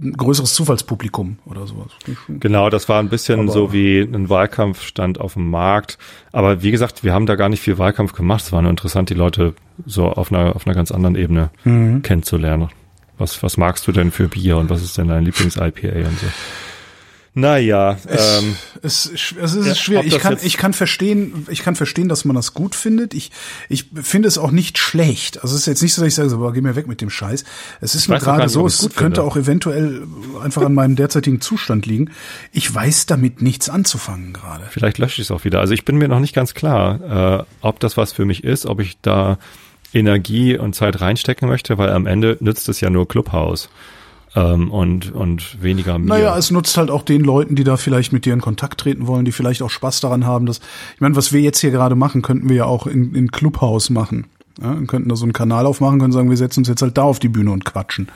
ein 0.02 0.12
größeres 0.12 0.54
Zufallspublikum 0.54 1.38
oder 1.44 1.66
sowas. 1.66 1.90
Genau, 2.28 2.70
das 2.70 2.88
war 2.88 3.00
ein 3.00 3.08
bisschen 3.08 3.40
aber 3.40 3.52
so 3.52 3.72
wie 3.72 4.00
ein 4.00 4.28
Wahlkampfstand 4.28 5.20
auf 5.20 5.34
dem 5.34 5.50
Markt. 5.50 5.98
Aber 6.32 6.62
wie 6.62 6.70
gesagt, 6.70 7.04
wir 7.04 7.12
haben 7.12 7.26
da 7.26 7.36
gar 7.36 7.48
nicht 7.48 7.60
viel 7.60 7.78
Wahlkampf 7.78 8.12
gemacht. 8.12 8.44
Es 8.44 8.52
war 8.52 8.62
nur 8.62 8.70
interessant, 8.70 9.10
die 9.10 9.14
Leute 9.14 9.54
so 9.86 10.06
auf 10.06 10.32
einer, 10.32 10.56
auf 10.56 10.66
einer 10.66 10.74
ganz 10.74 10.90
anderen 10.90 11.16
Ebene 11.16 11.50
mhm. 11.64 12.02
kennenzulernen. 12.02 12.70
Was, 13.18 13.42
was 13.42 13.58
magst 13.58 13.86
du 13.86 13.92
denn 13.92 14.10
für 14.10 14.28
Bier 14.28 14.56
und 14.56 14.70
was 14.70 14.82
ist 14.82 14.96
denn 14.96 15.08
dein 15.08 15.24
Lieblings-IPA 15.24 16.08
und 16.08 16.18
so? 16.18 16.26
Naja, 17.32 17.96
ähm, 18.08 18.56
es, 18.82 19.06
es, 19.06 19.34
es 19.40 19.54
ist 19.54 19.66
ja, 19.66 19.74
schwer. 19.76 20.04
Ich 20.04 20.18
kann, 20.18 20.36
ich 20.42 20.56
kann 20.56 20.72
verstehen, 20.72 21.46
ich 21.48 21.62
kann 21.62 21.76
verstehen, 21.76 22.08
dass 22.08 22.24
man 22.24 22.34
das 22.34 22.54
gut 22.54 22.74
findet. 22.74 23.14
Ich, 23.14 23.30
ich 23.68 23.86
finde 24.02 24.26
es 24.26 24.36
auch 24.36 24.50
nicht 24.50 24.78
schlecht. 24.78 25.40
Also 25.42 25.54
es 25.54 25.62
ist 25.62 25.66
jetzt 25.66 25.82
nicht 25.82 25.94
so, 25.94 26.02
dass 26.02 26.08
ich 26.08 26.16
sage, 26.16 26.28
so, 26.28 26.38
boah, 26.38 26.52
geh 26.52 26.60
mir 26.60 26.74
weg 26.74 26.88
mit 26.88 27.00
dem 27.00 27.08
Scheiß. 27.08 27.44
Es 27.80 27.94
ist 27.94 28.08
nur 28.08 28.18
gerade 28.18 28.48
so, 28.48 28.66
es 28.66 28.80
könnte 28.80 28.96
finde. 28.96 29.22
auch 29.22 29.36
eventuell 29.36 30.02
einfach 30.42 30.62
an 30.62 30.74
meinem 30.74 30.96
derzeitigen 30.96 31.40
Zustand 31.40 31.86
liegen. 31.86 32.10
Ich 32.52 32.74
weiß 32.74 33.06
damit 33.06 33.40
nichts 33.42 33.68
anzufangen 33.68 34.32
gerade. 34.32 34.64
Vielleicht 34.70 34.98
lösche 34.98 35.22
ich 35.22 35.28
es 35.28 35.30
auch 35.30 35.44
wieder. 35.44 35.60
Also 35.60 35.72
ich 35.72 35.84
bin 35.84 35.98
mir 35.98 36.08
noch 36.08 36.20
nicht 36.20 36.34
ganz 36.34 36.54
klar, 36.54 37.38
äh, 37.38 37.44
ob 37.60 37.78
das 37.78 37.96
was 37.96 38.12
für 38.12 38.24
mich 38.24 38.42
ist, 38.42 38.66
ob 38.66 38.80
ich 38.80 38.98
da 39.02 39.38
Energie 39.92 40.58
und 40.58 40.74
Zeit 40.74 41.00
reinstecken 41.00 41.48
möchte, 41.48 41.78
weil 41.78 41.90
am 41.90 42.06
Ende 42.06 42.38
nützt 42.40 42.68
es 42.68 42.80
ja 42.80 42.90
nur 42.90 43.06
Clubhouse 43.06 43.68
ähm, 44.34 44.70
und, 44.70 45.12
und 45.12 45.62
weniger 45.62 45.98
mir. 45.98 46.06
Naja, 46.06 46.36
es 46.36 46.50
nutzt 46.50 46.76
halt 46.76 46.90
auch 46.90 47.02
den 47.02 47.22
Leuten, 47.22 47.56
die 47.56 47.64
da 47.64 47.76
vielleicht 47.76 48.12
mit 48.12 48.24
dir 48.24 48.32
in 48.32 48.40
Kontakt 48.40 48.80
treten 48.80 49.06
wollen, 49.06 49.24
die 49.24 49.32
vielleicht 49.32 49.62
auch 49.62 49.70
Spaß 49.70 50.00
daran 50.00 50.26
haben, 50.26 50.46
dass, 50.46 50.60
ich 50.94 51.00
meine, 51.00 51.16
was 51.16 51.32
wir 51.32 51.40
jetzt 51.40 51.58
hier 51.60 51.70
gerade 51.70 51.94
machen, 51.94 52.22
könnten 52.22 52.48
wir 52.48 52.56
ja 52.56 52.64
auch 52.64 52.86
in, 52.86 53.14
in 53.14 53.30
Clubhouse 53.30 53.90
machen. 53.90 54.26
Ja, 54.60 54.78
wir 54.78 54.86
könnten 54.86 55.08
da 55.08 55.16
so 55.16 55.24
einen 55.24 55.32
Kanal 55.32 55.66
aufmachen, 55.66 55.98
können 55.98 56.12
sagen, 56.12 56.30
wir 56.30 56.36
setzen 56.36 56.60
uns 56.60 56.68
jetzt 56.68 56.82
halt 56.82 56.98
da 56.98 57.02
auf 57.02 57.18
die 57.18 57.28
Bühne 57.28 57.50
und 57.50 57.64
quatschen. 57.64 58.08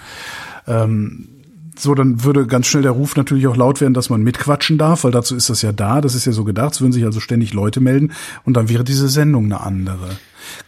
Ähm, 0.67 1.29
so, 1.77 1.95
dann 1.95 2.23
würde 2.23 2.47
ganz 2.47 2.67
schnell 2.67 2.83
der 2.83 2.93
Ruf 2.93 3.17
natürlich 3.17 3.47
auch 3.47 3.57
laut 3.57 3.81
werden, 3.81 3.95
dass 3.95 4.11
man 4.11 4.23
mitquatschen 4.23 4.79
darf, 4.79 5.05
weil 5.05 5.11
dazu 5.11 5.35
ist 5.35 5.51
das 5.51 5.63
ja 5.63 5.73
da, 5.73 6.01
das 6.01 6.15
ist 6.15 6.25
ja 6.25 6.33
so 6.33 6.45
gedacht, 6.45 6.75
es 6.75 6.81
würden 6.81 6.93
sich 6.93 7.05
also 7.05 7.19
ständig 7.19 7.53
Leute 7.53 7.81
melden 7.81 8.13
und 8.45 8.57
dann 8.57 8.69
wäre 8.69 8.85
diese 8.85 9.09
Sendung 9.09 9.47
eine 9.47 9.61
andere. 9.61 10.11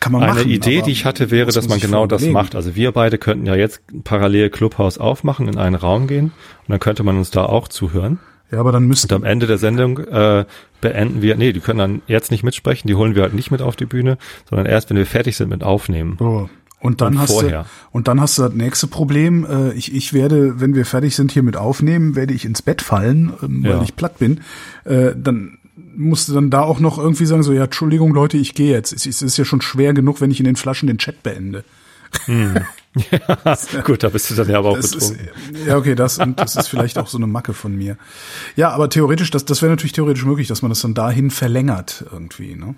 Kann 0.01 0.13
man 0.13 0.23
Eine 0.23 0.35
machen, 0.35 0.49
Idee, 0.49 0.83
die 0.83 0.93
ich 0.93 1.05
hatte, 1.05 1.31
wäre, 1.31 1.51
dass 1.53 1.69
man 1.69 1.81
genau 1.81 2.07
das 2.07 2.25
macht. 2.27 2.55
Also 2.55 2.75
wir 2.75 2.93
beide 2.93 3.19
könnten 3.19 3.47
ja 3.47 3.55
jetzt 3.55 3.81
parallel 4.05 4.51
Clubhouse 4.51 4.99
aufmachen, 4.99 5.49
in 5.49 5.59
einen 5.59 5.77
Raum 5.77 6.07
gehen 6.07 6.27
und 6.27 6.69
dann 6.69 6.81
könnte 6.81 7.03
man 7.03 7.17
uns 7.17 7.31
da 7.31 7.45
auch 7.45 7.69
zuhören. 7.69 8.19
Ja, 8.51 8.61
aber 8.61 8.73
dann 8.73 8.87
müssten. 8.87 9.13
Und 9.13 9.23
am 9.23 9.25
Ende 9.25 9.47
der 9.47 9.59
Sendung 9.59 9.99
äh, 9.99 10.45
beenden 10.81 11.21
wir, 11.21 11.37
nee, 11.37 11.53
die 11.53 11.61
können 11.61 11.79
dann 11.79 12.03
jetzt 12.07 12.31
nicht 12.31 12.45
mitsprechen, 12.45 12.87
die 12.87 12.95
holen 12.95 13.15
wir 13.15 13.23
halt 13.23 13.35
nicht 13.35 13.51
mit 13.51 13.61
auf 13.61 13.77
die 13.77 13.87
Bühne, 13.87 14.19
sondern 14.49 14.67
erst, 14.67 14.89
wenn 14.91 14.97
wir 14.97 15.07
fertig 15.07 15.37
sind 15.37 15.49
mit 15.49 15.65
Aufnehmen. 15.65 16.17
Oh. 16.21 16.49
Und 16.79 17.01
dann 17.01 17.15
und 17.15 17.21
hast 17.21 17.33
vorher. 17.33 17.63
du 17.63 17.69
und 17.91 18.07
dann 18.07 18.21
hast 18.21 18.39
du 18.39 18.43
das 18.43 18.53
nächste 18.53 18.87
Problem. 18.87 19.47
Äh, 19.49 19.73
ich, 19.73 19.95
ich 19.95 20.13
werde, 20.13 20.61
wenn 20.61 20.75
wir 20.75 20.85
fertig 20.85 21.17
sind 21.17 21.33
hier 21.33 21.43
mit 21.43 21.57
Aufnehmen, 21.57 22.15
werde 22.15 22.35
ich 22.35 22.45
ins 22.45 22.63
Bett 22.63 22.83
fallen, 22.83 23.33
ähm, 23.43 23.65
weil 23.65 23.71
ja. 23.73 23.83
ich 23.83 23.97
platt 23.97 24.19
bin. 24.19 24.43
Äh, 24.85 25.13
dann 25.17 25.59
musste 25.97 26.33
dann 26.33 26.51
da 26.51 26.63
auch 26.63 26.81
noch 26.81 26.99
irgendwie 26.99 27.27
sagen, 27.27 27.43
so, 27.43 27.53
ja, 27.53 27.65
Entschuldigung, 27.65 28.15
Leute, 28.15 28.37
ich 28.37 28.55
gehe 28.55 28.73
jetzt. 28.73 28.93
Es 28.93 29.23
ist 29.23 29.37
ja 29.37 29.45
schon 29.45 29.61
schwer 29.61 29.95
genug, 29.95 30.21
wenn 30.21 30.31
ich 30.31 30.39
in 30.39 30.47
den 30.47 30.57
Flaschen 30.57 30.87
den 30.87 30.99
Chat 30.99 31.23
beende. 31.23 31.65
Hm. 32.27 32.57
Ja, 33.11 33.83
gut, 33.83 34.03
da 34.03 34.09
bist 34.09 34.31
du 34.31 34.35
dann 34.35 34.49
ja 34.49 34.57
aber 34.57 34.71
auch 34.71 34.77
das 34.77 34.93
betrunken. 34.93 35.29
Ist, 35.53 35.67
ja, 35.67 35.77
okay, 35.77 35.95
das, 35.95 36.19
und 36.19 36.41
das 36.41 36.57
ist 36.57 36.69
vielleicht 36.69 36.97
auch 36.97 37.09
so 37.09 37.19
eine 37.19 37.27
Macke 37.27 37.53
von 37.53 37.77
mir. 37.77 37.99
Ja, 38.57 38.71
aber 38.71 38.89
theoretisch, 38.89 39.31
das, 39.31 39.45
das 39.45 39.61
wäre 39.61 39.69
natürlich 39.69 39.93
theoretisch 39.93 40.25
möglich, 40.25 40.49
dass 40.49 40.63
man 40.63 40.71
das 40.71 40.81
dann 40.81 40.95
dahin 40.95 41.31
verlängert 41.31 42.07
irgendwie, 42.11 42.55
ne? 42.55 42.75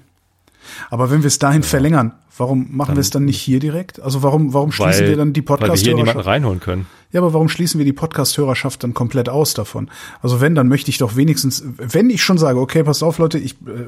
Aber 0.90 1.10
wenn 1.10 1.22
wir 1.22 1.28
es 1.28 1.38
dahin 1.38 1.62
ja. 1.62 1.68
verlängern, 1.68 2.12
warum 2.38 2.68
machen 2.70 2.96
wir 2.96 3.00
es 3.00 3.10
dann 3.10 3.24
nicht 3.24 3.40
hier 3.40 3.60
direkt? 3.60 4.00
Also 4.00 4.22
warum, 4.22 4.54
warum 4.54 4.72
schließen 4.72 5.02
weil, 5.02 5.08
wir 5.10 5.16
dann 5.16 5.32
die 5.32 5.42
podcast 5.42 5.70
Weil 5.70 5.78
wir 5.78 5.84
hier 5.84 5.94
niemanden 5.94 6.20
reinholen 6.20 6.60
können. 6.60 6.86
Ja, 7.12 7.20
aber 7.20 7.32
warum 7.32 7.48
schließen 7.48 7.78
wir 7.78 7.86
die 7.86 7.92
Podcast-Hörerschaft 7.92 8.84
dann 8.84 8.92
komplett 8.92 9.28
aus 9.28 9.54
davon? 9.54 9.90
Also 10.20 10.40
wenn, 10.40 10.54
dann 10.54 10.68
möchte 10.68 10.90
ich 10.90 10.98
doch 10.98 11.16
wenigstens, 11.16 11.64
wenn 11.78 12.10
ich 12.10 12.22
schon 12.22 12.36
sage, 12.36 12.60
okay, 12.60 12.82
passt 12.82 13.02
auf, 13.02 13.18
Leute, 13.18 13.38
ich 13.38 13.52
äh, 13.52 13.86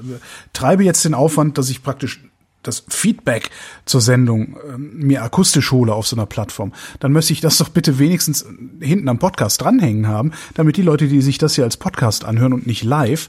treibe 0.53 0.85
jetzt 0.85 1.05
den 1.05 1.15
Aufwand, 1.15 1.59
dass 1.59 1.69
ich 1.69 1.83
praktisch 1.83 2.21
das 2.63 2.85
Feedback 2.89 3.51
zur 3.85 4.01
Sendung 4.01 4.57
äh, 4.57 4.79
mir 4.79 5.23
akustisch 5.23 5.71
hole 5.73 5.93
auf 5.93 6.07
so 6.07 6.17
einer 6.17 6.27
Plattform, 6.27 6.73
dann 6.99 7.13
möchte 7.13 7.33
ich 7.33 7.41
das 7.41 7.59
doch 7.59 7.69
bitte 7.69 7.99
wenigstens 7.99 8.47
hinten 8.81 9.09
am 9.09 9.19
Podcast 9.19 9.63
dranhängen 9.63 10.09
haben, 10.09 10.33
damit 10.55 10.77
die 10.77 10.83
Leute, 10.83 11.09
die 11.09 11.23
sich 11.23 11.39
das 11.39 11.55
hier 11.55 11.65
als 11.65 11.77
Podcast 11.77 12.25
anhören 12.25 12.53
und 12.53 12.67
nicht 12.67 12.85
live, 12.85 13.29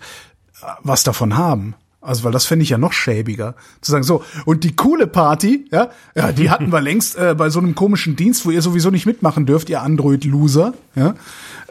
äh, 0.61 0.67
was 0.83 1.03
davon 1.03 1.37
haben. 1.37 1.75
Also, 2.01 2.23
weil 2.23 2.31
das 2.31 2.47
fände 2.47 2.63
ich 2.63 2.69
ja 2.69 2.79
noch 2.79 2.93
schäbiger. 2.93 3.53
Zu 3.79 3.91
sagen, 3.91 4.03
so, 4.03 4.23
und 4.45 4.63
die 4.63 4.75
coole 4.75 5.05
Party, 5.05 5.67
ja, 5.71 5.91
ja, 6.15 6.31
die 6.31 6.49
hatten 6.49 6.71
wir 6.71 6.81
längst 6.81 7.15
äh, 7.15 7.35
bei 7.37 7.49
so 7.51 7.59
einem 7.59 7.75
komischen 7.75 8.15
Dienst, 8.15 8.43
wo 8.45 8.49
ihr 8.49 8.63
sowieso 8.63 8.89
nicht 8.89 9.05
mitmachen 9.05 9.45
dürft, 9.45 9.69
ihr 9.69 9.81
Android-Loser, 9.83 10.73
ja. 10.95 11.13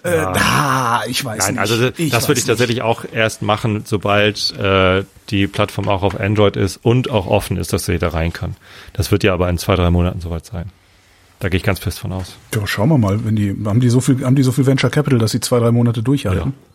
Äh, 0.04 0.16
ja. 0.16 0.32
Ah, 0.32 1.02
ich 1.08 1.24
weiß 1.24 1.38
Nein, 1.38 1.54
nicht. 1.54 1.60
Also 1.60 1.90
das, 1.90 2.10
das 2.10 2.28
würde 2.28 2.38
ich 2.38 2.46
tatsächlich 2.46 2.78
nicht. 2.78 2.84
auch 2.84 3.04
erst 3.12 3.42
machen, 3.42 3.82
sobald 3.84 4.56
äh, 4.56 5.04
die 5.30 5.46
Plattform 5.46 5.88
auch 5.88 6.02
auf 6.02 6.18
Android 6.18 6.56
ist 6.56 6.78
und 6.82 7.10
auch 7.10 7.26
offen 7.26 7.56
ist, 7.56 7.72
dass 7.72 7.86
jeder 7.86 8.14
rein 8.14 8.32
kann. 8.32 8.56
Das 8.92 9.10
wird 9.10 9.24
ja 9.24 9.34
aber 9.34 9.48
in 9.50 9.58
zwei, 9.58 9.74
drei 9.74 9.90
Monaten 9.90 10.20
soweit 10.20 10.46
sein. 10.46 10.70
Da 11.40 11.48
gehe 11.48 11.56
ich 11.56 11.64
ganz 11.64 11.80
fest 11.80 11.98
von 11.98 12.12
aus. 12.12 12.36
Ja, 12.54 12.66
schauen 12.66 12.88
wir 12.90 12.98
mal, 12.98 13.24
wenn 13.24 13.34
die 13.34 13.56
haben 13.64 13.80
die 13.80 13.88
so 13.88 14.00
viel 14.00 14.24
haben 14.24 14.36
die 14.36 14.42
so 14.42 14.52
viel 14.52 14.66
Venture 14.66 14.90
Capital, 14.90 15.18
dass 15.18 15.32
sie 15.32 15.40
zwei, 15.40 15.58
drei 15.58 15.70
Monate 15.72 16.02
durchhalten. 16.02 16.50
Ja. 16.50 16.69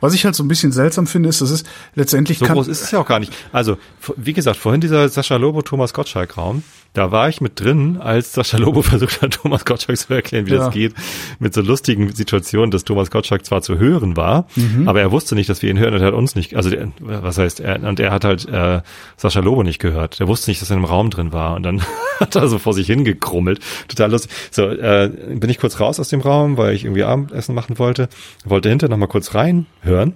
Was 0.00 0.14
ich 0.14 0.24
halt 0.24 0.34
so 0.34 0.42
ein 0.42 0.48
bisschen 0.48 0.72
seltsam 0.72 1.06
finde, 1.06 1.28
ist, 1.28 1.40
dass 1.40 1.50
es 1.50 1.64
letztendlich 1.94 2.38
so 2.38 2.46
groß 2.46 2.68
ist 2.68 2.82
es 2.82 2.90
ja 2.90 2.98
auch 2.98 3.06
gar 3.06 3.20
nicht. 3.20 3.32
Also 3.52 3.76
wie 4.16 4.32
gesagt, 4.32 4.56
vorhin 4.56 4.80
dieser 4.80 5.08
Sascha 5.08 5.36
Lobo 5.36 5.62
Thomas 5.62 5.94
Gottschalk 5.94 6.36
Raum, 6.36 6.62
da 6.94 7.10
war 7.10 7.28
ich 7.28 7.40
mit 7.40 7.58
drin, 7.58 7.98
als 7.98 8.32
Sascha 8.32 8.58
Lobo 8.58 8.82
versucht 8.82 9.22
hat, 9.22 9.34
Thomas 9.42 9.64
Gottschalk 9.64 9.98
zu 9.98 10.12
erklären, 10.12 10.46
wie 10.46 10.52
ja. 10.52 10.58
das 10.58 10.74
geht, 10.74 10.94
mit 11.38 11.54
so 11.54 11.62
lustigen 11.62 12.12
Situationen, 12.12 12.70
dass 12.70 12.84
Thomas 12.84 13.10
Gottschalk 13.10 13.44
zwar 13.46 13.62
zu 13.62 13.78
hören 13.78 14.16
war, 14.16 14.46
mhm. 14.56 14.88
aber 14.88 15.00
er 15.00 15.10
wusste 15.10 15.34
nicht, 15.34 15.48
dass 15.48 15.62
wir 15.62 15.70
ihn 15.70 15.78
hören 15.78 15.94
und 15.94 16.00
er 16.00 16.08
hat 16.08 16.14
uns 16.14 16.34
nicht, 16.34 16.54
also 16.54 16.70
der, 16.70 16.88
was 17.00 17.38
heißt 17.38 17.60
er, 17.60 17.82
und 17.82 17.98
er 17.98 18.10
hat 18.10 18.24
halt 18.24 18.46
äh, 18.48 18.82
Sascha 19.16 19.40
Lobo 19.40 19.62
nicht 19.62 19.78
gehört. 19.78 20.20
Der 20.20 20.28
wusste 20.28 20.50
nicht, 20.50 20.60
dass 20.60 20.70
er 20.70 20.76
im 20.76 20.84
Raum 20.84 21.10
drin 21.10 21.32
war 21.32 21.56
und 21.56 21.62
dann 21.62 21.82
hat 22.20 22.34
er 22.36 22.48
so 22.48 22.58
vor 22.58 22.74
sich 22.74 22.86
hingekrummelt. 22.86 23.60
Total 23.88 24.10
lustig. 24.10 24.30
So, 24.50 24.68
äh, 24.68 25.10
bin 25.34 25.48
ich 25.48 25.58
kurz 25.58 25.80
raus 25.80 25.98
aus 25.98 26.08
dem 26.08 26.20
Raum, 26.20 26.56
weil 26.56 26.74
ich 26.74 26.84
irgendwie 26.84 27.04
Abendessen 27.04 27.54
machen 27.54 27.78
wollte, 27.78 28.08
wollte 28.44 28.68
hinter 28.68 28.88
noch 28.88 28.98
mal 28.98 29.06
kurz 29.06 29.34
rein 29.34 29.41
hören. 29.82 30.14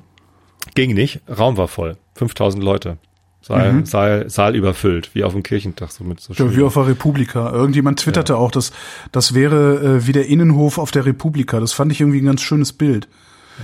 Ging 0.74 0.94
nicht, 0.94 1.20
Raum 1.28 1.56
war 1.56 1.68
voll. 1.68 1.96
5000 2.14 2.62
Leute. 2.62 2.98
Saal, 3.46 3.72
mhm. 3.72 3.86
Saal, 3.86 4.28
Saal 4.28 4.56
überfüllt, 4.56 5.14
wie 5.14 5.22
auf 5.22 5.32
dem 5.32 5.44
Kirchentag, 5.44 5.92
so 5.92 6.02
mit 6.02 6.18
so 6.20 6.32
ja, 6.32 6.56
Wie 6.56 6.62
auf 6.62 6.74
der 6.74 6.88
Republika. 6.88 7.52
Irgendjemand 7.52 8.00
twitterte 8.00 8.32
ja. 8.32 8.38
auch, 8.38 8.50
dass 8.50 8.72
das 9.12 9.34
wäre 9.34 9.98
äh, 9.98 10.06
wie 10.06 10.12
der 10.12 10.26
Innenhof 10.26 10.78
auf 10.78 10.90
der 10.90 11.06
Republika. 11.06 11.60
Das 11.60 11.72
fand 11.72 11.92
ich 11.92 12.00
irgendwie 12.00 12.20
ein 12.20 12.26
ganz 12.26 12.42
schönes 12.42 12.72
Bild. 12.72 13.06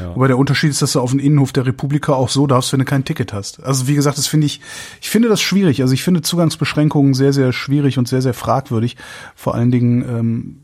Ja. 0.00 0.12
Aber 0.12 0.28
der 0.28 0.38
Unterschied 0.38 0.70
ist, 0.70 0.82
dass 0.82 0.92
du 0.92 1.00
auf 1.00 1.10
dem 1.10 1.18
Innenhof 1.18 1.52
der 1.52 1.66
Republika 1.66 2.12
auch 2.12 2.28
so 2.28 2.46
darfst, 2.46 2.72
wenn 2.72 2.78
du 2.78 2.84
kein 2.84 3.04
Ticket 3.04 3.32
hast. 3.32 3.62
Also 3.62 3.88
wie 3.88 3.94
gesagt, 3.94 4.18
das 4.18 4.28
finde 4.28 4.46
ich, 4.46 4.60
ich 5.00 5.10
finde 5.10 5.28
das 5.28 5.42
schwierig. 5.42 5.82
Also 5.82 5.94
ich 5.94 6.04
finde 6.04 6.22
Zugangsbeschränkungen 6.22 7.12
sehr, 7.12 7.32
sehr 7.32 7.52
schwierig 7.52 7.98
und 7.98 8.06
sehr, 8.06 8.22
sehr 8.22 8.34
fragwürdig. 8.34 8.96
Vor 9.34 9.56
allen 9.56 9.72
Dingen 9.72 10.02
ähm, 10.02 10.56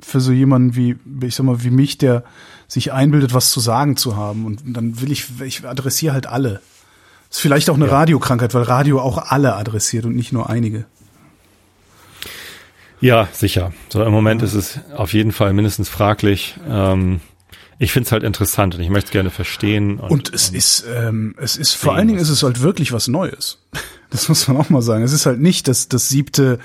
für 0.00 0.20
so 0.20 0.32
jemanden 0.32 0.74
wie, 0.76 0.96
ich 1.22 1.36
sag 1.36 1.44
mal, 1.44 1.62
wie 1.62 1.70
mich, 1.70 1.98
der 1.98 2.24
sich 2.68 2.92
einbildet, 2.92 3.34
was 3.34 3.50
zu 3.50 3.60
sagen 3.60 3.96
zu 3.96 4.16
haben. 4.16 4.44
Und 4.44 4.62
dann 4.64 5.00
will 5.00 5.12
ich, 5.12 5.40
ich 5.40 5.66
adressiere 5.66 6.14
halt 6.14 6.26
alle. 6.26 6.60
ist 7.30 7.40
vielleicht 7.40 7.70
auch 7.70 7.76
eine 7.76 7.86
ja. 7.86 7.92
Radiokrankheit, 7.92 8.54
weil 8.54 8.62
Radio 8.62 9.00
auch 9.00 9.18
alle 9.30 9.54
adressiert 9.54 10.04
und 10.04 10.16
nicht 10.16 10.32
nur 10.32 10.50
einige. 10.50 10.86
Ja, 13.00 13.28
sicher. 13.32 13.72
So 13.88 14.02
im 14.02 14.12
Moment 14.12 14.40
ja. 14.40 14.48
ist 14.48 14.54
es 14.54 14.80
auf 14.94 15.12
jeden 15.12 15.32
Fall 15.32 15.52
mindestens 15.52 15.88
fraglich. 15.88 16.56
Ähm, 16.68 17.20
ich 17.78 17.92
finde 17.92 18.06
es 18.06 18.12
halt 18.12 18.22
interessant 18.22 18.74
und 18.74 18.80
ich 18.80 18.88
möchte 18.88 19.08
es 19.08 19.12
gerne 19.12 19.30
verstehen. 19.30 19.98
Und, 19.98 20.10
und 20.10 20.34
es 20.34 20.48
und 20.48 20.56
ist, 20.56 20.84
ähm, 20.92 21.34
es 21.38 21.56
ist 21.56 21.74
vor 21.74 21.94
allen 21.94 22.08
Dingen 22.08 22.20
ist 22.20 22.30
es 22.30 22.42
halt 22.42 22.62
wirklich 22.62 22.92
was 22.92 23.06
Neues. 23.08 23.58
Das 24.10 24.28
muss 24.28 24.46
man 24.46 24.56
auch 24.56 24.70
mal 24.70 24.82
sagen. 24.82 25.02
Es 25.02 25.12
ist 25.12 25.26
halt 25.26 25.40
nicht 25.40 25.66
das, 25.68 25.88
das 25.88 26.08
siebte 26.08 26.58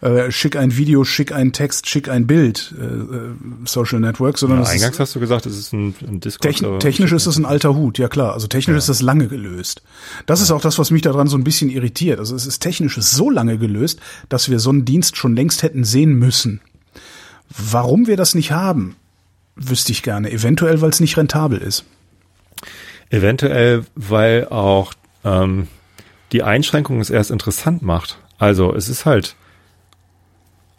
äh, 0.00 0.30
schick 0.30 0.56
ein 0.56 0.76
Video, 0.76 1.04
schick 1.04 1.32
ein 1.32 1.52
Text, 1.52 1.88
schick 1.88 2.08
ein 2.08 2.26
Bild 2.26 2.74
äh, 2.78 2.84
äh 2.84 3.30
Social 3.64 4.00
Network, 4.00 4.38
sondern 4.38 4.62
ja, 4.62 4.68
eingangs 4.68 4.94
ist, 4.94 5.00
hast 5.00 5.14
du 5.14 5.20
gesagt, 5.20 5.46
es 5.46 5.58
ist 5.58 5.72
ein, 5.72 5.94
ein 6.06 6.20
Discord. 6.20 6.54
Techn 6.54 6.80
technisch 6.80 7.12
ist 7.12 7.26
das 7.26 7.36
ein 7.36 7.44
alter 7.44 7.74
Hut, 7.74 7.98
ja 7.98 8.08
klar. 8.08 8.32
Also 8.34 8.46
technisch 8.48 8.74
ja. 8.74 8.78
ist 8.78 8.88
das 8.88 9.00
lange 9.00 9.28
gelöst. 9.28 9.82
Das 10.26 10.40
ja. 10.40 10.44
ist 10.44 10.50
auch 10.50 10.60
das, 10.60 10.78
was 10.78 10.90
mich 10.90 11.02
daran 11.02 11.28
so 11.28 11.36
ein 11.36 11.44
bisschen 11.44 11.70
irritiert. 11.70 12.18
Also 12.18 12.34
es 12.34 12.46
ist 12.46 12.60
technisch 12.60 12.96
so 12.96 13.30
lange 13.30 13.58
gelöst, 13.58 14.00
dass 14.28 14.48
wir 14.48 14.58
so 14.58 14.70
einen 14.70 14.84
Dienst 14.84 15.16
schon 15.16 15.36
längst 15.36 15.62
hätten 15.62 15.84
sehen 15.84 16.14
müssen. 16.14 16.60
Warum 17.48 18.06
wir 18.06 18.16
das 18.16 18.34
nicht 18.34 18.52
haben, 18.52 18.96
wüsste 19.56 19.92
ich 19.92 20.02
gerne. 20.02 20.30
Eventuell, 20.30 20.80
weil 20.80 20.90
es 20.90 21.00
nicht 21.00 21.16
rentabel 21.16 21.58
ist. 21.58 21.84
Eventuell, 23.10 23.84
weil 23.94 24.48
auch 24.48 24.92
ähm, 25.24 25.68
die 26.32 26.42
Einschränkung 26.42 27.00
es 27.00 27.10
erst 27.10 27.30
interessant 27.30 27.82
macht. 27.82 28.18
Also 28.38 28.74
es 28.74 28.88
ist 28.88 29.06
halt, 29.06 29.36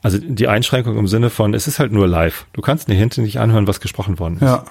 also 0.01 0.17
die 0.17 0.47
Einschränkung 0.47 0.97
im 0.97 1.07
Sinne 1.07 1.29
von, 1.29 1.53
es 1.53 1.67
ist 1.67 1.79
halt 1.79 1.91
nur 1.91 2.07
live. 2.07 2.45
Du 2.53 2.61
kannst 2.61 2.87
dir 2.87 2.95
hinten 2.95 3.23
nicht 3.23 3.39
anhören, 3.39 3.67
was 3.67 3.81
gesprochen 3.81 4.19
worden 4.19 4.35
ist. 4.35 4.41
Ja. 4.41 4.65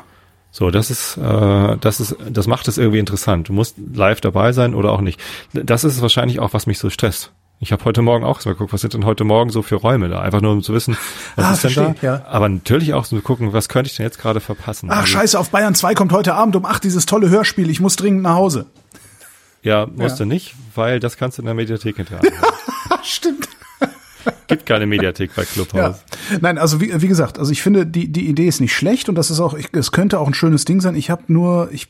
So, 0.51 0.71
das 0.71 0.91
ist, 0.91 1.19
äh, 1.19 1.77
das 1.79 2.01
ist, 2.01 2.17
das 2.31 2.47
macht 2.47 2.69
es 2.69 2.79
irgendwie 2.79 2.99
interessant. 2.99 3.49
Du 3.49 3.53
musst 3.53 3.77
live 3.95 4.21
dabei 4.21 4.53
sein 4.53 4.75
oder 4.75 4.93
auch 4.93 5.03
nicht. 5.03 5.21
Das 5.53 5.85
ist 5.85 6.01
wahrscheinlich 6.01 6.41
auch, 6.41 6.55
was 6.55 6.67
mich 6.67 6.79
so 6.79 6.89
stresst. 6.89 7.33
Ich 7.61 7.73
habe 7.73 7.85
heute 7.85 8.03
Morgen 8.03 8.25
auch 8.25 8.41
so 8.41 8.51
geguckt, 8.51 8.73
was 8.73 8.81
sind 8.81 8.95
denn 8.95 9.05
heute 9.05 9.25
Morgen 9.25 9.51
so 9.51 9.63
für 9.63 9.75
Räume 9.75 10.09
da? 10.09 10.21
Einfach 10.21 10.41
nur 10.41 10.53
um 10.53 10.63
zu 10.63 10.73
wissen, 10.73 10.97
was 11.35 11.45
ah, 11.45 11.53
ist 11.53 11.61
verstehe, 11.61 11.85
denn 11.85 11.95
da? 12.01 12.07
Ja. 12.07 12.25
Aber 12.27 12.49
natürlich 12.49 12.95
auch 12.95 13.05
so 13.05 13.17
zu 13.17 13.23
gucken, 13.23 13.53
was 13.53 13.69
könnte 13.69 13.91
ich 13.91 13.97
denn 13.97 14.07
jetzt 14.07 14.19
gerade 14.19 14.39
verpassen? 14.39 14.89
Ach 14.93 14.99
also, 15.01 15.09
scheiße, 15.09 15.39
auf 15.39 15.51
Bayern 15.51 15.75
2 15.75 15.95
kommt 15.95 16.13
heute 16.13 16.35
Abend 16.35 16.55
um 16.55 16.65
8 16.65 16.85
dieses 16.85 17.05
tolle 17.05 17.29
Hörspiel. 17.31 17.69
Ich 17.69 17.81
muss 17.81 17.97
dringend 17.97 18.23
nach 18.23 18.37
Hause. 18.37 18.67
Ja, 19.63 19.87
musst 19.87 20.19
ja. 20.19 20.25
du 20.25 20.27
nicht, 20.27 20.55
weil 20.75 21.01
das 21.01 21.17
kannst 21.17 21.39
du 21.39 21.43
in 21.43 21.47
der 21.47 21.55
Mediathek 21.55 21.97
hinterher. 21.97 22.23
Stimmt. 23.03 23.49
Gibt 24.47 24.65
keine 24.65 24.87
Mediathek 24.87 25.35
bei 25.35 25.45
Clubhouse. 25.45 25.97
Ja. 26.31 26.39
Nein, 26.41 26.59
also 26.59 26.81
wie, 26.81 27.03
wie 27.03 27.09
gesagt, 27.09 27.39
also 27.39 27.53
ich 27.53 27.63
finde, 27.63 27.87
die, 27.87 28.09
die 28.09 28.29
Idee 28.29 28.47
ist 28.47 28.61
nicht 28.61 28.75
schlecht 28.75 29.09
und 29.09 29.15
das 29.15 29.31
ist 29.31 29.41
auch, 29.41 29.57
es 29.73 29.93
könnte 29.93 30.19
auch 30.19 30.27
ein 30.27 30.35
schönes 30.35 30.65
Ding 30.65 30.81
sein. 30.81 30.95
Ich 30.95 31.11
habe 31.11 31.25
nur, 31.27 31.69
ich 31.73 31.89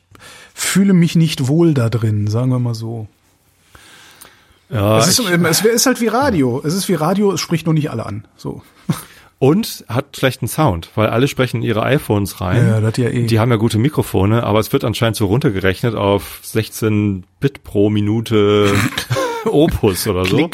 fühle 0.54 0.92
mich 0.92 1.14
nicht 1.14 1.46
wohl 1.46 1.72
da 1.72 1.88
drin, 1.88 2.26
sagen 2.26 2.50
wir 2.50 2.58
mal 2.58 2.74
so. 2.74 3.06
Ja, 4.70 4.98
es 4.98 5.06
ist, 5.06 5.20
ich, 5.20 5.30
es 5.30 5.60
ist 5.62 5.86
halt 5.86 6.00
wie 6.00 6.08
Radio. 6.08 6.60
Es 6.64 6.74
ist 6.74 6.88
wie 6.88 6.94
Radio, 6.94 7.32
es 7.32 7.40
spricht 7.40 7.66
nur 7.66 7.74
nicht 7.74 7.90
alle 7.90 8.04
an. 8.04 8.26
So. 8.36 8.62
Und 9.41 9.84
hat 9.89 10.16
schlechten 10.16 10.49
Sound, 10.49 10.91
weil 10.97 11.09
alle 11.09 11.28
sprechen 11.28 11.62
ihre 11.62 11.84
iPhones 11.84 12.41
rein. 12.41 12.66
Ja, 12.66 12.80
das 12.80 12.97
ja 12.97 13.09
eh. 13.09 13.26
Die 13.26 13.39
haben 13.39 13.53
ja 13.53 13.57
gute 13.57 13.78
Mikrofone, 13.78 14.43
aber 14.43 14.59
es 14.59 14.72
wird 14.72 14.82
anscheinend 14.82 15.16
so 15.16 15.26
runtergerechnet 15.26 15.95
auf 15.95 16.41
16 16.43 17.24
Bit 17.39 17.62
pro 17.62 17.89
Minute 17.89 18.74
Opus 19.45 20.09
oder 20.09 20.24
so. 20.24 20.51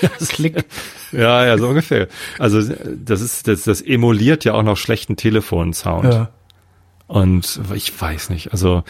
Klick. 0.28 0.64
Ja, 1.12 1.44
ja, 1.44 1.58
so 1.58 1.68
ungefähr. 1.68 2.08
Also 2.38 2.62
das 2.62 3.20
ist 3.20 3.46
das, 3.46 3.64
das 3.64 3.82
emuliert 3.82 4.44
ja 4.44 4.54
auch 4.54 4.62
noch 4.62 4.78
schlechten 4.78 5.16
Telefonsound. 5.16 6.14
Ja. 6.14 6.30
Und 7.08 7.60
ich 7.74 8.00
weiß 8.00 8.30
nicht, 8.30 8.52
also 8.52 8.84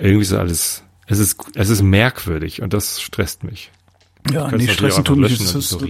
irgendwie 0.00 0.22
ist 0.22 0.32
alles, 0.32 0.84
es 1.06 1.18
ist, 1.18 1.36
es 1.54 1.68
ist 1.68 1.82
merkwürdig 1.82 2.62
und 2.62 2.72
das 2.72 3.02
stresst 3.02 3.44
mich. 3.44 3.72
Ja, 4.32 4.50
nee, 4.50 4.68
stressen 4.68 5.04
tun 5.04 5.20
mich. 5.20 5.38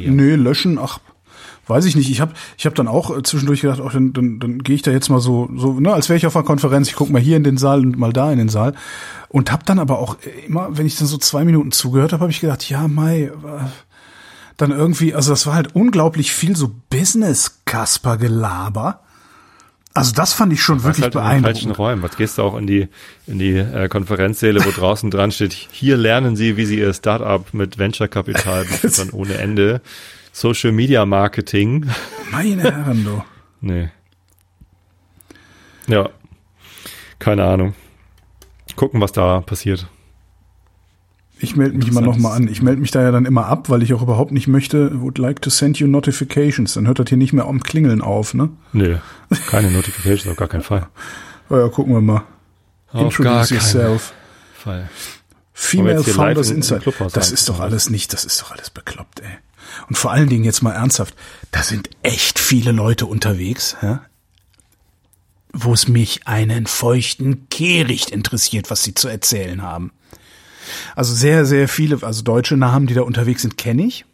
Nö, 0.08 0.34
löschen, 0.34 0.78
ach, 0.78 0.98
weiß 1.66 1.84
ich 1.84 1.94
nicht. 1.96 2.10
Ich 2.10 2.20
habe 2.20 2.32
ich 2.56 2.64
hab 2.66 2.74
dann 2.74 2.88
auch 2.88 3.16
äh, 3.16 3.22
zwischendurch 3.22 3.60
gedacht, 3.62 3.80
auch 3.80 3.92
dann, 3.92 4.12
dann, 4.12 4.40
dann 4.40 4.58
gehe 4.58 4.74
ich 4.74 4.82
da 4.82 4.90
jetzt 4.90 5.08
mal 5.08 5.20
so, 5.20 5.48
so 5.56 5.78
ne, 5.80 5.92
als 5.92 6.08
wäre 6.08 6.16
ich 6.16 6.26
auf 6.26 6.34
einer 6.36 6.44
Konferenz. 6.44 6.88
Ich 6.88 6.96
guck 6.96 7.10
mal 7.10 7.22
hier 7.22 7.36
in 7.36 7.44
den 7.44 7.56
Saal 7.56 7.78
und 7.80 7.96
mal 7.98 8.12
da 8.12 8.32
in 8.32 8.38
den 8.38 8.48
Saal. 8.48 8.74
Und 9.28 9.52
habe 9.52 9.64
dann 9.64 9.78
aber 9.78 9.98
auch 9.98 10.16
immer, 10.46 10.76
wenn 10.76 10.86
ich 10.86 10.96
dann 10.96 11.08
so 11.08 11.18
zwei 11.18 11.44
Minuten 11.44 11.72
zugehört 11.72 12.12
habe, 12.12 12.22
habe 12.22 12.30
ich 12.30 12.40
gedacht, 12.40 12.68
ja, 12.68 12.86
Mai, 12.88 13.24
äh, 13.24 13.30
dann 14.56 14.70
irgendwie, 14.70 15.12
also 15.14 15.32
das 15.32 15.46
war 15.46 15.54
halt 15.54 15.74
unglaublich 15.74 16.32
viel 16.32 16.56
so 16.56 16.70
Business-Kasper-Gelaber. 16.90 19.00
Also 19.96 20.12
das 20.12 20.32
fand 20.32 20.52
ich 20.52 20.60
schon 20.60 20.82
wirklich 20.82 21.04
halt 21.04 21.12
beeindruckend. 21.12 21.46
In 21.46 21.54
falschen 21.54 21.70
Räumen. 21.70 22.02
Was 22.02 22.16
gehst 22.16 22.38
du 22.38 22.42
auch 22.42 22.56
in 22.56 22.66
die 22.66 22.88
in 23.28 23.38
die 23.38 23.52
äh, 23.52 23.88
Konferenzsäle, 23.88 24.64
wo 24.64 24.72
draußen 24.72 25.08
dran 25.08 25.30
steht: 25.30 25.52
Hier 25.52 25.96
lernen 25.96 26.34
Sie, 26.34 26.56
wie 26.56 26.66
Sie 26.66 26.80
Ihr 26.80 26.92
Startup 26.92 27.46
mit 27.54 27.78
Venture 27.78 28.08
Kapital 28.08 28.66
dann 28.96 29.10
ohne 29.12 29.34
Ende 29.34 29.80
Social 30.34 30.72
Media 30.72 31.06
Marketing. 31.06 31.86
Meine 32.32 32.62
Herren, 32.64 33.04
du. 33.04 33.22
nee. 33.60 33.88
Ja. 35.86 36.10
Keine 37.20 37.44
Ahnung. 37.44 37.74
Gucken, 38.74 39.00
was 39.00 39.12
da 39.12 39.42
passiert. 39.42 39.86
Ich 41.38 41.54
melde 41.54 41.76
mich 41.76 41.86
immer 41.86 42.00
noch 42.00 42.16
mal 42.16 42.34
an. 42.34 42.48
Ich 42.48 42.62
melde 42.62 42.80
mich 42.80 42.90
da 42.90 43.00
ja 43.00 43.12
dann 43.12 43.26
immer 43.26 43.46
ab, 43.46 43.70
weil 43.70 43.84
ich 43.84 43.94
auch 43.94 44.02
überhaupt 44.02 44.32
nicht 44.32 44.48
möchte, 44.48 45.00
would 45.00 45.18
like 45.18 45.40
to 45.40 45.50
send 45.50 45.78
you 45.78 45.86
notifications. 45.86 46.74
Dann 46.74 46.88
hört 46.88 46.98
das 46.98 47.08
hier 47.08 47.18
nicht 47.18 47.32
mehr 47.32 47.44
am 47.44 47.62
Klingeln 47.62 48.02
auf, 48.02 48.34
ne? 48.34 48.48
Nee, 48.72 48.96
keine 49.46 49.70
Notifications, 49.70 50.26
auf 50.26 50.36
gar 50.36 50.48
keinen 50.48 50.64
Fall. 50.64 50.88
Oh 51.50 51.58
ja, 51.58 51.68
gucken 51.68 51.92
wir 51.92 52.00
mal. 52.00 52.24
Auf 52.90 53.18
Introduce 53.18 53.50
yourself. 53.50 54.14
Fall. 54.54 54.88
Female 55.52 56.02
Founders 56.02 56.50
Insight. 56.50 56.82
Das 57.12 57.30
ist 57.32 57.50
doch 57.50 57.60
alles 57.60 57.90
nicht, 57.90 58.14
das 58.14 58.24
ist 58.24 58.40
doch 58.40 58.50
alles 58.50 58.70
bekloppt, 58.70 59.20
ey. 59.20 59.38
Und 59.88 59.96
vor 59.96 60.12
allen 60.12 60.28
Dingen 60.28 60.44
jetzt 60.44 60.62
mal 60.62 60.72
ernsthaft, 60.72 61.14
da 61.50 61.62
sind 61.62 61.90
echt 62.02 62.38
viele 62.38 62.72
Leute 62.72 63.06
unterwegs, 63.06 63.76
ja? 63.82 64.04
wo 65.52 65.72
es 65.72 65.88
mich 65.88 66.26
einen 66.26 66.66
feuchten 66.66 67.48
Kehricht 67.48 68.10
interessiert, 68.10 68.70
was 68.70 68.82
sie 68.82 68.94
zu 68.94 69.08
erzählen 69.08 69.62
haben. 69.62 69.92
Also 70.96 71.14
sehr, 71.14 71.44
sehr 71.44 71.68
viele, 71.68 72.02
also 72.02 72.22
deutsche 72.22 72.56
Namen, 72.56 72.86
die 72.86 72.94
da 72.94 73.02
unterwegs 73.02 73.42
sind, 73.42 73.56
kenne 73.56 73.84
ich. 73.84 74.04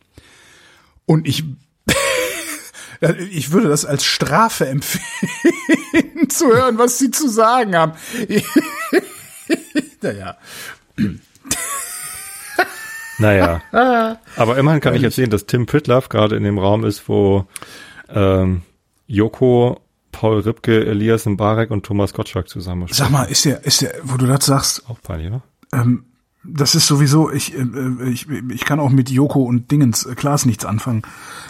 Und 1.06 1.26
ich, 1.26 1.44
ich 3.30 3.52
würde 3.52 3.68
das 3.68 3.84
als 3.84 4.04
Strafe 4.04 4.68
empfehlen, 4.68 6.28
zu 6.28 6.48
hören, 6.48 6.78
was 6.78 6.98
sie 6.98 7.10
zu 7.10 7.28
sagen 7.28 7.74
haben. 7.74 7.92
naja. 10.02 10.36
Naja. 13.20 13.60
Aber 14.36 14.58
immerhin 14.58 14.80
kann 14.80 14.94
ich 14.94 15.02
jetzt 15.02 15.16
sehen, 15.16 15.30
dass 15.30 15.46
Tim 15.46 15.66
Pritloff 15.66 16.08
gerade 16.08 16.36
in 16.36 16.42
dem 16.42 16.58
Raum 16.58 16.84
ist, 16.84 17.08
wo 17.08 17.46
ähm, 18.08 18.62
Joko, 19.06 19.80
Paul 20.12 20.40
Ripke, 20.40 20.86
Elias 20.86 21.26
Mbarek 21.26 21.70
und 21.70 21.84
Thomas 21.84 22.14
Gottschalk 22.14 22.48
zusammen 22.48 22.88
stehen. 22.88 22.96
Sag 22.96 23.10
mal, 23.10 23.24
ist 23.24 23.44
der, 23.44 23.64
ist 23.64 23.82
der, 23.82 23.94
wo 24.02 24.16
du 24.16 24.26
das 24.26 24.46
sagst. 24.46 24.88
Auch 24.88 25.00
peinlich, 25.02 25.28
oder? 25.28 25.42
Ähm, 25.72 26.04
das 26.42 26.74
ist 26.74 26.86
sowieso, 26.86 27.30
ich, 27.30 27.54
äh, 27.54 28.08
ich, 28.08 28.26
ich 28.28 28.64
kann 28.64 28.80
auch 28.80 28.88
mit 28.90 29.10
Joko 29.10 29.42
und 29.42 29.70
Dingens 29.70 30.06
äh, 30.06 30.14
Klaas 30.14 30.46
nichts 30.46 30.64
anfangen. 30.64 31.02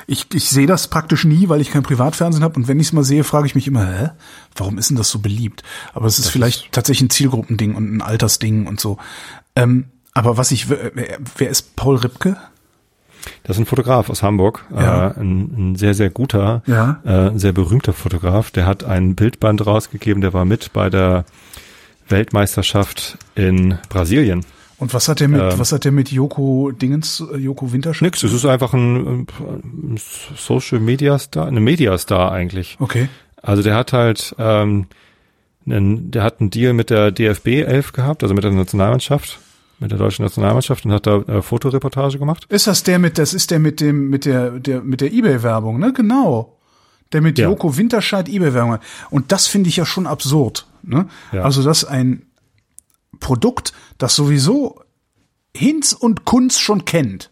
Ich, 0.07 0.27
ich 0.35 0.51
sehe 0.51 0.67
das 0.67 0.89
praktisch 0.89 1.25
nie, 1.25 1.49
weil 1.49 1.61
ich 1.61 1.71
kein 1.71 1.85
Privatfernsehen 1.85 2.43
habe 2.43 2.57
und 2.57 2.67
wenn 2.67 2.81
ich 2.81 2.89
es 2.89 2.93
mal 2.93 3.05
sehe, 3.05 3.23
frage 3.23 3.47
ich 3.47 3.55
mich 3.55 3.69
immer, 3.69 3.87
hä, 3.87 4.11
warum 4.57 4.79
ist 4.79 4.91
denn 4.91 4.97
das 4.97 5.11
so 5.11 5.21
beliebt? 5.21 5.63
Aber 5.95 6.07
es 6.07 6.19
ist 6.19 6.27
das 6.27 6.33
vielleicht 6.33 6.65
ist 6.65 6.73
tatsächlich 6.73 7.07
ein 7.07 7.11
Zielgruppending 7.11 7.77
und 7.77 7.95
ein 7.95 8.03
Altersding 8.03 8.67
und 8.67 8.81
so. 8.81 8.99
Ähm, 9.55 9.87
aber 10.15 10.37
was 10.37 10.51
ich, 10.51 10.69
wer 10.69 11.51
ist 11.51 11.77
Paul 11.77 11.97
Ripke? 11.97 12.37
Das 13.43 13.57
ist 13.57 13.61
ein 13.61 13.67
Fotograf 13.67 14.09
aus 14.11 14.23
Hamburg, 14.23 14.65
ja. 14.75 15.09
äh, 15.09 15.21
ein, 15.21 15.73
ein, 15.73 15.77
sehr, 15.77 15.95
sehr 15.95 16.11
guter, 16.11 16.63
ja. 16.67 17.01
äh, 17.05 17.39
sehr 17.39 17.53
berühmter 17.53 17.93
Fotograf. 17.93 18.51
Der 18.51 18.67
hat 18.67 18.85
ein 18.85 19.15
Bildband 19.15 19.67
rausgegeben, 19.67 20.21
der 20.21 20.33
war 20.33 20.45
mit 20.45 20.73
bei 20.73 20.91
der 20.91 21.25
Weltmeisterschaft 22.09 23.19
in 23.35 23.79
Brasilien. 23.89 24.45
Und 24.79 24.95
was 24.95 25.09
hat 25.09 25.21
der 25.21 25.29
mit, 25.29 25.43
ähm, 25.43 25.59
was 25.59 25.73
hat 25.73 25.85
der 25.85 25.93
mit 25.93 26.11
Joko 26.11 26.71
Dingens, 26.71 27.23
äh, 27.33 27.37
Joko 27.37 27.73
Winterscheid? 27.73 28.07
Nix, 28.07 28.23
es 28.23 28.33
ist 28.33 28.47
einfach 28.47 28.73
ein, 28.73 29.27
ein 29.39 30.01
Social 30.37 30.81
Media 30.81 31.19
Star, 31.19 31.47
eine 31.47 31.61
Media 31.61 31.97
Star 31.99 32.33
eigentlich. 32.33 32.79
Okay. 32.81 33.09
Also 33.43 33.63
der 33.63 33.75
hat 33.75 33.93
halt, 33.93 34.35
ähm, 34.39 34.87
einen, 35.67 36.11
der 36.11 36.23
hat 36.23 36.41
einen 36.41 36.49
Deal 36.49 36.73
mit 36.73 36.89
der 36.89 37.13
DFB 37.13 37.49
11 37.67 37.93
gehabt, 37.93 38.23
also 38.23 38.35
mit 38.35 38.43
der 38.43 38.53
Nationalmannschaft 38.53 39.39
mit 39.81 39.91
der 39.91 39.99
deutschen 39.99 40.25
Nationalmannschaft 40.25 40.85
und 40.85 40.93
hat 40.93 41.07
da 41.07 41.23
äh, 41.23 41.43
Fotoreportage 41.43 42.19
gemacht. 42.19 42.47
Ist 42.51 42.67
das 42.67 42.83
der 42.83 42.99
mit, 42.99 43.19
das 43.19 43.35
ist 43.35 43.51
der 43.51 43.59
mit 43.59 43.81
dem, 43.81 44.11
mit 44.11 44.27
der, 44.27 44.51
der, 44.61 44.83
mit 44.83 45.01
der 45.01 45.13
Ebay-Werbung, 45.13 45.79
ne? 45.79 45.93
Genau. 45.93 46.59
der 47.13 47.23
mit 47.23 47.39
ja. 47.39 47.49
Joko 47.49 47.77
Winterscheid 47.77 48.29
eBay-Werbung 48.29 48.73
hat. 48.75 48.83
Und 49.11 49.33
das 49.33 49.47
finde 49.47 49.69
ich 49.69 49.77
ja 49.77 49.87
schon 49.87 50.07
absurd. 50.07 50.67
Ne? 50.83 51.09
Ja. 51.33 51.43
Also, 51.43 51.63
dass 51.63 51.85
ein 51.85 52.27
Produkt, 53.19 53.73
das 53.99 54.15
sowieso 54.15 54.83
Hinz 55.57 55.93
und 55.93 56.25
Kunz 56.25 56.59
schon 56.59 56.85
kennt, 56.85 57.30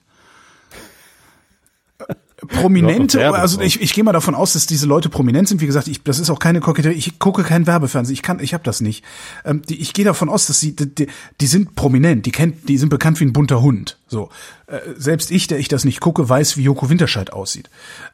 Prominente, 2.47 3.35
also 3.35 3.61
ich, 3.61 3.81
ich 3.81 3.93
gehe 3.93 4.05
mal 4.05 4.13
davon 4.13 4.37
aus, 4.37 4.53
dass 4.53 4.67
diese 4.67 4.87
Leute 4.87 5.09
prominent 5.09 5.49
sind. 5.49 5.61
Wie 5.61 5.67
gesagt, 5.67 5.89
ich, 5.89 6.05
das 6.05 6.21
ist 6.21 6.31
auch 6.31 6.39
keine 6.39 6.61
Koketterie. 6.61 6.95
Ich 6.95 7.19
gucke 7.19 7.43
kein 7.43 7.67
Werbefernsehen. 7.67 8.15
Ich 8.15 8.23
kann, 8.23 8.39
ich 8.39 8.55
habe 8.55 8.63
das 8.63 8.81
nicht. 8.81 9.05
Ähm, 9.45 9.63
die, 9.69 9.81
ich 9.81 9.93
gehe 9.93 10.05
davon 10.05 10.29
aus, 10.29 10.47
dass 10.47 10.61
sie, 10.61 10.77
die, 10.77 11.09
die 11.41 11.47
sind 11.49 11.75
prominent. 11.75 12.27
Die 12.27 12.31
kennt, 12.31 12.69
die 12.69 12.79
sind 12.79 12.91
bekannt 12.91 13.19
wie 13.19 13.25
ein 13.25 13.33
bunter 13.33 13.61
Hund. 13.61 13.99
So, 14.07 14.29
äh, 14.69 14.79
selbst 14.97 15.33
ich, 15.33 15.49
der 15.49 15.59
ich 15.59 15.67
das 15.67 15.85
nicht 15.85 15.99
gucke, 15.99 16.29
weiß, 16.29 16.57
wie 16.57 16.63
Joko 16.63 16.89
Winterscheid 16.89 17.33
aussieht. 17.33 17.71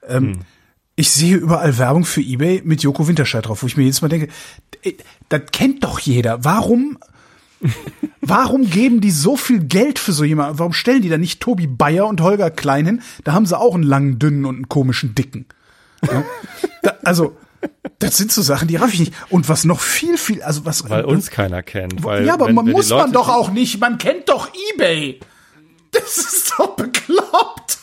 Ähm, 0.08 0.24
hm. 0.24 0.40
Ich 0.96 1.10
sehe 1.10 1.36
überall 1.36 1.76
Werbung 1.76 2.06
für 2.06 2.22
eBay 2.22 2.62
mit 2.64 2.82
Joko 2.82 3.06
Winterscheid 3.06 3.46
drauf, 3.46 3.62
wo 3.62 3.66
ich 3.66 3.76
mir 3.76 3.82
jedes 3.82 4.00
Mal 4.00 4.08
denke, 4.08 4.28
das 5.28 5.42
kennt 5.52 5.84
doch 5.84 5.98
jeder. 5.98 6.44
Warum 6.44 6.98
Warum 8.20 8.68
geben 8.70 9.00
die 9.00 9.10
so 9.10 9.36
viel 9.36 9.60
Geld 9.60 9.98
für 9.98 10.12
so 10.12 10.24
jemanden? 10.24 10.58
Warum 10.58 10.72
stellen 10.72 11.02
die 11.02 11.08
da 11.08 11.18
nicht 11.18 11.40
Tobi 11.40 11.66
Bayer 11.66 12.06
und 12.06 12.20
Holger 12.20 12.50
Klein 12.50 12.86
hin? 12.86 13.02
Da 13.22 13.32
haben 13.32 13.46
sie 13.46 13.58
auch 13.58 13.74
einen 13.74 13.82
langen, 13.82 14.18
dünnen 14.18 14.46
und 14.46 14.56
einen 14.56 14.68
komischen 14.68 15.14
Dicken. 15.14 15.46
Ja? 16.02 16.24
da, 16.82 16.94
also, 17.04 17.36
das 17.98 18.16
sind 18.16 18.32
so 18.32 18.42
Sachen, 18.42 18.68
die 18.68 18.76
raff 18.76 18.92
ich 18.92 19.00
nicht. 19.00 19.12
Und 19.30 19.48
was 19.48 19.64
noch 19.64 19.80
viel, 19.80 20.16
viel, 20.16 20.42
also 20.42 20.64
was. 20.64 20.88
Weil 20.88 21.04
uns 21.04 21.30
keiner 21.30 21.62
kennt. 21.62 22.02
Weil, 22.02 22.24
ja, 22.26 22.34
aber 22.34 22.50
man 22.52 22.66
muss 22.66 22.90
man 22.90 23.12
doch 23.12 23.28
auch 23.28 23.50
nicht. 23.50 23.80
Man 23.80 23.98
kennt 23.98 24.28
doch 24.28 24.50
eBay. 24.72 25.20
Das 25.92 26.18
ist 26.18 26.54
doch 26.58 26.76
bekloppt. 26.76 27.78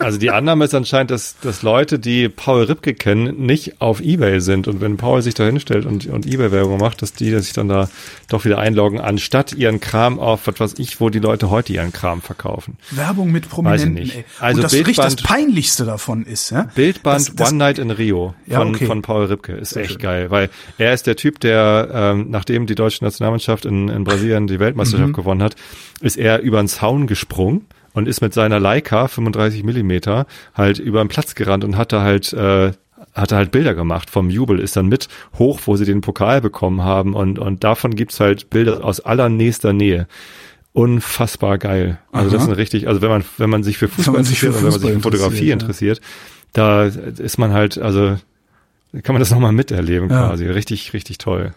Also 0.00 0.18
die 0.18 0.30
Annahme 0.30 0.64
ist 0.64 0.74
anscheinend, 0.74 1.10
dass, 1.10 1.36
dass 1.40 1.60
Leute, 1.62 1.98
die 1.98 2.30
Paul 2.30 2.64
Ripke 2.64 2.94
kennen, 2.94 3.44
nicht 3.44 3.82
auf 3.82 4.00
Ebay 4.00 4.40
sind. 4.40 4.66
Und 4.66 4.80
wenn 4.80 4.96
Paul 4.96 5.20
sich 5.20 5.34
da 5.34 5.44
hinstellt 5.44 5.84
und, 5.84 6.06
und 6.06 6.26
Ebay-Werbung 6.26 6.78
macht, 6.78 7.02
dass 7.02 7.12
die 7.12 7.30
dass 7.30 7.44
sich 7.44 7.52
dann 7.52 7.68
da 7.68 7.90
doch 8.28 8.46
wieder 8.46 8.58
einloggen, 8.58 8.98
anstatt 8.98 9.52
ihren 9.52 9.78
Kram 9.78 10.18
auf, 10.18 10.46
was 10.46 10.58
weiß 10.58 10.74
ich, 10.78 11.00
wo 11.00 11.10
die 11.10 11.18
Leute 11.18 11.50
heute 11.50 11.74
ihren 11.74 11.92
Kram 11.92 12.22
verkaufen. 12.22 12.78
Werbung 12.90 13.30
mit 13.30 13.50
Prominenten, 13.50 13.98
Weiß 13.98 14.08
ich 14.08 14.14
nicht. 14.14 14.24
Also 14.40 14.56
und 14.56 14.62
das, 14.64 14.72
Bildband, 14.72 14.98
das 14.98 15.16
Peinlichste 15.16 15.84
davon 15.84 16.24
ist, 16.24 16.50
ja? 16.50 16.62
Bildband 16.74 17.28
das, 17.28 17.34
das, 17.34 17.50
One 17.50 17.58
Night 17.58 17.78
in 17.78 17.90
Rio 17.90 18.34
von, 18.48 18.52
ja, 18.52 18.62
okay. 18.62 18.86
von 18.86 19.02
Paul 19.02 19.26
Ripke 19.26 19.52
ist 19.52 19.70
Sehr 19.70 19.82
echt 19.82 19.92
schön. 19.92 20.00
geil, 20.00 20.30
weil 20.30 20.48
er 20.78 20.94
ist 20.94 21.06
der 21.06 21.16
Typ, 21.16 21.40
der, 21.40 21.90
ähm, 21.92 22.30
nachdem 22.30 22.66
die 22.66 22.74
deutsche 22.74 23.04
Nationalmannschaft 23.04 23.66
in, 23.66 23.88
in 23.88 24.04
Brasilien 24.04 24.46
die 24.46 24.60
Weltmeisterschaft 24.60 25.08
mhm. 25.08 25.14
gewonnen 25.14 25.42
hat, 25.42 25.56
ist 26.00 26.16
er 26.16 26.40
über 26.40 26.58
den 26.58 26.68
Zaun 26.68 27.06
gesprungen 27.06 27.66
und 27.92 28.08
ist 28.08 28.20
mit 28.20 28.34
seiner 28.34 28.60
Leica 28.60 29.08
35 29.08 29.64
Millimeter 29.64 30.26
halt 30.54 30.78
über 30.78 31.02
den 31.02 31.08
Platz 31.08 31.34
gerannt 31.34 31.64
und 31.64 31.76
hatte 31.76 32.00
halt 32.00 32.32
äh, 32.32 32.72
hatte 33.14 33.36
halt 33.36 33.50
Bilder 33.50 33.74
gemacht 33.74 34.10
vom 34.10 34.30
Jubel, 34.30 34.60
ist 34.60 34.76
dann 34.76 34.86
mit 34.86 35.08
hoch, 35.38 35.60
wo 35.64 35.76
sie 35.76 35.84
den 35.84 36.00
Pokal 36.00 36.40
bekommen 36.40 36.82
haben 36.82 37.14
und 37.14 37.38
und 37.38 37.64
davon 37.64 37.94
gibt's 37.94 38.20
halt 38.20 38.50
Bilder 38.50 38.84
aus 38.84 39.00
allernächster 39.00 39.72
Nähe. 39.72 40.06
Unfassbar 40.72 41.58
geil. 41.58 41.98
Also 42.12 42.28
Aha. 42.28 42.36
das 42.36 42.48
ist 42.52 42.56
richtig, 42.56 42.86
also 42.86 43.02
wenn 43.02 43.10
man 43.10 43.24
wenn 43.38 43.50
man 43.50 43.62
sich 43.62 43.78
für 43.78 43.88
Fußball 43.88 44.20
interessiert 44.20 44.52
oder 44.52 44.62
wenn 44.62 44.70
man 44.70 44.80
sich 44.80 44.90
für 44.92 45.00
Fotografie 45.00 45.50
interessiert, 45.50 45.98
ja. 45.98 46.04
da 46.52 46.84
ist 46.84 47.38
man 47.38 47.52
halt 47.52 47.78
also 47.78 48.16
kann 49.02 49.14
man 49.14 49.20
das 49.20 49.30
nochmal 49.30 49.52
miterleben 49.52 50.10
ja. 50.10 50.28
quasi. 50.28 50.46
Richtig, 50.46 50.92
richtig 50.92 51.18
toll. 51.18 51.52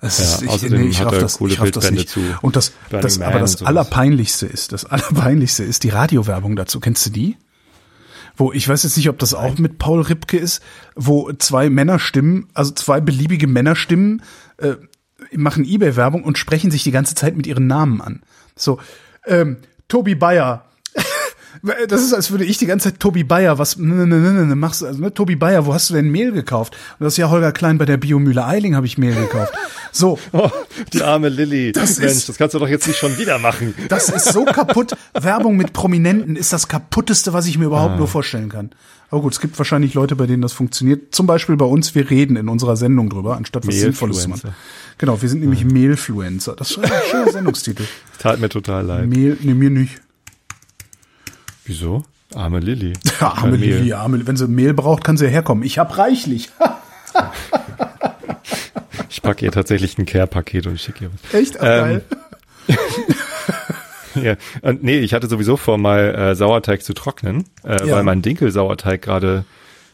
Es 0.00 0.20
ist, 0.20 0.42
ja, 0.42 0.48
außerdem 0.48 0.82
nee, 0.82 0.88
ich 0.88 1.00
hat 1.00 1.12
er 1.12 1.20
das, 1.20 1.38
coole 1.38 1.56
Bildbände 1.56 2.06
zu. 2.06 2.20
Und 2.40 2.54
das, 2.54 2.72
das 2.90 3.20
aber 3.20 3.40
das 3.40 3.62
Allerpeinlichste 3.62 4.46
ist, 4.46 4.72
das 4.72 4.84
Allerpeinlichste 4.84 5.64
ist 5.64 5.82
die 5.82 5.88
Radiowerbung 5.88 6.54
dazu. 6.54 6.78
Kennst 6.78 7.06
du 7.06 7.10
die? 7.10 7.36
Wo, 8.36 8.52
ich 8.52 8.68
weiß 8.68 8.84
jetzt 8.84 8.96
nicht, 8.96 9.08
ob 9.08 9.18
das 9.18 9.34
auch 9.34 9.58
mit 9.58 9.78
Paul 9.78 10.02
Ripke 10.02 10.36
ist, 10.36 10.62
wo 10.94 11.32
zwei 11.32 11.68
Männerstimmen, 11.68 12.46
also 12.54 12.70
zwei 12.70 13.00
beliebige 13.00 13.48
Männerstimmen, 13.48 14.22
äh, 14.58 14.76
machen 15.34 15.64
Ebay-Werbung 15.64 16.22
und 16.22 16.38
sprechen 16.38 16.70
sich 16.70 16.84
die 16.84 16.92
ganze 16.92 17.16
Zeit 17.16 17.36
mit 17.36 17.48
ihren 17.48 17.66
Namen 17.66 18.00
an. 18.00 18.22
So, 18.54 18.78
ähm, 19.26 19.56
Tobi 19.88 20.14
Bayer, 20.14 20.64
das 21.88 22.02
ist, 22.02 22.12
als 22.12 22.30
würde 22.30 22.44
ich 22.44 22.58
die 22.58 22.66
ganze 22.66 22.90
Zeit 22.90 23.00
Tobi 23.00 23.24
Bayer, 23.24 23.58
was 23.58 23.76
ne, 23.76 24.06
ne, 24.06 24.16
ne, 24.16 24.46
ne, 24.46 24.56
machst 24.56 24.82
du, 24.82 24.86
also, 24.86 25.00
ne, 25.00 25.12
Tobi 25.12 25.36
Bayer, 25.36 25.66
wo 25.66 25.74
hast 25.74 25.90
du 25.90 25.94
denn 25.94 26.10
Mehl 26.10 26.32
gekauft? 26.32 26.76
Und 26.98 27.04
das 27.04 27.14
ist 27.14 27.16
ja 27.18 27.30
Holger 27.30 27.52
Klein 27.52 27.78
bei 27.78 27.84
der 27.84 27.96
Biomühle 27.96 28.44
Eiling 28.44 28.76
habe 28.76 28.86
ich 28.86 28.98
Mehl 28.98 29.14
gekauft. 29.14 29.52
So. 29.92 30.18
Oh, 30.32 30.50
die 30.92 31.02
arme 31.02 31.30
Lilly. 31.30 31.72
Das 31.72 31.98
Mensch, 31.98 32.12
ist, 32.12 32.28
das 32.28 32.36
kannst 32.36 32.54
du 32.54 32.58
doch 32.58 32.68
jetzt 32.68 32.86
nicht 32.86 32.98
schon 32.98 33.16
wieder 33.18 33.38
machen. 33.38 33.74
Das 33.88 34.08
ist 34.08 34.32
so 34.32 34.44
kaputt. 34.44 34.94
Werbung 35.14 35.56
mit 35.56 35.72
Prominenten 35.72 36.36
ist 36.36 36.52
das 36.52 36.68
kaputteste, 36.68 37.32
was 37.32 37.46
ich 37.46 37.58
mir 37.58 37.64
überhaupt 37.64 37.94
ah. 37.94 37.96
nur 37.96 38.06
vorstellen 38.06 38.50
kann. 38.50 38.70
Aber 39.10 39.22
gut, 39.22 39.32
es 39.32 39.40
gibt 39.40 39.58
wahrscheinlich 39.58 39.94
Leute, 39.94 40.16
bei 40.16 40.26
denen 40.26 40.42
das 40.42 40.52
funktioniert. 40.52 41.14
Zum 41.14 41.26
Beispiel 41.26 41.56
bei 41.56 41.64
uns, 41.64 41.94
wir 41.94 42.10
reden 42.10 42.36
in 42.36 42.48
unserer 42.48 42.76
Sendung 42.76 43.08
drüber, 43.08 43.36
anstatt 43.36 43.66
was 43.66 43.74
Sinnvolles 43.74 44.22
zu 44.22 44.28
machen. 44.28 44.54
Genau, 44.98 45.20
wir 45.22 45.28
sind 45.28 45.40
nämlich 45.40 45.60
ja. 45.60 45.66
Mehlfluencer. 45.66 46.54
Das 46.56 46.72
ist 46.72 46.78
ein 46.78 46.90
schöner 47.10 47.32
Sendungstitel. 47.32 47.84
Tat 48.18 48.38
mir 48.38 48.48
total 48.48 48.84
leid. 48.84 49.08
Mehl, 49.08 49.38
nee, 49.40 49.54
mir 49.54 49.70
nicht. 49.70 50.00
Wieso? 51.68 52.02
Arme 52.34 52.58
Lilly. 52.60 52.94
Arme 53.20 53.56
Lilly, 53.56 53.92
arme, 53.92 54.26
wenn 54.26 54.36
sie 54.36 54.48
Mehl 54.48 54.72
braucht, 54.72 55.04
kann 55.04 55.18
sie 55.18 55.28
herkommen. 55.28 55.64
Ich 55.64 55.78
hab 55.78 55.98
reichlich. 55.98 56.48
ich 59.10 59.20
packe 59.22 59.44
ihr 59.44 59.52
tatsächlich 59.52 59.98
ein 59.98 60.06
Care-Paket 60.06 60.66
und 60.66 60.80
schicke 60.80 61.04
ihr 61.04 61.10
was. 61.12 61.34
Echt? 61.34 61.60
Ach, 61.60 61.64
ähm, 61.64 61.84
geil. 61.84 62.04
ja, 64.22 64.36
und 64.62 64.82
nee, 64.82 64.98
ich 64.98 65.12
hatte 65.12 65.26
sowieso 65.26 65.58
vor, 65.58 65.76
mal 65.76 66.14
äh, 66.14 66.34
Sauerteig 66.34 66.82
zu 66.82 66.94
trocknen, 66.94 67.44
äh, 67.64 67.86
ja. 67.86 67.96
weil 67.96 68.02
mein 68.02 68.22
Dinkelsauerteig 68.22 69.02
gerade 69.02 69.44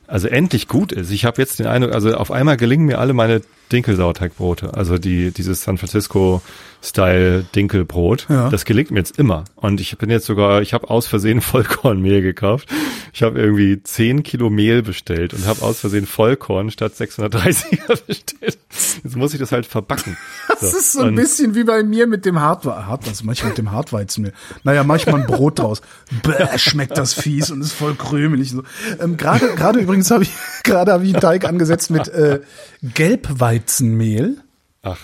also 0.07 0.29
endlich 0.29 0.69
gut 0.69 0.93
ist. 0.93 1.11
Ich 1.11 1.25
habe 1.25 1.41
jetzt 1.41 1.59
den 1.59 1.67
Eindruck, 1.67 1.93
also 1.93 2.15
auf 2.15 2.31
einmal 2.31 2.57
gelingen 2.57 2.87
mir 2.87 2.99
alle 2.99 3.15
meine 3.15 3.43
Dinkelsauerteigbrote, 3.73 4.75
also 4.75 4.99
die 4.99 5.33
dieses 5.33 5.63
San 5.63 5.79
Francisco 5.79 6.41
Style 6.85 7.45
Dinkelbrot. 7.55 8.27
Ja. 8.29 8.51
Das 8.51 8.67
gelingt 8.67 8.91
mir 8.91 8.99
jetzt 8.99 9.19
immer. 9.19 9.45
Und 9.57 9.81
ich 9.81 9.97
bin 9.97 10.11
jetzt 10.11 10.27
sogar, 10.27 10.61
ich 10.61 10.75
habe 10.75 10.91
aus 10.91 11.07
Versehen 11.07 11.41
Vollkornmehl 11.41 12.21
gekauft. 12.21 12.69
Ich 13.13 13.23
habe 13.23 13.41
irgendwie 13.41 13.83
10 13.83 14.23
Kilo 14.23 14.51
Mehl 14.51 14.83
bestellt 14.83 15.33
und 15.33 15.47
habe 15.47 15.63
aus 15.63 15.81
Versehen 15.81 16.07
Vollkorn 16.07 16.71
statt 16.71 16.93
630er 16.93 17.87
bestellt. 18.07 18.59
Jetzt 19.03 19.17
muss 19.17 19.33
ich 19.33 19.41
das 19.41 19.53
halt 19.53 19.65
verbacken. 19.65 20.17
Das 20.49 20.61
so. 20.61 20.77
ist 20.77 20.93
so 20.93 21.01
ein 21.01 21.09
und 21.09 21.15
bisschen 21.15 21.55
wie 21.55 21.65
bei 21.65 21.83
mir 21.83 22.07
mit 22.07 22.27
dem 22.27 22.41
Hartweizen, 22.41 22.87
Hart, 22.87 23.09
also 23.09 23.25
manchmal 23.25 23.51
mit 23.51 23.59
dem 23.59 23.73
Hartweizenmehl. 23.73 24.33
Naja, 24.63 24.85
manchmal 24.85 25.21
ein 25.21 25.27
Brot 25.27 25.61
draus. 25.61 25.81
Bäh, 26.23 26.59
schmeckt 26.59 26.99
das 26.99 27.15
fies 27.15 27.51
und 27.51 27.63
ist 27.63 27.73
voll 27.73 27.95
krümelig. 27.95 28.51
So. 28.51 28.63
Ähm, 29.01 29.17
gerade, 29.17 29.55
gerade 29.55 29.81
übrigens 29.81 30.11
habe 30.11 30.25
ich, 30.25 30.33
gerade 30.65 30.93
habe 30.93 31.05
ich 31.05 31.15
einen 31.15 31.21
Teig 31.21 31.47
angesetzt 31.47 31.91
mit 31.91 32.09
äh, 32.09 32.41
Gelbweizenmehl. 32.83 34.39
Ach 34.83 34.99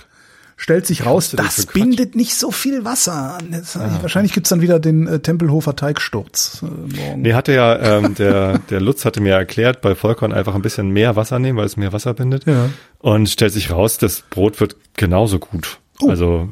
stellt 0.61 0.87
sich 0.87 1.07
raus, 1.07 1.31
das 1.35 1.65
bindet 1.65 2.15
nicht 2.15 2.35
so 2.35 2.51
viel 2.51 2.85
Wasser. 2.85 3.39
Ah. 3.75 3.99
Wahrscheinlich 4.03 4.35
gibt's 4.35 4.51
dann 4.51 4.61
wieder 4.61 4.79
den 4.79 5.07
äh, 5.07 5.19
Tempelhofer 5.19 5.75
Teigsturz. 5.75 6.63
Äh, 6.63 6.67
morgen. 6.67 7.23
Nee, 7.23 7.33
hatte 7.33 7.55
ja, 7.55 7.97
ähm, 7.99 8.15
der, 8.15 8.59
der 8.59 8.81
Lutz 8.83 9.07
hatte 9.07 9.23
mir 9.23 9.33
erklärt, 9.33 9.81
bei 9.81 9.95
Vollkorn 9.95 10.35
einfach 10.35 10.55
ein 10.55 10.61
bisschen 10.61 10.91
mehr 10.91 11.17
Wasser 11.17 11.39
nehmen, 11.39 11.57
weil 11.57 11.65
es 11.65 11.79
mehr 11.79 11.95
Wasser 11.95 12.13
bindet. 12.13 12.45
Ja. 12.45 12.69
Und 12.99 13.31
stellt 13.31 13.55
sich 13.55 13.71
raus, 13.71 13.97
das 13.97 14.23
Brot 14.29 14.61
wird 14.61 14.77
genauso 14.97 15.39
gut. 15.39 15.79
Oh. 16.03 16.11
Also 16.11 16.51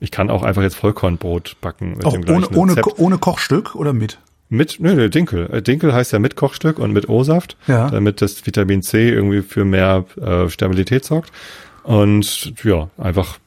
ich 0.00 0.10
kann 0.10 0.30
auch 0.30 0.42
einfach 0.42 0.62
jetzt 0.62 0.76
Vollkornbrot 0.76 1.60
backen 1.60 1.98
mit 1.98 2.06
auch 2.06 2.12
dem 2.14 2.26
ohne, 2.30 2.48
ohne, 2.48 2.82
ohne 2.96 3.18
Kochstück 3.18 3.74
oder 3.74 3.92
mit? 3.92 4.18
Mit, 4.48 4.78
nö, 4.80 4.94
nö, 4.94 5.10
Dinkel. 5.10 5.50
Äh, 5.52 5.60
Dinkel 5.60 5.92
heißt 5.92 6.12
ja 6.14 6.18
mit 6.18 6.34
Kochstück 6.34 6.78
und 6.78 6.92
mit 6.92 7.10
O-Saft, 7.10 7.58
ja. 7.66 7.90
damit 7.90 8.22
das 8.22 8.46
Vitamin 8.46 8.80
C 8.80 9.10
irgendwie 9.10 9.42
für 9.42 9.66
mehr 9.66 10.06
äh, 10.18 10.48
Stabilität 10.48 11.04
sorgt. 11.04 11.30
Und 11.82 12.54
ja, 12.64 12.88
einfach 12.96 13.38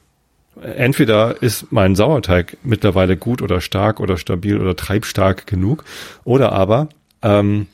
entweder 0.64 1.42
ist 1.42 1.72
mein 1.72 1.94
Sauerteig 1.94 2.56
mittlerweile 2.62 3.16
gut 3.16 3.42
oder 3.42 3.60
stark 3.60 4.00
oder 4.00 4.16
stabil 4.16 4.60
oder 4.60 4.76
treibstark 4.76 5.46
genug, 5.46 5.84
oder 6.24 6.52
aber 6.52 6.88
ähm, 7.22 7.66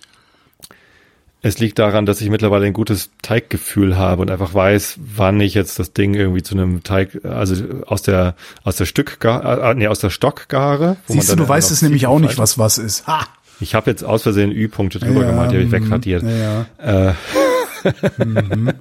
es 1.42 1.58
liegt 1.58 1.78
daran, 1.78 2.04
dass 2.04 2.20
ich 2.20 2.28
mittlerweile 2.28 2.66
ein 2.66 2.74
gutes 2.74 3.10
Teiggefühl 3.22 3.96
habe 3.96 4.20
und 4.20 4.30
einfach 4.30 4.52
weiß, 4.52 4.98
wann 5.16 5.40
ich 5.40 5.54
jetzt 5.54 5.78
das 5.78 5.94
Ding 5.94 6.14
irgendwie 6.14 6.42
zu 6.42 6.54
einem 6.54 6.82
Teig, 6.82 7.24
also 7.24 7.54
aus 7.86 8.02
der 8.02 8.34
aus 8.62 8.76
der 8.76 8.84
Stück, 8.84 9.18
äh, 9.24 9.74
nee, 9.74 9.88
aus 9.88 10.00
der 10.00 10.10
Stockgare. 10.10 10.96
Siehst 11.06 11.32
du, 11.32 11.36
du 11.36 11.48
weißt 11.48 11.70
es 11.70 11.80
nämlich 11.82 12.06
auch 12.06 12.18
nicht, 12.18 12.36
was 12.36 12.58
was 12.58 12.76
ist. 12.76 13.06
Ha! 13.06 13.26
Ich 13.60 13.74
habe 13.74 13.90
jetzt 13.90 14.02
aus 14.02 14.22
Versehen 14.22 14.52
Ü-Punkte 14.52 14.98
drüber 14.98 15.22
ja, 15.22 15.30
gemalt, 15.30 15.52
die 15.52 15.56
habe 15.56 15.64
ich 15.64 15.70
wegradiert. 15.70 16.22
Ja. 16.22 17.08
Äh, 17.08 17.14
mhm. 18.18 18.72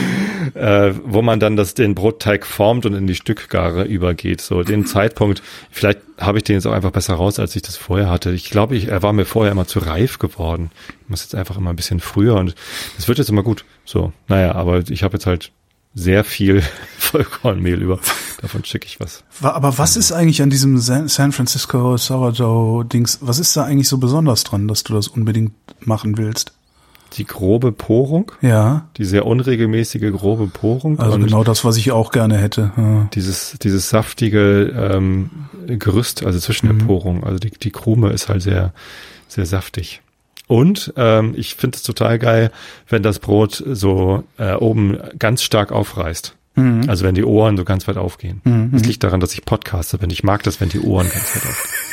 äh, 0.54 0.92
wo 1.04 1.22
man 1.22 1.40
dann 1.40 1.56
das, 1.56 1.74
den 1.74 1.94
Brotteig 1.94 2.46
formt 2.46 2.86
und 2.86 2.94
in 2.94 3.06
die 3.06 3.14
Stückgare 3.14 3.84
übergeht. 3.84 4.40
So 4.40 4.62
den 4.62 4.86
Zeitpunkt, 4.86 5.42
vielleicht 5.70 6.00
habe 6.18 6.38
ich 6.38 6.44
den 6.44 6.54
jetzt 6.54 6.66
auch 6.66 6.72
einfach 6.72 6.90
besser 6.90 7.14
raus, 7.14 7.38
als 7.38 7.54
ich 7.56 7.62
das 7.62 7.76
vorher 7.76 8.10
hatte. 8.10 8.30
Ich 8.32 8.50
glaube, 8.50 8.76
ich, 8.76 8.88
er 8.88 9.02
war 9.02 9.12
mir 9.12 9.24
vorher 9.24 9.52
immer 9.52 9.66
zu 9.66 9.78
reif 9.78 10.18
geworden. 10.18 10.70
Ich 11.02 11.08
muss 11.08 11.22
jetzt 11.22 11.34
einfach 11.34 11.56
immer 11.56 11.70
ein 11.70 11.76
bisschen 11.76 12.00
früher 12.00 12.36
und 12.36 12.54
es 12.98 13.08
wird 13.08 13.18
jetzt 13.18 13.30
immer 13.30 13.42
gut. 13.42 13.64
So, 13.84 14.12
naja, 14.28 14.54
aber 14.54 14.82
ich 14.88 15.02
habe 15.02 15.14
jetzt 15.14 15.26
halt 15.26 15.52
sehr 15.94 16.24
viel 16.24 16.62
Vollkornmehl 16.98 17.80
über. 17.82 17.98
Davon 18.40 18.64
schicke 18.64 18.86
ich 18.86 19.00
was. 19.00 19.24
Aber 19.42 19.78
was 19.78 19.96
ist 19.96 20.12
eigentlich 20.12 20.42
an 20.42 20.50
diesem 20.50 20.78
San 20.78 21.32
Francisco 21.32 21.96
Sourdough 21.96 22.84
Dings, 22.84 23.18
was 23.20 23.38
ist 23.38 23.56
da 23.56 23.64
eigentlich 23.64 23.88
so 23.88 23.98
besonders 23.98 24.44
dran, 24.44 24.68
dass 24.68 24.84
du 24.84 24.94
das 24.94 25.08
unbedingt 25.08 25.52
machen 25.80 26.18
willst? 26.18 26.52
Die 27.14 27.24
grobe 27.24 27.72
Porung. 27.72 28.32
Ja. 28.40 28.88
Die 28.96 29.04
sehr 29.04 29.26
unregelmäßige 29.26 30.12
grobe 30.12 30.46
Porung. 30.46 30.98
Also 30.98 31.18
genau 31.18 31.44
das, 31.44 31.64
was 31.64 31.76
ich 31.76 31.92
auch 31.92 32.10
gerne 32.10 32.36
hätte. 32.38 32.72
Ja. 32.76 33.08
Dieses, 33.14 33.56
dieses 33.62 33.88
saftige 33.88 34.72
ähm, 34.76 35.30
Gerüst, 35.66 36.24
also 36.24 36.38
zwischen 36.38 36.68
mhm. 36.68 36.78
der 36.78 36.86
Porung. 36.86 37.24
Also 37.24 37.38
die, 37.38 37.50
die 37.50 37.70
Krume 37.70 38.10
ist 38.10 38.28
halt 38.28 38.42
sehr, 38.42 38.72
sehr 39.26 39.46
saftig. 39.46 40.02
Und 40.46 40.94
ähm, 40.96 41.34
ich 41.36 41.54
finde 41.56 41.76
es 41.76 41.82
total 41.82 42.18
geil, 42.18 42.50
wenn 42.88 43.02
das 43.02 43.18
Brot 43.18 43.62
so 43.66 44.24
äh, 44.38 44.54
oben 44.54 44.98
ganz 45.18 45.42
stark 45.42 45.72
aufreißt. 45.72 46.34
Mhm. 46.54 46.84
Also 46.88 47.04
wenn 47.04 47.14
die 47.14 47.24
Ohren 47.24 47.56
so 47.56 47.64
ganz 47.64 47.86
weit 47.86 47.98
aufgehen. 47.98 48.40
Mhm. 48.44 48.70
Das 48.72 48.84
liegt 48.84 49.04
daran, 49.04 49.20
dass 49.20 49.34
ich 49.34 49.44
podcaste 49.44 49.98
bin. 49.98 50.10
Ich 50.10 50.24
mag 50.24 50.42
das, 50.42 50.60
wenn 50.60 50.70
die 50.70 50.80
Ohren 50.80 51.08
ganz 51.08 51.36
weit 51.36 51.50
aufgehen. 51.50 51.87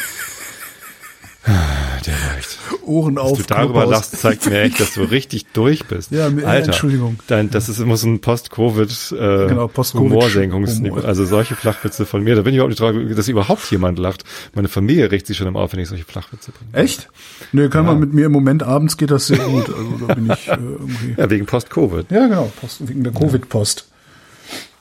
Ah, 1.47 2.01
der 2.05 2.15
reicht. 2.31 2.57
Ohren 2.83 3.19
auf. 3.19 3.37
Dass 3.37 3.47
du 3.47 3.53
darüber 3.53 3.85
lachst, 3.85 4.17
zeigt 4.17 4.47
mir 4.47 4.61
echt, 4.61 4.79
dass 4.79 4.95
du 4.95 5.01
richtig 5.03 5.45
durch 5.53 5.85
bist. 5.85 6.11
Ja, 6.11 6.25
Alter, 6.25 6.67
Entschuldigung. 6.67 7.19
Dein, 7.27 7.51
das 7.51 7.69
ist, 7.69 7.79
muss 7.85 8.03
ein 8.03 8.19
Post-Covid 8.19 9.11
äh, 9.11 9.47
genau, 9.47 9.67
Post 9.67 9.93
Humorsenkungsniveau. 9.93 11.01
Also 11.01 11.25
solche 11.25 11.55
Flachwitze 11.55 12.07
von 12.07 12.23
mir. 12.23 12.35
Da 12.35 12.41
bin 12.41 12.53
ich 12.53 12.57
überhaupt 12.57 12.69
nicht 12.69 12.79
traurig, 12.79 13.15
dass 13.15 13.27
überhaupt 13.27 13.69
jemand 13.69 13.99
lacht. 13.99 14.23
Meine 14.55 14.69
Familie 14.69 15.11
regt 15.11 15.27
sich 15.27 15.37
schon 15.37 15.47
immer 15.47 15.59
auf, 15.59 15.73
wenn 15.73 15.79
ich 15.79 15.87
solche 15.87 16.05
Flachwitze 16.05 16.51
bringe. 16.51 16.83
Echt? 16.83 17.09
Nee, 17.51 17.69
kann 17.69 17.85
ja. 17.85 17.91
man 17.91 17.99
mit 17.99 18.13
mir 18.13 18.25
im 18.25 18.31
Moment 18.31 18.63
abends 18.63 18.97
geht 18.97 19.11
das 19.11 19.27
sehr 19.27 19.37
gut. 19.37 19.69
Also 19.69 20.07
da 20.07 20.13
bin 20.15 20.31
ich 20.31 20.47
äh, 20.47 20.55
irgendwie. 20.55 21.15
Ja, 21.15 21.29
wegen 21.29 21.45
Post-Covid. 21.45 22.09
Ja, 22.09 22.27
genau. 22.27 22.51
Post, 22.59 22.87
wegen 22.87 23.03
der 23.03 23.13
Covid-Post. 23.13 23.87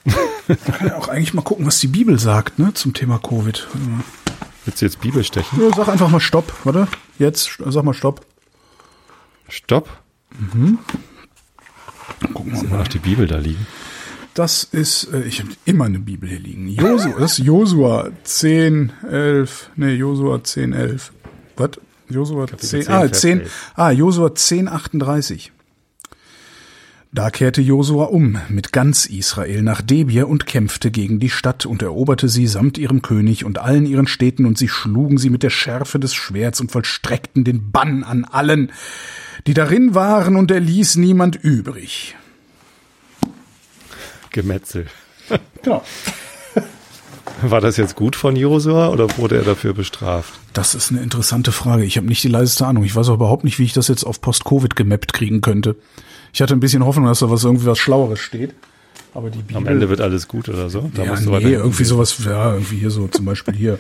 Man 0.05 0.59
kann 0.79 0.89
ja 0.89 0.97
auch 0.97 1.09
eigentlich 1.09 1.35
mal 1.35 1.43
gucken, 1.43 1.67
was 1.67 1.79
die 1.79 1.89
Bibel 1.89 2.19
sagt, 2.19 2.59
ne, 2.59 2.73
zum 2.75 2.95
Thema 2.95 3.19
Covid. 3.19 3.67
Willst 4.65 4.81
du 4.81 4.87
jetzt 4.87 5.01
Bibel 5.01 5.23
stechen? 5.25 5.61
Ja, 5.61 5.75
sag 5.75 5.89
einfach 5.89 6.09
mal 6.09 6.21
Stopp, 6.21 6.53
warte. 6.65 6.89
Jetzt, 7.19 7.59
sag 7.67 7.85
mal 7.85 7.95
Stopp. 7.95 8.25
Stopp? 9.49 9.89
Mhm. 10.39 10.79
Gucken 12.33 12.53
wir 12.53 12.69
mal. 12.69 12.79
noch 12.79 12.89
die 12.89 12.99
Bibel 12.99 13.27
da 13.27 13.39
liegen. 13.39 13.67
Das 14.35 14.65
ist, 14.65 15.13
äh, 15.13 15.23
ich 15.23 15.41
habe 15.41 15.51
immer 15.65 15.85
eine 15.85 16.01
Bibel 16.01 16.29
hier 16.29 16.41
liegen. 16.41 16.69
Josua, 16.69 17.15
das 17.19 17.39
ist 17.39 17.45
Josua 17.45 18.11
10, 18.25 18.93
11, 19.09 19.71
nee, 19.77 19.95
Josua 19.95 20.43
10, 20.43 20.73
11. 20.73 21.13
Was? 21.57 21.71
Josua 22.09 22.47
10, 22.47 22.83
10, 22.83 22.89
ah, 22.93 23.13
10, 23.13 23.43
ah, 23.77 23.91
Josua 23.91 24.35
10, 24.35 24.69
38. 24.69 25.53
Da 27.15 27.31
kehrte 27.31 27.63
Josua 27.63 28.07
um 28.07 28.39
mit 28.49 28.73
ganz 28.73 29.07
Israel 29.07 29.63
nach 29.63 29.83
Debir 29.83 30.29
und 30.29 30.47
kämpfte 30.47 30.91
gegen 30.91 31.21
die 31.21 31.31
Stadt 31.31 31.65
und 31.65 31.81
eroberte 31.81 32.29
sie 32.29 32.49
samt 32.49 32.77
ihrem 32.77 33.03
König 33.03 33.45
und 33.45 33.59
allen 33.59 33.87
ihren 33.87 34.09
Städten 34.09 34.47
und 34.47 34.59
sie 34.59 34.67
schlugen 34.67 35.17
sie 35.17 35.31
mit 35.31 35.45
der 35.45 35.51
Schärfe 35.51 36.01
des 36.01 36.13
Schwerts 36.13 36.61
und 36.61 36.73
vollstreckten 36.73 37.45
den 37.45 37.71
Bann 37.71 38.03
an 38.03 38.25
allen, 38.25 38.73
die 39.47 39.55
darin 39.55 39.95
waren 39.95 40.35
und 40.35 40.51
er 40.51 40.59
ließ 40.59 40.97
niemand 40.97 41.37
übrig. 41.37 42.17
Gemetzel. 44.31 44.87
Genau. 45.63 45.83
War 47.43 47.61
das 47.63 47.79
jetzt 47.79 47.95
gut 47.95 48.17
von 48.17 48.37
Josua 48.37 48.89
oder 48.89 49.17
wurde 49.17 49.37
er 49.37 49.45
dafür 49.45 49.73
bestraft? 49.73 50.35
Das 50.53 50.75
ist 50.75 50.91
eine 50.91 51.01
interessante 51.01 51.53
Frage. 51.53 51.85
Ich 51.85 51.97
habe 51.97 52.07
nicht 52.07 52.23
die 52.23 52.29
leiseste 52.29 52.67
Ahnung. 52.67 52.85
Ich 52.85 52.95
weiß 52.95 53.09
auch 53.09 53.15
überhaupt 53.15 53.45
nicht, 53.45 53.59
wie 53.59 53.65
ich 53.65 53.73
das 53.73 53.89
jetzt 53.89 54.05
auf 54.05 54.21
Post-Covid 54.21 54.77
gemappt 54.77 55.15
kriegen 55.15 55.41
könnte. 55.41 55.77
Ich 56.35 56.43
hatte 56.43 56.53
ein 56.53 56.61
bisschen 56.61 56.85
Hoffnung, 56.85 57.07
dass 57.07 57.21
da 57.21 57.31
was 57.31 57.45
irgendwie 57.45 57.67
was 57.67 57.79
Schlaueres 57.79 58.19
steht. 58.19 58.55
Aber 59.15 59.31
die 59.31 59.39
Bibel. 59.39 59.57
Am 59.57 59.69
Ende 59.69 59.89
wird 59.89 60.01
alles 60.01 60.27
gut 60.27 60.49
oder 60.49 60.69
so? 60.69 60.91
Da 60.93 61.05
ja, 61.05 61.21
nee, 61.39 61.53
irgendwie 61.53 61.85
sowas, 61.85 62.19
ja, 62.25 62.55
irgendwie 62.55 62.77
hier 62.79 62.91
so, 62.91 63.07
zum 63.07 63.25
Beispiel 63.25 63.55
hier. 63.55 63.79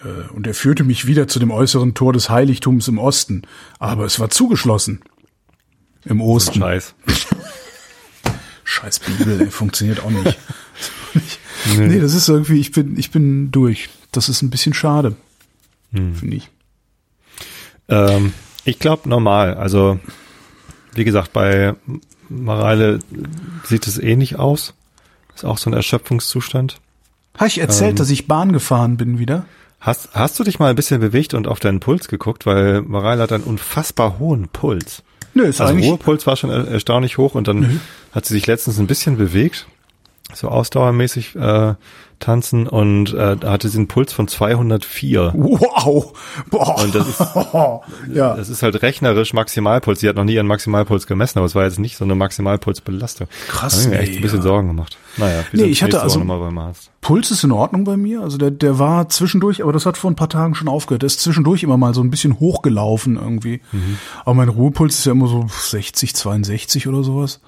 Äh, 0.00 0.32
und 0.34 0.48
er 0.48 0.54
führte 0.54 0.82
mich 0.82 1.06
wieder 1.06 1.28
zu 1.28 1.38
dem 1.38 1.52
äußeren 1.52 1.94
Tor 1.94 2.12
des 2.12 2.30
Heiligtums 2.30 2.88
im 2.88 2.98
Osten. 2.98 3.42
Aber 3.78 4.04
es 4.04 4.18
war 4.18 4.28
zugeschlossen. 4.28 5.02
Im 6.04 6.20
Osten. 6.20 6.58
Scheiß. 6.58 6.94
Scheiß 8.64 8.98
Bibel, 8.98 9.42
ey, 9.42 9.46
funktioniert 9.46 10.02
auch 10.02 10.10
nicht. 10.10 10.36
nee. 11.76 11.86
nee, 11.86 12.00
das 12.00 12.14
ist 12.14 12.28
irgendwie, 12.28 12.58
ich 12.58 12.72
bin, 12.72 12.98
ich 12.98 13.12
bin 13.12 13.52
durch. 13.52 13.88
Das 14.10 14.28
ist 14.28 14.42
ein 14.42 14.50
bisschen 14.50 14.74
schade. 14.74 15.14
Hm. 15.92 16.12
Finde 16.16 16.36
ich. 16.38 16.50
Ähm, 17.88 18.32
ich 18.64 18.80
glaube 18.80 19.08
normal. 19.08 19.54
Also 19.54 20.00
wie 20.96 21.04
gesagt, 21.04 21.32
bei 21.32 21.74
Mareile 22.28 22.98
sieht 23.64 23.86
es 23.86 23.98
ähnlich 23.98 24.38
aus. 24.38 24.74
Ist 25.34 25.44
auch 25.44 25.58
so 25.58 25.70
ein 25.70 25.74
Erschöpfungszustand. 25.74 26.80
Habe 27.36 27.48
ich 27.48 27.58
erzählt, 27.58 27.90
ähm, 27.90 27.96
dass 27.96 28.10
ich 28.10 28.26
Bahn 28.26 28.52
gefahren 28.52 28.96
bin 28.96 29.18
wieder? 29.18 29.44
Hast, 29.80 30.08
hast 30.14 30.38
du 30.38 30.44
dich 30.44 30.58
mal 30.58 30.70
ein 30.70 30.76
bisschen 30.76 31.00
bewegt 31.00 31.34
und 31.34 31.46
auf 31.46 31.60
deinen 31.60 31.80
Puls 31.80 32.08
geguckt? 32.08 32.46
Weil 32.46 32.82
Mareile 32.82 33.22
hat 33.22 33.32
einen 33.32 33.44
unfassbar 33.44 34.18
hohen 34.18 34.48
Puls. 34.48 35.02
Nö, 35.34 35.44
ist 35.44 35.60
also 35.60 35.76
Ruhepuls 35.76 36.26
war 36.26 36.36
schon 36.36 36.48
erstaunlich 36.48 37.18
hoch 37.18 37.34
und 37.34 37.46
dann 37.46 37.60
nö. 37.60 37.68
hat 38.12 38.24
sie 38.24 38.32
sich 38.32 38.46
letztens 38.46 38.78
ein 38.78 38.86
bisschen 38.86 39.18
bewegt, 39.18 39.66
so 40.34 40.48
ausdauermäßig 40.48 41.36
äh, 41.36 41.74
tanzen 42.18 42.66
und 42.66 43.12
äh, 43.12 43.36
da 43.36 43.52
hatte 43.52 43.68
sie 43.68 43.78
einen 43.78 43.88
Puls 43.88 44.12
von 44.12 44.26
204. 44.26 45.32
Wow. 45.34 46.12
Boah. 46.50 46.82
Und 46.82 46.94
das 46.94 47.08
ist, 47.08 47.20
ja. 48.14 48.34
das 48.34 48.48
ist 48.48 48.62
halt 48.62 48.82
rechnerisch 48.82 49.34
Maximalpuls. 49.34 50.00
Sie 50.00 50.08
hat 50.08 50.16
noch 50.16 50.24
nie 50.24 50.34
ihren 50.34 50.46
Maximalpuls 50.46 51.06
gemessen, 51.06 51.38
aber 51.38 51.46
es 51.46 51.54
war 51.54 51.64
jetzt 51.64 51.78
nicht 51.78 51.96
so 51.96 52.04
eine 52.04 52.14
Maximalpulsbelastung. 52.14 53.28
Krass. 53.48 53.74
Da 53.74 53.78
hab 53.78 53.84
ich 53.84 53.90
mir 53.90 53.98
echt 53.98 54.16
ein 54.16 54.22
bisschen 54.22 54.38
ja. 54.38 54.44
Sorgen 54.44 54.68
gemacht. 54.68 54.96
Naja, 55.18 55.44
nee, 55.52 55.64
ich 55.64 55.82
hatte 55.82 56.02
also 56.02 56.22
Puls 57.00 57.30
ist 57.30 57.44
in 57.44 57.52
Ordnung 57.52 57.84
bei 57.84 57.96
mir. 57.96 58.22
Also 58.22 58.38
der, 58.38 58.50
der 58.50 58.78
war 58.78 59.08
zwischendurch, 59.08 59.62
aber 59.62 59.72
das 59.72 59.86
hat 59.86 59.96
vor 59.96 60.10
ein 60.10 60.16
paar 60.16 60.28
Tagen 60.28 60.54
schon 60.54 60.68
aufgehört. 60.68 61.02
Der 61.02 61.06
ist 61.06 61.20
zwischendurch 61.20 61.62
immer 61.62 61.76
mal 61.76 61.94
so 61.94 62.02
ein 62.02 62.10
bisschen 62.10 62.40
hochgelaufen 62.40 63.16
irgendwie. 63.16 63.60
Mhm. 63.72 63.98
Aber 64.24 64.34
mein 64.34 64.48
Ruhepuls 64.48 64.98
ist 64.98 65.06
ja 65.06 65.12
immer 65.12 65.28
so 65.28 65.46
60, 65.48 66.14
62 66.14 66.88
oder 66.88 67.02
sowas. 67.02 67.40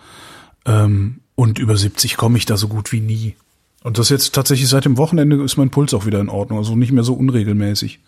Ähm, 0.65 1.21
und 1.39 1.61
über 1.61 1.77
70 1.77 2.17
komme 2.17 2.37
ich 2.37 2.47
da 2.47 2.57
so 2.57 2.67
gut 2.67 2.91
wie 2.91 2.99
nie. 2.99 3.37
Und 3.85 3.97
das 3.97 4.09
jetzt 4.09 4.35
tatsächlich 4.35 4.69
seit 4.69 4.87
dem 4.87 4.97
Wochenende 4.97 5.41
ist 5.41 5.57
mein 5.57 5.71
Puls 5.71 5.95
auch 5.95 6.05
wieder 6.05 6.19
in 6.19 6.31
Ordnung, 6.31 6.59
also 6.59 6.75
nicht 6.75 6.91
mehr 6.91 7.05
so 7.05 7.15
unregelmäßig. 7.15 8.01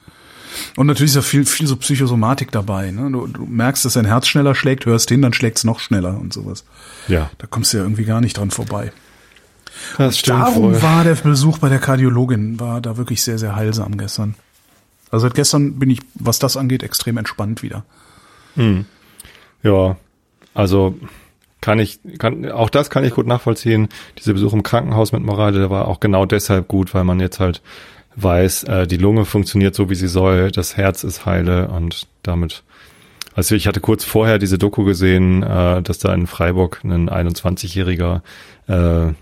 Und 0.74 0.88
natürlich 0.88 1.12
ist 1.12 1.14
ja 1.14 1.22
viel, 1.22 1.46
viel 1.46 1.68
so 1.68 1.76
Psychosomatik 1.76 2.50
dabei. 2.50 2.90
Ne? 2.90 3.08
Du, 3.12 3.28
du 3.28 3.46
merkst, 3.46 3.84
dass 3.84 3.92
dein 3.92 4.04
Herz 4.04 4.26
schneller 4.26 4.56
schlägt, 4.56 4.84
hörst 4.84 5.10
hin, 5.10 5.22
dann 5.22 5.32
schlägt's 5.32 5.62
noch 5.62 5.78
schneller 5.78 6.18
und 6.18 6.32
sowas. 6.32 6.64
Ja. 7.06 7.30
Da 7.38 7.46
kommst 7.46 7.72
du 7.72 7.76
ja 7.76 7.84
irgendwie 7.84 8.04
gar 8.04 8.20
nicht 8.20 8.36
dran 8.36 8.50
vorbei. 8.50 8.90
Das 9.96 10.18
stimmt 10.18 10.40
darum 10.40 10.72
voll. 10.72 10.82
war 10.82 11.04
der 11.04 11.14
Besuch 11.14 11.58
bei 11.58 11.68
der 11.68 11.78
Kardiologin, 11.78 12.58
war 12.58 12.80
da 12.80 12.96
wirklich 12.96 13.22
sehr, 13.22 13.38
sehr 13.38 13.54
heilsam 13.54 13.96
gestern. 13.96 14.34
Also 15.12 15.28
seit 15.28 15.36
gestern 15.36 15.78
bin 15.78 15.90
ich, 15.90 16.00
was 16.14 16.40
das 16.40 16.56
angeht, 16.56 16.82
extrem 16.82 17.16
entspannt 17.16 17.62
wieder. 17.62 17.84
Hm. 18.56 18.86
Ja, 19.62 19.96
also 20.52 20.96
kann 21.60 21.78
ich, 21.78 22.00
kann, 22.18 22.50
auch 22.50 22.70
das 22.70 22.90
kann 22.90 23.04
ich 23.04 23.14
gut 23.14 23.26
nachvollziehen. 23.26 23.88
Dieser 24.18 24.32
Besuch 24.32 24.52
im 24.52 24.62
Krankenhaus 24.62 25.12
mit 25.12 25.22
Morale, 25.22 25.58
der 25.58 25.70
war 25.70 25.88
auch 25.88 26.00
genau 26.00 26.26
deshalb 26.26 26.68
gut, 26.68 26.94
weil 26.94 27.04
man 27.04 27.20
jetzt 27.20 27.40
halt 27.40 27.62
weiß, 28.16 28.64
äh, 28.64 28.86
die 28.86 28.96
Lunge 28.96 29.24
funktioniert 29.24 29.74
so, 29.74 29.90
wie 29.90 29.94
sie 29.94 30.08
soll, 30.08 30.50
das 30.50 30.76
Herz 30.76 31.04
ist 31.04 31.26
heile 31.26 31.68
und 31.68 32.06
damit, 32.22 32.62
also 33.34 33.54
ich 33.54 33.66
hatte 33.66 33.80
kurz 33.80 34.04
vorher 34.04 34.38
diese 34.38 34.58
Doku 34.58 34.84
gesehen, 34.84 35.42
äh, 35.42 35.82
dass 35.82 35.98
da 35.98 36.12
in 36.12 36.26
Freiburg 36.26 36.80
ein 36.84 37.08
21-Jähriger 37.08 38.22
äh, 38.66 39.12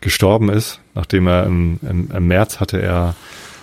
gestorben 0.00 0.48
ist, 0.48 0.80
nachdem 0.94 1.26
er 1.26 1.44
im, 1.44 1.80
im, 1.82 2.10
im 2.12 2.28
März 2.28 2.60
hatte 2.60 2.80
er 2.80 3.14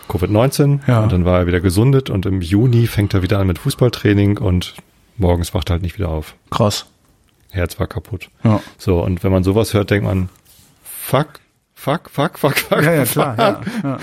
Covid-19 0.10 0.80
ja. 0.88 1.02
und 1.02 1.12
dann 1.12 1.26
war 1.26 1.40
er 1.40 1.48
wieder 1.48 1.62
gesundet 1.62 2.10
und 2.10 2.26
im 2.26 2.42
Juni 2.42 2.88
fängt 2.88 3.14
er 3.14 3.22
wieder 3.22 3.40
an 3.40 3.48
mit 3.48 3.60
Fußballtraining 3.60 4.38
und 4.38 4.76
morgens 5.18 5.54
wacht 5.54 5.70
er 5.70 5.74
halt 5.74 5.84
nicht 5.84 5.98
wieder 5.98 6.10
auf. 6.10 6.36
Krass. 6.50 6.88
Herz 7.54 7.80
war 7.80 7.88
kaputt. 7.88 8.30
Ja. 8.44 8.62
So, 8.78 9.02
und 9.02 9.24
wenn 9.24 9.32
man 9.32 9.44
sowas 9.44 9.74
hört, 9.74 9.92
denkt 9.92 10.06
man, 10.06 10.30
fuck, 10.84 11.40
fuck, 11.76 12.10
fuck, 12.10 12.40
fuck, 12.40 12.58
fuck. 12.58 12.82
Ja, 12.82 12.94
ja, 12.94 13.06
klar. 13.06 13.38
Ja, 13.38 13.62
ja. 13.84 13.98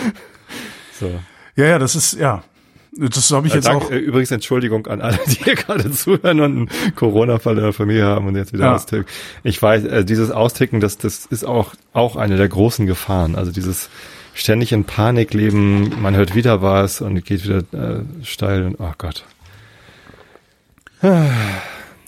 So. 0.99 1.11
ja, 1.57 1.65
ja, 1.65 1.79
das 1.79 1.97
ist, 1.97 2.13
ja. 2.13 2.45
Das 2.93 3.31
habe 3.31 3.47
ich 3.47 3.55
jetzt 3.55 3.67
Dank, 3.67 3.83
auch. 3.83 3.91
Äh, 3.91 3.99
übrigens 3.99 4.31
Entschuldigung 4.31 4.87
an 4.87 5.01
alle, 5.01 5.19
die 5.27 5.45
hier 5.45 5.55
gerade 5.55 5.91
zuhören 5.91 6.41
und 6.41 6.57
einen 6.57 6.95
Corona-Fall 6.95 7.57
in 7.57 7.63
der 7.63 7.73
Familie 7.73 8.05
haben 8.05 8.27
und 8.27 8.37
jetzt 8.37 8.53
wieder 8.53 8.67
ja. 8.67 8.75
austicken. 8.75 9.07
Ich 9.43 9.61
weiß, 9.61 9.85
äh, 9.85 10.05
dieses 10.05 10.31
Austicken, 10.31 10.81
das, 10.81 10.99
das 10.99 11.27
ist 11.27 11.45
auch, 11.45 11.75
auch 11.93 12.17
eine 12.17 12.37
der 12.37 12.49
großen 12.49 12.87
Gefahren. 12.87 13.35
Also 13.35 13.53
dieses 13.53 13.91
ständig 14.35 14.73
in 14.73 14.85
Panik 14.85 15.35
leben, 15.35 16.01
man 16.01 16.15
hört 16.15 16.35
wieder 16.35 16.63
was 16.63 17.01
und 17.01 17.25
geht 17.25 17.45
wieder 17.45 17.63
äh, 17.73 18.03
steil 18.25 18.65
und, 18.67 18.77
oh 18.79 18.93
Gott. 18.99 19.25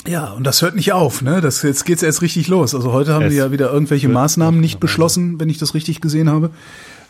Ja, 0.06 0.32
und 0.32 0.44
das 0.44 0.62
hört 0.62 0.74
nicht 0.74 0.92
auf, 0.92 1.22
ne? 1.22 1.40
Das, 1.40 1.62
jetzt 1.62 1.84
geht's 1.84 2.02
erst 2.02 2.22
richtig 2.22 2.48
los. 2.48 2.74
Also 2.74 2.92
heute 2.92 3.14
haben 3.14 3.26
es 3.26 3.32
wir 3.32 3.44
ja 3.44 3.52
wieder 3.52 3.72
irgendwelche 3.72 4.08
Maßnahmen 4.08 4.60
nicht 4.60 4.80
beschlossen, 4.80 5.38
wenn 5.38 5.48
ich 5.48 5.58
das 5.58 5.74
richtig 5.74 6.00
gesehen 6.00 6.28
habe. 6.28 6.50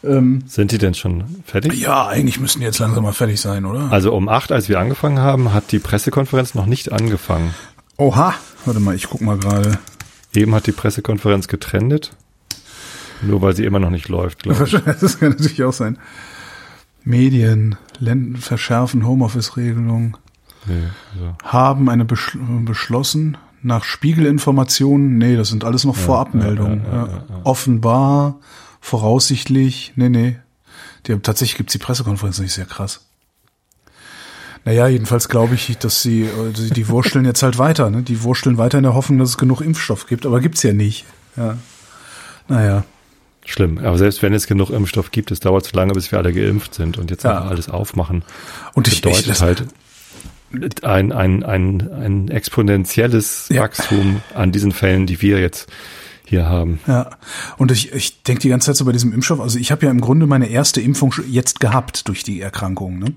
Ähm, 0.04 0.42
Sind 0.46 0.72
die 0.72 0.78
denn 0.78 0.94
schon 0.94 1.24
fertig? 1.44 1.74
Ja, 1.74 2.06
eigentlich 2.08 2.40
müssten 2.40 2.60
die 2.60 2.66
jetzt 2.66 2.80
langsam 2.80 3.04
mal 3.04 3.12
fertig 3.12 3.40
sein, 3.40 3.64
oder? 3.64 3.90
Also 3.92 4.12
um 4.12 4.28
acht, 4.28 4.52
als 4.52 4.68
wir 4.68 4.78
angefangen 4.78 5.20
haben, 5.20 5.54
hat 5.54 5.72
die 5.72 5.78
Pressekonferenz 5.78 6.54
noch 6.54 6.66
nicht 6.66 6.92
angefangen. 6.92 7.54
Oha, 7.96 8.34
warte 8.64 8.80
mal, 8.80 8.94
ich 8.94 9.08
guck 9.08 9.20
mal 9.20 9.38
gerade. 9.38 9.78
Eben 10.34 10.54
hat 10.54 10.66
die 10.66 10.72
Pressekonferenz 10.72 11.48
getrendet. 11.48 12.12
Nur 13.22 13.40
weil 13.42 13.54
sie 13.54 13.64
immer 13.64 13.78
noch 13.78 13.90
nicht 13.90 14.08
läuft, 14.08 14.42
glaube 14.42 14.64
ich. 14.64 14.72
Das 15.00 15.20
kann 15.20 15.30
natürlich 15.30 15.62
auch 15.62 15.72
sein. 15.72 15.98
Medien, 17.04 17.76
Länden 17.98 18.36
verschärfen 18.36 19.06
Homeoffice-Regelung. 19.06 20.16
Nee, 20.66 20.88
also. 21.14 21.34
haben 21.44 21.88
eine 21.88 22.04
beschl 22.04 22.38
beschlossen, 22.64 23.36
nach 23.62 23.84
Spiegelinformationen, 23.84 25.18
nee, 25.18 25.36
das 25.36 25.48
sind 25.48 25.64
alles 25.64 25.84
noch 25.84 25.96
ja, 25.96 26.02
Vorabmeldungen. 26.02 26.82
Ja, 26.84 27.06
ja, 27.06 27.24
Offenbar, 27.44 28.40
voraussichtlich, 28.80 29.92
nee, 29.96 30.08
nee. 30.08 30.36
Die 31.06 31.12
haben, 31.12 31.22
tatsächlich 31.22 31.56
gibt's 31.56 31.72
die 31.72 31.78
Pressekonferenz 31.78 32.38
nicht, 32.40 32.52
sehr 32.52 32.64
krass. 32.64 33.06
Naja, 34.64 34.86
jedenfalls 34.86 35.28
glaube 35.28 35.54
ich, 35.54 35.76
dass 35.78 36.02
sie, 36.02 36.28
die, 36.56 36.70
die 36.70 36.88
wursteln 36.88 37.24
jetzt 37.24 37.42
halt 37.42 37.58
weiter, 37.58 37.90
ne? 37.90 38.02
Die 38.02 38.22
wursteln 38.22 38.58
weiter 38.58 38.78
in 38.78 38.84
der 38.84 38.94
Hoffnung, 38.94 39.18
dass 39.18 39.30
es 39.30 39.38
genug 39.38 39.60
Impfstoff 39.60 40.06
gibt, 40.06 40.24
aber 40.24 40.40
gibt's 40.40 40.62
ja 40.62 40.72
nicht. 40.72 41.04
Ja. 41.36 41.56
Naja. 42.48 42.84
Schlimm. 43.44 43.78
Aber 43.78 43.98
selbst 43.98 44.22
wenn 44.22 44.32
es 44.34 44.46
genug 44.46 44.70
Impfstoff 44.70 45.10
gibt, 45.10 45.32
es 45.32 45.40
dauert 45.40 45.64
zu 45.64 45.74
lange, 45.74 45.94
bis 45.94 46.12
wir 46.12 46.18
alle 46.18 46.32
geimpft 46.32 46.74
sind 46.74 46.96
und 46.96 47.10
jetzt 47.10 47.24
ja. 47.24 47.40
alles 47.40 47.68
aufmachen. 47.68 48.22
Und 48.74 48.86
ich, 48.86 49.02
bedeutet 49.02 49.26
ich, 49.26 49.40
halt 49.40 49.66
ein, 50.82 51.12
ein, 51.12 51.42
ein, 51.42 51.92
ein 51.92 52.28
exponentielles 52.28 53.48
ja. 53.50 53.62
Wachstum 53.62 54.20
an 54.34 54.52
diesen 54.52 54.72
Fällen, 54.72 55.06
die 55.06 55.20
wir 55.22 55.40
jetzt 55.40 55.68
hier 56.24 56.46
haben. 56.46 56.80
Ja, 56.86 57.10
und 57.58 57.70
ich, 57.70 57.92
ich 57.92 58.22
denke 58.22 58.42
die 58.42 58.48
ganze 58.48 58.66
Zeit 58.66 58.76
so 58.76 58.84
bei 58.84 58.92
diesem 58.92 59.12
Impfstoff, 59.12 59.40
also 59.40 59.58
ich 59.58 59.70
habe 59.70 59.84
ja 59.86 59.90
im 59.90 60.00
Grunde 60.00 60.26
meine 60.26 60.48
erste 60.48 60.80
Impfung 60.80 61.14
jetzt 61.28 61.60
gehabt 61.60 62.08
durch 62.08 62.22
die 62.22 62.40
Erkrankung. 62.40 62.98
Ne? 62.98 63.14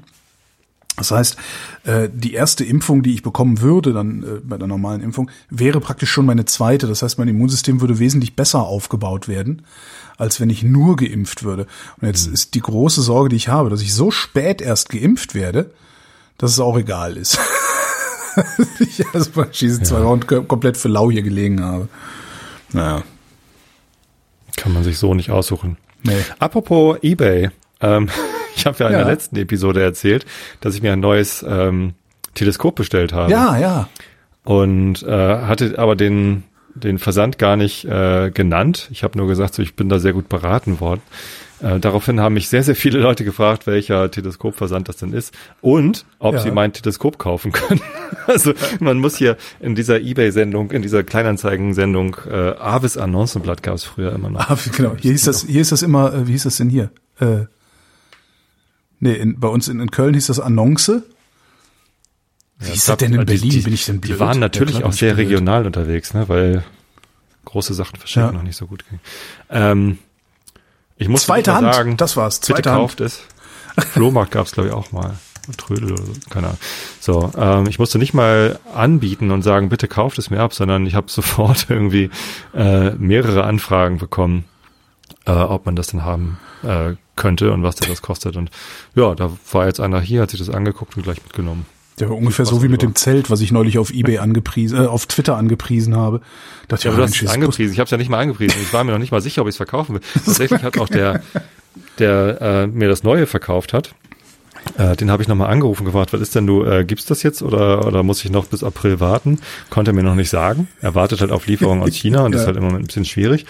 Das 0.98 1.12
heißt, 1.12 1.38
äh, 1.84 2.10
die 2.12 2.34
erste 2.34 2.64
Impfung, 2.64 3.04
die 3.04 3.14
ich 3.14 3.24
bekommen 3.24 3.60
würde, 3.60 3.92
dann 3.92 4.24
äh, 4.24 4.26
bei 4.44 4.58
der 4.58 4.68
normalen 4.68 5.02
Impfung, 5.02 5.30
wäre 5.50 5.82
praktisch 5.82 6.10
schon 6.10 6.26
meine 6.26 6.46
zweite. 6.46 6.88
Das 6.88 7.02
heißt, 7.02 7.18
mein 7.18 7.28
Immunsystem 7.28 7.82
würde 7.82 8.00
wesentlich 8.00 8.36
besser 8.36 8.64
aufgebaut 8.64 9.28
werden, 9.28 9.64
als 10.18 10.40
wenn 10.40 10.50
ich 10.50 10.64
nur 10.64 10.96
geimpft 10.96 11.44
würde. 11.44 11.68
Und 12.00 12.08
jetzt 12.08 12.28
mhm. 12.28 12.34
ist 12.34 12.54
die 12.54 12.62
große 12.62 13.02
Sorge, 13.02 13.30
die 13.30 13.36
ich 13.36 13.50
habe, 13.50 13.70
dass 13.70 13.82
ich 13.82 13.94
so 13.94 14.10
spät 14.10 14.62
erst 14.62 14.90
geimpft 14.90 15.36
werde, 15.36 15.72
dass 16.38 16.52
es 16.52 16.60
auch 16.60 16.78
egal 16.78 17.18
ist. 17.18 17.40
ich 18.80 19.06
also 19.14 19.32
bei 19.32 19.46
diese 19.46 19.82
zwei 19.82 20.04
Wochen 20.04 20.26
komplett 20.48 20.78
für 20.78 20.90
lau 20.90 21.10
hier 21.10 21.24
gelegen 21.24 21.64
habe. 21.64 21.88
Naja. 22.72 23.04
Kann 24.58 24.74
man 24.74 24.84
sich 24.84 24.98
so 24.98 25.14
nicht 25.14 25.32
aussuchen. 25.32 25.78
Nee. 26.04 26.24
Apropos 26.40 26.98
Ebay. 27.02 27.50
Ähm, 27.82 28.10
ich 28.56 28.66
habe 28.66 28.78
ja 28.80 28.88
in 28.88 28.94
ja. 28.94 29.00
der 29.00 29.08
letzten 29.08 29.38
Episode 29.38 29.82
erzählt, 29.82 30.26
dass 30.62 30.76
ich 30.76 30.82
mir 30.82 30.94
ein 30.94 31.00
neues 31.00 31.46
ähm, 31.48 31.94
Teleskop 32.34 32.76
bestellt 32.76 33.14
habe. 33.14 33.32
Ja, 33.32 33.58
ja. 33.58 33.90
Und 34.44 35.04
äh, 35.04 35.10
hatte 35.10 35.80
aber 35.80 35.96
den 35.96 36.44
den 36.76 37.00
Versand 37.00 37.40
gar 37.40 37.56
nicht 37.56 37.86
äh, 37.86 38.30
genannt. 38.32 38.90
Ich 38.92 39.04
habe 39.04 39.18
nur 39.18 39.28
gesagt, 39.28 39.56
so, 39.56 39.62
ich 39.62 39.76
bin 39.76 39.90
da 39.90 39.98
sehr 39.98 40.14
gut 40.14 40.30
beraten 40.30 40.80
worden. 40.80 41.02
Äh, 41.62 41.80
daraufhin 41.80 42.20
haben 42.20 42.34
mich 42.34 42.50
sehr, 42.50 42.64
sehr 42.64 42.76
viele 42.76 43.00
Leute 43.00 43.24
gefragt, 43.24 43.66
welcher 43.66 44.12
Teleskopversand 44.12 44.90
das 44.90 44.98
denn 44.98 45.14
ist 45.14 45.34
und 45.62 46.06
ob 46.20 46.36
ja. 46.36 46.42
sie 46.42 46.52
mein 46.52 46.74
Teleskop 46.74 47.18
kaufen 47.18 47.52
können. 47.52 47.82
also 48.28 48.54
man 48.80 49.00
muss 49.00 49.18
hier 49.18 49.38
in 49.60 49.76
dieser 49.76 50.02
Ebay-Sendung, 50.02 50.72
in 50.72 50.82
dieser 50.82 51.04
Kleinanzeigen-Sendung, 51.04 52.18
äh, 52.30 52.56
Avis 52.60 52.98
Annoncenblatt 52.98 53.64
gab 53.64 53.76
es 53.76 53.86
früher 53.86 54.14
immer 54.14 54.30
noch. 54.30 54.50
Ah, 54.50 54.58
genau. 54.76 54.96
Hier 55.00 55.12
hieß 55.12 55.24
das, 55.24 55.46
hier 55.46 55.62
ist 55.62 55.72
das 55.72 55.82
immer, 55.82 56.14
äh, 56.14 56.28
wie 56.28 56.34
hieß 56.34 56.44
das 56.44 56.58
denn 56.58 56.70
hier? 56.70 56.92
Äh, 57.20 57.46
Nee, 59.00 59.14
in, 59.14 59.40
bei 59.40 59.48
uns 59.48 59.68
in, 59.68 59.80
in 59.80 59.92
Köln 59.92 60.14
hieß 60.14 60.28
das 60.28 60.40
Annonce. 60.40 61.04
Wie 62.58 62.68
ja, 62.68 62.74
ist 62.74 62.88
das 62.88 62.98
denn 62.98 63.14
in 63.14 63.26
Berlin? 63.26 63.50
Die, 63.50 63.60
Bin 63.60 63.74
ich 63.74 63.86
denn 63.86 64.00
blöd? 64.00 64.16
Die 64.16 64.20
waren 64.20 64.40
natürlich 64.40 64.80
ja, 64.80 64.86
auch 64.86 64.94
sehr 64.94 65.14
blöd. 65.14 65.28
regional 65.28 65.66
unterwegs, 65.66 66.14
ne, 66.14 66.30
weil 66.30 66.64
große 67.44 67.74
Sachen 67.74 67.98
verschicken 67.98 68.30
ja. 68.30 68.32
noch 68.32 68.44
nicht 68.44 68.56
so 68.56 68.66
gut 68.66 68.86
ging. 68.90 69.00
Ähm, 69.50 70.00
ich 70.98 71.10
muss 71.10 71.24
Zweite 71.24 71.54
Hand, 71.54 71.74
sagen, 71.74 71.98
das 71.98 72.16
war's. 72.18 72.42
Zweite 72.42 72.58
bitte 72.58 72.72
Hand. 72.72 72.82
kauft 72.82 73.02
es. 73.02 73.22
Flohmarkt 73.94 74.32
gab's 74.32 74.52
glaube 74.52 74.70
ich 74.70 74.76
auch 74.76 74.92
mal. 74.92 75.16
Trödel 75.58 75.94
oder 75.94 76.04
so, 76.04 76.14
keine 76.30 76.48
Ahnung. 76.48 76.60
So, 77.00 77.32
ähm, 77.38 77.68
ich 77.68 77.78
musste 77.78 78.00
nicht 78.00 78.14
mal 78.14 78.60
anbieten 78.74 79.30
und 79.32 79.44
sagen, 79.44 79.70
bitte 79.70 79.88
kauft 79.88 80.18
es 80.18 80.30
mir 80.30 80.40
ab, 80.40 80.54
sondern 80.54 80.86
ich 80.88 80.96
habe 80.96 81.08
sofort 81.12 81.68
irgendwie 81.70 82.10
äh, 82.56 82.92
mehrere 82.92 83.44
Anfragen 83.44 83.98
bekommen, 83.98 84.46
äh, 85.26 85.32
ob 85.32 85.66
man 85.66 85.76
das 85.76 85.88
denn 85.88 86.04
haben 86.04 86.40
äh, 86.64 86.96
könnte 87.16 87.52
und 87.52 87.64
was 87.64 87.76
der 87.76 87.90
das 87.90 88.02
kostet. 88.02 88.38
Und 88.38 88.50
ja, 88.96 89.14
da 89.16 89.32
war 89.52 89.68
jetzt 89.68 89.80
einer 89.80 90.02
hier, 90.02 90.24
hat 90.24 90.32
sich 90.32 90.40
das 90.40 90.50
angeguckt 90.50 90.98
und 90.98 91.04
gleich 91.04 91.22
mitgenommen. 91.24 91.66
Der 92.00 92.10
war 92.10 92.18
ungefähr 92.18 92.46
so 92.46 92.62
wie 92.62 92.68
mit 92.68 92.82
dem 92.82 92.96
Zelt, 92.96 93.30
was 93.30 93.40
ich 93.40 93.52
neulich 93.52 93.78
auf 93.78 93.92
eBay 93.92 94.18
angepriesen, 94.18 94.84
äh, 94.84 94.88
auf 94.88 95.06
Twitter 95.06 95.38
angepriesen 95.38 95.96
habe. 95.96 96.22
Dachte, 96.68 96.86
ja, 96.86 96.92
ja, 96.92 96.98
du 96.98 97.04
hast 97.04 97.22
es 97.22 97.30
angepriesen. 97.30 97.72
Ich 97.72 97.80
habe 97.80 97.86
es 97.86 97.92
ja 97.92 97.98
nicht 97.98 98.10
mal 98.10 98.20
angepriesen. 98.20 98.58
Ich 98.62 98.74
war 98.74 98.84
mir 98.84 98.92
noch 98.92 99.00
nicht 99.00 99.12
mal 99.12 99.22
sicher, 99.22 99.42
ob 99.42 99.48
ich 99.48 99.54
es 99.54 99.58
verkaufen 99.58 99.96
will. 99.96 100.02
Tatsächlich 100.14 100.64
hat 100.64 100.78
auch 100.78 100.90
der, 100.90 101.22
der 102.00 102.42
äh, 102.42 102.68
mir 102.68 102.90
das 102.90 103.04
Neue 103.04 103.28
verkauft 103.28 103.72
hat, 103.72 103.96
äh, 104.78 104.96
den 104.96 105.12
habe 105.12 105.22
ich 105.22 105.30
nochmal 105.30 105.50
angerufen, 105.52 105.86
gefragt, 105.86 106.12
was 106.12 106.22
ist 106.22 106.36
denn 106.36 106.48
du, 106.48 106.64
äh, 106.64 106.84
gibt's 106.84 107.06
das 107.06 107.24
jetzt 107.24 107.42
oder, 107.42 107.86
oder 107.86 108.04
muss 108.04 108.24
ich 108.26 108.32
noch 108.32 108.48
bis 108.48 108.64
April 108.64 109.00
warten? 109.00 109.40
Konnte 109.70 109.92
er 109.92 109.94
mir 109.94 110.04
noch 110.04 110.16
nicht 110.16 110.30
sagen. 110.30 110.68
Er 110.82 110.96
wartet 110.96 111.22
halt 111.22 111.32
auf 111.32 111.48
Lieferung 111.48 111.82
aus 111.82 111.96
China 111.96 112.26
und 112.26 112.32
ja. 112.32 112.38
das 112.38 112.42
ist 112.42 112.48
halt 112.48 112.58
im 112.58 112.64
Moment 112.64 112.84
ein 112.84 112.88
bisschen 112.88 113.06
schwierig. 113.06 113.46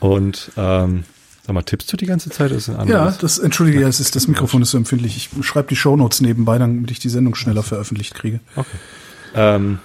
Und 0.00 0.52
ähm, 0.56 1.04
Sag 1.46 1.52
mal, 1.52 1.62
tippst 1.62 1.92
du 1.92 1.98
die 1.98 2.06
ganze 2.06 2.30
Zeit? 2.30 2.52
ist 2.52 2.70
ein 2.70 2.88
ja, 2.88 3.10
das, 3.20 3.38
entschuldige, 3.38 3.82
ja, 3.82 3.88
es 3.88 4.00
ist, 4.00 4.16
das 4.16 4.28
Mikrofon 4.28 4.62
ist 4.62 4.70
so 4.70 4.78
empfindlich. 4.78 5.16
Ich 5.16 5.46
schreibe 5.46 5.68
die 5.68 5.76
Shownotes 5.76 6.22
nebenbei, 6.22 6.56
damit 6.56 6.90
ich 6.90 7.00
die 7.00 7.10
Sendung 7.10 7.34
schneller 7.34 7.62
veröffentlicht 7.62 8.14
kriege. 8.14 8.40
Okay. 8.56 8.76
Ähm, 9.34 9.78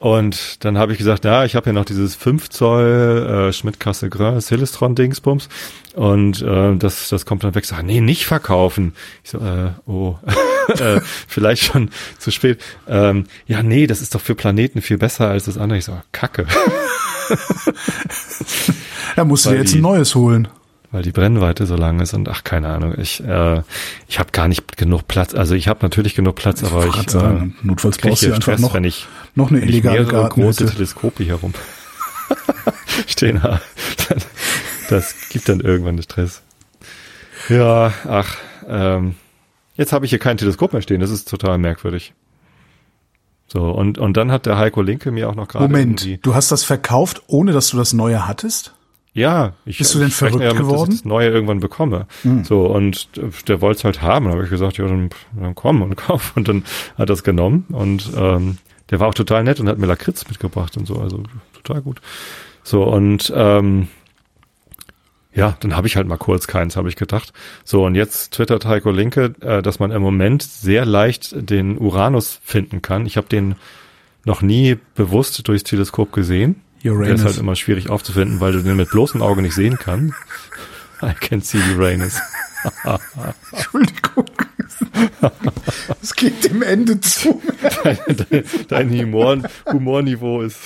und 0.00 0.62
dann 0.62 0.76
habe 0.76 0.92
ich 0.92 0.98
gesagt, 0.98 1.24
ja, 1.24 1.46
ich 1.46 1.56
habe 1.56 1.70
ja 1.70 1.72
noch 1.72 1.86
dieses 1.86 2.14
5 2.14 2.50
Zoll 2.50 3.48
äh, 3.48 3.52
Schmidt-Kasse 3.54 4.10
Grin 4.10 4.38
Silestron 4.38 4.94
Dingsbums 4.94 5.48
und 5.94 6.42
äh, 6.42 6.76
das 6.76 7.08
das 7.08 7.24
kommt 7.24 7.42
dann 7.42 7.54
weg. 7.54 7.64
Sag, 7.64 7.82
nee, 7.82 8.02
nicht 8.02 8.26
verkaufen. 8.26 8.92
Ich 9.22 9.30
so, 9.30 9.38
äh, 9.38 9.70
oh, 9.86 10.18
äh, 10.78 11.00
vielleicht 11.26 11.62
schon 11.62 11.88
zu 12.18 12.30
spät. 12.30 12.60
Ähm, 12.86 13.24
ja, 13.46 13.62
nee, 13.62 13.86
das 13.86 14.02
ist 14.02 14.14
doch 14.14 14.20
für 14.20 14.34
Planeten 14.34 14.82
viel 14.82 14.98
besser 14.98 15.30
als 15.30 15.46
das 15.46 15.56
andere. 15.56 15.78
Ich 15.78 15.86
so, 15.86 15.98
Kacke. 16.12 16.46
Er 19.16 19.24
musste 19.24 19.50
dir 19.50 19.56
jetzt 19.56 19.74
ein 19.74 19.80
neues 19.80 20.14
holen. 20.14 20.48
Weil 20.94 21.02
die 21.02 21.10
Brennweite 21.10 21.66
so 21.66 21.74
lang 21.74 21.98
ist 21.98 22.14
und 22.14 22.28
ach, 22.28 22.44
keine 22.44 22.68
Ahnung. 22.68 22.94
Ich, 22.98 23.20
äh, 23.24 23.62
ich 24.06 24.20
habe 24.20 24.30
gar 24.30 24.46
nicht 24.46 24.76
genug 24.76 25.08
Platz. 25.08 25.34
Also 25.34 25.56
ich 25.56 25.66
habe 25.66 25.80
natürlich 25.82 26.14
genug 26.14 26.36
Platz, 26.36 26.62
ich 26.62 26.70
aber 26.70 26.86
ich 26.86 27.10
sagen, 27.10 27.56
äh, 27.60 27.66
notfalls 27.66 27.98
brauchst 27.98 28.22
du 28.22 28.26
einfach 28.26 28.42
Stress, 28.42 28.60
noch, 28.60 28.74
wenn 28.74 28.84
ich, 28.84 29.08
noch 29.34 29.50
eine 29.50 29.60
illegale 29.60 30.06
wenn 30.06 30.28
große 30.28 30.66
Teleskope 30.66 31.24
hier 31.24 31.34
rum 31.34 31.52
stehen 33.08 33.42
habe. 33.42 33.60
Das 34.88 35.16
gibt 35.30 35.48
dann 35.48 35.58
irgendwann 35.58 36.00
Stress. 36.00 36.42
Ja, 37.48 37.92
ach, 38.08 38.36
ähm, 38.68 39.16
jetzt 39.74 39.92
habe 39.92 40.04
ich 40.04 40.10
hier 40.10 40.20
kein 40.20 40.36
Teleskop 40.36 40.72
mehr 40.72 40.82
stehen. 40.82 41.00
Das 41.00 41.10
ist 41.10 41.28
total 41.28 41.58
merkwürdig. 41.58 42.14
So, 43.48 43.70
und, 43.70 43.98
und 43.98 44.16
dann 44.16 44.30
hat 44.30 44.46
der 44.46 44.58
Heiko 44.58 44.80
Linke 44.80 45.10
mir 45.10 45.28
auch 45.28 45.34
noch 45.34 45.48
gerade. 45.48 45.64
Moment, 45.64 46.24
du 46.24 46.34
hast 46.36 46.52
das 46.52 46.64
verkauft, 46.64 47.22
ohne 47.26 47.52
dass 47.52 47.70
du 47.70 47.76
das 47.76 47.92
neue 47.92 48.28
hattest? 48.28 48.74
Ja, 49.14 49.52
ich 49.64 49.78
bist 49.78 49.94
du 49.94 50.00
denn 50.00 50.10
verrückt 50.10 50.42
ja, 50.42 50.52
geworden? 50.52 50.86
Dass 50.86 50.96
ich 50.96 51.02
das 51.02 51.04
Neue 51.04 51.30
irgendwann 51.30 51.60
bekomme. 51.60 52.06
Hm. 52.22 52.44
So 52.44 52.66
und 52.66 53.08
der 53.48 53.60
wollte 53.60 53.78
es 53.78 53.84
halt 53.84 54.02
haben. 54.02 54.28
Habe 54.28 54.42
ich 54.42 54.50
gesagt, 54.50 54.76
ja, 54.76 54.86
dann, 54.86 55.10
dann 55.38 55.54
komm 55.54 55.82
und 55.82 55.96
kauf. 55.96 56.32
Und 56.36 56.48
dann 56.48 56.64
hat 56.98 57.08
er 57.08 57.14
es 57.14 57.22
genommen 57.22 57.64
und 57.70 58.10
ähm, 58.16 58.58
der 58.90 59.00
war 59.00 59.08
auch 59.08 59.14
total 59.14 59.44
nett 59.44 59.60
und 59.60 59.68
hat 59.68 59.78
mir 59.78 59.86
Lakritz 59.86 60.28
mitgebracht 60.28 60.76
und 60.76 60.86
so, 60.86 60.96
also 60.96 61.22
total 61.54 61.80
gut. 61.80 62.00
So 62.64 62.82
und 62.82 63.32
ähm, 63.34 63.88
ja, 65.32 65.56
dann 65.60 65.76
habe 65.76 65.86
ich 65.86 65.96
halt 65.96 66.06
mal 66.06 66.16
kurz 66.16 66.46
keins, 66.46 66.76
habe 66.76 66.88
ich 66.88 66.96
gedacht. 66.96 67.32
So, 67.64 67.84
und 67.84 67.94
jetzt 67.94 68.34
twittert 68.34 68.66
Heiko 68.66 68.90
Linke, 68.90 69.34
äh, 69.40 69.62
dass 69.62 69.80
man 69.80 69.90
im 69.90 70.02
Moment 70.02 70.42
sehr 70.42 70.84
leicht 70.84 71.34
den 71.50 71.78
Uranus 71.78 72.40
finden 72.44 72.82
kann. 72.82 73.06
Ich 73.06 73.16
habe 73.16 73.26
den 73.28 73.56
noch 74.24 74.42
nie 74.42 74.78
bewusst 74.94 75.46
durchs 75.46 75.64
Teleskop 75.64 76.12
gesehen. 76.12 76.62
Uranus. 76.84 77.06
Der 77.06 77.14
ist 77.14 77.24
halt 77.24 77.38
immer 77.38 77.56
schwierig 77.56 77.90
aufzufinden, 77.90 78.40
weil 78.40 78.52
du 78.52 78.62
den 78.62 78.76
mit 78.76 78.90
bloßem 78.90 79.22
Auge 79.22 79.42
nicht 79.42 79.54
sehen 79.54 79.78
kannst. 79.78 80.14
I 81.02 81.12
can 81.14 81.40
see 81.40 81.58
Uranus. 81.74 82.20
Entschuldigung. 83.52 84.26
Es 86.02 86.14
geht 86.14 86.44
dem 86.44 86.62
Ende 86.62 87.00
zu. 87.00 87.42
Dein, 87.82 87.98
dein, 88.06 88.44
dein 88.68 88.90
Humor, 88.90 89.38
Humorniveau 89.70 90.42
ist. 90.42 90.58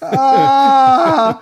Ah, 0.00 1.40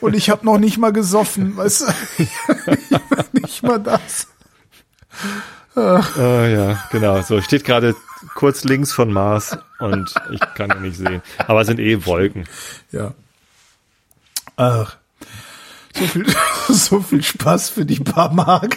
und 0.00 0.14
ich 0.14 0.30
habe 0.30 0.46
noch 0.46 0.58
nicht 0.58 0.78
mal 0.78 0.92
gesoffen, 0.92 1.56
weißt 1.56 1.82
du? 1.82 3.16
nicht 3.32 3.62
mal 3.62 3.78
das. 3.78 4.28
Ach. 5.74 6.16
Uh, 6.16 6.46
ja, 6.46 6.84
genau. 6.90 7.22
So 7.22 7.40
steht 7.40 7.64
gerade 7.64 7.94
kurz 8.34 8.64
links 8.64 8.92
von 8.92 9.12
Mars 9.12 9.56
und 9.78 10.12
ich 10.30 10.40
kann 10.54 10.70
ihn 10.70 10.82
nicht 10.82 10.96
sehen. 10.96 11.22
Aber 11.38 11.60
es 11.60 11.66
sind 11.66 11.80
eh 11.80 12.04
Wolken. 12.06 12.46
Ja. 12.90 13.14
Ach. 14.60 14.98
So 15.94 16.04
viel, 16.06 16.26
so 16.68 17.00
viel 17.00 17.22
Spaß 17.22 17.70
für 17.70 17.86
die 17.86 17.98
paar 17.98 18.30
Mark. 18.34 18.76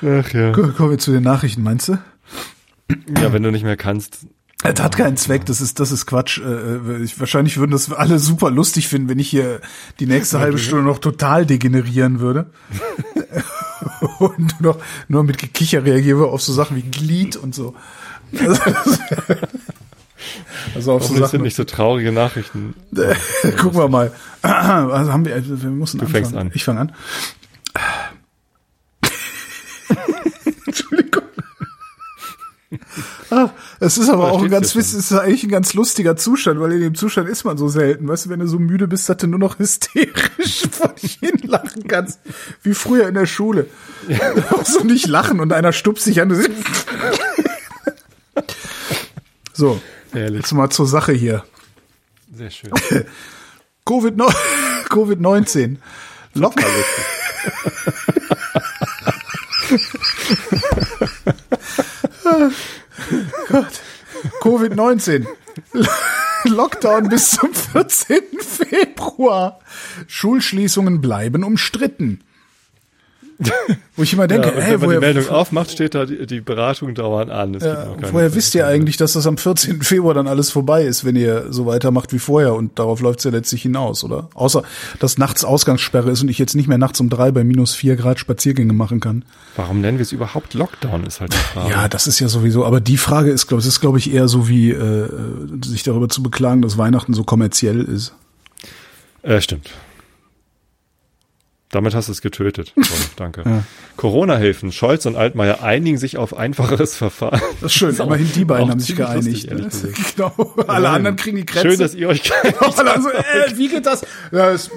Ach 0.00 0.32
ja. 0.32 0.52
Kommen 0.52 0.90
wir 0.90 0.98
zu 0.98 1.10
den 1.10 1.24
Nachrichten, 1.24 1.64
meinst 1.64 1.88
du? 1.88 1.98
Ja, 3.20 3.32
wenn 3.32 3.42
du 3.42 3.50
nicht 3.50 3.64
mehr 3.64 3.76
kannst. 3.76 4.26
Es 4.62 4.80
hat 4.80 4.96
keinen 4.96 5.16
Zweck, 5.16 5.44
das 5.46 5.60
ist, 5.60 5.80
das 5.80 5.90
ist 5.90 6.06
Quatsch. 6.06 6.38
Äh, 6.38 6.76
äh, 6.76 7.02
ich, 7.02 7.18
wahrscheinlich 7.18 7.58
würden 7.58 7.72
das 7.72 7.92
alle 7.92 8.20
super 8.20 8.52
lustig 8.52 8.86
finden, 8.86 9.08
wenn 9.08 9.18
ich 9.18 9.28
hier 9.28 9.60
die 9.98 10.06
nächste 10.06 10.38
halbe 10.38 10.58
Stunde 10.58 10.84
noch 10.84 11.00
total 11.00 11.46
degenerieren 11.46 12.20
würde. 12.20 12.46
und 14.20 14.60
nur, 14.60 14.78
nur 15.08 15.24
mit 15.24 15.38
Gekicher 15.38 15.84
reagieren 15.84 16.20
wir 16.20 16.28
auf 16.28 16.42
so 16.42 16.52
Sachen 16.52 16.76
wie 16.76 16.82
Glied 16.82 17.34
und 17.36 17.56
so. 17.56 17.74
Also 18.38 18.54
auf 20.74 20.82
so 21.06 21.14
Sachen. 21.14 21.26
sind 21.26 21.42
nicht 21.42 21.56
so 21.56 21.64
traurige 21.64 22.12
Nachrichten. 22.12 22.74
Gucken 23.60 23.78
wir 23.78 23.88
mal. 23.88 24.12
Also 24.42 25.12
haben 25.12 25.24
wir, 25.24 25.36
wir 25.46 25.70
müssen 25.70 25.98
Du 25.98 26.04
anfangen. 26.06 26.24
fängst 26.24 26.36
an. 26.36 26.50
Ich 26.54 26.64
fange 26.64 26.80
an. 26.80 26.92
Entschuldigung. 30.66 31.22
Ah, 33.30 33.50
es 33.80 33.98
ist 33.98 34.08
aber 34.10 34.32
auch 34.32 34.42
ein 34.42 34.50
ganz, 34.50 34.74
es 34.74 34.94
ist 34.94 35.12
eigentlich 35.12 35.44
ein 35.44 35.50
ganz 35.50 35.74
lustiger 35.74 36.16
Zustand, 36.16 36.60
weil 36.60 36.72
in 36.72 36.80
dem 36.80 36.94
Zustand 36.94 37.28
ist 37.28 37.44
man 37.44 37.56
so 37.56 37.68
selten. 37.68 38.08
Weißt 38.08 38.26
du, 38.26 38.30
wenn 38.30 38.40
du 38.40 38.46
so 38.46 38.58
müde 38.58 38.88
bist, 38.88 39.08
dass 39.08 39.16
du 39.18 39.26
nur 39.26 39.38
noch 39.38 39.58
hysterisch 39.58 40.62
vor 40.70 40.88
dich 40.90 41.18
hinlachen 41.20 41.86
kannst. 41.88 42.20
Wie 42.62 42.74
früher 42.74 43.08
in 43.08 43.14
der 43.14 43.26
Schule. 43.26 43.66
Ja. 44.08 44.18
Auch 44.50 44.64
so 44.64 44.82
nicht 44.84 45.06
lachen 45.06 45.40
und 45.40 45.52
einer 45.52 45.72
stupst 45.72 46.04
sich 46.04 46.20
an. 46.20 46.36
so. 49.52 49.80
Ehrlich. 50.14 50.40
Jetzt 50.40 50.52
mal 50.52 50.70
zur 50.70 50.86
Sache 50.86 51.12
hier. 51.12 51.44
Sehr 52.32 52.50
schön. 52.50 52.70
Covid-19. 53.86 55.76
Lock 56.34 56.54
Gott. 63.48 63.80
Covid-19. 64.40 65.26
Lockdown 66.44 67.08
bis 67.08 67.30
zum 67.32 67.54
14. 67.54 68.22
Februar. 68.40 69.60
Schulschließungen 70.06 71.00
bleiben 71.00 71.44
umstritten. 71.44 72.23
Wo 73.96 74.02
ich 74.02 74.12
immer 74.12 74.26
denke, 74.26 74.48
ja, 74.48 74.54
ey, 74.54 74.80
wenn 74.80 74.88
man 74.88 74.96
die 74.96 75.00
Meldung 75.00 75.28
aufmacht, 75.28 75.70
steht 75.70 75.94
da, 75.94 76.04
die, 76.06 76.26
die 76.26 76.40
Beratungen 76.40 76.94
dauern 76.94 77.30
an. 77.30 77.54
Ja, 77.54 77.94
woher 78.10 78.34
wisst 78.34 78.54
ihr 78.54 78.66
eigentlich, 78.66 78.96
dass 78.96 79.12
das 79.12 79.26
am 79.26 79.38
14. 79.38 79.82
Februar 79.82 80.14
dann 80.14 80.26
alles 80.26 80.50
vorbei 80.50 80.84
ist, 80.84 81.04
wenn 81.04 81.16
ihr 81.16 81.52
so 81.52 81.66
weitermacht 81.66 82.12
wie 82.12 82.18
vorher? 82.18 82.54
Und 82.54 82.78
darauf 82.78 83.00
läuft 83.00 83.20
es 83.20 83.24
ja 83.24 83.30
letztlich 83.30 83.62
hinaus, 83.62 84.04
oder? 84.04 84.28
Außer, 84.34 84.62
dass 84.98 85.18
nachts 85.18 85.44
Ausgangssperre 85.44 86.10
ist 86.10 86.22
und 86.22 86.28
ich 86.28 86.38
jetzt 86.38 86.54
nicht 86.54 86.68
mehr 86.68 86.78
nachts 86.78 87.00
um 87.00 87.08
drei 87.08 87.30
bei 87.30 87.44
minus 87.44 87.74
vier 87.74 87.96
Grad 87.96 88.18
Spaziergänge 88.18 88.72
machen 88.72 89.00
kann. 89.00 89.24
Warum 89.56 89.80
nennen 89.80 89.98
wir 89.98 90.02
es 90.02 90.12
überhaupt 90.12 90.54
Lockdown, 90.54 91.04
ist 91.06 91.20
halt 91.20 91.32
die 91.32 91.38
Frage. 91.38 91.70
Ja, 91.70 91.88
das 91.88 92.06
ist 92.06 92.18
ja 92.20 92.28
sowieso, 92.28 92.64
aber 92.64 92.80
die 92.80 92.96
Frage 92.96 93.30
ist, 93.30 93.46
glaube 93.46 93.60
ich, 93.60 93.68
ist, 93.68 93.80
glaube 93.80 93.98
ich, 93.98 94.12
eher 94.12 94.28
so 94.28 94.48
wie, 94.48 94.70
äh, 94.70 95.08
sich 95.64 95.82
darüber 95.82 96.08
zu 96.08 96.22
beklagen, 96.22 96.62
dass 96.62 96.78
Weihnachten 96.78 97.14
so 97.14 97.24
kommerziell 97.24 97.80
ist. 97.80 98.14
Äh, 99.22 99.40
stimmt. 99.40 99.70
Damit 101.74 101.92
hast 101.96 102.06
du 102.06 102.12
es 102.12 102.20
getötet. 102.20 102.72
So, 102.76 102.94
danke. 103.16 103.42
Ja. 103.44 103.64
Corona-Hilfen. 103.96 104.70
Scholz 104.70 105.06
und 105.06 105.16
Altmaier 105.16 105.64
einigen 105.64 105.98
sich 105.98 106.18
auf 106.18 106.36
einfacheres 106.36 106.94
Verfahren. 106.96 107.40
Das 107.60 107.72
ist 107.72 107.74
schön. 107.74 107.88
Das 107.88 107.98
ist 107.98 108.04
Immerhin 108.06 108.30
die 108.32 108.44
beiden 108.44 108.70
haben 108.70 108.78
sich 108.78 108.94
geeinigt. 108.94 109.50
Lustig, 109.50 109.98
ne? 109.98 110.04
genau. 110.16 110.54
Alle 110.68 110.88
anderen 110.90 111.16
kriegen 111.16 111.36
die 111.36 111.44
Grenze. 111.44 111.70
Schön, 111.70 111.80
dass 111.80 111.94
ihr 111.94 112.08
euch 112.08 112.22
geeinigt 112.22 112.62
also, 112.62 113.10
äh, 113.10 113.56
Wie 113.56 113.68
geht 113.68 113.86
das? 113.86 114.06
Ja, 114.30 114.50
ist, 114.50 114.70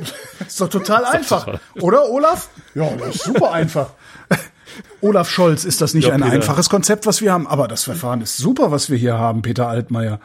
ist 0.45 0.59
doch 0.59 0.69
total 0.69 1.05
einfach. 1.05 1.45
Total. 1.45 1.59
Oder, 1.81 2.09
Olaf? 2.09 2.49
Ja, 2.73 2.89
das 2.97 3.15
ist 3.15 3.25
super 3.25 3.51
einfach. 3.51 3.91
Olaf 5.01 5.29
Scholz, 5.29 5.65
ist 5.65 5.81
das 5.81 5.93
nicht 5.93 6.07
ja, 6.07 6.15
ein 6.15 6.21
Peter. 6.21 6.33
einfaches 6.33 6.67
Konzept, 6.67 7.05
was 7.05 7.21
wir 7.21 7.31
haben? 7.31 7.45
Aber 7.45 7.67
das 7.67 7.83
Verfahren 7.83 8.21
ist 8.21 8.37
super, 8.37 8.71
was 8.71 8.89
wir 8.89 8.97
hier 8.97 9.19
haben, 9.19 9.43
Peter 9.43 9.67
Altmaier. 9.67 10.19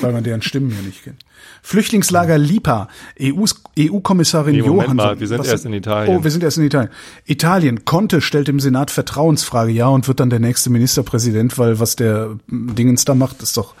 Weil 0.00 0.12
man 0.12 0.24
deren 0.24 0.42
Stimmen 0.42 0.70
ja 0.70 0.82
nicht 0.82 1.04
kennt. 1.04 1.24
Flüchtlingslager 1.62 2.38
Lipa, 2.38 2.88
EU-Kommissarin 3.20 4.56
nee, 4.56 4.62
Johansson. 4.62 4.96
Mal, 4.96 5.20
wir 5.20 5.26
sind 5.26 5.40
was, 5.40 5.48
erst 5.48 5.66
in 5.66 5.72
Italien. 5.74 6.16
Oh, 6.16 6.24
wir 6.24 6.30
sind 6.30 6.42
erst 6.42 6.58
in 6.58 6.64
Italien. 6.64 6.90
Italien, 7.26 7.84
Conte 7.84 8.20
stellt 8.20 8.48
im 8.48 8.60
Senat 8.60 8.90
Vertrauensfrage, 8.90 9.70
ja, 9.70 9.88
und 9.88 10.08
wird 10.08 10.20
dann 10.20 10.30
der 10.30 10.40
nächste 10.40 10.70
Ministerpräsident, 10.70 11.58
weil 11.58 11.78
was 11.80 11.96
der 11.96 12.36
Dingens 12.48 13.04
da 13.04 13.14
macht, 13.14 13.42
ist 13.42 13.56
doch, 13.56 13.74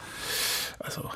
also, 0.78 1.10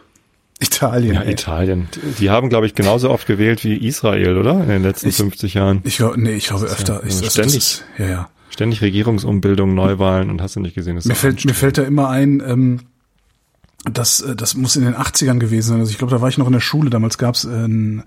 Italien. 0.60 1.14
Ja, 1.14 1.22
ey. 1.22 1.32
Italien. 1.32 1.88
Die 2.18 2.30
haben, 2.30 2.48
glaube 2.48 2.66
ich, 2.66 2.74
genauso 2.74 3.10
oft 3.10 3.26
gewählt 3.26 3.64
wie 3.64 3.76
Israel, 3.76 4.38
oder? 4.38 4.60
In 4.62 4.68
den 4.68 4.82
letzten 4.82 5.08
ich, 5.08 5.16
50 5.16 5.54
Jahren. 5.54 5.80
Ich 5.84 5.96
glaube, 5.96 6.20
nee, 6.20 6.34
ich 6.34 6.46
glaube 6.46 6.66
öfter. 6.66 7.02
Ja, 7.02 7.08
ich, 7.08 7.30
ständig, 7.30 7.56
ist, 7.56 7.84
ja, 7.98 8.06
ja. 8.06 8.28
Ständig 8.50 8.80
Regierungsumbildung, 8.82 9.74
Neuwahlen 9.74 10.30
und 10.30 10.40
hast 10.40 10.56
du 10.56 10.60
nicht 10.60 10.74
gesehen. 10.74 11.00
mir 11.04 11.14
fällt, 11.14 11.44
mir 11.44 11.54
fällt 11.54 11.76
da 11.76 11.82
immer 11.82 12.08
ein, 12.08 12.42
ähm, 12.46 12.80
das, 13.90 14.20
äh, 14.20 14.36
das 14.36 14.54
muss 14.54 14.76
in 14.76 14.84
den 14.84 14.94
80ern 14.94 15.38
gewesen 15.38 15.70
sein. 15.70 15.80
Also 15.80 15.90
ich 15.90 15.98
glaube, 15.98 16.14
da 16.14 16.20
war 16.20 16.28
ich 16.28 16.38
noch 16.38 16.46
in 16.46 16.52
der 16.52 16.60
Schule. 16.60 16.90
Damals 16.90 17.18
gab 17.18 17.34
es 17.34 17.46
einen 17.46 18.02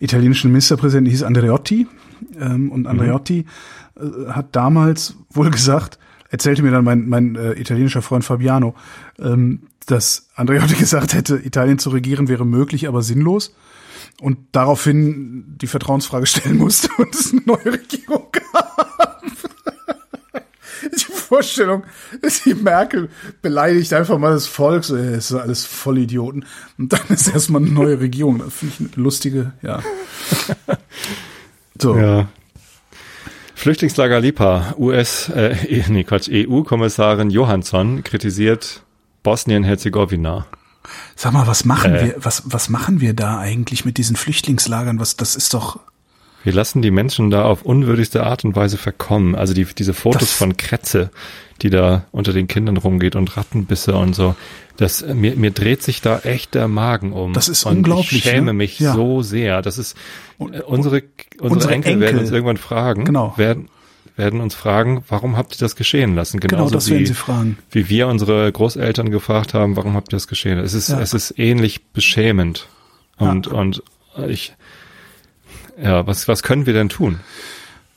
italienischen 0.00 0.50
Ministerpräsidenten, 0.50 1.06
der 1.06 1.12
hieß 1.12 1.22
Andreotti. 1.22 1.86
Ähm, 2.38 2.70
und 2.70 2.82
mhm. 2.82 2.86
Andreotti 2.86 3.46
mhm. 4.00 4.34
hat 4.34 4.54
damals 4.56 5.16
wohl 5.30 5.50
gesagt, 5.50 5.98
erzählte 6.30 6.62
mir 6.62 6.70
dann 6.70 6.84
mein, 6.84 7.08
mein 7.08 7.36
äh, 7.36 7.52
italienischer 7.52 8.02
Freund 8.02 8.24
Fabiano, 8.24 8.74
ähm, 9.18 9.62
dass 9.86 10.28
Andreotti 10.34 10.74
gesagt 10.78 11.14
hätte, 11.14 11.36
Italien 11.36 11.78
zu 11.78 11.90
regieren 11.90 12.28
wäre 12.28 12.44
möglich, 12.44 12.88
aber 12.88 13.02
sinnlos. 13.02 13.54
Und 14.20 14.38
daraufhin 14.52 15.56
die 15.60 15.66
Vertrauensfrage 15.66 16.26
stellen 16.26 16.56
musste 16.56 16.88
und 16.98 17.14
es 17.14 17.32
eine 17.32 17.42
neue 17.44 17.66
Regierung 17.66 18.28
gab 18.32 19.13
Vorstellung, 21.34 21.82
die 22.44 22.54
Merkel 22.54 23.08
beleidigt 23.42 23.92
einfach 23.92 24.18
mal 24.18 24.32
das 24.32 24.46
Volk, 24.46 24.84
so, 24.84 24.96
es 24.96 25.30
ist 25.30 25.36
alles 25.36 25.64
Vollidioten. 25.66 26.44
Und 26.78 26.92
dann 26.92 27.00
ist 27.08 27.26
erstmal 27.26 27.62
eine 27.62 27.72
neue 27.72 27.98
Regierung. 27.98 28.38
Das 28.38 28.54
finde 28.54 28.74
ich 28.74 28.80
eine 28.80 29.02
lustige, 29.02 29.52
ja. 29.62 29.82
So. 31.80 31.96
Ja. 31.98 32.28
Flüchtlingslager 33.56 34.20
Lipa, 34.20 34.74
US, 34.78 35.28
äh, 35.30 35.56
nee, 35.88 36.04
Quatsch, 36.04 36.28
EU-Kommissarin 36.30 37.30
Johansson 37.30 38.04
kritisiert 38.04 38.84
Bosnien-Herzegowina. 39.24 40.46
Sag 41.16 41.32
mal, 41.32 41.48
was 41.48 41.64
machen 41.64 41.94
äh, 41.94 42.04
wir, 42.04 42.14
was, 42.18 42.42
was 42.46 42.68
machen 42.68 43.00
wir 43.00 43.12
da 43.12 43.38
eigentlich 43.38 43.84
mit 43.84 43.98
diesen 43.98 44.14
Flüchtlingslagern? 44.14 45.00
Was, 45.00 45.16
das 45.16 45.34
ist 45.34 45.52
doch, 45.52 45.80
wir 46.44 46.52
lassen 46.52 46.82
die 46.82 46.90
Menschen 46.90 47.30
da 47.30 47.44
auf 47.44 47.62
unwürdigste 47.62 48.24
Art 48.24 48.44
und 48.44 48.54
Weise 48.54 48.76
verkommen. 48.76 49.34
Also 49.34 49.54
die, 49.54 49.64
diese 49.64 49.94
Fotos 49.94 50.20
das 50.20 50.32
von 50.32 50.56
Kretze, 50.56 51.10
die 51.62 51.70
da 51.70 52.04
unter 52.12 52.32
den 52.32 52.48
Kindern 52.48 52.76
rumgeht 52.76 53.16
und 53.16 53.36
Rattenbisse 53.36 53.96
und 53.96 54.14
so. 54.14 54.36
Das, 54.76 55.04
mir, 55.06 55.36
mir 55.36 55.52
dreht 55.52 55.82
sich 55.82 56.02
da 56.02 56.18
echt 56.18 56.54
der 56.54 56.68
Magen 56.68 57.12
um. 57.12 57.32
Das 57.32 57.48
ist 57.48 57.64
und 57.64 57.78
unglaublich. 57.78 58.12
Ich 58.12 58.22
schäme 58.24 58.46
ne? 58.46 58.52
mich 58.52 58.78
ja. 58.78 58.92
so 58.92 59.22
sehr. 59.22 59.62
Das 59.62 59.78
ist, 59.78 59.96
und, 60.36 60.60
unsere, 60.64 61.02
unsere, 61.38 61.54
unsere 61.54 61.72
Enkel, 61.72 61.92
Enkel, 61.92 62.06
werden 62.06 62.18
uns 62.20 62.30
irgendwann 62.30 62.56
fragen, 62.58 63.04
genau. 63.06 63.32
werden, 63.36 63.68
werden 64.16 64.40
uns 64.40 64.54
fragen, 64.54 65.02
warum 65.08 65.38
habt 65.38 65.54
ihr 65.54 65.58
das 65.60 65.76
geschehen 65.76 66.14
lassen? 66.14 66.40
Genauso 66.40 66.64
genau, 66.64 66.74
das 66.74 66.90
werden 66.90 67.06
sie 67.06 67.14
fragen. 67.14 67.56
Wie 67.70 67.88
wir 67.88 68.08
unsere 68.08 68.52
Großeltern 68.52 69.10
gefragt 69.10 69.54
haben, 69.54 69.76
warum 69.76 69.94
habt 69.94 70.12
ihr 70.12 70.16
das 70.16 70.28
geschehen? 70.28 70.58
Es 70.58 70.74
ist, 70.74 70.90
ja. 70.90 71.00
es 71.00 71.14
ist 71.14 71.38
ähnlich 71.38 71.86
beschämend. 71.86 72.68
Und, 73.16 73.46
ja. 73.46 73.52
und 73.52 73.82
ich, 74.28 74.54
ja, 75.82 76.06
was, 76.06 76.28
was 76.28 76.42
können 76.42 76.66
wir 76.66 76.72
denn 76.72 76.88
tun? 76.88 77.20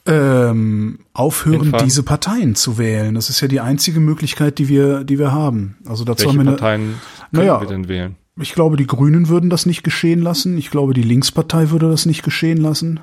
Ähm, 0.06 1.00
aufhören, 1.14 1.64
Hinfahren? 1.64 1.86
diese 1.86 2.04
Parteien 2.04 2.56
zu 2.56 2.78
wählen. 2.78 3.16
Das 3.16 3.30
ist 3.30 3.42
ja 3.42 3.48
die 3.48 3.60
einzige 3.60 4.00
Möglichkeit, 4.00 4.58
die 4.58 4.70
wir, 4.70 5.04
die 5.04 5.20
wir 5.20 5.34
haben. 5.34 5.76
Also 5.86 6.06
dazu 6.06 6.26
Welche 6.26 6.40
haben 6.40 6.46
wir 6.46 6.52
eine, 6.52 6.58
Parteien 6.58 6.82
können 6.82 7.00
naja, 7.32 7.62
wir 7.62 7.68
denn 7.68 7.88
wählen? 7.90 8.16
Ich 8.40 8.54
glaube, 8.54 8.78
die 8.78 8.88
Grünen 8.88 9.28
würden 9.28 9.50
das 9.50 9.66
nicht 9.66 9.84
geschehen 9.84 10.22
lassen. 10.22 10.58
Ich 10.58 10.70
glaube, 10.70 10.94
die 10.94 11.02
Linkspartei 11.02 11.72
würde 11.72 11.90
das 11.90 12.06
nicht 12.06 12.24
geschehen 12.24 12.58
lassen. 12.58 13.02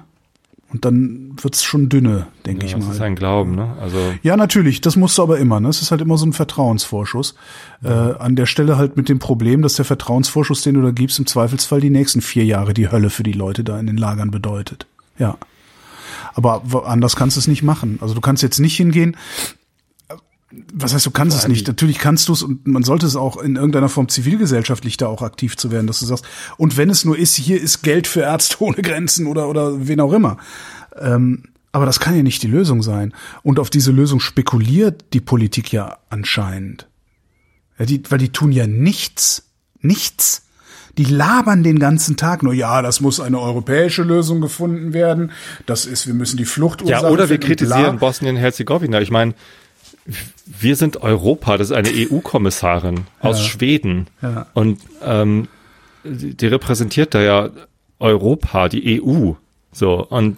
Und 0.74 0.84
dann 0.84 1.36
wird's 1.40 1.62
schon 1.62 1.88
dünne, 1.88 2.26
denke 2.44 2.66
ja, 2.66 2.70
ich 2.70 2.76
mal. 2.76 2.86
Das 2.86 2.96
ist 2.96 3.00
ein 3.00 3.14
Glauben, 3.14 3.54
ne? 3.54 3.76
Also 3.80 3.96
ja, 4.24 4.36
natürlich. 4.36 4.80
Das 4.80 4.96
musst 4.96 5.16
du 5.16 5.22
aber 5.22 5.38
immer. 5.38 5.60
Ne? 5.60 5.68
Es 5.68 5.80
ist 5.80 5.92
halt 5.92 6.00
immer 6.00 6.18
so 6.18 6.26
ein 6.26 6.32
Vertrauensvorschuss. 6.32 7.36
Ja. 7.82 8.10
Äh, 8.10 8.18
an 8.18 8.34
der 8.34 8.46
Stelle 8.46 8.76
halt 8.76 8.96
mit 8.96 9.08
dem 9.08 9.20
Problem, 9.20 9.62
dass 9.62 9.74
der 9.74 9.84
Vertrauensvorschuss, 9.84 10.62
den 10.62 10.74
du 10.74 10.82
da 10.82 10.90
gibst, 10.90 11.20
im 11.20 11.26
Zweifelsfall 11.26 11.80
die 11.80 11.90
nächsten 11.90 12.22
vier 12.22 12.44
Jahre 12.44 12.74
die 12.74 12.90
Hölle 12.90 13.10
für 13.10 13.22
die 13.22 13.30
Leute 13.30 13.62
da 13.62 13.78
in 13.78 13.86
den 13.86 13.96
Lagern 13.96 14.32
bedeutet. 14.32 14.88
Ja. 15.16 15.38
Aber 16.34 16.64
anders 16.86 17.14
kannst 17.14 17.36
du 17.36 17.38
es 17.38 17.46
nicht 17.46 17.62
machen. 17.62 17.98
Also 18.00 18.14
du 18.14 18.20
kannst 18.20 18.42
jetzt 18.42 18.58
nicht 18.58 18.76
hingehen, 18.76 19.16
was 20.72 20.94
heißt, 20.94 21.06
du 21.06 21.10
kannst 21.10 21.36
es 21.36 21.48
nicht. 21.48 21.66
Natürlich 21.66 21.98
kannst 21.98 22.28
du 22.28 22.32
es 22.32 22.42
und 22.42 22.66
man 22.66 22.82
sollte 22.82 23.06
es 23.06 23.16
auch 23.16 23.36
in 23.36 23.56
irgendeiner 23.56 23.88
Form 23.88 24.08
zivilgesellschaftlich 24.08 24.96
da 24.96 25.06
auch 25.06 25.22
aktiv 25.22 25.56
zu 25.56 25.70
werden, 25.70 25.86
dass 25.86 26.00
du 26.00 26.06
sagst, 26.06 26.24
und 26.56 26.76
wenn 26.76 26.90
es 26.90 27.04
nur 27.04 27.18
ist, 27.18 27.34
hier 27.34 27.60
ist 27.60 27.82
Geld 27.82 28.06
für 28.06 28.20
Ärzte 28.20 28.56
ohne 28.60 28.82
Grenzen 28.82 29.26
oder, 29.26 29.48
oder 29.48 29.86
wen 29.86 30.00
auch 30.00 30.12
immer. 30.12 30.38
Ähm, 30.98 31.44
aber 31.72 31.86
das 31.86 31.98
kann 31.98 32.16
ja 32.16 32.22
nicht 32.22 32.42
die 32.42 32.48
Lösung 32.48 32.82
sein. 32.82 33.12
Und 33.42 33.58
auf 33.58 33.68
diese 33.68 33.90
Lösung 33.90 34.20
spekuliert 34.20 35.06
die 35.12 35.20
Politik 35.20 35.72
ja 35.72 35.98
anscheinend. 36.08 36.88
Ja, 37.78 37.84
die, 37.84 38.02
weil 38.08 38.18
die 38.18 38.28
tun 38.28 38.52
ja 38.52 38.68
nichts. 38.68 39.50
Nichts. 39.80 40.46
Die 40.96 41.04
labern 41.04 41.64
den 41.64 41.80
ganzen 41.80 42.16
Tag 42.16 42.44
nur, 42.44 42.54
ja, 42.54 42.80
das 42.80 43.00
muss 43.00 43.18
eine 43.18 43.40
europäische 43.40 44.04
Lösung 44.04 44.40
gefunden 44.40 44.92
werden. 44.92 45.32
Das 45.66 45.86
ist, 45.86 46.06
wir 46.06 46.14
müssen 46.14 46.36
die 46.36 46.44
Flucht 46.44 46.82
Ja, 46.82 47.02
oder 47.02 47.28
wir 47.28 47.38
kritisieren 47.38 47.98
Bosnien-Herzegowina. 47.98 49.00
Ich 49.00 49.10
meine, 49.10 49.34
wir 50.46 50.76
sind 50.76 51.02
Europa, 51.02 51.56
das 51.56 51.70
ist 51.70 51.76
eine 51.76 51.88
EU-Kommissarin 51.88 53.04
aus 53.20 53.38
ja. 53.38 53.44
Schweden. 53.44 54.06
Ja. 54.20 54.46
Und 54.54 54.80
ähm, 55.02 55.48
die 56.04 56.46
repräsentiert 56.46 57.14
da 57.14 57.22
ja 57.22 57.50
Europa, 57.98 58.68
die 58.68 59.02
EU. 59.02 59.32
So, 59.72 60.06
und 60.06 60.36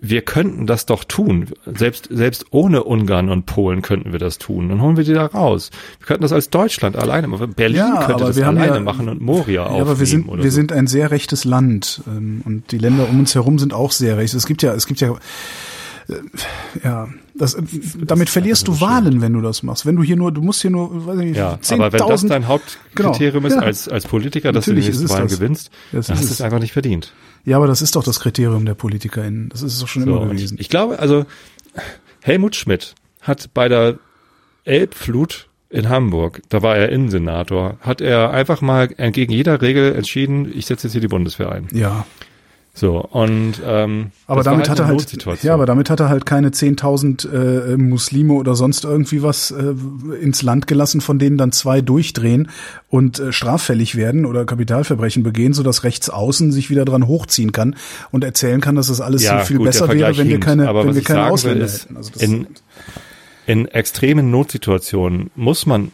wir 0.00 0.22
könnten 0.22 0.66
das 0.66 0.86
doch 0.86 1.04
tun. 1.04 1.50
Selbst, 1.64 2.08
selbst 2.10 2.46
ohne 2.50 2.84
Ungarn 2.84 3.28
und 3.28 3.46
Polen 3.46 3.82
könnten 3.82 4.12
wir 4.12 4.18
das 4.18 4.38
tun. 4.38 4.68
Dann 4.68 4.80
holen 4.80 4.96
wir 4.96 5.04
die 5.04 5.14
da 5.14 5.26
raus. 5.26 5.70
Wir 5.98 6.06
könnten 6.06 6.22
das 6.22 6.32
als 6.32 6.50
Deutschland 6.50 6.96
alleine 6.96 7.26
machen. 7.28 7.54
Berlin 7.54 7.78
ja, 7.78 8.04
könnte 8.06 8.24
das 8.24 8.40
alleine 8.40 8.76
ja, 8.76 8.80
machen 8.80 9.08
und 9.08 9.20
Moria 9.20 9.66
auch. 9.66 9.76
Ja, 9.76 9.82
aber 9.82 9.98
wir 9.98 10.06
sind, 10.06 10.26
wir 10.26 10.42
so. 10.42 10.50
sind 10.50 10.72
ein 10.72 10.86
sehr 10.86 11.10
rechtes 11.10 11.44
Land. 11.44 12.02
Ähm, 12.06 12.42
und 12.44 12.72
die 12.72 12.78
Länder 12.78 13.08
um 13.08 13.20
uns 13.20 13.34
herum 13.34 13.58
sind 13.58 13.72
auch 13.72 13.92
sehr 13.92 14.16
recht. 14.16 14.34
Es 14.34 14.46
gibt 14.46 14.62
ja, 14.62 14.74
es 14.74 14.86
gibt 14.86 15.00
ja, 15.00 15.12
äh, 16.08 16.14
ja, 16.84 17.08
das, 17.38 17.56
damit 18.04 18.30
verlierst 18.30 18.68
du 18.68 18.80
Wahlen, 18.80 19.20
wenn 19.20 19.32
du 19.32 19.40
das 19.40 19.62
machst. 19.62 19.86
Wenn 19.86 19.96
du 19.96 20.02
hier 20.02 20.16
nur, 20.16 20.32
du 20.32 20.42
musst 20.42 20.62
hier 20.62 20.70
nur, 20.70 21.06
weiß 21.06 21.16
nicht, 21.16 21.36
ja, 21.36 21.58
10, 21.60 21.80
aber 21.80 21.92
wenn 21.92 22.08
das 22.08 22.24
dein 22.24 22.46
Hauptkriterium 22.48 23.44
genau, 23.44 23.54
ist 23.54 23.60
ja. 23.60 23.66
als, 23.66 23.88
als 23.88 24.06
Politiker, 24.06 24.52
dass 24.52 24.66
Natürlich 24.66 24.86
du 24.86 24.92
die 24.92 24.98
nächsten 24.98 25.14
Wahlen 25.14 25.28
das. 25.28 25.38
gewinnst, 25.38 25.70
das 25.92 26.06
dann 26.06 26.16
hast 26.16 26.28
du 26.28 26.32
es 26.32 26.40
einfach 26.40 26.60
nicht 26.60 26.72
verdient. 26.72 27.12
Ja, 27.44 27.56
aber 27.58 27.66
das 27.66 27.82
ist 27.82 27.96
doch 27.96 28.04
das 28.04 28.20
Kriterium 28.20 28.64
der 28.64 28.74
PolitikerInnen. 28.74 29.48
Das 29.50 29.62
ist 29.62 29.74
es 29.74 29.80
doch 29.80 29.88
schon 29.88 30.04
so, 30.04 30.16
immer 30.16 30.34
gewesen. 30.34 30.56
Ich 30.60 30.68
glaube, 30.68 30.98
also 30.98 31.26
Helmut 32.22 32.56
Schmidt 32.56 32.94
hat 33.20 33.50
bei 33.54 33.68
der 33.68 33.98
Elbflut 34.64 35.48
in 35.68 35.88
Hamburg, 35.88 36.42
da 36.48 36.62
war 36.62 36.76
er 36.76 36.90
Innensenator, 36.90 37.76
hat 37.80 38.00
er 38.00 38.30
einfach 38.30 38.62
mal 38.62 38.88
entgegen 38.96 39.32
jeder 39.32 39.60
Regel 39.62 39.94
entschieden, 39.94 40.50
ich 40.52 40.66
setze 40.66 40.86
jetzt 40.86 40.92
hier 40.92 41.00
die 41.00 41.08
Bundeswehr 41.08 41.52
ein. 41.52 41.68
Ja. 41.72 42.06
So, 42.78 42.98
und 43.00 43.54
ähm, 43.64 44.10
aber 44.26 44.42
damit 44.42 44.68
halt 44.68 44.78
hat 44.78 44.86
er 44.86 44.86
halt 44.88 45.42
ja, 45.42 45.54
aber 45.54 45.64
damit 45.64 45.88
hat 45.88 45.98
er 45.98 46.10
halt 46.10 46.26
keine 46.26 46.50
10.000 46.50 47.72
äh, 47.72 47.76
Muslime 47.78 48.34
oder 48.34 48.54
sonst 48.54 48.84
irgendwie 48.84 49.22
was 49.22 49.50
äh, 49.50 49.74
ins 50.20 50.42
Land 50.42 50.66
gelassen, 50.66 51.00
von 51.00 51.18
denen 51.18 51.38
dann 51.38 51.52
zwei 51.52 51.80
durchdrehen 51.80 52.50
und 52.90 53.18
äh, 53.18 53.32
straffällig 53.32 53.96
werden 53.96 54.26
oder 54.26 54.44
Kapitalverbrechen 54.44 55.22
begehen, 55.22 55.54
so 55.54 55.62
dass 55.62 55.84
rechts 55.84 56.10
außen 56.10 56.52
sich 56.52 56.68
wieder 56.68 56.84
dran 56.84 57.06
hochziehen 57.06 57.50
kann 57.50 57.76
und 58.10 58.24
erzählen 58.24 58.60
kann, 58.60 58.74
dass 58.74 58.88
das 58.88 59.00
alles 59.00 59.24
ja, 59.24 59.40
so 59.40 59.46
viel 59.46 59.56
gut, 59.56 59.68
besser 59.68 59.88
wäre, 59.88 60.14
wenn 60.18 60.28
wir 60.28 60.38
keine, 60.38 60.68
aber 60.68 60.86
wenn 60.86 60.94
wir 60.94 61.02
keine 61.02 61.28
Ausländer 61.28 61.64
ist, 61.64 61.84
hätten. 61.84 61.96
Also 61.96 62.12
in, 62.18 62.46
in 63.46 63.68
extremen 63.68 64.30
Notsituationen 64.30 65.30
muss 65.34 65.64
man 65.64 65.92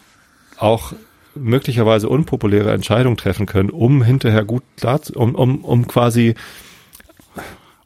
auch 0.56 0.94
möglicherweise 1.34 2.08
unpopuläre 2.08 2.72
Entscheidungen 2.72 3.16
treffen 3.16 3.46
können, 3.46 3.70
um 3.70 4.02
hinterher 4.02 4.44
gut 4.44 4.62
klar, 4.76 5.00
um, 5.14 5.34
um, 5.34 5.64
um 5.64 5.86
quasi 5.86 6.34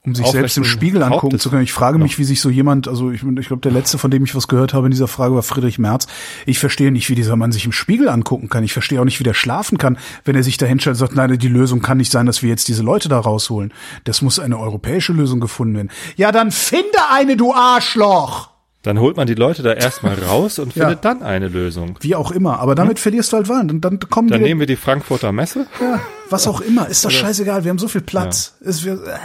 um 0.07 0.15
sich 0.15 0.27
selbst 0.29 0.57
im 0.57 0.65
Spiegel 0.65 1.03
angucken 1.03 1.41
zu 1.41 1.51
können. 1.51 1.63
Ich 1.63 1.73
frage 1.73 1.99
mich, 1.99 2.19
wie 2.19 2.25
sich 2.25 2.41
so 2.41 2.49
jemand, 2.49 2.87
also 2.87 3.11
ich, 3.11 3.25
ich 3.25 3.49
glaube, 3.49 3.61
der 3.61 3.73
letzte, 3.73 3.99
von 3.99 4.11
dem 4.11 4.25
ich 4.25 4.35
was 4.37 4.47
gehört 4.47 4.73
habe 4.73 4.87
in 4.87 4.93
dieser 4.93 5.09
Frage, 5.09 5.35
war 5.35 5.43
Friedrich 5.43 5.79
Merz. 5.79 6.07
Ich 6.47 6.61
verstehe 6.61 6.93
nicht, 6.93 7.11
wie 7.11 7.17
dieser 7.17 7.35
Mann 7.35 7.51
sich 7.51 7.65
im 7.65 7.73
Spiegel 7.73 8.09
angucken 8.09 8.49
kann. 8.49 8.63
Ich 8.63 8.73
verstehe 8.73 9.01
auch 9.01 9.05
nicht, 9.05 9.19
wie 9.19 9.25
der 9.25 9.35
schlafen 9.35 9.79
kann, 9.79 9.99
wenn 10.25 10.37
er 10.37 10.45
sich 10.45 10.57
da 10.57 10.67
hinstellt 10.67 10.95
und 10.95 10.99
sagt, 10.99 11.17
nein, 11.17 11.37
die 11.37 11.49
Lösung 11.49 11.83
kann 11.83 11.99
nicht 11.99 12.13
sein, 12.13 12.27
dass 12.27 12.43
wir 12.43 12.49
jetzt 12.49 12.69
diese 12.69 12.85
Leute 12.85 13.09
da 13.09 13.19
rausholen. 13.19 13.73
Das 14.05 14.23
muss 14.23 14.39
eine 14.39 14.59
europäische 14.59 15.13
Lösung 15.13 15.41
gefunden 15.41 15.75
werden. 15.75 15.91
Ja, 16.15 16.31
dann 16.31 16.53
finde 16.53 16.99
eine, 17.11 17.37
du 17.37 17.53
Arschloch! 17.53 18.51
Dann 18.87 19.01
holt 19.01 19.17
man 19.17 19.27
die 19.27 19.35
Leute 19.35 19.65
da 19.65 19.73
erstmal 19.73 20.15
raus 20.23 20.61
und 20.61 20.75
findet 20.75 21.05
ja. 21.05 21.15
dann 21.15 21.25
eine 21.25 21.49
Lösung. 21.49 21.99
Wie 22.03 22.15
auch 22.15 22.31
immer. 22.31 22.61
Aber 22.61 22.77
damit 22.77 22.99
hm? 22.99 23.03
verlierst 23.03 23.33
du 23.33 23.39
halt 23.39 23.49
Wahlen. 23.49 23.69
Und 23.69 23.81
dann 23.81 23.99
kommen 23.99 24.29
Dann 24.29 24.39
die, 24.39 24.45
nehmen 24.47 24.61
wir 24.61 24.69
die 24.69 24.77
Frankfurter 24.77 25.33
Messe. 25.33 25.67
Ja, 25.81 25.99
was 26.31 26.47
auch 26.47 26.61
immer. 26.61 26.87
Ist 26.87 27.05
doch 27.05 27.11
scheißegal. 27.11 27.65
Wir 27.65 27.71
haben 27.71 27.81
so 27.81 27.89
viel 27.89 28.03
Platz. 28.03 28.55
Ja. 28.61 28.69
Ist, 28.69 28.85
wir, 28.85 28.93
äh. 28.93 29.19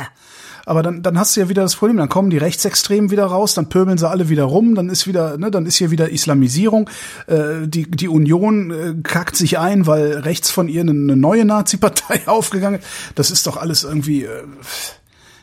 Aber 0.71 0.83
dann, 0.83 1.03
dann 1.03 1.19
hast 1.19 1.35
du 1.35 1.41
ja 1.41 1.49
wieder 1.49 1.63
das 1.63 1.75
Problem, 1.75 1.97
dann 1.97 2.07
kommen 2.07 2.29
die 2.29 2.37
Rechtsextremen 2.37 3.11
wieder 3.11 3.25
raus, 3.25 3.53
dann 3.53 3.67
pöbeln 3.67 3.97
sie 3.97 4.07
alle 4.07 4.29
wieder 4.29 4.45
rum, 4.45 4.73
dann 4.73 4.87
ist 4.87 5.05
wieder, 5.05 5.37
ne, 5.37 5.51
dann 5.51 5.65
ist 5.65 5.75
hier 5.75 5.91
wieder 5.91 6.11
Islamisierung. 6.11 6.89
Äh, 7.27 7.67
die, 7.67 7.91
die 7.91 8.07
Union 8.07 8.71
äh, 8.71 8.93
kackt 9.03 9.35
sich 9.35 9.59
ein, 9.59 9.85
weil 9.85 10.19
rechts 10.19 10.49
von 10.49 10.69
ihr 10.69 10.79
eine, 10.79 10.91
eine 10.91 11.17
neue 11.17 11.43
Nazi-Partei 11.43 12.21
aufgegangen 12.25 12.79
ist. 12.79 12.87
Das 13.15 13.31
ist 13.31 13.47
doch 13.47 13.57
alles 13.57 13.83
irgendwie, 13.83 14.23
äh, 14.23 14.43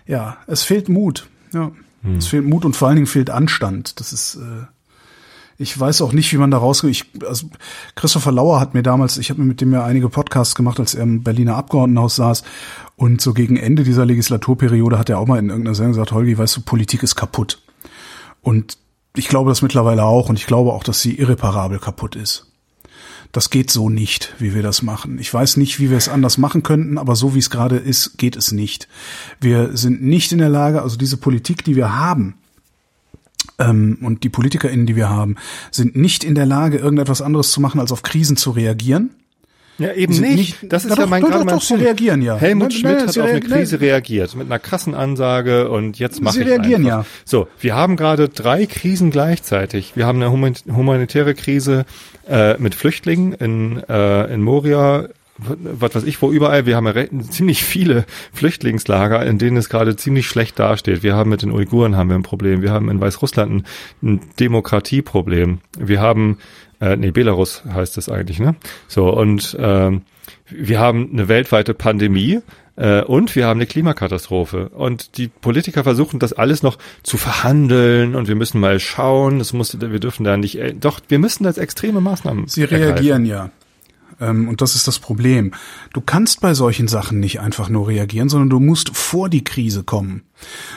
ja, 0.07 0.39
es 0.47 0.63
fehlt 0.63 0.89
Mut. 0.89 1.29
Ja. 1.53 1.73
Hm. 2.05 2.17
Es 2.17 2.29
fehlt 2.29 2.47
Mut 2.47 2.65
und 2.65 2.75
vor 2.75 2.89
allen 2.89 2.97
Dingen 2.97 3.07
fehlt 3.07 3.29
Anstand. 3.29 4.01
Das 4.01 4.15
ist 4.15 4.37
äh, 4.37 4.65
ich 5.61 5.79
weiß 5.79 6.03
auch 6.03 6.13
nicht, 6.13 6.33
wie 6.33 6.37
man 6.37 6.53
da 6.53 6.59
rauskommt. 6.59 6.93
Ich, 6.93 7.05
also 7.27 7.49
Christopher 7.97 8.31
Lauer 8.31 8.61
hat 8.61 8.75
mir 8.75 8.85
damals, 8.85 9.19
ich 9.19 9.29
habe 9.29 9.43
mit 9.43 9.61
dem 9.61 9.73
ja 9.73 9.85
einige 9.85 10.09
Podcasts 10.09 10.55
gemacht, 10.55 10.79
als 10.79 10.95
er 10.95 11.03
im 11.03 11.25
Berliner 11.25 11.57
Abgeordnetenhaus 11.57 12.15
saß. 12.17 12.45
Und 12.95 13.21
so 13.21 13.35
gegen 13.35 13.57
Ende 13.57 13.83
dieser 13.83 14.07
Legislaturperiode 14.07 14.99
hat 14.99 15.11
er 15.11 15.19
auch 15.19 15.27
mal 15.27 15.39
in 15.39 15.49
irgendeiner 15.49 15.75
Sendung 15.75 15.95
gesagt, 15.95 16.13
Holgi, 16.13 16.39
weißt 16.39 16.57
du, 16.57 16.61
Politik 16.61 17.03
ist 17.03 17.17
kaputt. 17.17 17.61
Und 18.41 18.79
ich 19.17 19.27
glaube 19.27 19.51
das 19.51 19.61
mittlerweile 19.61 20.05
auch. 20.05 20.29
Und 20.29 20.39
ich 20.39 20.47
glaube 20.47 20.73
auch, 20.73 20.85
dass 20.85 21.03
sie 21.03 21.17
irreparabel 21.17 21.81
kaputt 21.81 22.15
ist. 22.15 22.47
Das 23.33 23.51
geht 23.51 23.71
so 23.71 23.91
nicht, 23.91 24.35
wie 24.39 24.55
wir 24.55 24.63
das 24.63 24.83
machen. 24.83 25.19
Ich 25.19 25.35
weiß 25.35 25.57
nicht, 25.57 25.81
wie 25.81 25.91
wir 25.91 25.99
es 25.99 26.09
anders 26.09 26.39
machen 26.39 26.63
könnten, 26.63 26.99
aber 26.99 27.17
so 27.17 27.35
wie 27.35 27.41
es 27.41 27.51
gerade 27.51 27.77
ist, 27.77 28.17
geht 28.17 28.37
es 28.37 28.53
nicht. 28.53 28.89
Wir 29.41 29.77
sind 29.77 30.03
nicht 30.03 30.31
in 30.31 30.39
der 30.39 30.49
Lage, 30.49 30.83
also 30.83 30.97
diese 30.97 31.17
Politik, 31.17 31.65
die 31.65 31.77
wir 31.77 31.97
haben, 31.97 32.39
und 34.03 34.21
die 34.23 34.29
PolitikerInnen, 34.29 34.87
die 34.87 34.97
wir 34.97 35.09
haben, 35.09 35.37
sind 35.71 35.97
nicht 35.97 36.25
in 36.25 36.35
der 36.35 36.47
Lage, 36.47 36.79
irgendetwas 36.79 37.23
anderes 37.23 37.51
zu 37.51 37.61
machen, 37.61 37.81
als 37.81 37.93
auf 37.93 38.03
Krisen 38.03 38.37
zu 38.37 38.51
reagieren. 38.51 39.11
Ja, 39.79 39.93
eben 39.93 40.13
nicht. 40.21 40.37
nicht. 40.37 40.73
Das 40.73 40.85
ist 40.85 40.97
ja, 40.97 41.05
ja 41.05 41.07
mein, 41.07 41.23
doch, 41.23 41.31
doch, 41.31 41.45
doch, 41.45 41.63
Sie 41.63 41.75
reagieren 41.75 42.21
ja. 42.21 42.37
Helmut 42.37 42.73
Schmidt 42.73 42.97
nein, 42.97 43.07
hat 43.07 43.19
auf 43.19 43.29
eine 43.29 43.41
Krise 43.41 43.81
reagiert 43.81 44.35
mit 44.35 44.47
einer 44.47 44.59
krassen 44.59 44.95
Ansage 44.95 45.71
und 45.71 46.01
jetzt 46.01 46.21
mache 46.21 46.39
ich 46.39 46.45
Sie 46.45 46.51
reagieren 46.51 46.85
einfach. 46.85 47.05
ja. 47.05 47.23
So, 47.25 47.47
wir 47.61 47.77
haben 47.77 47.97
gerade 47.97 48.29
drei 48.29 48.67
Krisen 48.67 49.13
gleichzeitig. 49.13 49.93
Wir 49.95 50.07
haben 50.07 50.21
eine 50.21 50.33
humanitäre 50.33 51.35
Krise 51.35 51.85
äh, 52.29 52.59
mit 52.59 52.75
Flüchtlingen 52.75 53.35
in, 53.35 53.83
äh, 53.89 54.35
in 54.35 54.43
Moria, 54.43 55.09
was 55.39 55.95
weiß 55.95 56.05
ich, 56.05 56.21
wo 56.21 56.33
überall, 56.33 56.67
wir 56.67 56.77
haben 56.77 56.87
ja 56.87 56.95
ziemlich 57.31 57.63
viele 57.63 58.05
Flüchtlingslager, 58.33 59.25
in 59.25 59.39
denen 59.39 59.57
es 59.57 59.69
gerade 59.69 59.97
ziemlich 59.97 60.27
schlecht 60.27 60.59
dasteht. 60.59 61.03
Wir 61.03 61.15
haben 61.15 61.31
mit 61.31 61.43
den 61.43 61.53
Uiguren 61.53 61.97
haben 61.97 62.09
wir 62.09 62.17
ein 62.17 62.23
Problem. 62.23 62.63
Wir 62.63 62.73
haben 62.73 62.91
in 62.91 63.01
Weißrussland 63.01 63.53
ein, 63.53 63.65
ein 64.03 64.21
Demokratieproblem. 64.41 65.61
Wir 65.79 66.01
haben, 66.01 66.39
äh, 66.81 66.97
nee, 66.97 67.13
Belarus 67.13 67.63
heißt 67.65 67.97
das 67.97 68.09
eigentlich, 68.09 68.41
ne? 68.41 68.57
So, 68.89 69.11
und 69.11 69.55
äh, 69.55 69.91
wir 70.51 70.79
haben 70.79 71.11
eine 71.13 71.29
weltweite 71.29 71.75
Pandemie 71.75 72.41
äh, 72.77 73.03
und 73.03 73.35
wir 73.37 73.47
haben 73.47 73.59
eine 73.59 73.67
Klimakatastrophe. 73.67 74.71
Und 74.71 75.19
die 75.19 75.29
Politiker 75.29 75.85
versuchen 75.85 76.19
das 76.19 76.33
alles 76.33 76.63
noch 76.63 76.79
zu 77.03 77.17
verhandeln 77.17 78.15
und 78.15 78.29
wir 78.29 78.35
müssen 78.35 78.61
mal 78.61 78.81
schauen, 78.81 79.41
es 79.41 79.53
muss, 79.53 79.81
wir 79.81 80.01
dürfen 80.01 80.25
da 80.25 80.37
nicht, 80.37 80.59
äh, 80.59 80.75
doch, 80.75 81.01
wir 81.09 81.19
müssen 81.19 81.47
als 81.47 81.59
extreme 81.59 82.01
Maßnahmen. 82.01 82.49
Sie 82.49 82.65
reagieren 82.65 83.25
ergreifen. 83.25 83.27
ja. 83.27 83.51
Ähm, 84.21 84.49
und 84.49 84.61
das 84.61 84.75
ist 84.75 84.89
das 84.89 84.99
Problem. 84.99 85.53
Du 85.93 86.01
kannst 86.01 86.41
bei 86.41 86.55
solchen 86.55 86.89
Sachen 86.89 87.21
nicht 87.21 87.41
einfach 87.41 87.69
nur 87.69 87.89
reagieren, 87.89 88.29
sondern 88.29 88.51
du 88.51 88.61
musst 88.61 88.97
vor 88.97 89.29
die 89.29 89.45
Krise 89.45 89.85
kommen. 89.85 90.23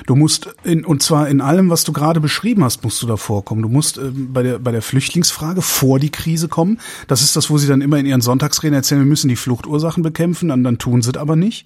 Du 0.05 0.16
musst 0.16 0.53
in, 0.64 0.86
und 0.86 1.03
zwar 1.03 1.28
in 1.30 1.41
allem, 1.41 1.70
was 1.70 1.84
du 1.84 1.93
gerade 1.93 2.20
beschrieben 2.20 2.64
hast, 2.64 2.84
musst 2.84 3.01
du 3.01 3.07
davor 3.07 3.45
kommen. 3.45 3.62
Du 3.62 3.70
musst 3.70 3.97
äh, 3.97 4.12
bei 4.12 4.43
der 4.43 4.59
bei 4.59 4.72
der 4.72 4.82
Flüchtlingsfrage 4.82 5.62
vor 5.62 5.99
die 5.99 6.09
Krise 6.09 6.47
kommen. 6.47 6.80
Das 7.07 7.22
ist 7.22 7.36
das, 7.36 7.49
wo 7.49 7.57
sie 7.57 7.68
dann 7.68 7.82
immer 7.82 7.97
in 7.97 8.05
ihren 8.05 8.22
Sonntagsreden 8.22 8.76
erzählen, 8.76 9.01
wir 9.01 9.07
müssen 9.07 9.28
die 9.28 9.36
Fluchtursachen 9.36 10.03
bekämpfen, 10.03 10.51
und 10.51 10.64
dann 10.64 10.78
tun 10.78 11.01
sie 11.01 11.12
es 11.12 11.18
aber 11.18 11.36
nicht. 11.36 11.66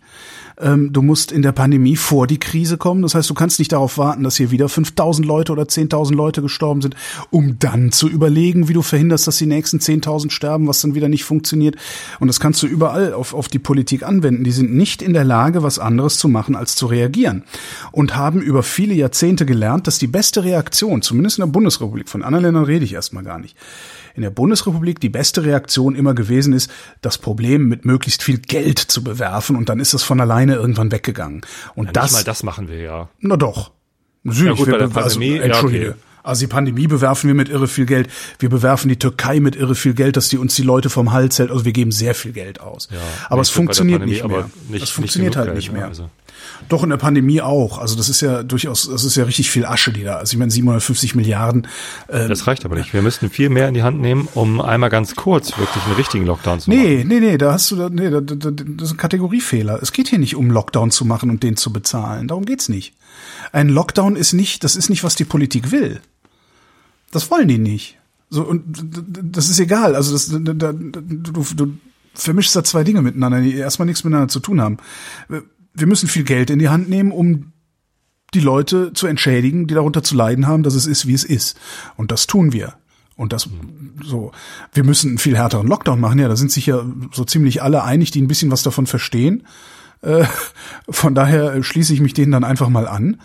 Ähm, 0.57 0.93
du 0.93 1.01
musst 1.01 1.31
in 1.31 1.41
der 1.41 1.51
Pandemie 1.51 1.95
vor 1.95 2.27
die 2.27 2.39
Krise 2.39 2.77
kommen. 2.77 3.01
Das 3.01 3.15
heißt, 3.15 3.29
du 3.29 3.33
kannst 3.33 3.59
nicht 3.59 3.71
darauf 3.71 3.97
warten, 3.97 4.23
dass 4.23 4.37
hier 4.37 4.51
wieder 4.51 4.69
5000 4.69 5.27
Leute 5.27 5.51
oder 5.51 5.63
10.000 5.63 6.13
Leute 6.13 6.41
gestorben 6.41 6.81
sind, 6.81 6.95
um 7.29 7.59
dann 7.59 7.91
zu 7.91 8.07
überlegen, 8.07 8.67
wie 8.67 8.73
du 8.73 8.81
verhinderst, 8.81 9.27
dass 9.27 9.37
die 9.37 9.47
nächsten 9.47 9.79
10.000 9.79 10.31
sterben, 10.31 10.67
was 10.67 10.81
dann 10.81 10.95
wieder 10.95 11.09
nicht 11.09 11.25
funktioniert. 11.25 11.75
Und 12.19 12.27
das 12.27 12.39
kannst 12.39 12.63
du 12.63 12.67
überall 12.67 13.13
auf, 13.13 13.33
auf 13.33 13.47
die 13.47 13.59
Politik 13.59 14.03
anwenden. 14.03 14.43
Die 14.43 14.51
sind 14.51 14.73
nicht 14.73 15.01
in 15.01 15.13
der 15.13 15.25
Lage, 15.25 15.63
was 15.63 15.79
anderes 15.79 16.17
zu 16.17 16.27
machen, 16.29 16.55
als 16.55 16.75
zu 16.75 16.85
reagieren. 16.85 17.43
Und 17.95 18.17
haben 18.17 18.41
über 18.41 18.61
viele 18.61 18.93
Jahrzehnte 18.93 19.45
gelernt, 19.45 19.87
dass 19.87 19.99
die 19.99 20.07
beste 20.07 20.43
Reaktion, 20.43 21.01
zumindest 21.01 21.37
in 21.37 21.43
der 21.43 21.51
Bundesrepublik, 21.51 22.09
von 22.09 22.23
anderen 22.23 22.43
Ländern 22.43 22.65
rede 22.65 22.83
ich 22.83 22.91
erstmal 22.91 23.23
gar 23.23 23.39
nicht, 23.39 23.55
in 24.15 24.21
der 24.21 24.31
Bundesrepublik 24.31 24.99
die 24.99 25.07
beste 25.07 25.45
Reaktion 25.45 25.95
immer 25.95 26.13
gewesen 26.13 26.51
ist, 26.51 26.69
das 26.99 27.17
Problem 27.17 27.69
mit 27.69 27.85
möglichst 27.85 28.21
viel 28.21 28.39
Geld 28.39 28.79
zu 28.79 29.01
bewerfen 29.01 29.55
und 29.55 29.69
dann 29.69 29.79
ist 29.79 29.93
es 29.93 30.03
von 30.03 30.19
alleine 30.19 30.55
irgendwann 30.55 30.91
weggegangen. 30.91 31.39
Und 31.73 31.85
ja, 31.85 31.91
das. 31.93 32.11
mal 32.11 32.25
das 32.25 32.43
machen 32.43 32.67
wir 32.67 32.81
ja. 32.81 33.07
Na 33.21 33.37
doch. 33.37 33.71
Natürlich. 34.23 34.59
Ja, 34.59 34.65
gut, 34.65 34.71
bei 34.71 34.77
der 34.77 34.87
Pandemie, 34.87 35.39
also, 35.39 35.43
Entschuldige. 35.43 35.85
Ja, 35.85 35.91
okay. 35.91 35.99
Also 36.23 36.39
die 36.41 36.47
Pandemie 36.47 36.87
bewerfen 36.87 37.27
wir 37.27 37.35
mit 37.35 37.47
irre 37.47 37.69
viel 37.69 37.85
Geld. 37.85 38.09
Wir 38.39 38.49
bewerfen 38.49 38.89
die 38.89 38.99
Türkei 38.99 39.39
mit 39.39 39.55
irre 39.55 39.75
viel 39.75 39.93
Geld, 39.93 40.17
dass 40.17 40.27
die 40.27 40.37
uns 40.37 40.55
die 40.55 40.63
Leute 40.63 40.89
vom 40.89 41.13
Hals 41.13 41.39
hält. 41.39 41.49
Also 41.49 41.63
wir 41.63 41.71
geben 41.71 41.93
sehr 41.93 42.13
viel 42.13 42.33
Geld 42.33 42.59
aus. 42.59 42.89
Ja, 42.91 42.97
aber 43.29 43.41
es 43.41 43.51
funktioniert 43.51 43.99
Pandemie, 43.99 44.21
nicht 44.21 44.27
mehr. 44.27 44.49
Nicht, 44.67 44.83
es 44.83 44.89
funktioniert 44.89 45.37
halt 45.37 45.45
Geld, 45.45 45.57
nicht 45.57 45.71
mehr. 45.71 45.85
Also. 45.85 46.09
Doch 46.69 46.83
in 46.83 46.89
der 46.89 46.97
Pandemie 46.97 47.41
auch. 47.41 47.77
Also 47.77 47.95
das 47.95 48.09
ist 48.09 48.21
ja 48.21 48.43
durchaus, 48.43 48.89
das 48.89 49.03
ist 49.03 49.15
ja 49.15 49.23
richtig 49.25 49.51
viel 49.51 49.65
Asche, 49.65 49.91
die 49.91 50.03
da. 50.03 50.15
Also 50.17 50.33
ich 50.33 50.39
meine 50.39 50.51
750 50.51 51.15
Milliarden. 51.15 51.67
Ähm, 52.09 52.29
das 52.29 52.47
reicht 52.47 52.65
aber 52.65 52.75
nicht. 52.75 52.93
Wir 52.93 53.01
müssten 53.01 53.29
viel 53.29 53.49
mehr 53.49 53.67
in 53.67 53.73
die 53.73 53.83
Hand 53.83 53.99
nehmen, 54.01 54.27
um 54.33 54.61
einmal 54.61 54.89
ganz 54.89 55.15
kurz 55.15 55.57
wirklich 55.57 55.83
einen 55.85 55.95
richtigen 55.95 56.25
Lockdown 56.25 56.59
zu 56.59 56.69
machen. 56.69 56.79
Nee, 56.79 57.03
nee, 57.05 57.19
nee, 57.19 57.37
da 57.37 57.53
hast 57.53 57.71
du, 57.71 57.89
nee, 57.89 58.09
das 58.09 58.21
ist 58.21 58.91
ein 58.91 58.97
Kategoriefehler. 58.97 59.79
Es 59.81 59.91
geht 59.91 60.07
hier 60.07 60.19
nicht 60.19 60.35
um 60.35 60.49
Lockdown 60.49 60.91
zu 60.91 61.05
machen 61.05 61.29
und 61.29 61.43
den 61.43 61.55
zu 61.55 61.71
bezahlen. 61.71 62.27
Darum 62.27 62.45
geht's 62.45 62.69
nicht. 62.69 62.93
Ein 63.51 63.69
Lockdown 63.69 64.15
ist 64.15 64.33
nicht, 64.33 64.63
das 64.63 64.75
ist 64.75 64.89
nicht, 64.89 65.03
was 65.03 65.15
die 65.15 65.25
Politik 65.25 65.71
will. 65.71 66.01
Das 67.11 67.29
wollen 67.29 67.47
die 67.47 67.59
nicht. 67.59 67.97
So 68.29 68.43
und 68.43 68.63
das 69.21 69.49
ist 69.49 69.59
egal. 69.59 69.95
Also 69.95 70.13
das, 70.13 70.29
da, 70.29 70.53
da, 70.53 70.73
du, 70.73 71.45
du 71.55 71.77
vermischst 72.15 72.55
da 72.55 72.63
zwei 72.63 72.83
Dinge 72.83 73.01
miteinander, 73.01 73.41
die 73.41 73.55
erstmal 73.55 73.85
nichts 73.85 74.03
miteinander 74.03 74.29
zu 74.29 74.39
tun 74.39 74.61
haben 74.61 74.77
wir 75.75 75.87
müssen 75.87 76.09
viel 76.09 76.23
Geld 76.23 76.49
in 76.49 76.59
die 76.59 76.69
Hand 76.69 76.89
nehmen, 76.89 77.11
um 77.11 77.53
die 78.33 78.39
Leute 78.39 78.93
zu 78.93 79.07
entschädigen, 79.07 79.67
die 79.67 79.73
darunter 79.73 80.03
zu 80.03 80.15
leiden 80.15 80.47
haben, 80.47 80.63
dass 80.63 80.75
es 80.75 80.87
ist, 80.87 81.07
wie 81.07 81.13
es 81.13 81.23
ist. 81.23 81.57
Und 81.95 82.11
das 82.11 82.27
tun 82.27 82.53
wir. 82.53 82.75
Und 83.15 83.31
das 83.31 83.49
so, 84.03 84.31
wir 84.73 84.83
müssen 84.83 85.11
einen 85.11 85.17
viel 85.17 85.37
härteren 85.37 85.67
Lockdown 85.67 85.99
machen. 85.99 86.19
Ja, 86.19 86.27
da 86.27 86.35
sind 86.35 86.51
sich 86.51 86.65
ja 86.65 86.85
so 87.13 87.23
ziemlich 87.23 87.61
alle 87.61 87.83
einig, 87.83 88.11
die 88.11 88.21
ein 88.21 88.27
bisschen 88.27 88.51
was 88.51 88.63
davon 88.63 88.87
verstehen. 88.87 89.47
Äh, 90.01 90.25
von 90.89 91.15
daher 91.15 91.63
schließe 91.63 91.93
ich 91.93 92.01
mich 92.01 92.13
denen 92.13 92.33
dann 92.33 92.43
einfach 92.43 92.67
mal 92.67 92.87
an. 92.87 93.21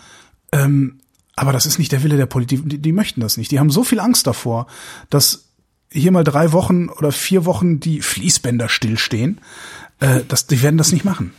Ähm, 0.53 0.99
aber 1.35 1.51
das 1.51 1.65
ist 1.65 1.77
nicht 1.77 1.91
der 1.91 2.03
Wille 2.03 2.17
der 2.17 2.25
Politik. 2.25 2.61
Die, 2.65 2.77
die 2.77 2.91
möchten 2.93 3.19
das 3.19 3.35
nicht. 3.35 3.51
Die 3.51 3.59
haben 3.59 3.69
so 3.69 3.83
viel 3.83 3.99
Angst 3.99 4.27
davor, 4.27 4.67
dass 5.09 5.49
hier 5.91 6.11
mal 6.11 6.23
drei 6.23 6.53
Wochen 6.53 6.87
oder 6.87 7.11
vier 7.11 7.45
Wochen 7.45 7.81
die 7.81 8.01
Fließbänder 8.01 8.69
stillstehen. 8.69 9.41
Äh, 9.99 10.21
das, 10.27 10.47
die 10.47 10.61
werden 10.61 10.77
das 10.77 10.93
nicht 10.93 11.03
machen. 11.03 11.33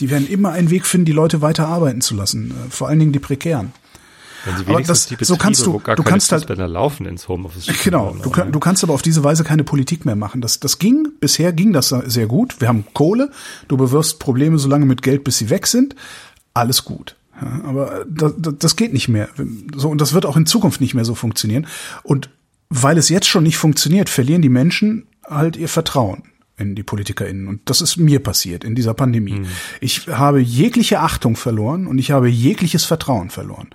Die 0.00 0.10
werden 0.10 0.28
immer 0.28 0.50
einen 0.50 0.70
Weg 0.70 0.86
finden, 0.86 1.06
die 1.06 1.12
Leute 1.12 1.40
weiter 1.40 1.68
arbeiten 1.68 2.00
zu 2.00 2.14
lassen, 2.14 2.50
äh, 2.50 2.70
vor 2.70 2.88
allen 2.88 2.98
Dingen 2.98 3.12
die 3.12 3.20
prekären. 3.20 3.72
Wenn 4.44 4.56
sie 4.58 4.66
wenigstens 4.66 4.86
das, 4.86 5.06
die 5.06 5.14
Betriebe, 5.14 5.26
so 5.26 5.36
kannst 5.36 5.66
du, 5.66 5.80
du 5.96 6.02
kannst 6.02 6.32
halt 6.32 6.48
laufen 6.48 7.06
ins 7.06 7.28
Homeoffice. 7.28 7.66
Genau, 7.82 8.14
du, 8.22 8.30
kann, 8.30 8.52
du 8.52 8.60
kannst 8.60 8.84
aber 8.84 8.92
auf 8.92 9.00
diese 9.00 9.24
Weise 9.24 9.42
keine 9.42 9.64
Politik 9.64 10.04
mehr 10.04 10.16
machen. 10.16 10.42
Das, 10.42 10.60
das 10.60 10.78
ging, 10.78 11.08
bisher 11.18 11.52
ging 11.52 11.72
das 11.72 11.88
sehr 11.88 12.26
gut. 12.26 12.60
Wir 12.60 12.68
haben 12.68 12.84
Kohle, 12.92 13.30
du 13.68 13.76
bewirfst 13.76 14.18
Probleme 14.18 14.58
so 14.58 14.68
lange 14.68 14.84
mit 14.84 15.00
Geld, 15.00 15.24
bis 15.24 15.38
sie 15.38 15.48
weg 15.48 15.66
sind. 15.66 15.96
Alles 16.52 16.84
gut. 16.84 17.16
Ja, 17.40 17.62
aber 17.64 18.04
das, 18.08 18.34
das 18.36 18.76
geht 18.76 18.92
nicht 18.92 19.08
mehr. 19.08 19.28
So, 19.74 19.88
und 19.88 20.00
das 20.00 20.12
wird 20.12 20.26
auch 20.26 20.36
in 20.36 20.46
Zukunft 20.46 20.80
nicht 20.80 20.94
mehr 20.94 21.04
so 21.06 21.14
funktionieren. 21.14 21.66
Und 22.02 22.28
weil 22.68 22.98
es 22.98 23.08
jetzt 23.08 23.26
schon 23.26 23.44
nicht 23.44 23.56
funktioniert, 23.56 24.10
verlieren 24.10 24.42
die 24.42 24.50
Menschen 24.50 25.06
halt 25.26 25.56
ihr 25.56 25.68
Vertrauen 25.68 26.22
in 26.56 26.74
die 26.74 26.82
PolitikerInnen. 26.82 27.48
Und 27.48 27.62
das 27.64 27.80
ist 27.80 27.96
mir 27.96 28.20
passiert 28.20 28.62
in 28.62 28.74
dieser 28.74 28.94
Pandemie. 28.94 29.40
Mhm. 29.40 29.46
Ich 29.80 30.06
habe 30.08 30.40
jegliche 30.40 31.00
Achtung 31.00 31.36
verloren 31.36 31.86
und 31.86 31.98
ich 31.98 32.12
habe 32.12 32.28
jegliches 32.28 32.84
Vertrauen 32.84 33.30
verloren. 33.30 33.70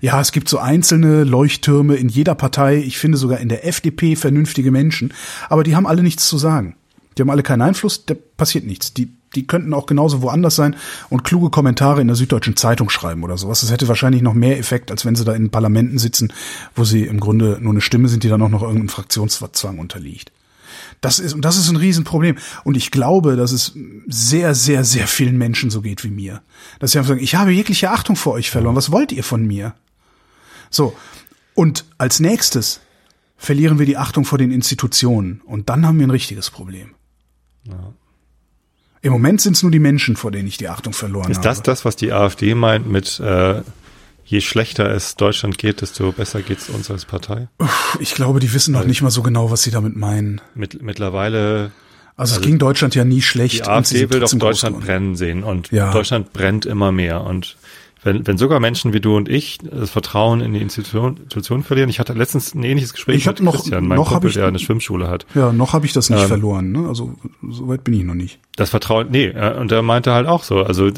Ja, 0.00 0.20
es 0.20 0.32
gibt 0.32 0.48
so 0.48 0.58
einzelne 0.58 1.24
Leuchttürme 1.24 1.96
in 1.96 2.08
jeder 2.08 2.34
Partei. 2.34 2.76
Ich 2.78 2.98
finde 2.98 3.18
sogar 3.18 3.38
in 3.40 3.48
der 3.48 3.66
FDP 3.66 4.16
vernünftige 4.16 4.70
Menschen. 4.70 5.12
Aber 5.50 5.62
die 5.62 5.76
haben 5.76 5.86
alle 5.86 6.02
nichts 6.02 6.26
zu 6.26 6.38
sagen. 6.38 6.76
Die 7.16 7.22
haben 7.22 7.30
alle 7.30 7.42
keinen 7.42 7.60
Einfluss, 7.60 8.06
da 8.06 8.14
passiert 8.38 8.64
nichts. 8.64 8.94
Die, 8.94 9.12
die 9.34 9.46
könnten 9.46 9.74
auch 9.74 9.84
genauso 9.84 10.22
woanders 10.22 10.56
sein 10.56 10.76
und 11.10 11.24
kluge 11.24 11.50
Kommentare 11.50 12.00
in 12.00 12.06
der 12.06 12.16
Süddeutschen 12.16 12.56
Zeitung 12.56 12.88
schreiben 12.88 13.22
oder 13.22 13.36
sowas. 13.36 13.60
Das 13.60 13.70
hätte 13.70 13.88
wahrscheinlich 13.88 14.22
noch 14.22 14.32
mehr 14.32 14.58
Effekt, 14.58 14.90
als 14.90 15.04
wenn 15.04 15.14
sie 15.14 15.24
da 15.24 15.34
in 15.34 15.50
Parlamenten 15.50 15.98
sitzen, 15.98 16.32
wo 16.74 16.84
sie 16.84 17.02
im 17.02 17.20
Grunde 17.20 17.58
nur 17.60 17.72
eine 17.72 17.82
Stimme 17.82 18.08
sind, 18.08 18.24
die 18.24 18.28
dann 18.28 18.40
auch 18.40 18.48
noch 18.48 18.62
irgendeinem 18.62 18.88
Fraktionszwang 18.88 19.78
unterliegt. 19.78 20.32
Das 21.02 21.18
ist, 21.18 21.34
und 21.34 21.44
das 21.44 21.58
ist 21.58 21.68
ein 21.68 21.76
Riesenproblem. 21.76 22.36
Und 22.62 22.76
ich 22.76 22.92
glaube, 22.92 23.34
dass 23.36 23.50
es 23.50 23.74
sehr, 24.06 24.54
sehr, 24.54 24.84
sehr 24.84 25.08
vielen 25.08 25.36
Menschen 25.36 25.68
so 25.68 25.82
geht 25.82 26.04
wie 26.04 26.10
mir. 26.10 26.42
Dass 26.78 26.92
sie 26.92 26.98
einfach 26.98 27.10
sagen, 27.10 27.22
ich 27.22 27.34
habe 27.34 27.50
jegliche 27.50 27.90
Achtung 27.90 28.14
vor 28.14 28.34
euch 28.34 28.50
verloren. 28.50 28.76
Was 28.76 28.92
wollt 28.92 29.10
ihr 29.10 29.24
von 29.24 29.44
mir? 29.44 29.74
So. 30.70 30.96
Und 31.54 31.84
als 31.98 32.20
nächstes 32.20 32.80
verlieren 33.36 33.80
wir 33.80 33.86
die 33.86 33.96
Achtung 33.96 34.24
vor 34.24 34.38
den 34.38 34.52
Institutionen. 34.52 35.42
Und 35.44 35.68
dann 35.68 35.84
haben 35.84 35.98
wir 35.98 36.06
ein 36.06 36.10
richtiges 36.10 36.50
Problem. 36.50 36.94
Ja. 37.64 37.92
Im 39.00 39.12
Moment 39.12 39.40
sind 39.40 39.56
es 39.56 39.64
nur 39.64 39.72
die 39.72 39.80
Menschen, 39.80 40.14
vor 40.14 40.30
denen 40.30 40.46
ich 40.46 40.56
die 40.56 40.68
Achtung 40.68 40.92
verloren 40.92 41.24
habe. 41.24 41.32
Ist 41.32 41.44
das 41.44 41.62
das, 41.62 41.84
was 41.84 41.96
die 41.96 42.12
AfD 42.12 42.54
meint 42.54 42.86
mit 42.88 43.18
äh, 43.18 43.62
je 44.32 44.40
schlechter 44.40 44.90
es 44.90 45.14
Deutschland 45.16 45.58
geht, 45.58 45.82
desto 45.82 46.10
besser 46.10 46.40
geht 46.40 46.58
es 46.58 46.70
uns 46.70 46.90
als 46.90 47.04
Partei? 47.04 47.48
Ich 48.00 48.14
glaube, 48.14 48.40
die 48.40 48.52
wissen 48.54 48.72
noch 48.72 48.84
nicht 48.84 49.02
mal 49.02 49.10
so 49.10 49.22
genau, 49.22 49.50
was 49.50 49.62
sie 49.62 49.70
damit 49.70 49.94
meinen. 49.94 50.40
Mit, 50.54 50.82
mittlerweile. 50.82 51.70
Also, 52.16 52.36
also 52.36 52.36
es 52.36 52.40
ging 52.40 52.58
Deutschland 52.58 52.94
ja 52.94 53.04
nie 53.04 53.20
schlecht. 53.20 53.56
Die 53.56 53.62
AfD 53.64 54.10
will 54.10 54.20
doch 54.20 54.32
Deutschland 54.32 54.80
brennen 54.80 55.16
sehen 55.16 55.44
und 55.44 55.70
ja. 55.70 55.92
Deutschland 55.92 56.32
brennt 56.32 56.64
immer 56.64 56.92
mehr 56.92 57.22
und 57.22 57.56
wenn, 58.04 58.26
wenn 58.26 58.36
sogar 58.36 58.58
Menschen 58.58 58.92
wie 58.92 59.00
du 59.00 59.16
und 59.16 59.28
ich 59.28 59.58
das 59.58 59.90
Vertrauen 59.90 60.40
in 60.40 60.54
die 60.54 60.60
Institution, 60.60 61.18
Institution 61.18 61.62
verlieren. 61.62 61.88
Ich 61.88 62.00
hatte 62.00 62.14
letztens 62.14 62.52
ein 62.52 62.64
ähnliches 62.64 62.94
Gespräch 62.94 63.18
ich 63.18 63.26
mit 63.26 63.40
noch, 63.40 63.54
Christian, 63.54 63.86
mein 63.86 63.96
noch 63.96 64.08
Kumpel, 64.08 64.30
ich, 64.30 64.34
der 64.34 64.46
eine 64.48 64.58
Schwimmschule 64.58 65.08
hat. 65.08 65.24
Ja, 65.36 65.52
noch 65.52 65.72
habe 65.72 65.86
ich 65.86 65.92
das 65.92 66.10
nicht 66.10 66.22
ähm, 66.22 66.28
verloren. 66.28 66.72
Ne? 66.72 66.88
Also 66.88 67.14
so 67.48 67.68
weit 67.68 67.84
bin 67.84 67.94
ich 67.94 68.02
noch 68.02 68.14
nicht. 68.14 68.40
Das 68.56 68.70
Vertrauen, 68.70 69.08
nee, 69.10 69.28
und 69.28 69.70
er 69.70 69.82
meinte 69.82 70.12
halt 70.12 70.26
auch 70.26 70.42
so, 70.42 70.64
also 70.64 70.90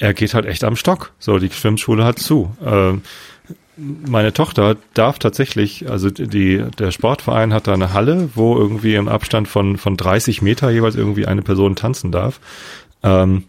er 0.00 0.14
geht 0.14 0.34
halt 0.34 0.46
echt 0.46 0.64
am 0.64 0.76
Stock. 0.76 1.12
So, 1.18 1.38
die 1.38 1.50
Schwimmschule 1.50 2.04
hat 2.04 2.18
zu. 2.18 2.54
Ähm, 2.64 3.02
meine 3.76 4.32
Tochter 4.32 4.76
darf 4.94 5.18
tatsächlich, 5.18 5.88
also 5.90 6.10
die, 6.10 6.64
der 6.78 6.90
Sportverein 6.90 7.54
hat 7.54 7.66
da 7.66 7.74
eine 7.74 7.92
Halle, 7.92 8.30
wo 8.34 8.56
irgendwie 8.56 8.94
im 8.94 9.08
Abstand 9.08 9.46
von, 9.46 9.78
von 9.78 9.96
30 9.96 10.42
Meter 10.42 10.70
jeweils 10.70 10.96
irgendwie 10.96 11.26
eine 11.26 11.42
Person 11.42 11.76
tanzen 11.76 12.12
darf. 12.12 12.40
Ähm, 13.02 13.44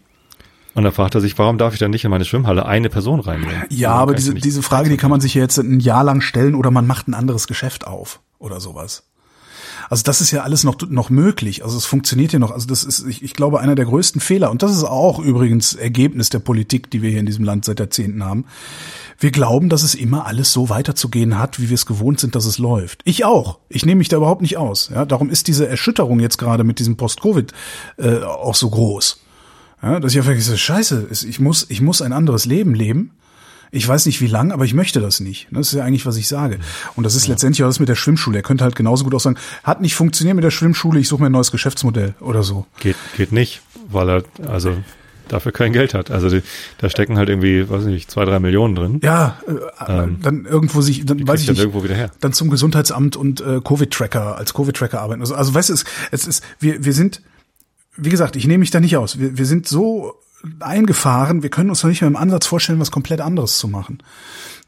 und 0.74 0.84
da 0.84 0.90
fragt 0.90 1.14
er 1.14 1.20
sich, 1.20 1.38
warum 1.38 1.58
darf 1.58 1.74
ich 1.74 1.80
dann 1.80 1.90
nicht 1.90 2.04
in 2.04 2.10
meine 2.10 2.24
Schwimmhalle 2.24 2.64
eine 2.64 2.88
Person 2.88 3.20
reinnehmen? 3.20 3.64
Ja, 3.68 3.92
aber 3.92 4.14
diese, 4.14 4.32
diese 4.34 4.62
Frage, 4.62 4.88
die 4.88 4.96
kann 4.96 5.10
man 5.10 5.20
sich 5.20 5.34
ja 5.34 5.42
jetzt 5.42 5.58
ein 5.58 5.80
Jahr 5.80 6.04
lang 6.04 6.22
stellen 6.22 6.54
oder 6.54 6.70
man 6.70 6.86
macht 6.86 7.08
ein 7.08 7.14
anderes 7.14 7.46
Geschäft 7.46 7.86
auf 7.86 8.20
oder 8.38 8.58
sowas. 8.60 9.04
Also 9.92 10.04
das 10.04 10.22
ist 10.22 10.30
ja 10.30 10.40
alles 10.40 10.64
noch, 10.64 10.76
noch 10.88 11.10
möglich. 11.10 11.64
Also 11.64 11.76
es 11.76 11.84
funktioniert 11.84 12.32
ja 12.32 12.38
noch. 12.38 12.50
Also 12.50 12.66
das 12.66 12.82
ist, 12.82 13.06
ich, 13.06 13.22
ich 13.22 13.34
glaube, 13.34 13.60
einer 13.60 13.74
der 13.74 13.84
größten 13.84 14.22
Fehler. 14.22 14.50
Und 14.50 14.62
das 14.62 14.72
ist 14.72 14.84
auch 14.84 15.18
übrigens 15.18 15.74
Ergebnis 15.74 16.30
der 16.30 16.38
Politik, 16.38 16.90
die 16.90 17.02
wir 17.02 17.10
hier 17.10 17.20
in 17.20 17.26
diesem 17.26 17.44
Land 17.44 17.66
seit 17.66 17.78
Jahrzehnten 17.78 18.24
haben. 18.24 18.46
Wir 19.18 19.32
glauben, 19.32 19.68
dass 19.68 19.82
es 19.82 19.94
immer 19.94 20.24
alles 20.24 20.50
so 20.50 20.70
weiterzugehen 20.70 21.38
hat, 21.38 21.60
wie 21.60 21.68
wir 21.68 21.74
es 21.74 21.84
gewohnt 21.84 22.20
sind, 22.20 22.34
dass 22.34 22.46
es 22.46 22.56
läuft. 22.56 23.02
Ich 23.04 23.26
auch. 23.26 23.58
Ich 23.68 23.84
nehme 23.84 23.98
mich 23.98 24.08
da 24.08 24.16
überhaupt 24.16 24.40
nicht 24.40 24.56
aus. 24.56 24.90
Ja, 24.94 25.04
darum 25.04 25.28
ist 25.28 25.46
diese 25.46 25.68
Erschütterung 25.68 26.20
jetzt 26.20 26.38
gerade 26.38 26.64
mit 26.64 26.78
diesem 26.78 26.96
Post-Covid 26.96 27.52
äh, 27.98 28.20
auch 28.20 28.54
so 28.54 28.70
groß. 28.70 29.20
Ja, 29.82 30.00
dass 30.00 30.14
ich 30.14 30.18
einfach 30.18 30.40
so, 30.40 30.56
scheiße, 30.56 31.08
ich 31.10 31.38
muss, 31.38 31.66
ich 31.68 31.82
muss 31.82 32.00
ein 32.00 32.14
anderes 32.14 32.46
Leben 32.46 32.74
leben 32.74 33.10
ich 33.74 33.88
weiß 33.88 34.04
nicht 34.04 34.20
wie 34.20 34.26
lang, 34.26 34.52
aber 34.52 34.66
ich 34.66 34.74
möchte 34.74 35.00
das 35.00 35.18
nicht. 35.20 35.48
Das 35.50 35.68
ist 35.68 35.72
ja 35.72 35.82
eigentlich, 35.82 36.04
was 36.04 36.18
ich 36.18 36.28
sage. 36.28 36.58
Und 36.94 37.04
das 37.04 37.14
ist 37.14 37.26
ja. 37.26 37.32
letztendlich 37.32 37.64
auch 37.64 37.68
das 37.68 37.80
mit 37.80 37.88
der 37.88 37.94
Schwimmschule. 37.94 38.38
Er 38.38 38.42
könnte 38.42 38.64
halt 38.64 38.76
genauso 38.76 39.02
gut 39.02 39.14
auch 39.14 39.20
sagen, 39.20 39.38
hat 39.64 39.80
nicht 39.80 39.94
funktioniert 39.94 40.36
mit 40.36 40.44
der 40.44 40.50
Schwimmschule, 40.50 41.00
ich 41.00 41.08
suche 41.08 41.22
mir 41.22 41.30
ein 41.30 41.32
neues 41.32 41.50
Geschäftsmodell 41.50 42.14
oder 42.20 42.42
so. 42.42 42.66
Geht, 42.80 42.96
geht 43.16 43.32
nicht, 43.32 43.62
weil 43.88 44.10
er, 44.10 44.24
also 44.46 44.76
dafür 45.28 45.52
kein 45.52 45.72
Geld 45.72 45.94
hat. 45.94 46.10
Also 46.10 46.28
die, 46.28 46.42
da 46.78 46.90
stecken 46.90 47.16
halt 47.16 47.30
irgendwie, 47.30 47.68
weiß 47.68 47.84
nicht, 47.84 48.10
zwei, 48.10 48.26
drei 48.26 48.40
Millionen 48.40 48.74
drin. 48.74 49.00
Ja, 49.02 49.40
äh, 49.48 49.90
ähm, 49.90 50.18
dann 50.22 50.44
irgendwo 50.44 50.82
sich, 50.82 51.06
dann 51.06 51.26
weiß 51.26 51.40
ich 51.40 51.46
dann 51.46 51.54
nicht, 51.54 51.62
irgendwo 51.62 51.82
wieder 51.82 51.94
her. 51.94 52.10
dann 52.20 52.34
zum 52.34 52.50
Gesundheitsamt 52.50 53.16
und 53.16 53.40
äh, 53.40 53.62
Covid-Tracker, 53.64 54.36
als 54.36 54.52
Covid-Tracker 54.52 55.00
arbeiten. 55.00 55.22
Also, 55.22 55.34
also 55.34 55.54
weißt 55.54 55.70
du, 55.70 55.72
es, 55.72 55.84
es 56.10 56.26
ist, 56.26 56.44
wir, 56.60 56.84
wir 56.84 56.92
sind, 56.92 57.22
wie 57.96 58.10
gesagt, 58.10 58.36
ich 58.36 58.46
nehme 58.46 58.58
mich 58.58 58.70
da 58.70 58.80
nicht 58.80 58.98
aus. 58.98 59.18
Wir, 59.18 59.38
wir 59.38 59.46
sind 59.46 59.66
so 59.66 60.20
eingefahren. 60.60 61.42
Wir 61.42 61.50
können 61.50 61.70
uns 61.70 61.82
noch 61.82 61.90
nicht 61.90 62.00
mehr 62.00 62.10
im 62.10 62.16
Ansatz 62.16 62.46
vorstellen, 62.46 62.80
was 62.80 62.90
komplett 62.90 63.20
anderes 63.20 63.58
zu 63.58 63.68
machen. 63.68 64.02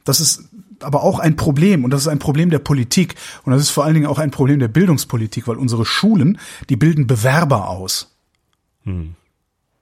Das 0.04 0.20
ist 0.20 0.44
aber 0.80 1.02
auch 1.02 1.18
ein 1.18 1.36
Problem 1.36 1.84
und 1.84 1.90
das 1.90 2.02
ist 2.02 2.08
ein 2.08 2.18
Problem 2.18 2.50
der 2.50 2.58
Politik 2.58 3.14
und 3.44 3.52
das 3.52 3.62
ist 3.62 3.70
vor 3.70 3.84
allen 3.84 3.94
Dingen 3.94 4.06
auch 4.06 4.18
ein 4.18 4.30
Problem 4.30 4.58
der 4.58 4.68
Bildungspolitik, 4.68 5.48
weil 5.48 5.56
unsere 5.56 5.84
Schulen, 5.84 6.38
die 6.68 6.76
bilden 6.76 7.06
Bewerber 7.06 7.68
aus. 7.68 8.14
Hm. 8.84 9.14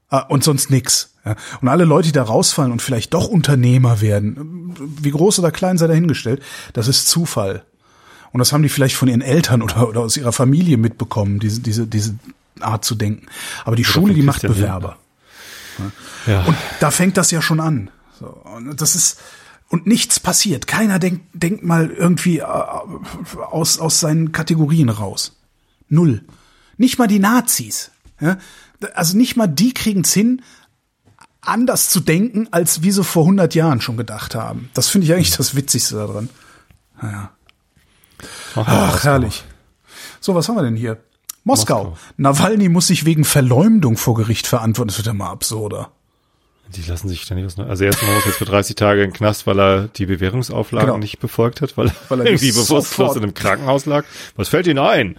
Ah, 0.08 0.26
und 0.28 0.44
sonst 0.44 0.70
nix. 0.70 1.14
Und 1.60 1.68
alle 1.68 1.84
Leute, 1.84 2.08
die 2.08 2.12
da 2.12 2.22
rausfallen 2.22 2.72
und 2.72 2.82
vielleicht 2.82 3.14
doch 3.14 3.28
Unternehmer 3.28 4.00
werden, 4.00 4.74
wie 5.00 5.10
groß 5.10 5.38
oder 5.38 5.50
klein 5.50 5.78
sei 5.78 5.86
dahingestellt, 5.86 6.42
das 6.72 6.86
ist 6.88 7.08
Zufall. 7.08 7.64
Und 8.32 8.38
das 8.38 8.52
haben 8.52 8.62
die 8.62 8.68
vielleicht 8.68 8.96
von 8.96 9.08
ihren 9.08 9.20
Eltern 9.20 9.62
oder, 9.62 9.88
oder 9.88 10.00
aus 10.00 10.16
ihrer 10.16 10.32
Familie 10.32 10.76
mitbekommen, 10.76 11.38
diese, 11.38 11.60
diese, 11.60 11.86
diese 11.86 12.18
Art 12.60 12.84
zu 12.84 12.94
denken. 12.94 13.26
Aber 13.64 13.76
die 13.76 13.84
oder 13.84 13.92
Schule, 13.92 14.14
die 14.14 14.22
macht 14.22 14.42
Bewerber. 14.42 14.96
Ja. 16.26 16.44
Und 16.44 16.56
da 16.80 16.90
fängt 16.90 17.16
das 17.16 17.30
ja 17.30 17.42
schon 17.42 17.60
an. 17.60 17.90
So, 18.18 18.26
und 18.26 18.80
das 18.80 18.94
ist 18.94 19.18
und 19.72 19.86
nichts 19.86 20.20
passiert. 20.20 20.66
Keiner 20.66 20.98
denkt, 20.98 21.24
denkt 21.32 21.64
mal 21.64 21.88
irgendwie 21.90 22.40
äh, 22.40 22.42
aus, 22.42 23.78
aus 23.78 24.00
seinen 24.00 24.30
Kategorien 24.30 24.90
raus. 24.90 25.40
Null. 25.88 26.22
Nicht 26.76 26.98
mal 26.98 27.08
die 27.08 27.18
Nazis. 27.18 27.90
Ja? 28.20 28.36
Also 28.94 29.16
nicht 29.16 29.36
mal 29.36 29.46
die 29.46 29.72
kriegen's 29.72 30.12
hin, 30.12 30.42
anders 31.40 31.88
zu 31.88 32.00
denken, 32.00 32.48
als 32.50 32.82
wie 32.82 32.90
sie 32.90 33.02
vor 33.02 33.22
100 33.22 33.54
Jahren 33.54 33.80
schon 33.80 33.96
gedacht 33.96 34.34
haben. 34.34 34.68
Das 34.74 34.90
finde 34.90 35.06
ich 35.06 35.14
eigentlich 35.14 35.36
das 35.36 35.54
Witzigste 35.54 35.96
daran. 35.96 36.28
Naja. 37.00 37.30
Ach, 38.54 38.68
Ach 38.68 39.04
herrlich. 39.04 39.42
So, 40.20 40.34
was 40.34 40.48
haben 40.48 40.56
wir 40.56 40.62
denn 40.62 40.76
hier? 40.76 41.02
Moskau. 41.44 41.84
Moskau. 41.84 41.98
Nawalny 42.16 42.68
muss 42.68 42.86
sich 42.86 43.04
wegen 43.04 43.24
Verleumdung 43.24 43.96
vor 43.96 44.14
Gericht 44.14 44.46
verantworten. 44.46 44.88
Das 44.88 44.98
wird 44.98 45.06
ja 45.06 45.12
mal 45.12 45.30
absurder. 45.30 45.90
Die 46.76 46.82
lassen 46.82 47.08
sich 47.08 47.22
ständig 47.22 47.44
was. 47.46 47.58
Also 47.58 47.84
erstmal 47.84 48.14
muss 48.14 48.24
jetzt 48.24 48.36
für 48.36 48.44
30 48.44 48.76
Tage 48.76 49.02
in 49.02 49.10
den 49.10 49.16
Knast, 49.16 49.46
weil 49.46 49.60
er 49.60 49.88
die 49.88 50.06
Bewährungsauflagen 50.06 50.86
genau. 50.86 50.98
nicht 50.98 51.18
befolgt 51.18 51.60
hat, 51.60 51.76
weil, 51.76 51.92
weil 52.08 52.20
er 52.20 52.26
irgendwie 52.26 52.52
bewusstlos 52.52 53.16
in 53.16 53.22
einem 53.22 53.34
Krankenhaus 53.34 53.84
lag. 53.84 54.04
Was 54.36 54.48
fällt 54.48 54.66
Ihnen 54.66 54.78
ein? 54.78 55.16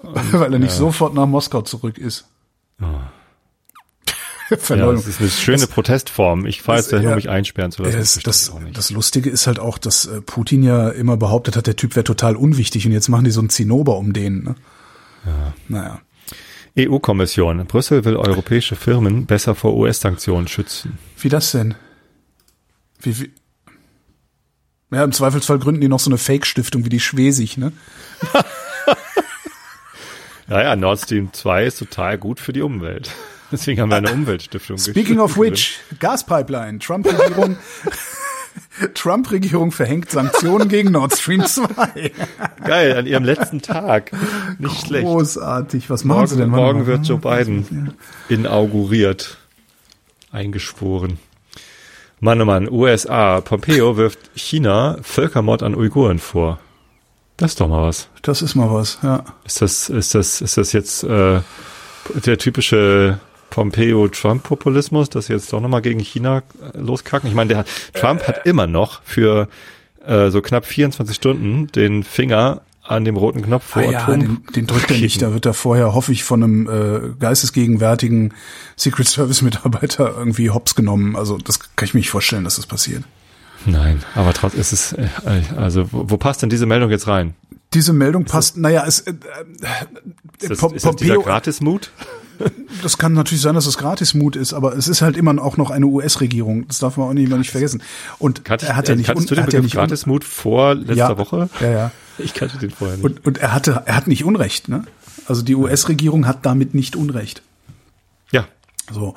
Und, 0.00 0.32
weil 0.32 0.52
er 0.52 0.58
nicht 0.58 0.70
ja. 0.70 0.76
sofort 0.76 1.14
nach 1.14 1.26
Moskau 1.26 1.62
zurück 1.62 1.98
ist. 1.98 2.26
Oh. 2.80 2.86
Verleumdung. 4.56 4.96
Ja, 4.96 5.02
das 5.02 5.08
ist 5.08 5.20
eine 5.20 5.30
schöne 5.30 5.58
das, 5.58 5.66
Protestform. 5.68 6.46
Ich 6.46 6.62
fahre 6.62 6.78
jetzt 6.78 6.92
dahin, 6.92 7.08
um 7.08 7.14
mich 7.16 7.28
einsperren 7.28 7.70
zu 7.70 7.82
lassen. 7.82 7.98
Das, 7.98 8.20
das, 8.22 8.52
das, 8.72 8.90
Lustige 8.90 9.28
ist 9.28 9.46
halt 9.46 9.58
auch, 9.58 9.76
dass 9.76 10.06
äh, 10.06 10.22
Putin 10.22 10.62
ja 10.62 10.88
immer 10.88 11.18
behauptet 11.18 11.56
hat, 11.56 11.66
der 11.66 11.76
Typ 11.76 11.96
wäre 11.96 12.04
total 12.04 12.34
unwichtig 12.34 12.86
und 12.86 12.92
jetzt 12.92 13.08
machen 13.08 13.24
die 13.24 13.30
so 13.30 13.40
einen 13.40 13.50
Zinnober 13.50 13.98
um 13.98 14.14
den. 14.14 14.44
Ne? 14.44 14.54
Ja. 15.26 15.54
Naja. 15.68 16.00
EU-Kommission. 16.78 17.66
Brüssel 17.66 18.04
will 18.04 18.16
europäische 18.16 18.76
Firmen 18.76 19.26
besser 19.26 19.54
vor 19.54 19.76
US-Sanktionen 19.76 20.48
schützen. 20.48 20.98
Wie 21.18 21.28
das 21.28 21.50
denn? 21.52 21.74
Wie, 23.00 23.20
wie? 23.20 23.32
Ja, 24.90 25.04
im 25.04 25.12
Zweifelsfall 25.12 25.58
gründen 25.58 25.80
die 25.80 25.88
noch 25.88 26.00
so 26.00 26.10
eine 26.10 26.18
Fake-Stiftung 26.18 26.84
wie 26.84 26.88
die 26.88 27.00
Schwesig, 27.00 27.58
ne? 27.58 27.72
naja, 30.46 30.76
Nord 30.76 31.00
Stream 31.00 31.32
2 31.32 31.64
ist 31.64 31.78
total 31.78 32.16
gut 32.16 32.40
für 32.40 32.52
die 32.52 32.62
Umwelt. 32.62 33.10
Deswegen 33.52 33.80
haben 33.80 33.90
wir 33.90 33.96
eine 33.96 34.12
Umweltstiftung. 34.12 34.78
Speaking 34.78 35.18
of 35.18 35.36
which, 35.36 35.78
Gaspipeline, 35.98 36.78
Trump-Regierung. 36.78 37.56
Trump-Regierung 38.94 39.72
verhängt 39.72 40.10
Sanktionen 40.10 40.68
gegen 40.68 40.92
Nord 40.92 41.16
Stream 41.16 41.44
2. 41.44 42.12
Geil, 42.64 42.96
an 42.96 43.06
ihrem 43.06 43.24
letzten 43.24 43.60
Tag. 43.62 44.12
Nicht 44.58 44.86
schlecht. 44.86 45.04
Großartig. 45.04 45.90
Was 45.90 46.04
machen 46.04 46.18
morgen, 46.18 46.28
Sie 46.28 46.36
denn? 46.36 46.50
Morgen 46.50 46.86
wird 46.86 47.06
Joe 47.06 47.18
Biden 47.18 47.94
inauguriert. 48.28 49.38
Eingeschworen. 50.30 51.18
Mann, 52.20 52.40
oh 52.42 52.44
Mann, 52.44 52.68
USA. 52.70 53.40
Pompeo 53.40 53.96
wirft 53.96 54.18
China 54.34 54.98
Völkermord 55.02 55.62
an 55.62 55.74
Uiguren 55.74 56.18
vor. 56.18 56.58
Das 57.36 57.52
ist 57.52 57.60
doch 57.60 57.68
mal 57.68 57.82
was. 57.82 58.08
Das 58.22 58.42
ist 58.42 58.56
mal 58.56 58.72
was, 58.72 58.98
ja. 59.02 59.24
Ist 59.44 59.62
das, 59.62 59.88
ist 59.88 60.14
das, 60.14 60.40
ist 60.40 60.56
das 60.56 60.72
jetzt 60.72 61.04
äh, 61.04 61.40
der 62.14 62.38
typische 62.38 63.20
Pompeo-Trump-Populismus, 63.50 65.10
dass 65.10 65.26
sie 65.26 65.32
jetzt 65.32 65.52
doch 65.52 65.60
nochmal 65.60 65.82
gegen 65.82 66.00
China 66.00 66.42
äh, 66.74 66.78
loskacken? 66.78 67.28
Ich 67.28 67.34
meine, 67.34 67.54
der 67.54 67.64
Trump 67.94 68.26
hat 68.26 68.46
immer 68.46 68.66
noch 68.66 69.02
für 69.04 69.48
äh, 70.04 70.30
so 70.30 70.40
knapp 70.40 70.66
24 70.66 71.14
Stunden 71.14 71.66
den 71.68 72.02
Finger 72.02 72.62
an 72.88 73.04
dem 73.04 73.16
roten 73.16 73.42
Knopf 73.42 73.64
vor 73.64 73.82
ah, 73.82 73.90
ja, 73.90 74.02
Atom 74.02 74.20
den, 74.20 74.42
den 74.56 74.66
drückt 74.66 74.90
er 74.90 74.98
nicht. 74.98 75.20
Da 75.20 75.34
wird 75.34 75.44
er 75.44 75.54
vorher, 75.54 75.92
hoffe 75.94 76.10
ich, 76.12 76.24
von 76.24 76.42
einem 76.42 76.68
äh, 76.68 77.14
geistesgegenwärtigen 77.18 78.32
Secret 78.76 79.06
Service 79.06 79.42
Mitarbeiter 79.42 80.14
irgendwie 80.16 80.50
hops 80.50 80.74
genommen. 80.74 81.14
Also 81.14 81.36
das 81.36 81.60
kann 81.76 81.86
ich 81.86 81.94
mir 81.94 82.00
nicht 82.00 82.10
vorstellen, 82.10 82.44
dass 82.44 82.56
das 82.56 82.66
passiert. 82.66 83.04
Nein, 83.66 84.02
aber 84.14 84.32
trotzdem 84.32 84.60
ist 84.60 84.72
es, 84.72 84.92
äh, 84.92 85.08
also 85.56 85.92
wo, 85.92 86.10
wo 86.10 86.16
passt 86.16 86.42
denn 86.42 86.48
diese 86.48 86.64
Meldung 86.64 86.90
jetzt 86.90 87.06
rein? 87.06 87.34
Diese 87.74 87.92
Meldung 87.92 88.24
ist 88.24 88.32
passt, 88.32 88.54
das, 88.54 88.62
naja, 88.62 88.84
es, 88.86 89.00
äh, 89.00 89.14
ist 90.40 90.62
das, 90.62 90.72
ist 90.72 90.86
das 90.86 90.96
dieser 90.96 91.18
Gratismut? 91.18 91.90
Das 92.82 92.98
kann 92.98 93.12
natürlich 93.12 93.42
sein, 93.42 93.54
dass 93.54 93.66
es 93.66 93.78
Gratismut 93.78 94.36
ist, 94.36 94.52
aber 94.52 94.76
es 94.76 94.88
ist 94.88 95.02
halt 95.02 95.16
immer 95.16 95.42
auch 95.42 95.56
noch 95.56 95.70
eine 95.70 95.86
US-Regierung. 95.86 96.66
Das 96.68 96.78
darf 96.78 96.96
man 96.96 97.08
auch 97.08 97.12
nicht, 97.12 97.30
nicht 97.30 97.50
vergessen. 97.50 97.82
Und 98.18 98.44
Kannte 98.44 98.66
er 98.66 98.76
hat 98.76 98.88
ja 98.88 98.94
nicht, 98.94 99.08
du 99.08 99.14
den 99.14 99.42
hat 99.42 99.52
ja 99.52 99.60
nicht 99.60 99.74
Gratismut 99.74 100.24
vor 100.24 100.74
letzter 100.74 100.94
ja, 100.94 101.18
Woche? 101.18 101.48
Ja, 101.60 101.70
ja. 101.70 101.90
Ich 102.18 102.34
kannte 102.34 102.58
den 102.58 102.70
vorher 102.70 102.96
nicht. 102.96 103.04
Und, 103.04 103.26
und 103.26 103.38
er 103.38 103.52
hatte, 103.52 103.82
er 103.86 103.96
hat 103.96 104.06
nicht 104.06 104.24
Unrecht, 104.24 104.68
ne? 104.68 104.84
Also 105.26 105.42
die 105.42 105.54
US-Regierung 105.54 106.26
hat 106.26 106.46
damit 106.46 106.74
nicht 106.74 106.96
Unrecht. 106.96 107.42
Ja. 108.32 108.46
So. 108.90 109.14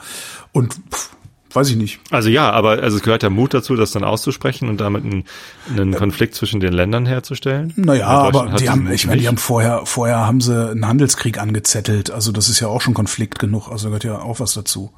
Und 0.51 0.73
pff, 0.91 1.11
weiß 1.53 1.69
ich 1.69 1.75
nicht. 1.75 1.99
Also 2.09 2.29
ja, 2.29 2.51
aber 2.51 2.81
also 2.81 2.97
es 2.97 3.03
gehört 3.03 3.23
ja 3.23 3.29
Mut 3.29 3.53
dazu, 3.53 3.75
das 3.75 3.91
dann 3.91 4.03
auszusprechen 4.03 4.69
und 4.69 4.79
damit 4.79 5.03
einen, 5.03 5.23
einen 5.69 5.95
Konflikt 5.95 6.35
zwischen 6.35 6.59
den 6.59 6.73
Ländern 6.73 7.05
herzustellen. 7.05 7.73
Naja, 7.75 8.07
aber 8.07 8.55
die 8.57 8.69
haben, 8.69 8.91
ich 8.91 9.07
meine, 9.07 9.21
die 9.21 9.27
haben 9.27 9.37
vorher, 9.37 9.85
vorher 9.85 10.19
haben 10.19 10.41
sie 10.41 10.71
einen 10.71 10.87
Handelskrieg 10.87 11.39
angezettelt. 11.39 12.11
Also 12.11 12.31
das 12.31 12.49
ist 12.49 12.59
ja 12.59 12.67
auch 12.67 12.81
schon 12.81 12.93
Konflikt 12.93 13.39
genug. 13.39 13.69
Also 13.69 13.87
gehört 13.87 14.03
ja 14.03 14.19
auch 14.19 14.39
was 14.39 14.53
dazu. 14.53 14.91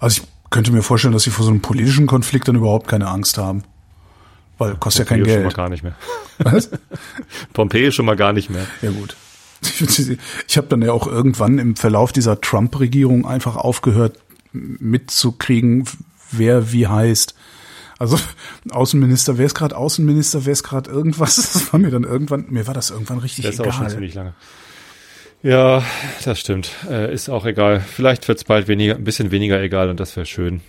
Also 0.00 0.22
ich 0.22 0.28
könnte 0.50 0.72
mir 0.72 0.82
vorstellen, 0.82 1.12
dass 1.12 1.24
sie 1.24 1.30
vor 1.30 1.44
so 1.44 1.50
einem 1.50 1.60
politischen 1.60 2.06
Konflikt 2.06 2.48
dann 2.48 2.56
überhaupt 2.56 2.88
keine 2.88 3.08
Angst 3.08 3.38
haben. 3.38 3.64
Weil 4.58 4.74
kostet 4.74 5.08
Pompeo 5.08 5.24
ja 5.24 5.24
kein 5.24 5.24
Geld. 5.24 5.36
schon 5.36 5.44
mal 5.44 5.62
gar 5.62 5.68
nicht 5.68 5.82
mehr. 5.82 5.94
Was? 6.38 6.70
Pompeo 7.52 7.90
schon 7.90 8.06
mal 8.06 8.16
gar 8.16 8.32
nicht 8.32 8.50
mehr. 8.50 8.66
Ja 8.82 8.90
gut. 8.90 9.16
Ich 10.46 10.56
habe 10.56 10.68
dann 10.68 10.82
ja 10.82 10.92
auch 10.92 11.06
irgendwann 11.06 11.58
im 11.58 11.74
Verlauf 11.74 12.12
dieser 12.12 12.40
Trump-Regierung 12.40 13.26
einfach 13.26 13.56
aufgehört, 13.56 14.18
mitzukriegen, 14.52 15.84
wer 16.30 16.72
wie 16.72 16.86
heißt. 16.86 17.34
Also 17.98 18.18
Außenminister, 18.70 19.38
wer 19.38 19.46
ist 19.46 19.54
gerade 19.54 19.76
Außenminister, 19.76 20.46
wer 20.46 20.52
ist 20.52 20.62
gerade 20.62 20.90
irgendwas? 20.90 21.36
Das 21.52 21.72
war 21.72 21.80
mir 21.80 21.90
dann 21.90 22.04
irgendwann, 22.04 22.46
mir 22.48 22.66
war 22.66 22.74
das 22.74 22.90
irgendwann 22.90 23.18
richtig 23.18 23.44
das 23.44 23.54
ist 23.54 23.60
egal. 23.60 23.72
Auch 23.72 23.76
schon 23.76 23.88
ziemlich 23.88 24.14
lange. 24.14 24.34
Ja, 25.42 25.84
das 26.24 26.38
stimmt. 26.38 26.70
Äh, 26.88 27.12
ist 27.12 27.28
auch 27.28 27.46
egal. 27.46 27.80
Vielleicht 27.80 28.26
wird 28.28 28.38
es 28.38 28.44
bald 28.44 28.68
weniger, 28.68 28.96
ein 28.96 29.04
bisschen 29.04 29.30
weniger 29.30 29.60
egal 29.60 29.88
und 29.88 30.00
das 30.00 30.16
wäre 30.16 30.26
schön. 30.26 30.60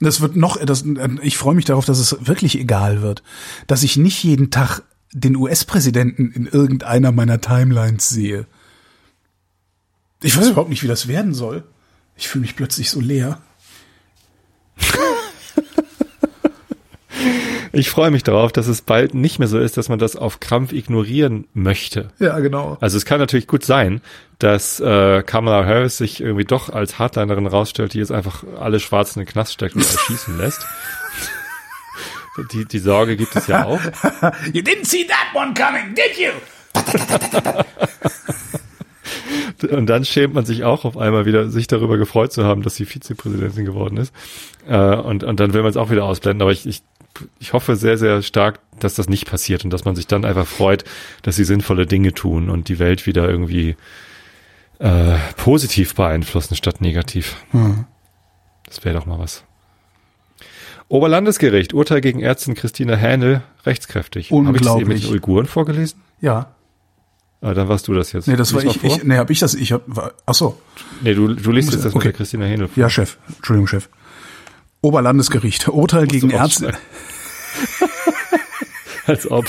Das 0.00 0.20
wird 0.20 0.36
noch, 0.36 0.64
das, 0.64 0.84
ich 1.22 1.38
freue 1.38 1.54
mich 1.54 1.64
darauf, 1.64 1.84
dass 1.84 1.98
es 1.98 2.26
wirklich 2.26 2.58
egal 2.58 3.02
wird. 3.02 3.22
Dass 3.66 3.82
ich 3.82 3.96
nicht 3.96 4.22
jeden 4.24 4.50
Tag 4.50 4.82
den 5.12 5.36
US-Präsidenten 5.36 6.32
in 6.32 6.46
irgendeiner 6.46 7.12
meiner 7.12 7.40
Timelines 7.40 8.08
sehe. 8.08 8.46
Ich 10.22 10.36
weiß 10.36 10.48
überhaupt 10.48 10.70
nicht, 10.70 10.82
wie 10.82 10.88
das 10.88 11.06
werden 11.06 11.34
soll. 11.34 11.64
Ich 12.16 12.28
fühle 12.28 12.42
mich 12.42 12.56
plötzlich 12.56 12.90
so 12.90 13.00
leer. 13.00 13.40
Ich 17.76 17.90
freue 17.90 18.12
mich 18.12 18.22
darauf, 18.22 18.52
dass 18.52 18.68
es 18.68 18.82
bald 18.82 19.14
nicht 19.14 19.40
mehr 19.40 19.48
so 19.48 19.58
ist, 19.58 19.76
dass 19.76 19.88
man 19.88 19.98
das 19.98 20.14
auf 20.14 20.38
Krampf 20.38 20.72
ignorieren 20.72 21.48
möchte. 21.54 22.10
Ja, 22.20 22.38
genau. 22.38 22.78
Also 22.80 22.96
es 22.96 23.04
kann 23.04 23.18
natürlich 23.18 23.48
gut 23.48 23.64
sein, 23.64 24.00
dass 24.38 24.78
äh, 24.78 25.24
Kamala 25.24 25.66
Harris 25.66 25.98
sich 25.98 26.20
irgendwie 26.20 26.44
doch 26.44 26.70
als 26.70 27.00
Hardlinerin 27.00 27.48
rausstellt, 27.48 27.94
die 27.94 27.98
jetzt 27.98 28.12
einfach 28.12 28.44
alle 28.60 28.78
Schwarzen 28.78 29.20
in 29.20 29.26
den 29.26 29.32
Knast 29.32 29.54
steckt 29.54 29.74
und 29.74 29.82
erschießen 29.82 30.38
lässt. 30.38 30.64
Die, 32.52 32.64
die 32.64 32.80
Sorge 32.80 33.16
gibt 33.16 33.36
es 33.36 33.46
ja 33.46 33.64
auch. 33.64 33.80
you 34.52 34.60
didn't 34.60 34.86
see 34.86 35.06
that 35.06 35.28
one 35.34 35.54
coming, 35.54 35.94
did 35.94 36.18
you? 36.18 36.32
Und 39.70 39.86
dann 39.86 40.04
schämt 40.04 40.34
man 40.34 40.44
sich 40.44 40.64
auch 40.64 40.84
auf 40.84 40.96
einmal 40.96 41.26
wieder, 41.26 41.48
sich 41.48 41.66
darüber 41.66 41.98
gefreut 41.98 42.32
zu 42.32 42.44
haben, 42.44 42.62
dass 42.62 42.76
sie 42.76 42.84
Vizepräsidentin 42.84 43.64
geworden 43.64 43.96
ist. 43.96 44.12
Äh, 44.68 44.96
und, 44.96 45.24
und 45.24 45.40
dann 45.40 45.52
will 45.52 45.62
man 45.62 45.70
es 45.70 45.76
auch 45.76 45.90
wieder 45.90 46.04
ausblenden. 46.04 46.42
Aber 46.42 46.52
ich, 46.52 46.66
ich, 46.66 46.82
ich 47.38 47.52
hoffe 47.52 47.76
sehr, 47.76 47.98
sehr 47.98 48.22
stark, 48.22 48.60
dass 48.80 48.94
das 48.94 49.08
nicht 49.08 49.28
passiert 49.28 49.64
und 49.64 49.70
dass 49.70 49.84
man 49.84 49.96
sich 49.96 50.06
dann 50.06 50.24
einfach 50.24 50.46
freut, 50.46 50.84
dass 51.22 51.36
sie 51.36 51.44
sinnvolle 51.44 51.86
Dinge 51.86 52.12
tun 52.12 52.50
und 52.50 52.68
die 52.68 52.78
Welt 52.78 53.06
wieder 53.06 53.28
irgendwie 53.28 53.76
äh, 54.78 55.16
positiv 55.36 55.94
beeinflussen 55.94 56.56
statt 56.56 56.80
negativ. 56.80 57.36
Hm. 57.50 57.84
Das 58.66 58.84
wäre 58.84 58.96
doch 58.96 59.06
mal 59.06 59.18
was. 59.18 59.44
Oberlandesgericht, 60.88 61.72
Urteil 61.72 62.00
gegen 62.00 62.20
Ärztin 62.20 62.54
Christina 62.54 62.94
Hähnel, 62.94 63.42
rechtskräftig. 63.64 64.30
Unglaublich. 64.30 64.68
Habe 64.68 64.80
ich 64.80 64.84
das 64.86 64.92
eben 64.92 65.00
mit 65.00 65.04
den 65.04 65.12
Uiguren 65.12 65.46
vorgelesen? 65.46 66.00
Ja. 66.20 66.53
Ah, 67.44 67.52
dann 67.52 67.68
warst 67.68 67.86
du 67.88 67.92
das 67.92 68.12
jetzt. 68.12 68.26
Nee, 68.26 68.36
das 68.36 68.54
war 68.54 68.64
ich, 68.64 68.82
ich, 68.82 69.04
nee, 69.04 69.18
hab 69.18 69.28
ich 69.28 69.38
das, 69.38 69.54
ich 69.54 69.72
hab, 69.72 69.82
ach 70.24 70.32
so. 70.32 70.58
Nee, 71.02 71.12
du, 71.12 71.28
du 71.34 71.52
liest 71.52 71.72
jetzt 71.72 71.84
das 71.84 71.94
okay. 71.94 71.98
mit 71.98 72.04
der 72.06 72.12
Christina 72.14 72.46
Hähnel 72.46 72.68
vor. 72.68 72.80
Ja, 72.80 72.88
Chef. 72.88 73.18
Entschuldigung, 73.36 73.66
Chef. 73.66 73.90
Oberlandesgericht. 74.80 75.68
Urteil 75.68 76.06
gegen 76.06 76.30
Ärzte. 76.30 76.72
Als 79.06 79.30
ob. 79.30 79.44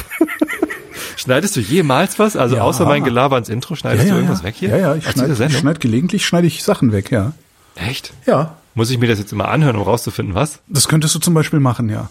Schneidest 1.15 1.55
du 1.55 1.61
jemals 1.61 2.19
was? 2.19 2.35
Also 2.35 2.57
ja. 2.57 2.63
außer 2.63 2.85
mein 2.85 3.05
Gelaber 3.05 3.37
ins 3.37 3.47
Intro, 3.47 3.75
schneidest 3.75 4.03
ja, 4.03 4.09
ja, 4.09 4.15
du 4.15 4.21
irgendwas 4.23 4.43
weg 4.43 4.55
hier? 4.57 4.69
Ja, 4.71 4.77
ja, 4.77 4.95
ich 4.95 5.09
schneide, 5.09 5.49
schneid 5.49 5.79
gelegentlich, 5.79 6.25
schneide 6.25 6.47
ich 6.47 6.63
Sachen 6.63 6.91
weg, 6.91 7.11
ja. 7.11 7.31
Echt? 7.75 8.11
Ja. 8.25 8.57
Muss 8.73 8.89
ich 8.91 8.97
mir 8.97 9.07
das 9.07 9.19
jetzt 9.19 9.31
immer 9.31 9.47
anhören, 9.47 9.77
um 9.77 9.83
rauszufinden, 9.83 10.35
was? 10.35 10.59
Das 10.67 10.89
könntest 10.89 11.15
du 11.15 11.19
zum 11.19 11.33
Beispiel 11.33 11.61
machen, 11.61 11.87
ja. 11.87 12.09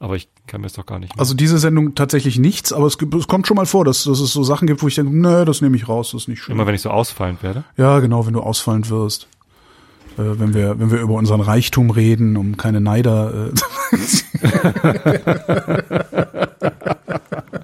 Aber 0.00 0.16
ich 0.16 0.28
kann 0.46 0.62
mir 0.62 0.66
das 0.66 0.72
doch 0.72 0.86
gar 0.86 0.98
nicht. 0.98 1.14
Mehr. 1.14 1.20
Also 1.20 1.34
diese 1.34 1.58
Sendung 1.58 1.94
tatsächlich 1.94 2.38
nichts, 2.38 2.72
aber 2.72 2.86
es, 2.86 2.96
gibt, 2.96 3.14
es 3.14 3.28
kommt 3.28 3.46
schon 3.46 3.56
mal 3.56 3.66
vor, 3.66 3.84
dass, 3.84 4.04
dass 4.04 4.18
es 4.18 4.32
so 4.32 4.42
Sachen 4.42 4.66
gibt, 4.66 4.82
wo 4.82 4.88
ich 4.88 4.94
denke, 4.94 5.14
nee, 5.14 5.44
das 5.44 5.60
nehme 5.60 5.76
ich 5.76 5.88
raus, 5.88 6.12
das 6.12 6.22
ist 6.22 6.28
nicht 6.28 6.42
schön. 6.42 6.54
Immer 6.54 6.66
wenn 6.66 6.74
ich 6.74 6.80
so 6.80 6.88
ausfallend 6.88 7.42
werde? 7.42 7.64
Ja, 7.76 8.00
genau, 8.00 8.26
wenn 8.26 8.32
du 8.32 8.40
ausfallend 8.40 8.88
wirst. 8.88 9.28
Äh, 10.16 10.38
wenn 10.38 10.54
wir, 10.54 10.80
wenn 10.80 10.90
wir 10.90 11.00
über 11.00 11.14
unseren 11.14 11.42
Reichtum 11.42 11.90
reden, 11.90 12.38
um 12.38 12.56
keine 12.56 12.80
Neider. 12.80 13.52
Äh 13.52 13.52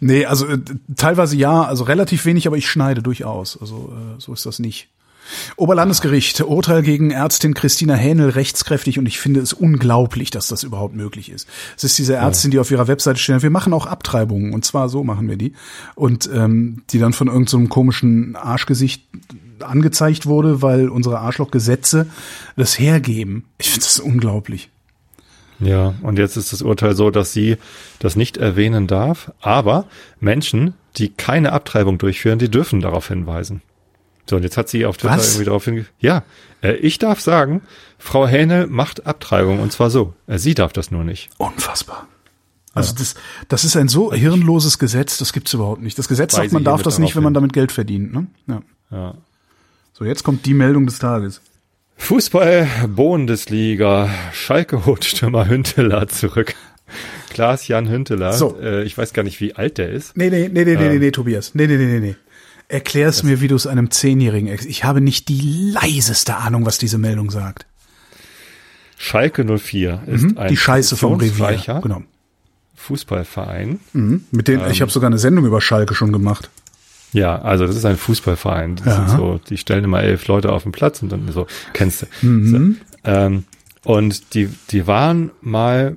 nee, 0.00 0.26
also 0.26 0.46
äh, 0.46 0.58
teilweise 0.96 1.34
ja, 1.36 1.62
also 1.62 1.84
relativ 1.84 2.26
wenig, 2.26 2.46
aber 2.46 2.58
ich 2.58 2.68
schneide 2.68 3.02
durchaus. 3.02 3.58
Also 3.58 3.90
äh, 3.96 4.20
so 4.20 4.34
ist 4.34 4.44
das 4.44 4.58
nicht. 4.58 4.90
Oberlandesgericht, 5.56 6.40
Urteil 6.40 6.82
gegen 6.82 7.10
Ärztin 7.10 7.54
Christina 7.54 7.94
Hähnel 7.94 8.30
rechtskräftig 8.30 8.98
und 8.98 9.06
ich 9.06 9.18
finde 9.18 9.40
es 9.40 9.52
unglaublich, 9.52 10.30
dass 10.30 10.48
das 10.48 10.62
überhaupt 10.62 10.94
möglich 10.94 11.30
ist. 11.30 11.48
Es 11.76 11.84
ist 11.84 11.98
diese 11.98 12.14
Ärztin, 12.14 12.50
die 12.50 12.58
auf 12.58 12.70
ihrer 12.70 12.88
Webseite 12.88 13.18
steht, 13.18 13.42
wir 13.42 13.50
machen 13.50 13.72
auch 13.72 13.86
Abtreibungen 13.86 14.52
und 14.52 14.64
zwar 14.64 14.88
so 14.88 15.04
machen 15.04 15.28
wir 15.28 15.36
die 15.36 15.52
und 15.94 16.28
ähm, 16.32 16.82
die 16.90 16.98
dann 16.98 17.12
von 17.12 17.28
irgendeinem 17.28 17.66
so 17.66 17.68
komischen 17.68 18.36
Arschgesicht 18.36 19.02
angezeigt 19.60 20.26
wurde, 20.26 20.62
weil 20.62 20.88
unsere 20.88 21.18
Arschlochgesetze 21.18 22.06
das 22.56 22.78
hergeben. 22.78 23.44
Ich 23.58 23.70
finde 23.70 23.86
das 23.86 24.00
unglaublich. 24.00 24.70
Ja, 25.58 25.94
und 26.02 26.18
jetzt 26.18 26.36
ist 26.36 26.52
das 26.52 26.62
Urteil 26.62 26.94
so, 26.94 27.10
dass 27.10 27.32
sie 27.32 27.56
das 27.98 28.16
nicht 28.16 28.36
erwähnen 28.36 28.86
darf, 28.86 29.32
aber 29.40 29.86
Menschen, 30.20 30.74
die 30.96 31.08
keine 31.08 31.52
Abtreibung 31.52 31.98
durchführen, 31.98 32.38
die 32.38 32.50
dürfen 32.50 32.80
darauf 32.80 33.08
hinweisen. 33.08 33.62
So, 34.28 34.34
und 34.36 34.42
jetzt 34.42 34.56
hat 34.56 34.68
sie 34.68 34.84
auf 34.86 34.96
Twitter 34.96 35.16
Was? 35.16 35.34
irgendwie 35.34 35.44
darauf 35.44 35.64
hingewiesen. 35.64 35.92
Ja, 36.00 36.24
äh, 36.62 36.74
ich 36.76 36.98
darf 36.98 37.20
sagen, 37.20 37.62
Frau 37.98 38.26
Hähne 38.26 38.66
macht 38.66 39.06
Abtreibung 39.06 39.60
und 39.60 39.70
zwar 39.72 39.90
so. 39.90 40.14
Äh, 40.26 40.38
sie 40.38 40.54
darf 40.54 40.72
das 40.72 40.90
nur 40.90 41.04
nicht. 41.04 41.30
Unfassbar. 41.38 42.08
Also 42.74 42.92
ja. 42.92 42.98
das, 42.98 43.14
das 43.48 43.64
ist 43.64 43.76
ein 43.76 43.86
so 43.88 44.12
hirnloses 44.12 44.78
Gesetz, 44.78 45.16
das 45.16 45.32
gibt's 45.32 45.54
überhaupt 45.54 45.80
nicht. 45.80 45.98
Das 45.98 46.08
Gesetz 46.08 46.34
sagt, 46.34 46.52
man 46.52 46.64
darf 46.64 46.82
das 46.82 46.98
nicht, 46.98 47.16
wenn 47.16 47.22
man 47.22 47.32
damit 47.32 47.54
Geld 47.54 47.72
verdient. 47.72 48.12
Ne? 48.12 48.26
Ja. 48.46 48.60
ja. 48.90 49.14
So, 49.94 50.04
jetzt 50.04 50.24
kommt 50.24 50.44
die 50.44 50.52
Meldung 50.52 50.84
des 50.86 50.98
Tages. 50.98 51.40
Fußball-Bundesliga. 51.96 54.10
Schalke 54.32 54.84
holt 54.84 55.06
Stürmer 55.06 55.48
Hünteler 55.48 56.08
zurück. 56.08 56.54
Klaas-Jan 57.30 57.88
Hünteler. 57.88 58.34
So. 58.34 58.60
Äh, 58.60 58.84
ich 58.84 58.98
weiß 58.98 59.14
gar 59.14 59.22
nicht, 59.22 59.40
wie 59.40 59.54
alt 59.54 59.78
der 59.78 59.88
ist. 59.90 60.14
Nee, 60.16 60.28
nee, 60.28 60.50
nee, 60.52 60.64
nee, 60.64 60.74
ähm, 60.74 60.92
nee, 60.92 60.98
nee, 60.98 61.10
Tobias. 61.10 61.54
Nee, 61.54 61.66
nee, 61.66 61.78
nee, 61.78 61.86
nee, 61.86 62.00
nee. 62.00 62.16
Erklär 62.68 63.08
es 63.08 63.22
mir, 63.22 63.40
wie 63.40 63.48
du 63.48 63.54
es 63.54 63.66
einem 63.66 63.90
Zehnjährigen 63.90 64.48
Ich 64.66 64.84
habe 64.84 65.00
nicht 65.00 65.28
die 65.28 65.72
leiseste 65.72 66.36
Ahnung, 66.36 66.66
was 66.66 66.78
diese 66.78 66.98
Meldung 66.98 67.30
sagt. 67.30 67.66
Schalke 68.98 69.44
04 69.44 70.02
ist 70.06 70.22
mhm, 70.22 70.38
ein 70.38 70.48
die 70.48 70.56
Scheiße 70.56 70.96
vom 70.96 71.14
Revier. 71.14 71.80
Genau. 71.82 72.02
Fußballverein. 72.74 73.80
Mhm, 73.92 74.24
mit 74.30 74.48
denen, 74.48 74.64
ähm, 74.64 74.70
ich 74.70 74.80
habe 74.80 74.90
sogar 74.90 75.08
eine 75.08 75.18
Sendung 75.18 75.44
über 75.44 75.60
Schalke 75.60 75.94
schon 75.94 76.12
gemacht. 76.12 76.50
Ja, 77.12 77.40
also 77.40 77.66
das 77.66 77.76
ist 77.76 77.84
ein 77.84 77.96
Fußballverein. 77.96 78.80
Ja. 78.84 79.08
So, 79.08 79.38
die 79.48 79.58
stellen 79.58 79.84
immer 79.84 80.02
elf 80.02 80.26
Leute 80.26 80.52
auf 80.52 80.64
den 80.64 80.72
Platz 80.72 81.02
und 81.02 81.10
dann 81.10 81.30
so, 81.32 81.46
kennst 81.72 82.02
du. 82.02 82.26
Mhm. 82.26 82.76
So, 83.04 83.10
ähm, 83.10 83.44
und 83.84 84.34
die, 84.34 84.48
die 84.70 84.86
waren 84.86 85.30
mal 85.40 85.96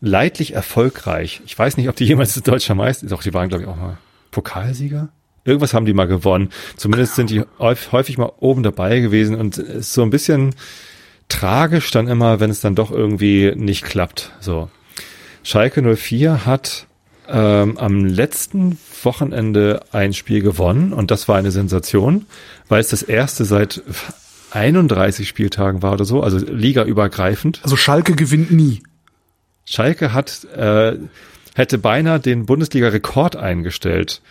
leidlich 0.00 0.54
erfolgreich. 0.54 1.40
Ich 1.46 1.58
weiß 1.58 1.76
nicht, 1.76 1.88
ob 1.88 1.96
die 1.96 2.04
jemals 2.04 2.34
deutscher 2.34 2.74
Meister, 2.74 3.06
doch, 3.06 3.22
die 3.22 3.32
waren, 3.32 3.48
glaube 3.48 3.64
ich, 3.64 3.68
auch 3.68 3.76
mal 3.76 3.98
Pokalsieger. 4.30 5.08
Irgendwas 5.44 5.74
haben 5.74 5.86
die 5.86 5.92
mal 5.92 6.06
gewonnen. 6.06 6.50
Zumindest 6.76 7.16
sind 7.16 7.30
die 7.30 7.42
häufig 7.58 8.18
mal 8.18 8.32
oben 8.38 8.62
dabei 8.62 9.00
gewesen 9.00 9.34
und 9.34 9.58
es 9.58 9.68
ist 9.68 9.92
so 9.94 10.02
ein 10.02 10.10
bisschen 10.10 10.54
tragisch 11.28 11.90
dann 11.90 12.08
immer, 12.08 12.40
wenn 12.40 12.50
es 12.50 12.60
dann 12.60 12.74
doch 12.74 12.90
irgendwie 12.90 13.52
nicht 13.56 13.84
klappt. 13.84 14.32
So. 14.40 14.70
Schalke 15.42 15.82
04 15.96 16.46
hat 16.46 16.86
ähm, 17.28 17.78
am 17.78 18.04
letzten 18.04 18.78
Wochenende 19.02 19.80
ein 19.90 20.12
Spiel 20.12 20.42
gewonnen 20.42 20.92
und 20.92 21.10
das 21.10 21.28
war 21.28 21.36
eine 21.36 21.50
Sensation, 21.50 22.26
weil 22.68 22.80
es 22.80 22.88
das 22.88 23.02
erste 23.02 23.44
seit 23.44 23.82
31 24.52 25.28
Spieltagen 25.28 25.82
war 25.82 25.92
oder 25.92 26.04
so, 26.04 26.22
also 26.22 26.36
ligaübergreifend. 26.38 27.60
Also 27.62 27.76
Schalke 27.76 28.14
gewinnt 28.14 28.50
nie. 28.50 28.82
Schalke 29.64 30.12
hat 30.12 30.44
äh, 30.54 30.98
hätte 31.54 31.78
beinahe 31.78 32.20
den 32.20 32.46
Bundesliga-Rekord 32.46 33.36
eingestellt. 33.36 34.22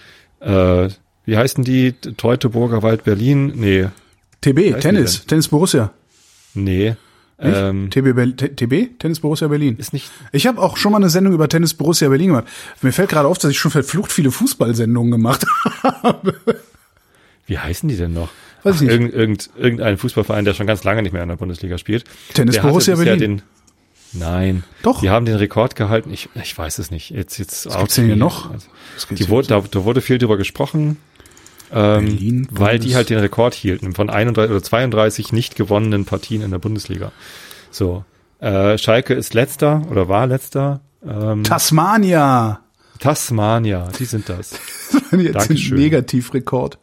Äh, 0.42 0.90
wie 1.26 1.38
heißen 1.38 1.64
die? 1.64 1.94
Teutoburger 1.94 2.84
Wald 2.84 3.04
Berlin? 3.04 3.54
Nee. 3.56 3.88
TB, 4.42 4.80
Tennis, 4.80 5.26
Tennis 5.26 5.48
Borussia. 5.48 5.92
Nee. 6.54 6.96
Ähm, 7.40 7.90
TB, 7.90 8.56
TB? 8.56 9.00
Tennis 9.00 9.20
Borussia 9.20 9.48
Berlin. 9.48 9.78
Ist 9.78 9.94
nicht. 9.94 10.12
Ich 10.32 10.46
habe 10.46 10.62
auch 10.62 10.78
schon 10.78 10.92
mal 10.92 10.98
eine 11.00 11.10
Sendung 11.10 11.34
über 11.34 11.50
Tennis 11.50 11.74
Borussia 11.74 12.10
Berlin 12.10 12.28
gemacht. 12.30 12.46
Mir 12.82 12.92
fällt 12.92 13.10
gerade 13.10 13.28
auf, 13.28 13.38
dass 13.38 13.52
ich 13.52 13.58
schon 13.58 13.72
verflucht 13.72 14.12
viele 14.12 14.32
Fußballsendungen 14.32 15.12
gemacht 15.12 15.46
habe. 15.84 16.36
Wie 17.48 17.58
heißen 17.58 17.90
die 17.90 17.98
denn 17.98 18.14
noch? 18.14 18.30
Weiß 18.64 18.76
ich 18.76 18.82
nicht. 18.82 19.14
Irgend, 19.14 19.50
irgendein 19.58 19.98
Fußballverein, 19.98 20.46
der 20.46 20.54
schon 20.54 20.68
ganz 20.68 20.84
lange 20.84 21.02
nicht 21.02 21.14
mehr 21.14 21.24
in 21.24 21.30
der 21.30 21.36
Bundesliga 21.36 21.80
spielt. 21.80 22.04
Tennis 22.34 22.56
der 22.56 22.62
Borussia 22.62 22.96
Berlin. 22.96 23.20
Den, 23.20 23.42
nein. 24.14 24.64
Doch. 24.84 25.02
Die 25.02 25.10
haben 25.10 25.26
den 25.26 25.36
Rekord 25.36 25.76
gehalten. 25.76 26.12
Ich, 26.12 26.30
ich 26.36 26.58
weiß 26.58 26.80
es 26.80 26.92
nicht. 26.92 27.10
Jetzt, 27.12 27.38
jetzt 27.38 27.66
Was 27.66 27.78
gibt's 27.78 27.96
denn 27.96 28.06
hier 28.06 28.16
noch? 28.16 28.52
Also, 28.52 28.68
die 29.12 29.30
wurde, 29.30 29.48
da, 29.48 29.64
da 29.70 29.84
wurde 29.84 30.02
viel 30.02 30.18
drüber 30.18 30.38
gesprochen. 30.38 30.98
Ähm, 31.74 32.06
Berlin, 32.06 32.48
weil 32.52 32.80
die 32.80 32.96
halt 32.96 33.10
den 33.10 33.20
Rekord 33.20 33.54
hielten 33.54 33.94
von 33.94 34.10
31 34.10 34.52
oder 34.52 34.62
32 34.64 35.32
nicht 35.32 35.56
gewonnenen 35.56 36.06
Partien 36.06 36.42
in 36.42 36.52
der 36.52 36.60
Bundesliga. 36.60 37.12
So, 37.72 38.04
äh, 38.40 38.78
Schalke 38.78 39.14
ist 39.14 39.34
letzter 39.34 39.84
oder 39.90 40.10
war 40.10 40.28
letzter. 40.28 40.82
Ähm, 41.06 41.44
Tasmania. 41.44 42.60
Tasmania, 43.00 43.90
die 43.98 44.06
sind 44.06 44.30
das. 44.30 44.60
Jetzt 45.12 45.36
Dankeschön. 45.36 45.78
Negativrekord. 45.78 46.78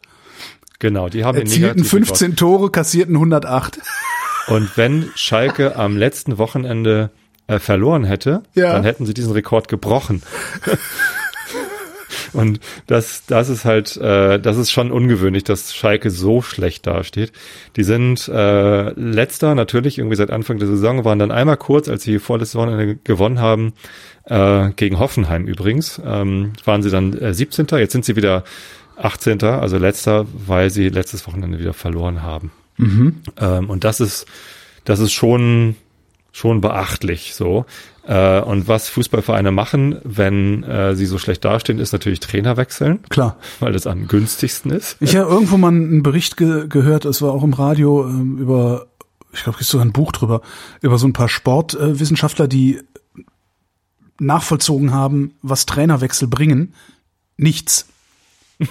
Genau, 0.79 1.09
die 1.09 1.25
haben 1.25 1.37
Erzielten 1.37 1.77
den 1.77 1.85
15 1.85 2.35
Tore, 2.35 2.71
kassierten 2.71 3.15
108. 3.15 3.79
Und 4.47 4.77
wenn 4.77 5.11
Schalke 5.15 5.75
am 5.75 5.97
letzten 5.97 6.37
Wochenende 6.37 7.11
äh, 7.47 7.59
verloren 7.59 8.03
hätte, 8.03 8.43
ja. 8.53 8.73
dann 8.73 8.83
hätten 8.83 9.05
sie 9.05 9.13
diesen 9.13 9.31
Rekord 9.31 9.67
gebrochen. 9.67 10.21
Und 12.33 12.59
das, 12.87 13.25
das 13.25 13.49
ist 13.49 13.65
halt, 13.65 13.97
äh, 13.97 14.39
das 14.39 14.57
ist 14.57 14.71
schon 14.71 14.91
ungewöhnlich, 14.91 15.43
dass 15.43 15.73
Schalke 15.73 16.11
so 16.11 16.41
schlecht 16.41 16.85
dasteht. 16.87 17.31
Die 17.75 17.83
sind 17.83 18.27
äh, 18.27 18.89
letzter, 18.91 19.55
natürlich 19.55 19.97
irgendwie 19.97 20.15
seit 20.15 20.31
Anfang 20.31 20.59
der 20.59 20.67
Saison, 20.67 21.05
waren 21.05 21.19
dann 21.19 21.31
einmal 21.31 21.57
kurz, 21.57 21.89
als 21.89 22.03
sie 22.03 22.19
vorletztes 22.19 22.55
Wochenende 22.55 22.95
gewonnen 22.97 23.39
haben, 23.39 23.73
äh, 24.25 24.69
gegen 24.75 24.99
Hoffenheim 24.99 25.45
übrigens, 25.45 26.01
ähm, 26.05 26.53
waren 26.65 26.83
sie 26.83 26.91
dann 26.91 27.13
äh, 27.13 27.33
17. 27.33 27.67
Jetzt 27.71 27.93
sind 27.93 28.05
sie 28.05 28.15
wieder 28.15 28.43
18. 28.97 29.41
also 29.43 29.77
letzter, 29.77 30.25
weil 30.33 30.69
sie 30.69 30.89
letztes 30.89 31.25
Wochenende 31.25 31.59
wieder 31.59 31.73
verloren 31.73 32.21
haben. 32.21 32.51
Mhm. 32.79 33.17
Ähm, 33.37 33.69
und 33.69 33.83
das 33.83 33.99
ist, 33.99 34.25
das 34.85 34.99
ist 34.99 35.11
schon, 35.11 35.75
schon 36.31 36.61
beachtlich 36.61 37.35
so. 37.35 37.65
Äh, 38.07 38.41
und 38.41 38.67
was 38.67 38.89
Fußballvereine 38.89 39.51
machen, 39.51 39.99
wenn 40.03 40.63
äh, 40.63 40.95
sie 40.95 41.05
so 41.05 41.17
schlecht 41.17 41.45
dastehen, 41.45 41.77
ist 41.77 41.91
natürlich 41.91 42.21
Trainer 42.21 42.57
wechseln. 42.57 43.03
Klar. 43.09 43.37
Weil 43.59 43.73
das 43.73 43.85
am 43.85 44.07
günstigsten 44.07 44.71
ist. 44.71 44.97
Ich 45.01 45.15
habe 45.15 45.29
irgendwo 45.29 45.57
mal 45.57 45.67
einen 45.67 46.01
Bericht 46.01 46.37
ge 46.37 46.67
gehört, 46.67 47.05
es 47.05 47.21
war 47.21 47.33
auch 47.33 47.43
im 47.43 47.53
Radio 47.53 48.07
ähm, 48.07 48.37
über, 48.37 48.87
ich 49.33 49.43
glaube, 49.43 49.57
es 49.57 49.65
ist 49.65 49.71
sogar 49.71 49.85
ein 49.85 49.93
Buch 49.93 50.11
drüber, 50.13 50.41
über 50.81 50.97
so 50.97 51.05
ein 51.05 51.13
paar 51.13 51.29
Sportwissenschaftler, 51.29 52.47
die 52.47 52.79
nachvollzogen 54.19 54.91
haben, 54.91 55.33
was 55.41 55.65
Trainerwechsel 55.65 56.27
bringen. 56.27 56.73
Nichts. 57.37 57.87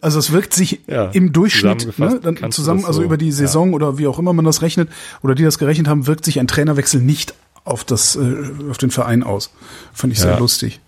Also 0.00 0.18
es 0.18 0.32
wirkt 0.32 0.54
sich 0.54 0.80
ja, 0.86 1.06
im 1.06 1.32
Durchschnitt 1.32 1.98
ne, 1.98 2.20
dann 2.22 2.52
zusammen, 2.52 2.84
also 2.84 3.00
so, 3.00 3.02
über 3.02 3.16
die 3.16 3.32
Saison 3.32 3.70
ja. 3.70 3.74
oder 3.74 3.98
wie 3.98 4.06
auch 4.06 4.18
immer 4.18 4.32
man 4.32 4.44
das 4.44 4.62
rechnet 4.62 4.88
oder 5.22 5.34
die 5.34 5.42
das 5.42 5.58
gerechnet 5.58 5.88
haben, 5.88 6.06
wirkt 6.06 6.24
sich 6.24 6.38
ein 6.38 6.46
Trainerwechsel 6.46 7.00
nicht 7.00 7.34
auf 7.64 7.84
das, 7.84 8.16
äh, 8.16 8.50
auf 8.70 8.78
den 8.78 8.90
Verein 8.90 9.22
aus. 9.22 9.52
Fand 9.92 10.12
ich 10.12 10.20
sehr 10.20 10.38
lustig. 10.38 10.80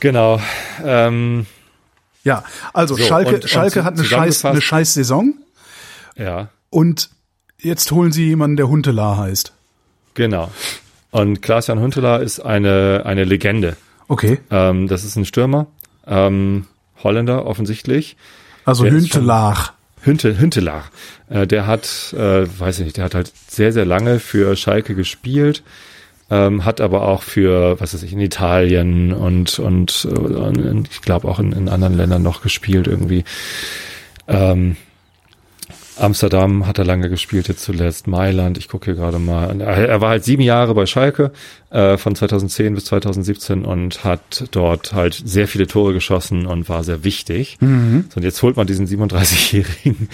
Genau. 0.00 0.40
Ähm, 0.84 1.46
ja, 2.24 2.44
also 2.72 2.96
so, 2.96 3.04
Schalke, 3.04 3.36
und, 3.36 3.48
Schalke 3.48 3.80
und 3.80 3.84
hat 3.84 3.94
eine 3.94 4.04
scheiß, 4.04 4.44
eine 4.44 4.60
scheiß 4.60 4.94
Saison. 4.94 5.34
Ja. 6.16 6.48
Und 6.70 7.10
jetzt 7.58 7.90
holen 7.92 8.12
sie 8.12 8.26
jemanden, 8.26 8.56
der 8.56 8.68
Huntelaar 8.68 9.18
heißt. 9.18 9.52
Genau. 10.14 10.50
Und 11.10 11.42
Klaas-Jan 11.42 11.78
Huntelaar 11.78 12.20
ist 12.22 12.40
eine, 12.40 13.02
eine 13.04 13.24
Legende. 13.24 13.76
Okay. 14.08 14.40
Ähm, 14.50 14.88
das 14.88 15.04
ist 15.04 15.16
ein 15.16 15.24
Stürmer, 15.24 15.66
ähm, 16.06 16.66
Holländer 17.04 17.46
offensichtlich. 17.46 18.16
Also 18.64 18.84
Huntelaar. 18.84 19.74
Hünte, 20.04 20.38
Hüntelach. 20.38 20.90
Äh, 21.30 21.46
der 21.46 21.66
hat, 21.66 22.12
äh, 22.16 22.46
weiß 22.58 22.80
ich 22.80 22.84
nicht, 22.86 22.96
der 22.96 23.04
hat 23.04 23.14
halt 23.14 23.32
sehr, 23.48 23.72
sehr 23.72 23.84
lange 23.84 24.18
für 24.18 24.56
Schalke 24.56 24.94
gespielt, 24.94 25.62
ähm, 26.30 26.64
hat 26.64 26.80
aber 26.80 27.06
auch 27.06 27.22
für, 27.22 27.80
was 27.80 27.94
weiß 27.94 28.02
ich, 28.02 28.12
in 28.12 28.20
Italien 28.20 29.12
und, 29.12 29.58
und, 29.58 30.04
und 30.04 30.88
ich 30.90 31.02
glaube 31.02 31.28
auch 31.28 31.38
in, 31.38 31.52
in 31.52 31.68
anderen 31.68 31.96
Ländern 31.96 32.22
noch 32.22 32.42
gespielt 32.42 32.88
irgendwie. 32.88 33.24
Ähm, 34.26 34.76
Amsterdam 35.96 36.66
hat 36.66 36.78
er 36.78 36.84
lange 36.84 37.10
gespielt, 37.10 37.48
jetzt 37.48 37.62
zuletzt 37.62 38.06
Mailand. 38.06 38.56
Ich 38.56 38.68
gucke 38.68 38.86
hier 38.86 38.94
gerade 38.94 39.18
mal. 39.18 39.60
Er 39.60 40.00
war 40.00 40.10
halt 40.10 40.24
sieben 40.24 40.42
Jahre 40.42 40.74
bei 40.74 40.86
Schalke 40.86 41.32
äh, 41.70 41.98
von 41.98 42.14
2010 42.14 42.74
bis 42.74 42.86
2017 42.86 43.64
und 43.64 44.02
hat 44.02 44.44
dort 44.52 44.94
halt 44.94 45.20
sehr 45.24 45.48
viele 45.48 45.66
Tore 45.66 45.92
geschossen 45.92 46.46
und 46.46 46.68
war 46.68 46.82
sehr 46.82 47.04
wichtig. 47.04 47.58
Mhm. 47.60 48.06
So, 48.08 48.16
und 48.16 48.22
jetzt 48.22 48.42
holt 48.42 48.56
man 48.56 48.66
diesen 48.66 48.86
37-jährigen 48.86 50.08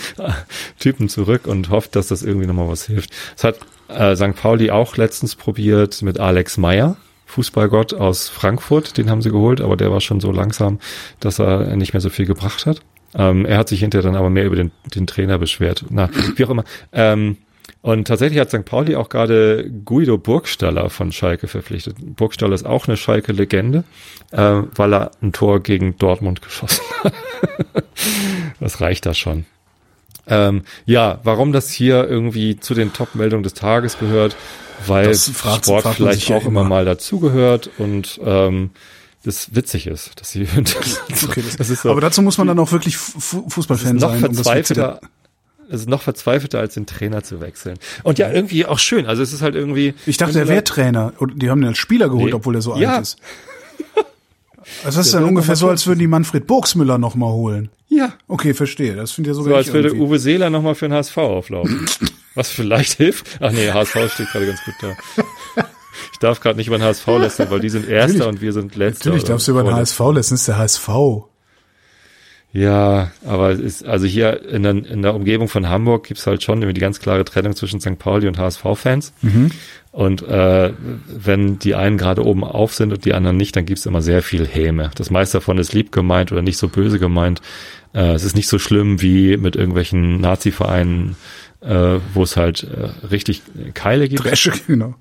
Typen 0.79 1.09
zurück 1.09 1.47
und 1.47 1.71
hofft, 1.71 1.95
dass 1.95 2.09
das 2.09 2.23
irgendwie 2.23 2.47
nochmal 2.47 2.69
was 2.69 2.87
hilft. 2.87 3.11
Das 3.37 3.45
hat 3.45 3.59
äh, 3.89 4.17
St. 4.17 4.35
Pauli 4.41 4.71
auch 4.71 4.97
letztens 4.97 5.37
probiert 5.37 6.03
mit 6.03 6.19
Alex 6.19 6.57
Meyer. 6.59 6.97
Fußballgott 7.27 7.95
aus 7.95 8.29
Frankfurt, 8.29 8.97
den 8.97 9.11
haben 9.11 9.21
sie 9.21 9.31
geholt, 9.31 9.61
aber 9.61 9.77
der 9.77 9.93
war 9.93 10.01
schon 10.01 10.19
so 10.19 10.33
langsam, 10.33 10.81
dass 11.21 11.39
er 11.39 11.77
nicht 11.77 11.93
mehr 11.93 12.01
so 12.01 12.09
viel 12.09 12.25
gebracht 12.25 12.65
hat. 12.65 12.81
Ähm, 13.15 13.47
er 13.47 13.59
hat 13.59 13.69
sich 13.69 13.81
hinterher 13.81 14.03
dann 14.03 14.17
aber 14.17 14.31
mehr 14.31 14.45
über 14.45 14.57
den, 14.57 14.71
den 14.95 15.07
Trainer 15.07 15.39
beschwert. 15.39 15.85
Na, 15.91 16.11
wie 16.37 16.45
auch 16.45 16.51
immer. 16.51 16.65
Ähm, 16.93 17.37
und 17.81 18.09
tatsächlich 18.09 18.41
hat 18.41 18.51
St. 18.51 18.65
Pauli 18.65 18.97
auch 18.97 19.09
gerade 19.09 19.71
Guido 19.85 20.19
Burgstaller 20.19 20.91
von 20.91 21.13
Schalke 21.13 21.49
verpflichtet. 21.49 21.97
Burgstaller 21.99 22.55
ist 22.55 22.67
auch 22.67 22.89
eine 22.89 22.97
Schalke-Legende, 22.97 23.85
äh, 24.33 24.63
weil 24.75 24.95
er 24.95 25.11
ein 25.23 25.33
Tor 25.33 25.61
gegen 25.61 25.97
Dortmund 25.97 26.43
geschossen 26.43 26.85
hat. 27.05 27.15
das 28.61 28.81
reicht 28.81 29.07
da 29.07 29.15
schon. 29.15 29.47
Ähm, 30.27 30.63
ja, 30.85 31.21
warum 31.23 31.53
das 31.53 31.71
hier 31.71 32.07
irgendwie 32.07 32.59
zu 32.59 32.75
den 32.75 32.93
Top-Meldungen 32.93 33.43
des 33.43 33.55
Tages 33.55 33.99
gehört, 33.99 34.37
weil 34.87 35.15
fragt, 35.15 35.65
Sport 35.65 35.83
fragt 35.83 35.97
vielleicht 35.97 36.31
auch 36.33 36.45
immer 36.45 36.65
mal 36.65 36.85
dazugehört 36.85 37.71
und 37.79 38.21
ähm, 38.25 38.71
das 39.29 39.55
witzig 39.55 39.87
ist, 39.87 40.19
dass 40.21 40.31
sie 40.31 40.43
okay, 41.25 41.43
das, 41.43 41.57
das 41.57 41.71
ist 41.71 41.83
so, 41.83 41.91
Aber 41.91 42.01
dazu 42.01 42.23
muss 42.23 42.39
man 42.39 42.47
dann 42.47 42.59
auch 42.59 42.73
wirklich 42.73 42.97
Fußballfan 42.97 43.99
sein. 43.99 44.15
Um 44.15 44.21
verzweifelter, 44.21 45.01
es 45.71 45.81
ist 45.83 45.89
noch 45.89 46.03
verzweifelter, 46.03 46.59
als 46.59 46.75
den 46.75 46.87
Trainer 46.87 47.23
zu 47.23 47.41
wechseln. 47.41 47.79
Und 48.03 48.19
ja, 48.19 48.31
irgendwie 48.31 48.65
auch 48.65 48.79
schön. 48.79 49.07
Also 49.07 49.23
es 49.23 49.33
ist 49.33 49.43
halt 49.43 49.55
irgendwie. 49.55 49.95
Ich 50.07 50.17
dachte, 50.17 50.39
er 50.39 50.49
wäre 50.49 50.65
Trainer. 50.65 51.13
Und 51.19 51.43
die 51.43 51.51
haben 51.51 51.61
den 51.61 51.69
als 51.69 51.79
Spieler 51.79 52.09
geholt, 52.09 52.31
nee. 52.31 52.33
obwohl 52.33 52.55
er 52.55 52.63
so 52.63 52.77
ja. 52.77 52.95
alt 52.95 53.03
ist. 53.03 53.19
Also 54.85 54.99
das 54.99 55.07
ist 55.07 55.15
dann 55.15 55.25
ungefähr 55.25 55.57
so, 55.57 55.71
als 55.71 55.87
würden 55.87 55.99
die 55.99 56.07
Manfred 56.07 56.47
Burgsmüller 56.47 56.99
nochmal 56.99 57.33
holen. 57.33 57.71
Ja. 57.89 58.13
Okay, 58.29 58.53
verstehe. 58.53 58.97
Das 58.97 59.13
finde 59.13 59.31
ich 59.31 59.37
ja 59.37 59.43
sogar 59.43 59.53
So, 59.53 59.57
als 59.57 59.73
würde 59.73 59.95
Uwe 59.97 60.19
Seeler 60.19 60.51
nochmal 60.51 60.75
für 60.75 60.89
den 60.89 60.93
HSV 60.93 61.17
auflaufen. 61.17 61.89
Was 62.35 62.51
vielleicht 62.51 62.99
hilft. 62.99 63.39
Ach 63.41 63.51
nee, 63.51 63.71
HSV 63.71 64.13
steht 64.13 64.31
gerade 64.31 64.47
ganz 64.47 64.61
gut 64.63 64.75
da. 64.83 65.65
Ich 66.13 66.19
darf 66.19 66.41
gerade 66.41 66.57
nicht 66.57 66.69
über 66.69 66.79
den 66.79 66.85
HSV 66.85 67.07
lästern, 67.07 67.51
weil 67.51 67.61
die 67.61 67.71
sind 67.71 67.89
Erster 67.89 68.19
natürlich, 68.19 68.35
und 68.35 68.41
wir 68.41 68.53
sind 68.53 68.77
Letzter. 68.77 69.11
Natürlich 69.11 69.29
darfst 69.29 69.49
du 69.49 69.53
über 69.53 69.63
den 69.63 69.75
HSV 69.75 70.01
lästern, 70.13 70.37
ist 70.37 70.49
der 70.49 70.59
HSV. 70.59 70.89
Ja, 72.51 73.11
aber 73.27 73.51
es 73.51 73.61
ist, 73.61 73.87
also 73.87 74.07
hier 74.07 74.49
in 74.49 74.63
der, 74.63 74.73
in 74.73 75.03
der 75.03 75.15
Umgebung 75.15 75.49
von 75.49 75.69
Hamburg 75.69 76.07
gibt's 76.07 76.27
halt 76.27 76.43
schon 76.43 76.59
irgendwie 76.59 76.75
die 76.75 76.81
ganz 76.81 76.99
klare 76.99 77.25
Trennung 77.25 77.55
zwischen 77.55 77.79
St. 77.79 77.99
Pauli 77.99 78.27
und 78.27 78.39
HSV-Fans. 78.39 79.13
Mhm. 79.21 79.51
Und 79.93 80.23
äh, 80.23 80.73
wenn 81.07 81.59
die 81.59 81.75
einen 81.75 81.99
gerade 81.99 82.25
oben 82.25 82.45
auf 82.45 82.73
sind 82.73 82.93
und 82.93 83.05
die 83.05 83.13
anderen 83.13 83.37
nicht, 83.37 83.55
dann 83.55 83.67
gibt's 83.67 83.85
immer 83.85 84.01
sehr 84.01 84.23
viel 84.23 84.47
Häme. 84.47 84.91
Das 84.95 85.11
meiste 85.11 85.39
davon 85.39 85.59
ist 85.59 85.75
lieb 85.75 85.93
gemeint 85.93 86.33
oder 86.33 86.41
nicht 86.41 86.57
so 86.57 86.69
böse 86.69 86.99
gemeint. 86.99 87.43
Äh, 87.95 88.13
es 88.13 88.25
ist 88.25 88.35
nicht 88.35 88.49
so 88.49 88.59
schlimm 88.59 89.03
wie 89.03 89.37
mit 89.37 89.55
irgendwelchen 89.55 90.19
Nazi-Vereinen, 90.21 91.17
äh, 91.61 91.99
wo 92.15 92.23
es 92.23 92.37
halt 92.39 92.65
äh, 92.65 93.07
richtig 93.07 93.43
Keile 93.75 94.09
gibt. 94.09 94.25
Dresche, 94.25 94.53
genau. 94.67 94.95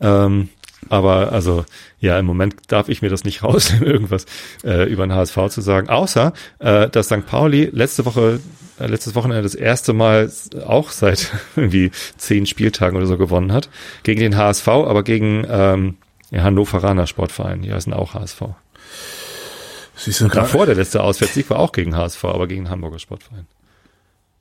Ähm, 0.00 0.48
aber 0.88 1.32
also 1.32 1.64
ja, 1.98 2.18
im 2.18 2.26
Moment 2.26 2.54
darf 2.68 2.88
ich 2.88 3.02
mir 3.02 3.08
das 3.08 3.24
nicht 3.24 3.42
rausnehmen, 3.42 3.86
irgendwas 3.86 4.26
äh, 4.64 4.90
über 4.90 5.06
den 5.06 5.14
HSV 5.14 5.48
zu 5.48 5.60
sagen. 5.60 5.88
Außer, 5.88 6.32
äh, 6.58 6.88
dass 6.88 7.06
St. 7.06 7.26
Pauli 7.26 7.68
letzte 7.72 8.04
Woche, 8.04 8.40
äh, 8.78 8.86
letztes 8.86 9.14
Wochenende 9.14 9.42
das 9.42 9.54
erste 9.54 9.92
Mal 9.92 10.30
auch 10.64 10.90
seit 10.90 11.32
irgendwie 11.56 11.90
zehn 12.16 12.46
Spieltagen 12.46 12.96
oder 12.96 13.06
so 13.06 13.16
gewonnen 13.16 13.52
hat. 13.52 13.68
Gegen 14.02 14.20
den 14.20 14.36
HSV, 14.36 14.68
aber 14.68 15.02
gegen 15.02 15.46
ähm, 15.48 15.96
ja, 16.30 16.42
Hannoveraner 16.42 17.06
Sportverein. 17.06 17.62
Die 17.62 17.72
heißen 17.72 17.92
auch 17.92 18.14
HSV. 18.14 18.42
Siehst 19.98 20.20
du 20.20 20.28
davor 20.28 20.66
der 20.66 20.74
letzte 20.74 21.02
Auswärtssieg 21.02 21.48
war 21.48 21.58
auch 21.58 21.72
gegen 21.72 21.96
HSV, 21.96 22.22
aber 22.26 22.46
gegen 22.46 22.68
Hamburger 22.68 22.98
Sportverein. 22.98 23.46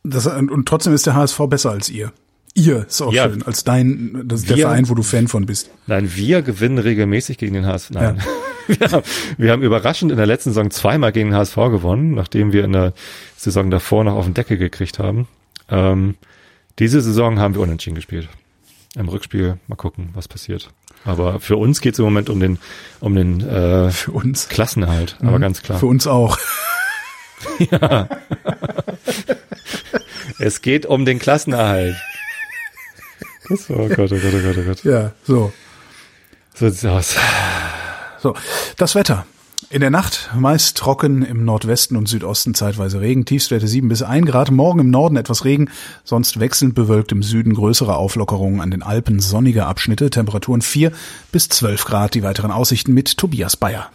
Das, 0.03 0.27
und 0.27 0.67
trotzdem 0.67 0.93
ist 0.93 1.07
der 1.07 1.15
HSV 1.15 1.39
besser 1.47 1.71
als 1.71 1.89
ihr. 1.89 2.11
Ihr 2.57 2.85
ist 2.87 3.01
auch 3.01 3.11
ja, 3.11 3.29
schön, 3.29 3.43
als 3.43 3.65
dein, 3.65 4.23
das 4.25 4.41
ist 4.41 4.49
wir, 4.49 4.55
der 4.55 4.67
Verein, 4.67 4.87
wo 4.87 4.95
du 4.95 5.03
Fan 5.03 5.27
von 5.27 5.45
bist. 5.45 5.69
Nein, 5.87 6.15
wir 6.15 6.41
gewinnen 6.41 6.77
regelmäßig 6.77 7.37
gegen 7.37 7.53
den 7.53 7.65
HSV. 7.65 7.91
Nein. 7.91 8.21
Ja. 8.67 8.79
wir, 8.79 8.91
haben, 8.91 9.03
wir 9.37 9.51
haben 9.51 9.61
überraschend 9.61 10.11
in 10.11 10.17
der 10.17 10.25
letzten 10.25 10.51
Saison 10.51 10.71
zweimal 10.71 11.11
gegen 11.11 11.31
den 11.31 11.37
HSV 11.37 11.55
gewonnen, 11.55 12.15
nachdem 12.15 12.53
wir 12.53 12.63
in 12.63 12.71
der 12.71 12.93
Saison 13.35 13.69
davor 13.69 14.05
noch 14.05 14.15
auf 14.15 14.23
den 14.23 14.33
Deckel 14.33 14.57
gekriegt 14.57 14.99
haben. 14.99 15.27
Ähm, 15.69 16.15
diese 16.79 17.01
Saison 17.01 17.39
haben 17.39 17.55
wir 17.55 17.61
unentschieden 17.61 17.95
gespielt. 17.95 18.29
Im 18.95 19.09
Rückspiel 19.09 19.59
mal 19.67 19.75
gucken, 19.75 20.11
was 20.13 20.29
passiert. 20.29 20.69
Aber 21.03 21.41
für 21.41 21.57
uns 21.57 21.81
geht 21.81 21.93
es 21.93 21.99
im 21.99 22.05
Moment 22.05 22.29
um 22.29 22.39
den, 22.39 22.57
um 23.01 23.15
den 23.15 23.41
äh, 23.41 23.91
für 23.91 24.13
uns. 24.13 24.47
Klassenerhalt, 24.47 25.17
aber 25.19 25.37
mhm. 25.37 25.41
ganz 25.41 25.61
klar. 25.61 25.77
Für 25.77 25.87
uns 25.87 26.07
auch. 26.07 26.37
ja. 27.71 28.07
es 30.39 30.61
geht 30.61 30.85
um 30.85 31.03
den 31.03 31.19
Klassenerhalt. 31.19 31.97
Das, 33.49 33.69
oh 33.69 33.87
Gott, 33.87 34.11
oh 34.11 34.17
Gott, 34.17 34.33
oh 34.33 34.41
Gott, 34.41 34.57
oh 34.57 34.63
Gott. 34.63 34.83
Ja, 34.83 35.11
so. 35.23 35.53
So 36.53 36.69
sieht's 36.69 36.85
aus. 36.85 37.15
So, 38.19 38.35
das 38.77 38.95
Wetter. 38.95 39.25
In 39.69 39.81
der 39.81 39.89
Nacht 39.89 40.29
meist 40.35 40.77
trocken, 40.77 41.23
im 41.23 41.43
Nordwesten 41.43 41.97
und 41.97 42.07
Südosten 42.07 42.53
zeitweise 42.53 43.01
Regen, 43.01 43.25
Tiefstwerte 43.25 43.67
7 43.67 43.89
bis 43.89 44.03
1 44.03 44.27
Grad, 44.27 44.51
morgen 44.51 44.79
im 44.79 44.89
Norden 44.89 45.15
etwas 45.15 45.43
Regen, 45.43 45.69
sonst 46.03 46.39
wechselnd 46.39 46.75
bewölkt 46.75 47.11
im 47.11 47.23
Süden 47.23 47.55
größere 47.55 47.95
Auflockerungen 47.95 48.61
an 48.61 48.71
den 48.71 48.83
Alpen, 48.83 49.19
sonnige 49.19 49.65
Abschnitte, 49.65 50.09
Temperaturen 50.09 50.61
4 50.61 50.91
bis 51.31 51.49
12 51.49 51.85
Grad, 51.85 52.13
die 52.13 52.23
weiteren 52.23 52.51
Aussichten 52.51 52.93
mit 52.93 53.17
Tobias 53.17 53.57
Bayer. 53.57 53.89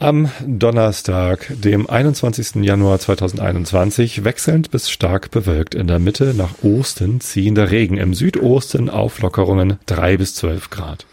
Am 0.00 0.30
Donnerstag, 0.46 1.46
dem 1.50 1.88
21. 1.90 2.64
Januar 2.64 2.98
2021, 3.00 4.24
wechselnd 4.24 4.70
bis 4.70 4.90
stark 4.90 5.30
bewölkt. 5.30 5.74
In 5.74 5.88
der 5.88 5.98
Mitte 5.98 6.32
nach 6.34 6.62
Osten 6.62 7.20
ziehender 7.20 7.70
Regen. 7.70 7.98
Im 7.98 8.14
Südosten 8.14 8.88
Auflockerungen 8.88 9.78
3 9.84 10.16
bis 10.16 10.34
12 10.36 10.70
Grad. 10.70 11.04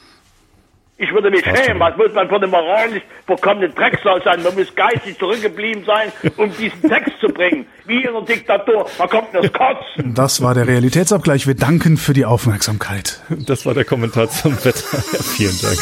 Ich 0.97 1.11
würde 1.11 1.29
mich 1.29 1.43
schämen. 1.43 1.81
Was 1.81 1.97
muss 1.97 2.13
man 2.13 2.29
für 2.29 2.37
eine 2.37 2.47
moralisch 2.47 3.03
bekommene 3.25 3.69
Drecksau 3.71 4.21
sein? 4.23 4.41
Man 4.41 4.55
muss 4.55 4.73
geistig 4.73 5.19
zurückgeblieben 5.19 5.83
sein, 5.85 6.13
um 6.37 6.49
diesen 6.57 6.81
Text 6.83 7.19
zu 7.19 7.27
bringen. 7.27 7.65
Wie 7.87 8.03
in 8.03 8.07
einer 8.07 8.21
Diktatur. 8.21 8.87
Da 8.97 9.07
kommt 9.07 9.27
das 9.33 9.51
Kotzen. 9.51 10.13
Das 10.15 10.41
war 10.41 10.53
der 10.53 10.65
Realitätsabgleich. 10.65 11.45
Wir 11.45 11.55
danken 11.55 11.97
für 11.97 12.13
die 12.13 12.23
Aufmerksamkeit. 12.23 13.19
Das 13.29 13.65
war 13.65 13.73
der 13.73 13.83
Kommentar 13.83 14.29
zum 14.29 14.53
Wetter. 14.63 14.85
Ja, 14.93 14.99
vielen 15.35 15.59
Dank. 15.61 15.77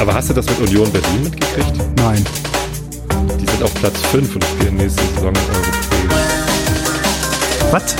Aber 0.00 0.14
hast 0.14 0.30
du 0.30 0.34
das 0.34 0.46
mit 0.48 0.60
Union 0.60 0.90
Berlin 0.92 1.24
mitgekriegt? 1.24 1.76
Nein. 1.96 2.24
Die 3.40 3.46
sind 3.46 3.62
auf 3.62 3.74
Platz 3.74 4.00
5 4.12 4.34
und 4.36 4.44
spielen 4.44 4.76
nächste 4.76 5.02
Saison 5.14 5.32
europäisch. 5.34 6.28
Was? 7.72 7.96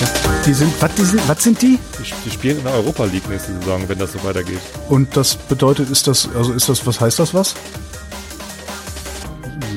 Ja. 0.00 0.08
Die 0.46 0.52
sind, 0.54 0.72
was, 0.80 0.94
die 0.94 1.04
sind, 1.04 1.28
was 1.28 1.42
sind 1.42 1.60
die? 1.60 1.78
die? 1.98 2.14
Die 2.24 2.30
spielen 2.30 2.58
in 2.58 2.64
der 2.64 2.72
Europa 2.72 3.04
League 3.04 3.28
nächste 3.28 3.52
Saison, 3.52 3.82
wenn 3.88 3.98
das 3.98 4.12
so 4.12 4.24
weitergeht. 4.24 4.60
Und 4.88 5.14
das 5.14 5.36
bedeutet, 5.36 5.90
ist 5.90 6.06
das, 6.06 6.28
also 6.34 6.52
ist 6.54 6.70
das, 6.70 6.86
was 6.86 7.00
heißt 7.00 7.18
das 7.18 7.34
was? 7.34 7.54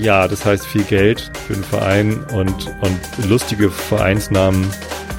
Ja, 0.02 0.28
das 0.28 0.45
heißt 0.45 0.66
viel 0.66 0.84
Geld 0.84 1.32
für 1.48 1.53
den 1.53 1.64
Verein 1.64 2.24
und, 2.34 2.76
und 2.82 3.30
lustige 3.30 3.70
Vereinsnamen 3.70 4.66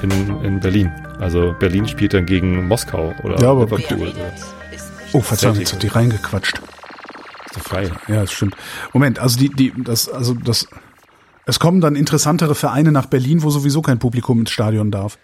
in, 0.01 0.11
in 0.43 0.59
Berlin. 0.59 0.91
Also 1.19 1.55
Berlin 1.59 1.87
spielt 1.87 2.13
dann 2.13 2.25
gegen 2.25 2.67
Moskau 2.67 3.13
oder 3.23 3.39
ja, 3.39 3.51
aber 3.51 3.65
Liverpool. 3.65 4.13
Oh, 5.13 5.21
Verzeihung, 5.21 5.57
jetzt 5.57 5.73
hat 5.73 5.83
die 5.83 5.87
reingequatscht. 5.87 6.61
Ist 7.45 7.55
doch 7.55 7.63
frei. 7.63 7.91
Ja, 8.07 8.21
das 8.21 8.31
stimmt. 8.31 8.55
Moment, 8.93 9.19
also 9.19 9.39
die, 9.39 9.49
die, 9.49 9.73
das, 9.77 10.09
also 10.09 10.33
das, 10.33 10.67
es 11.45 11.59
kommen 11.59 11.81
dann 11.81 11.95
interessantere 11.95 12.55
Vereine 12.55 12.91
nach 12.91 13.05
Berlin, 13.05 13.43
wo 13.43 13.49
sowieso 13.49 13.81
kein 13.81 13.99
Publikum 13.99 14.39
ins 14.39 14.51
Stadion 14.51 14.91
darf. 14.91 15.17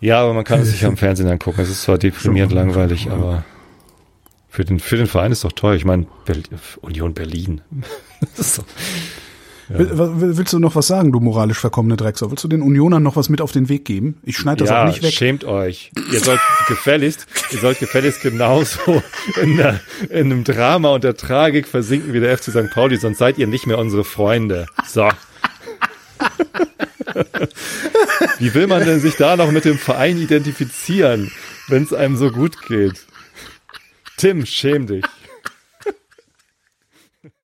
Ja, 0.00 0.22
aber 0.22 0.34
man 0.34 0.44
kann 0.44 0.60
es 0.60 0.70
sich 0.70 0.84
am 0.86 0.96
Fernsehen 0.96 1.28
angucken. 1.28 1.60
Es 1.60 1.68
ist 1.68 1.82
zwar 1.82 1.98
deprimierend 1.98 2.52
so, 2.52 2.58
langweilig, 2.58 3.04
ja. 3.04 3.12
aber 3.12 3.44
für 4.48 4.64
den, 4.64 4.80
für 4.80 4.96
den 4.96 5.06
Verein 5.06 5.32
ist 5.32 5.44
doch 5.44 5.52
toll. 5.52 5.76
Ich 5.76 5.84
meine, 5.84 6.06
Union 6.80 7.12
Berlin. 7.12 7.60
das 8.36 8.46
ist 8.46 8.58
doch, 8.58 8.64
ja. 9.68 9.78
Willst 9.78 10.52
du 10.52 10.58
noch 10.58 10.74
was 10.76 10.86
sagen, 10.86 11.12
du 11.12 11.20
moralisch 11.20 11.58
verkommene 11.58 11.96
Drecksau? 11.96 12.30
Willst 12.30 12.44
du 12.44 12.48
den 12.48 12.62
Unionern 12.62 13.02
noch 13.02 13.16
was 13.16 13.28
mit 13.28 13.40
auf 13.40 13.52
den 13.52 13.68
Weg 13.68 13.84
geben? 13.84 14.18
Ich 14.22 14.36
schneide 14.36 14.58
das 14.64 14.70
ja, 14.70 14.82
auch 14.82 14.86
nicht 14.86 15.02
weg. 15.02 15.12
schämt 15.12 15.44
euch. 15.44 15.90
Ihr 16.12 16.20
sollt 16.20 16.40
gefälligst, 16.68 17.26
ihr 17.50 17.58
sollt 17.58 17.78
gefälligst 17.78 18.22
genauso 18.22 19.02
in, 19.40 19.56
der, 19.56 19.80
in 20.08 20.32
einem 20.32 20.44
Drama 20.44 20.90
und 20.94 21.04
der 21.04 21.16
Tragik 21.16 21.66
versinken 21.66 22.12
wie 22.12 22.20
der 22.20 22.36
FC 22.36 22.50
St. 22.50 22.70
Pauli, 22.72 22.96
sonst 22.96 23.18
seid 23.18 23.38
ihr 23.38 23.46
nicht 23.46 23.66
mehr 23.66 23.78
unsere 23.78 24.04
Freunde. 24.04 24.66
So. 24.86 25.08
Wie 28.38 28.54
will 28.54 28.66
man 28.66 28.84
denn 28.84 29.00
sich 29.00 29.16
da 29.16 29.36
noch 29.36 29.50
mit 29.50 29.64
dem 29.64 29.78
Verein 29.78 30.18
identifizieren, 30.18 31.30
wenn 31.68 31.82
es 31.82 31.92
einem 31.92 32.16
so 32.16 32.30
gut 32.30 32.60
geht? 32.66 33.06
Tim, 34.16 34.46
schäm 34.46 34.86
dich. 34.86 35.04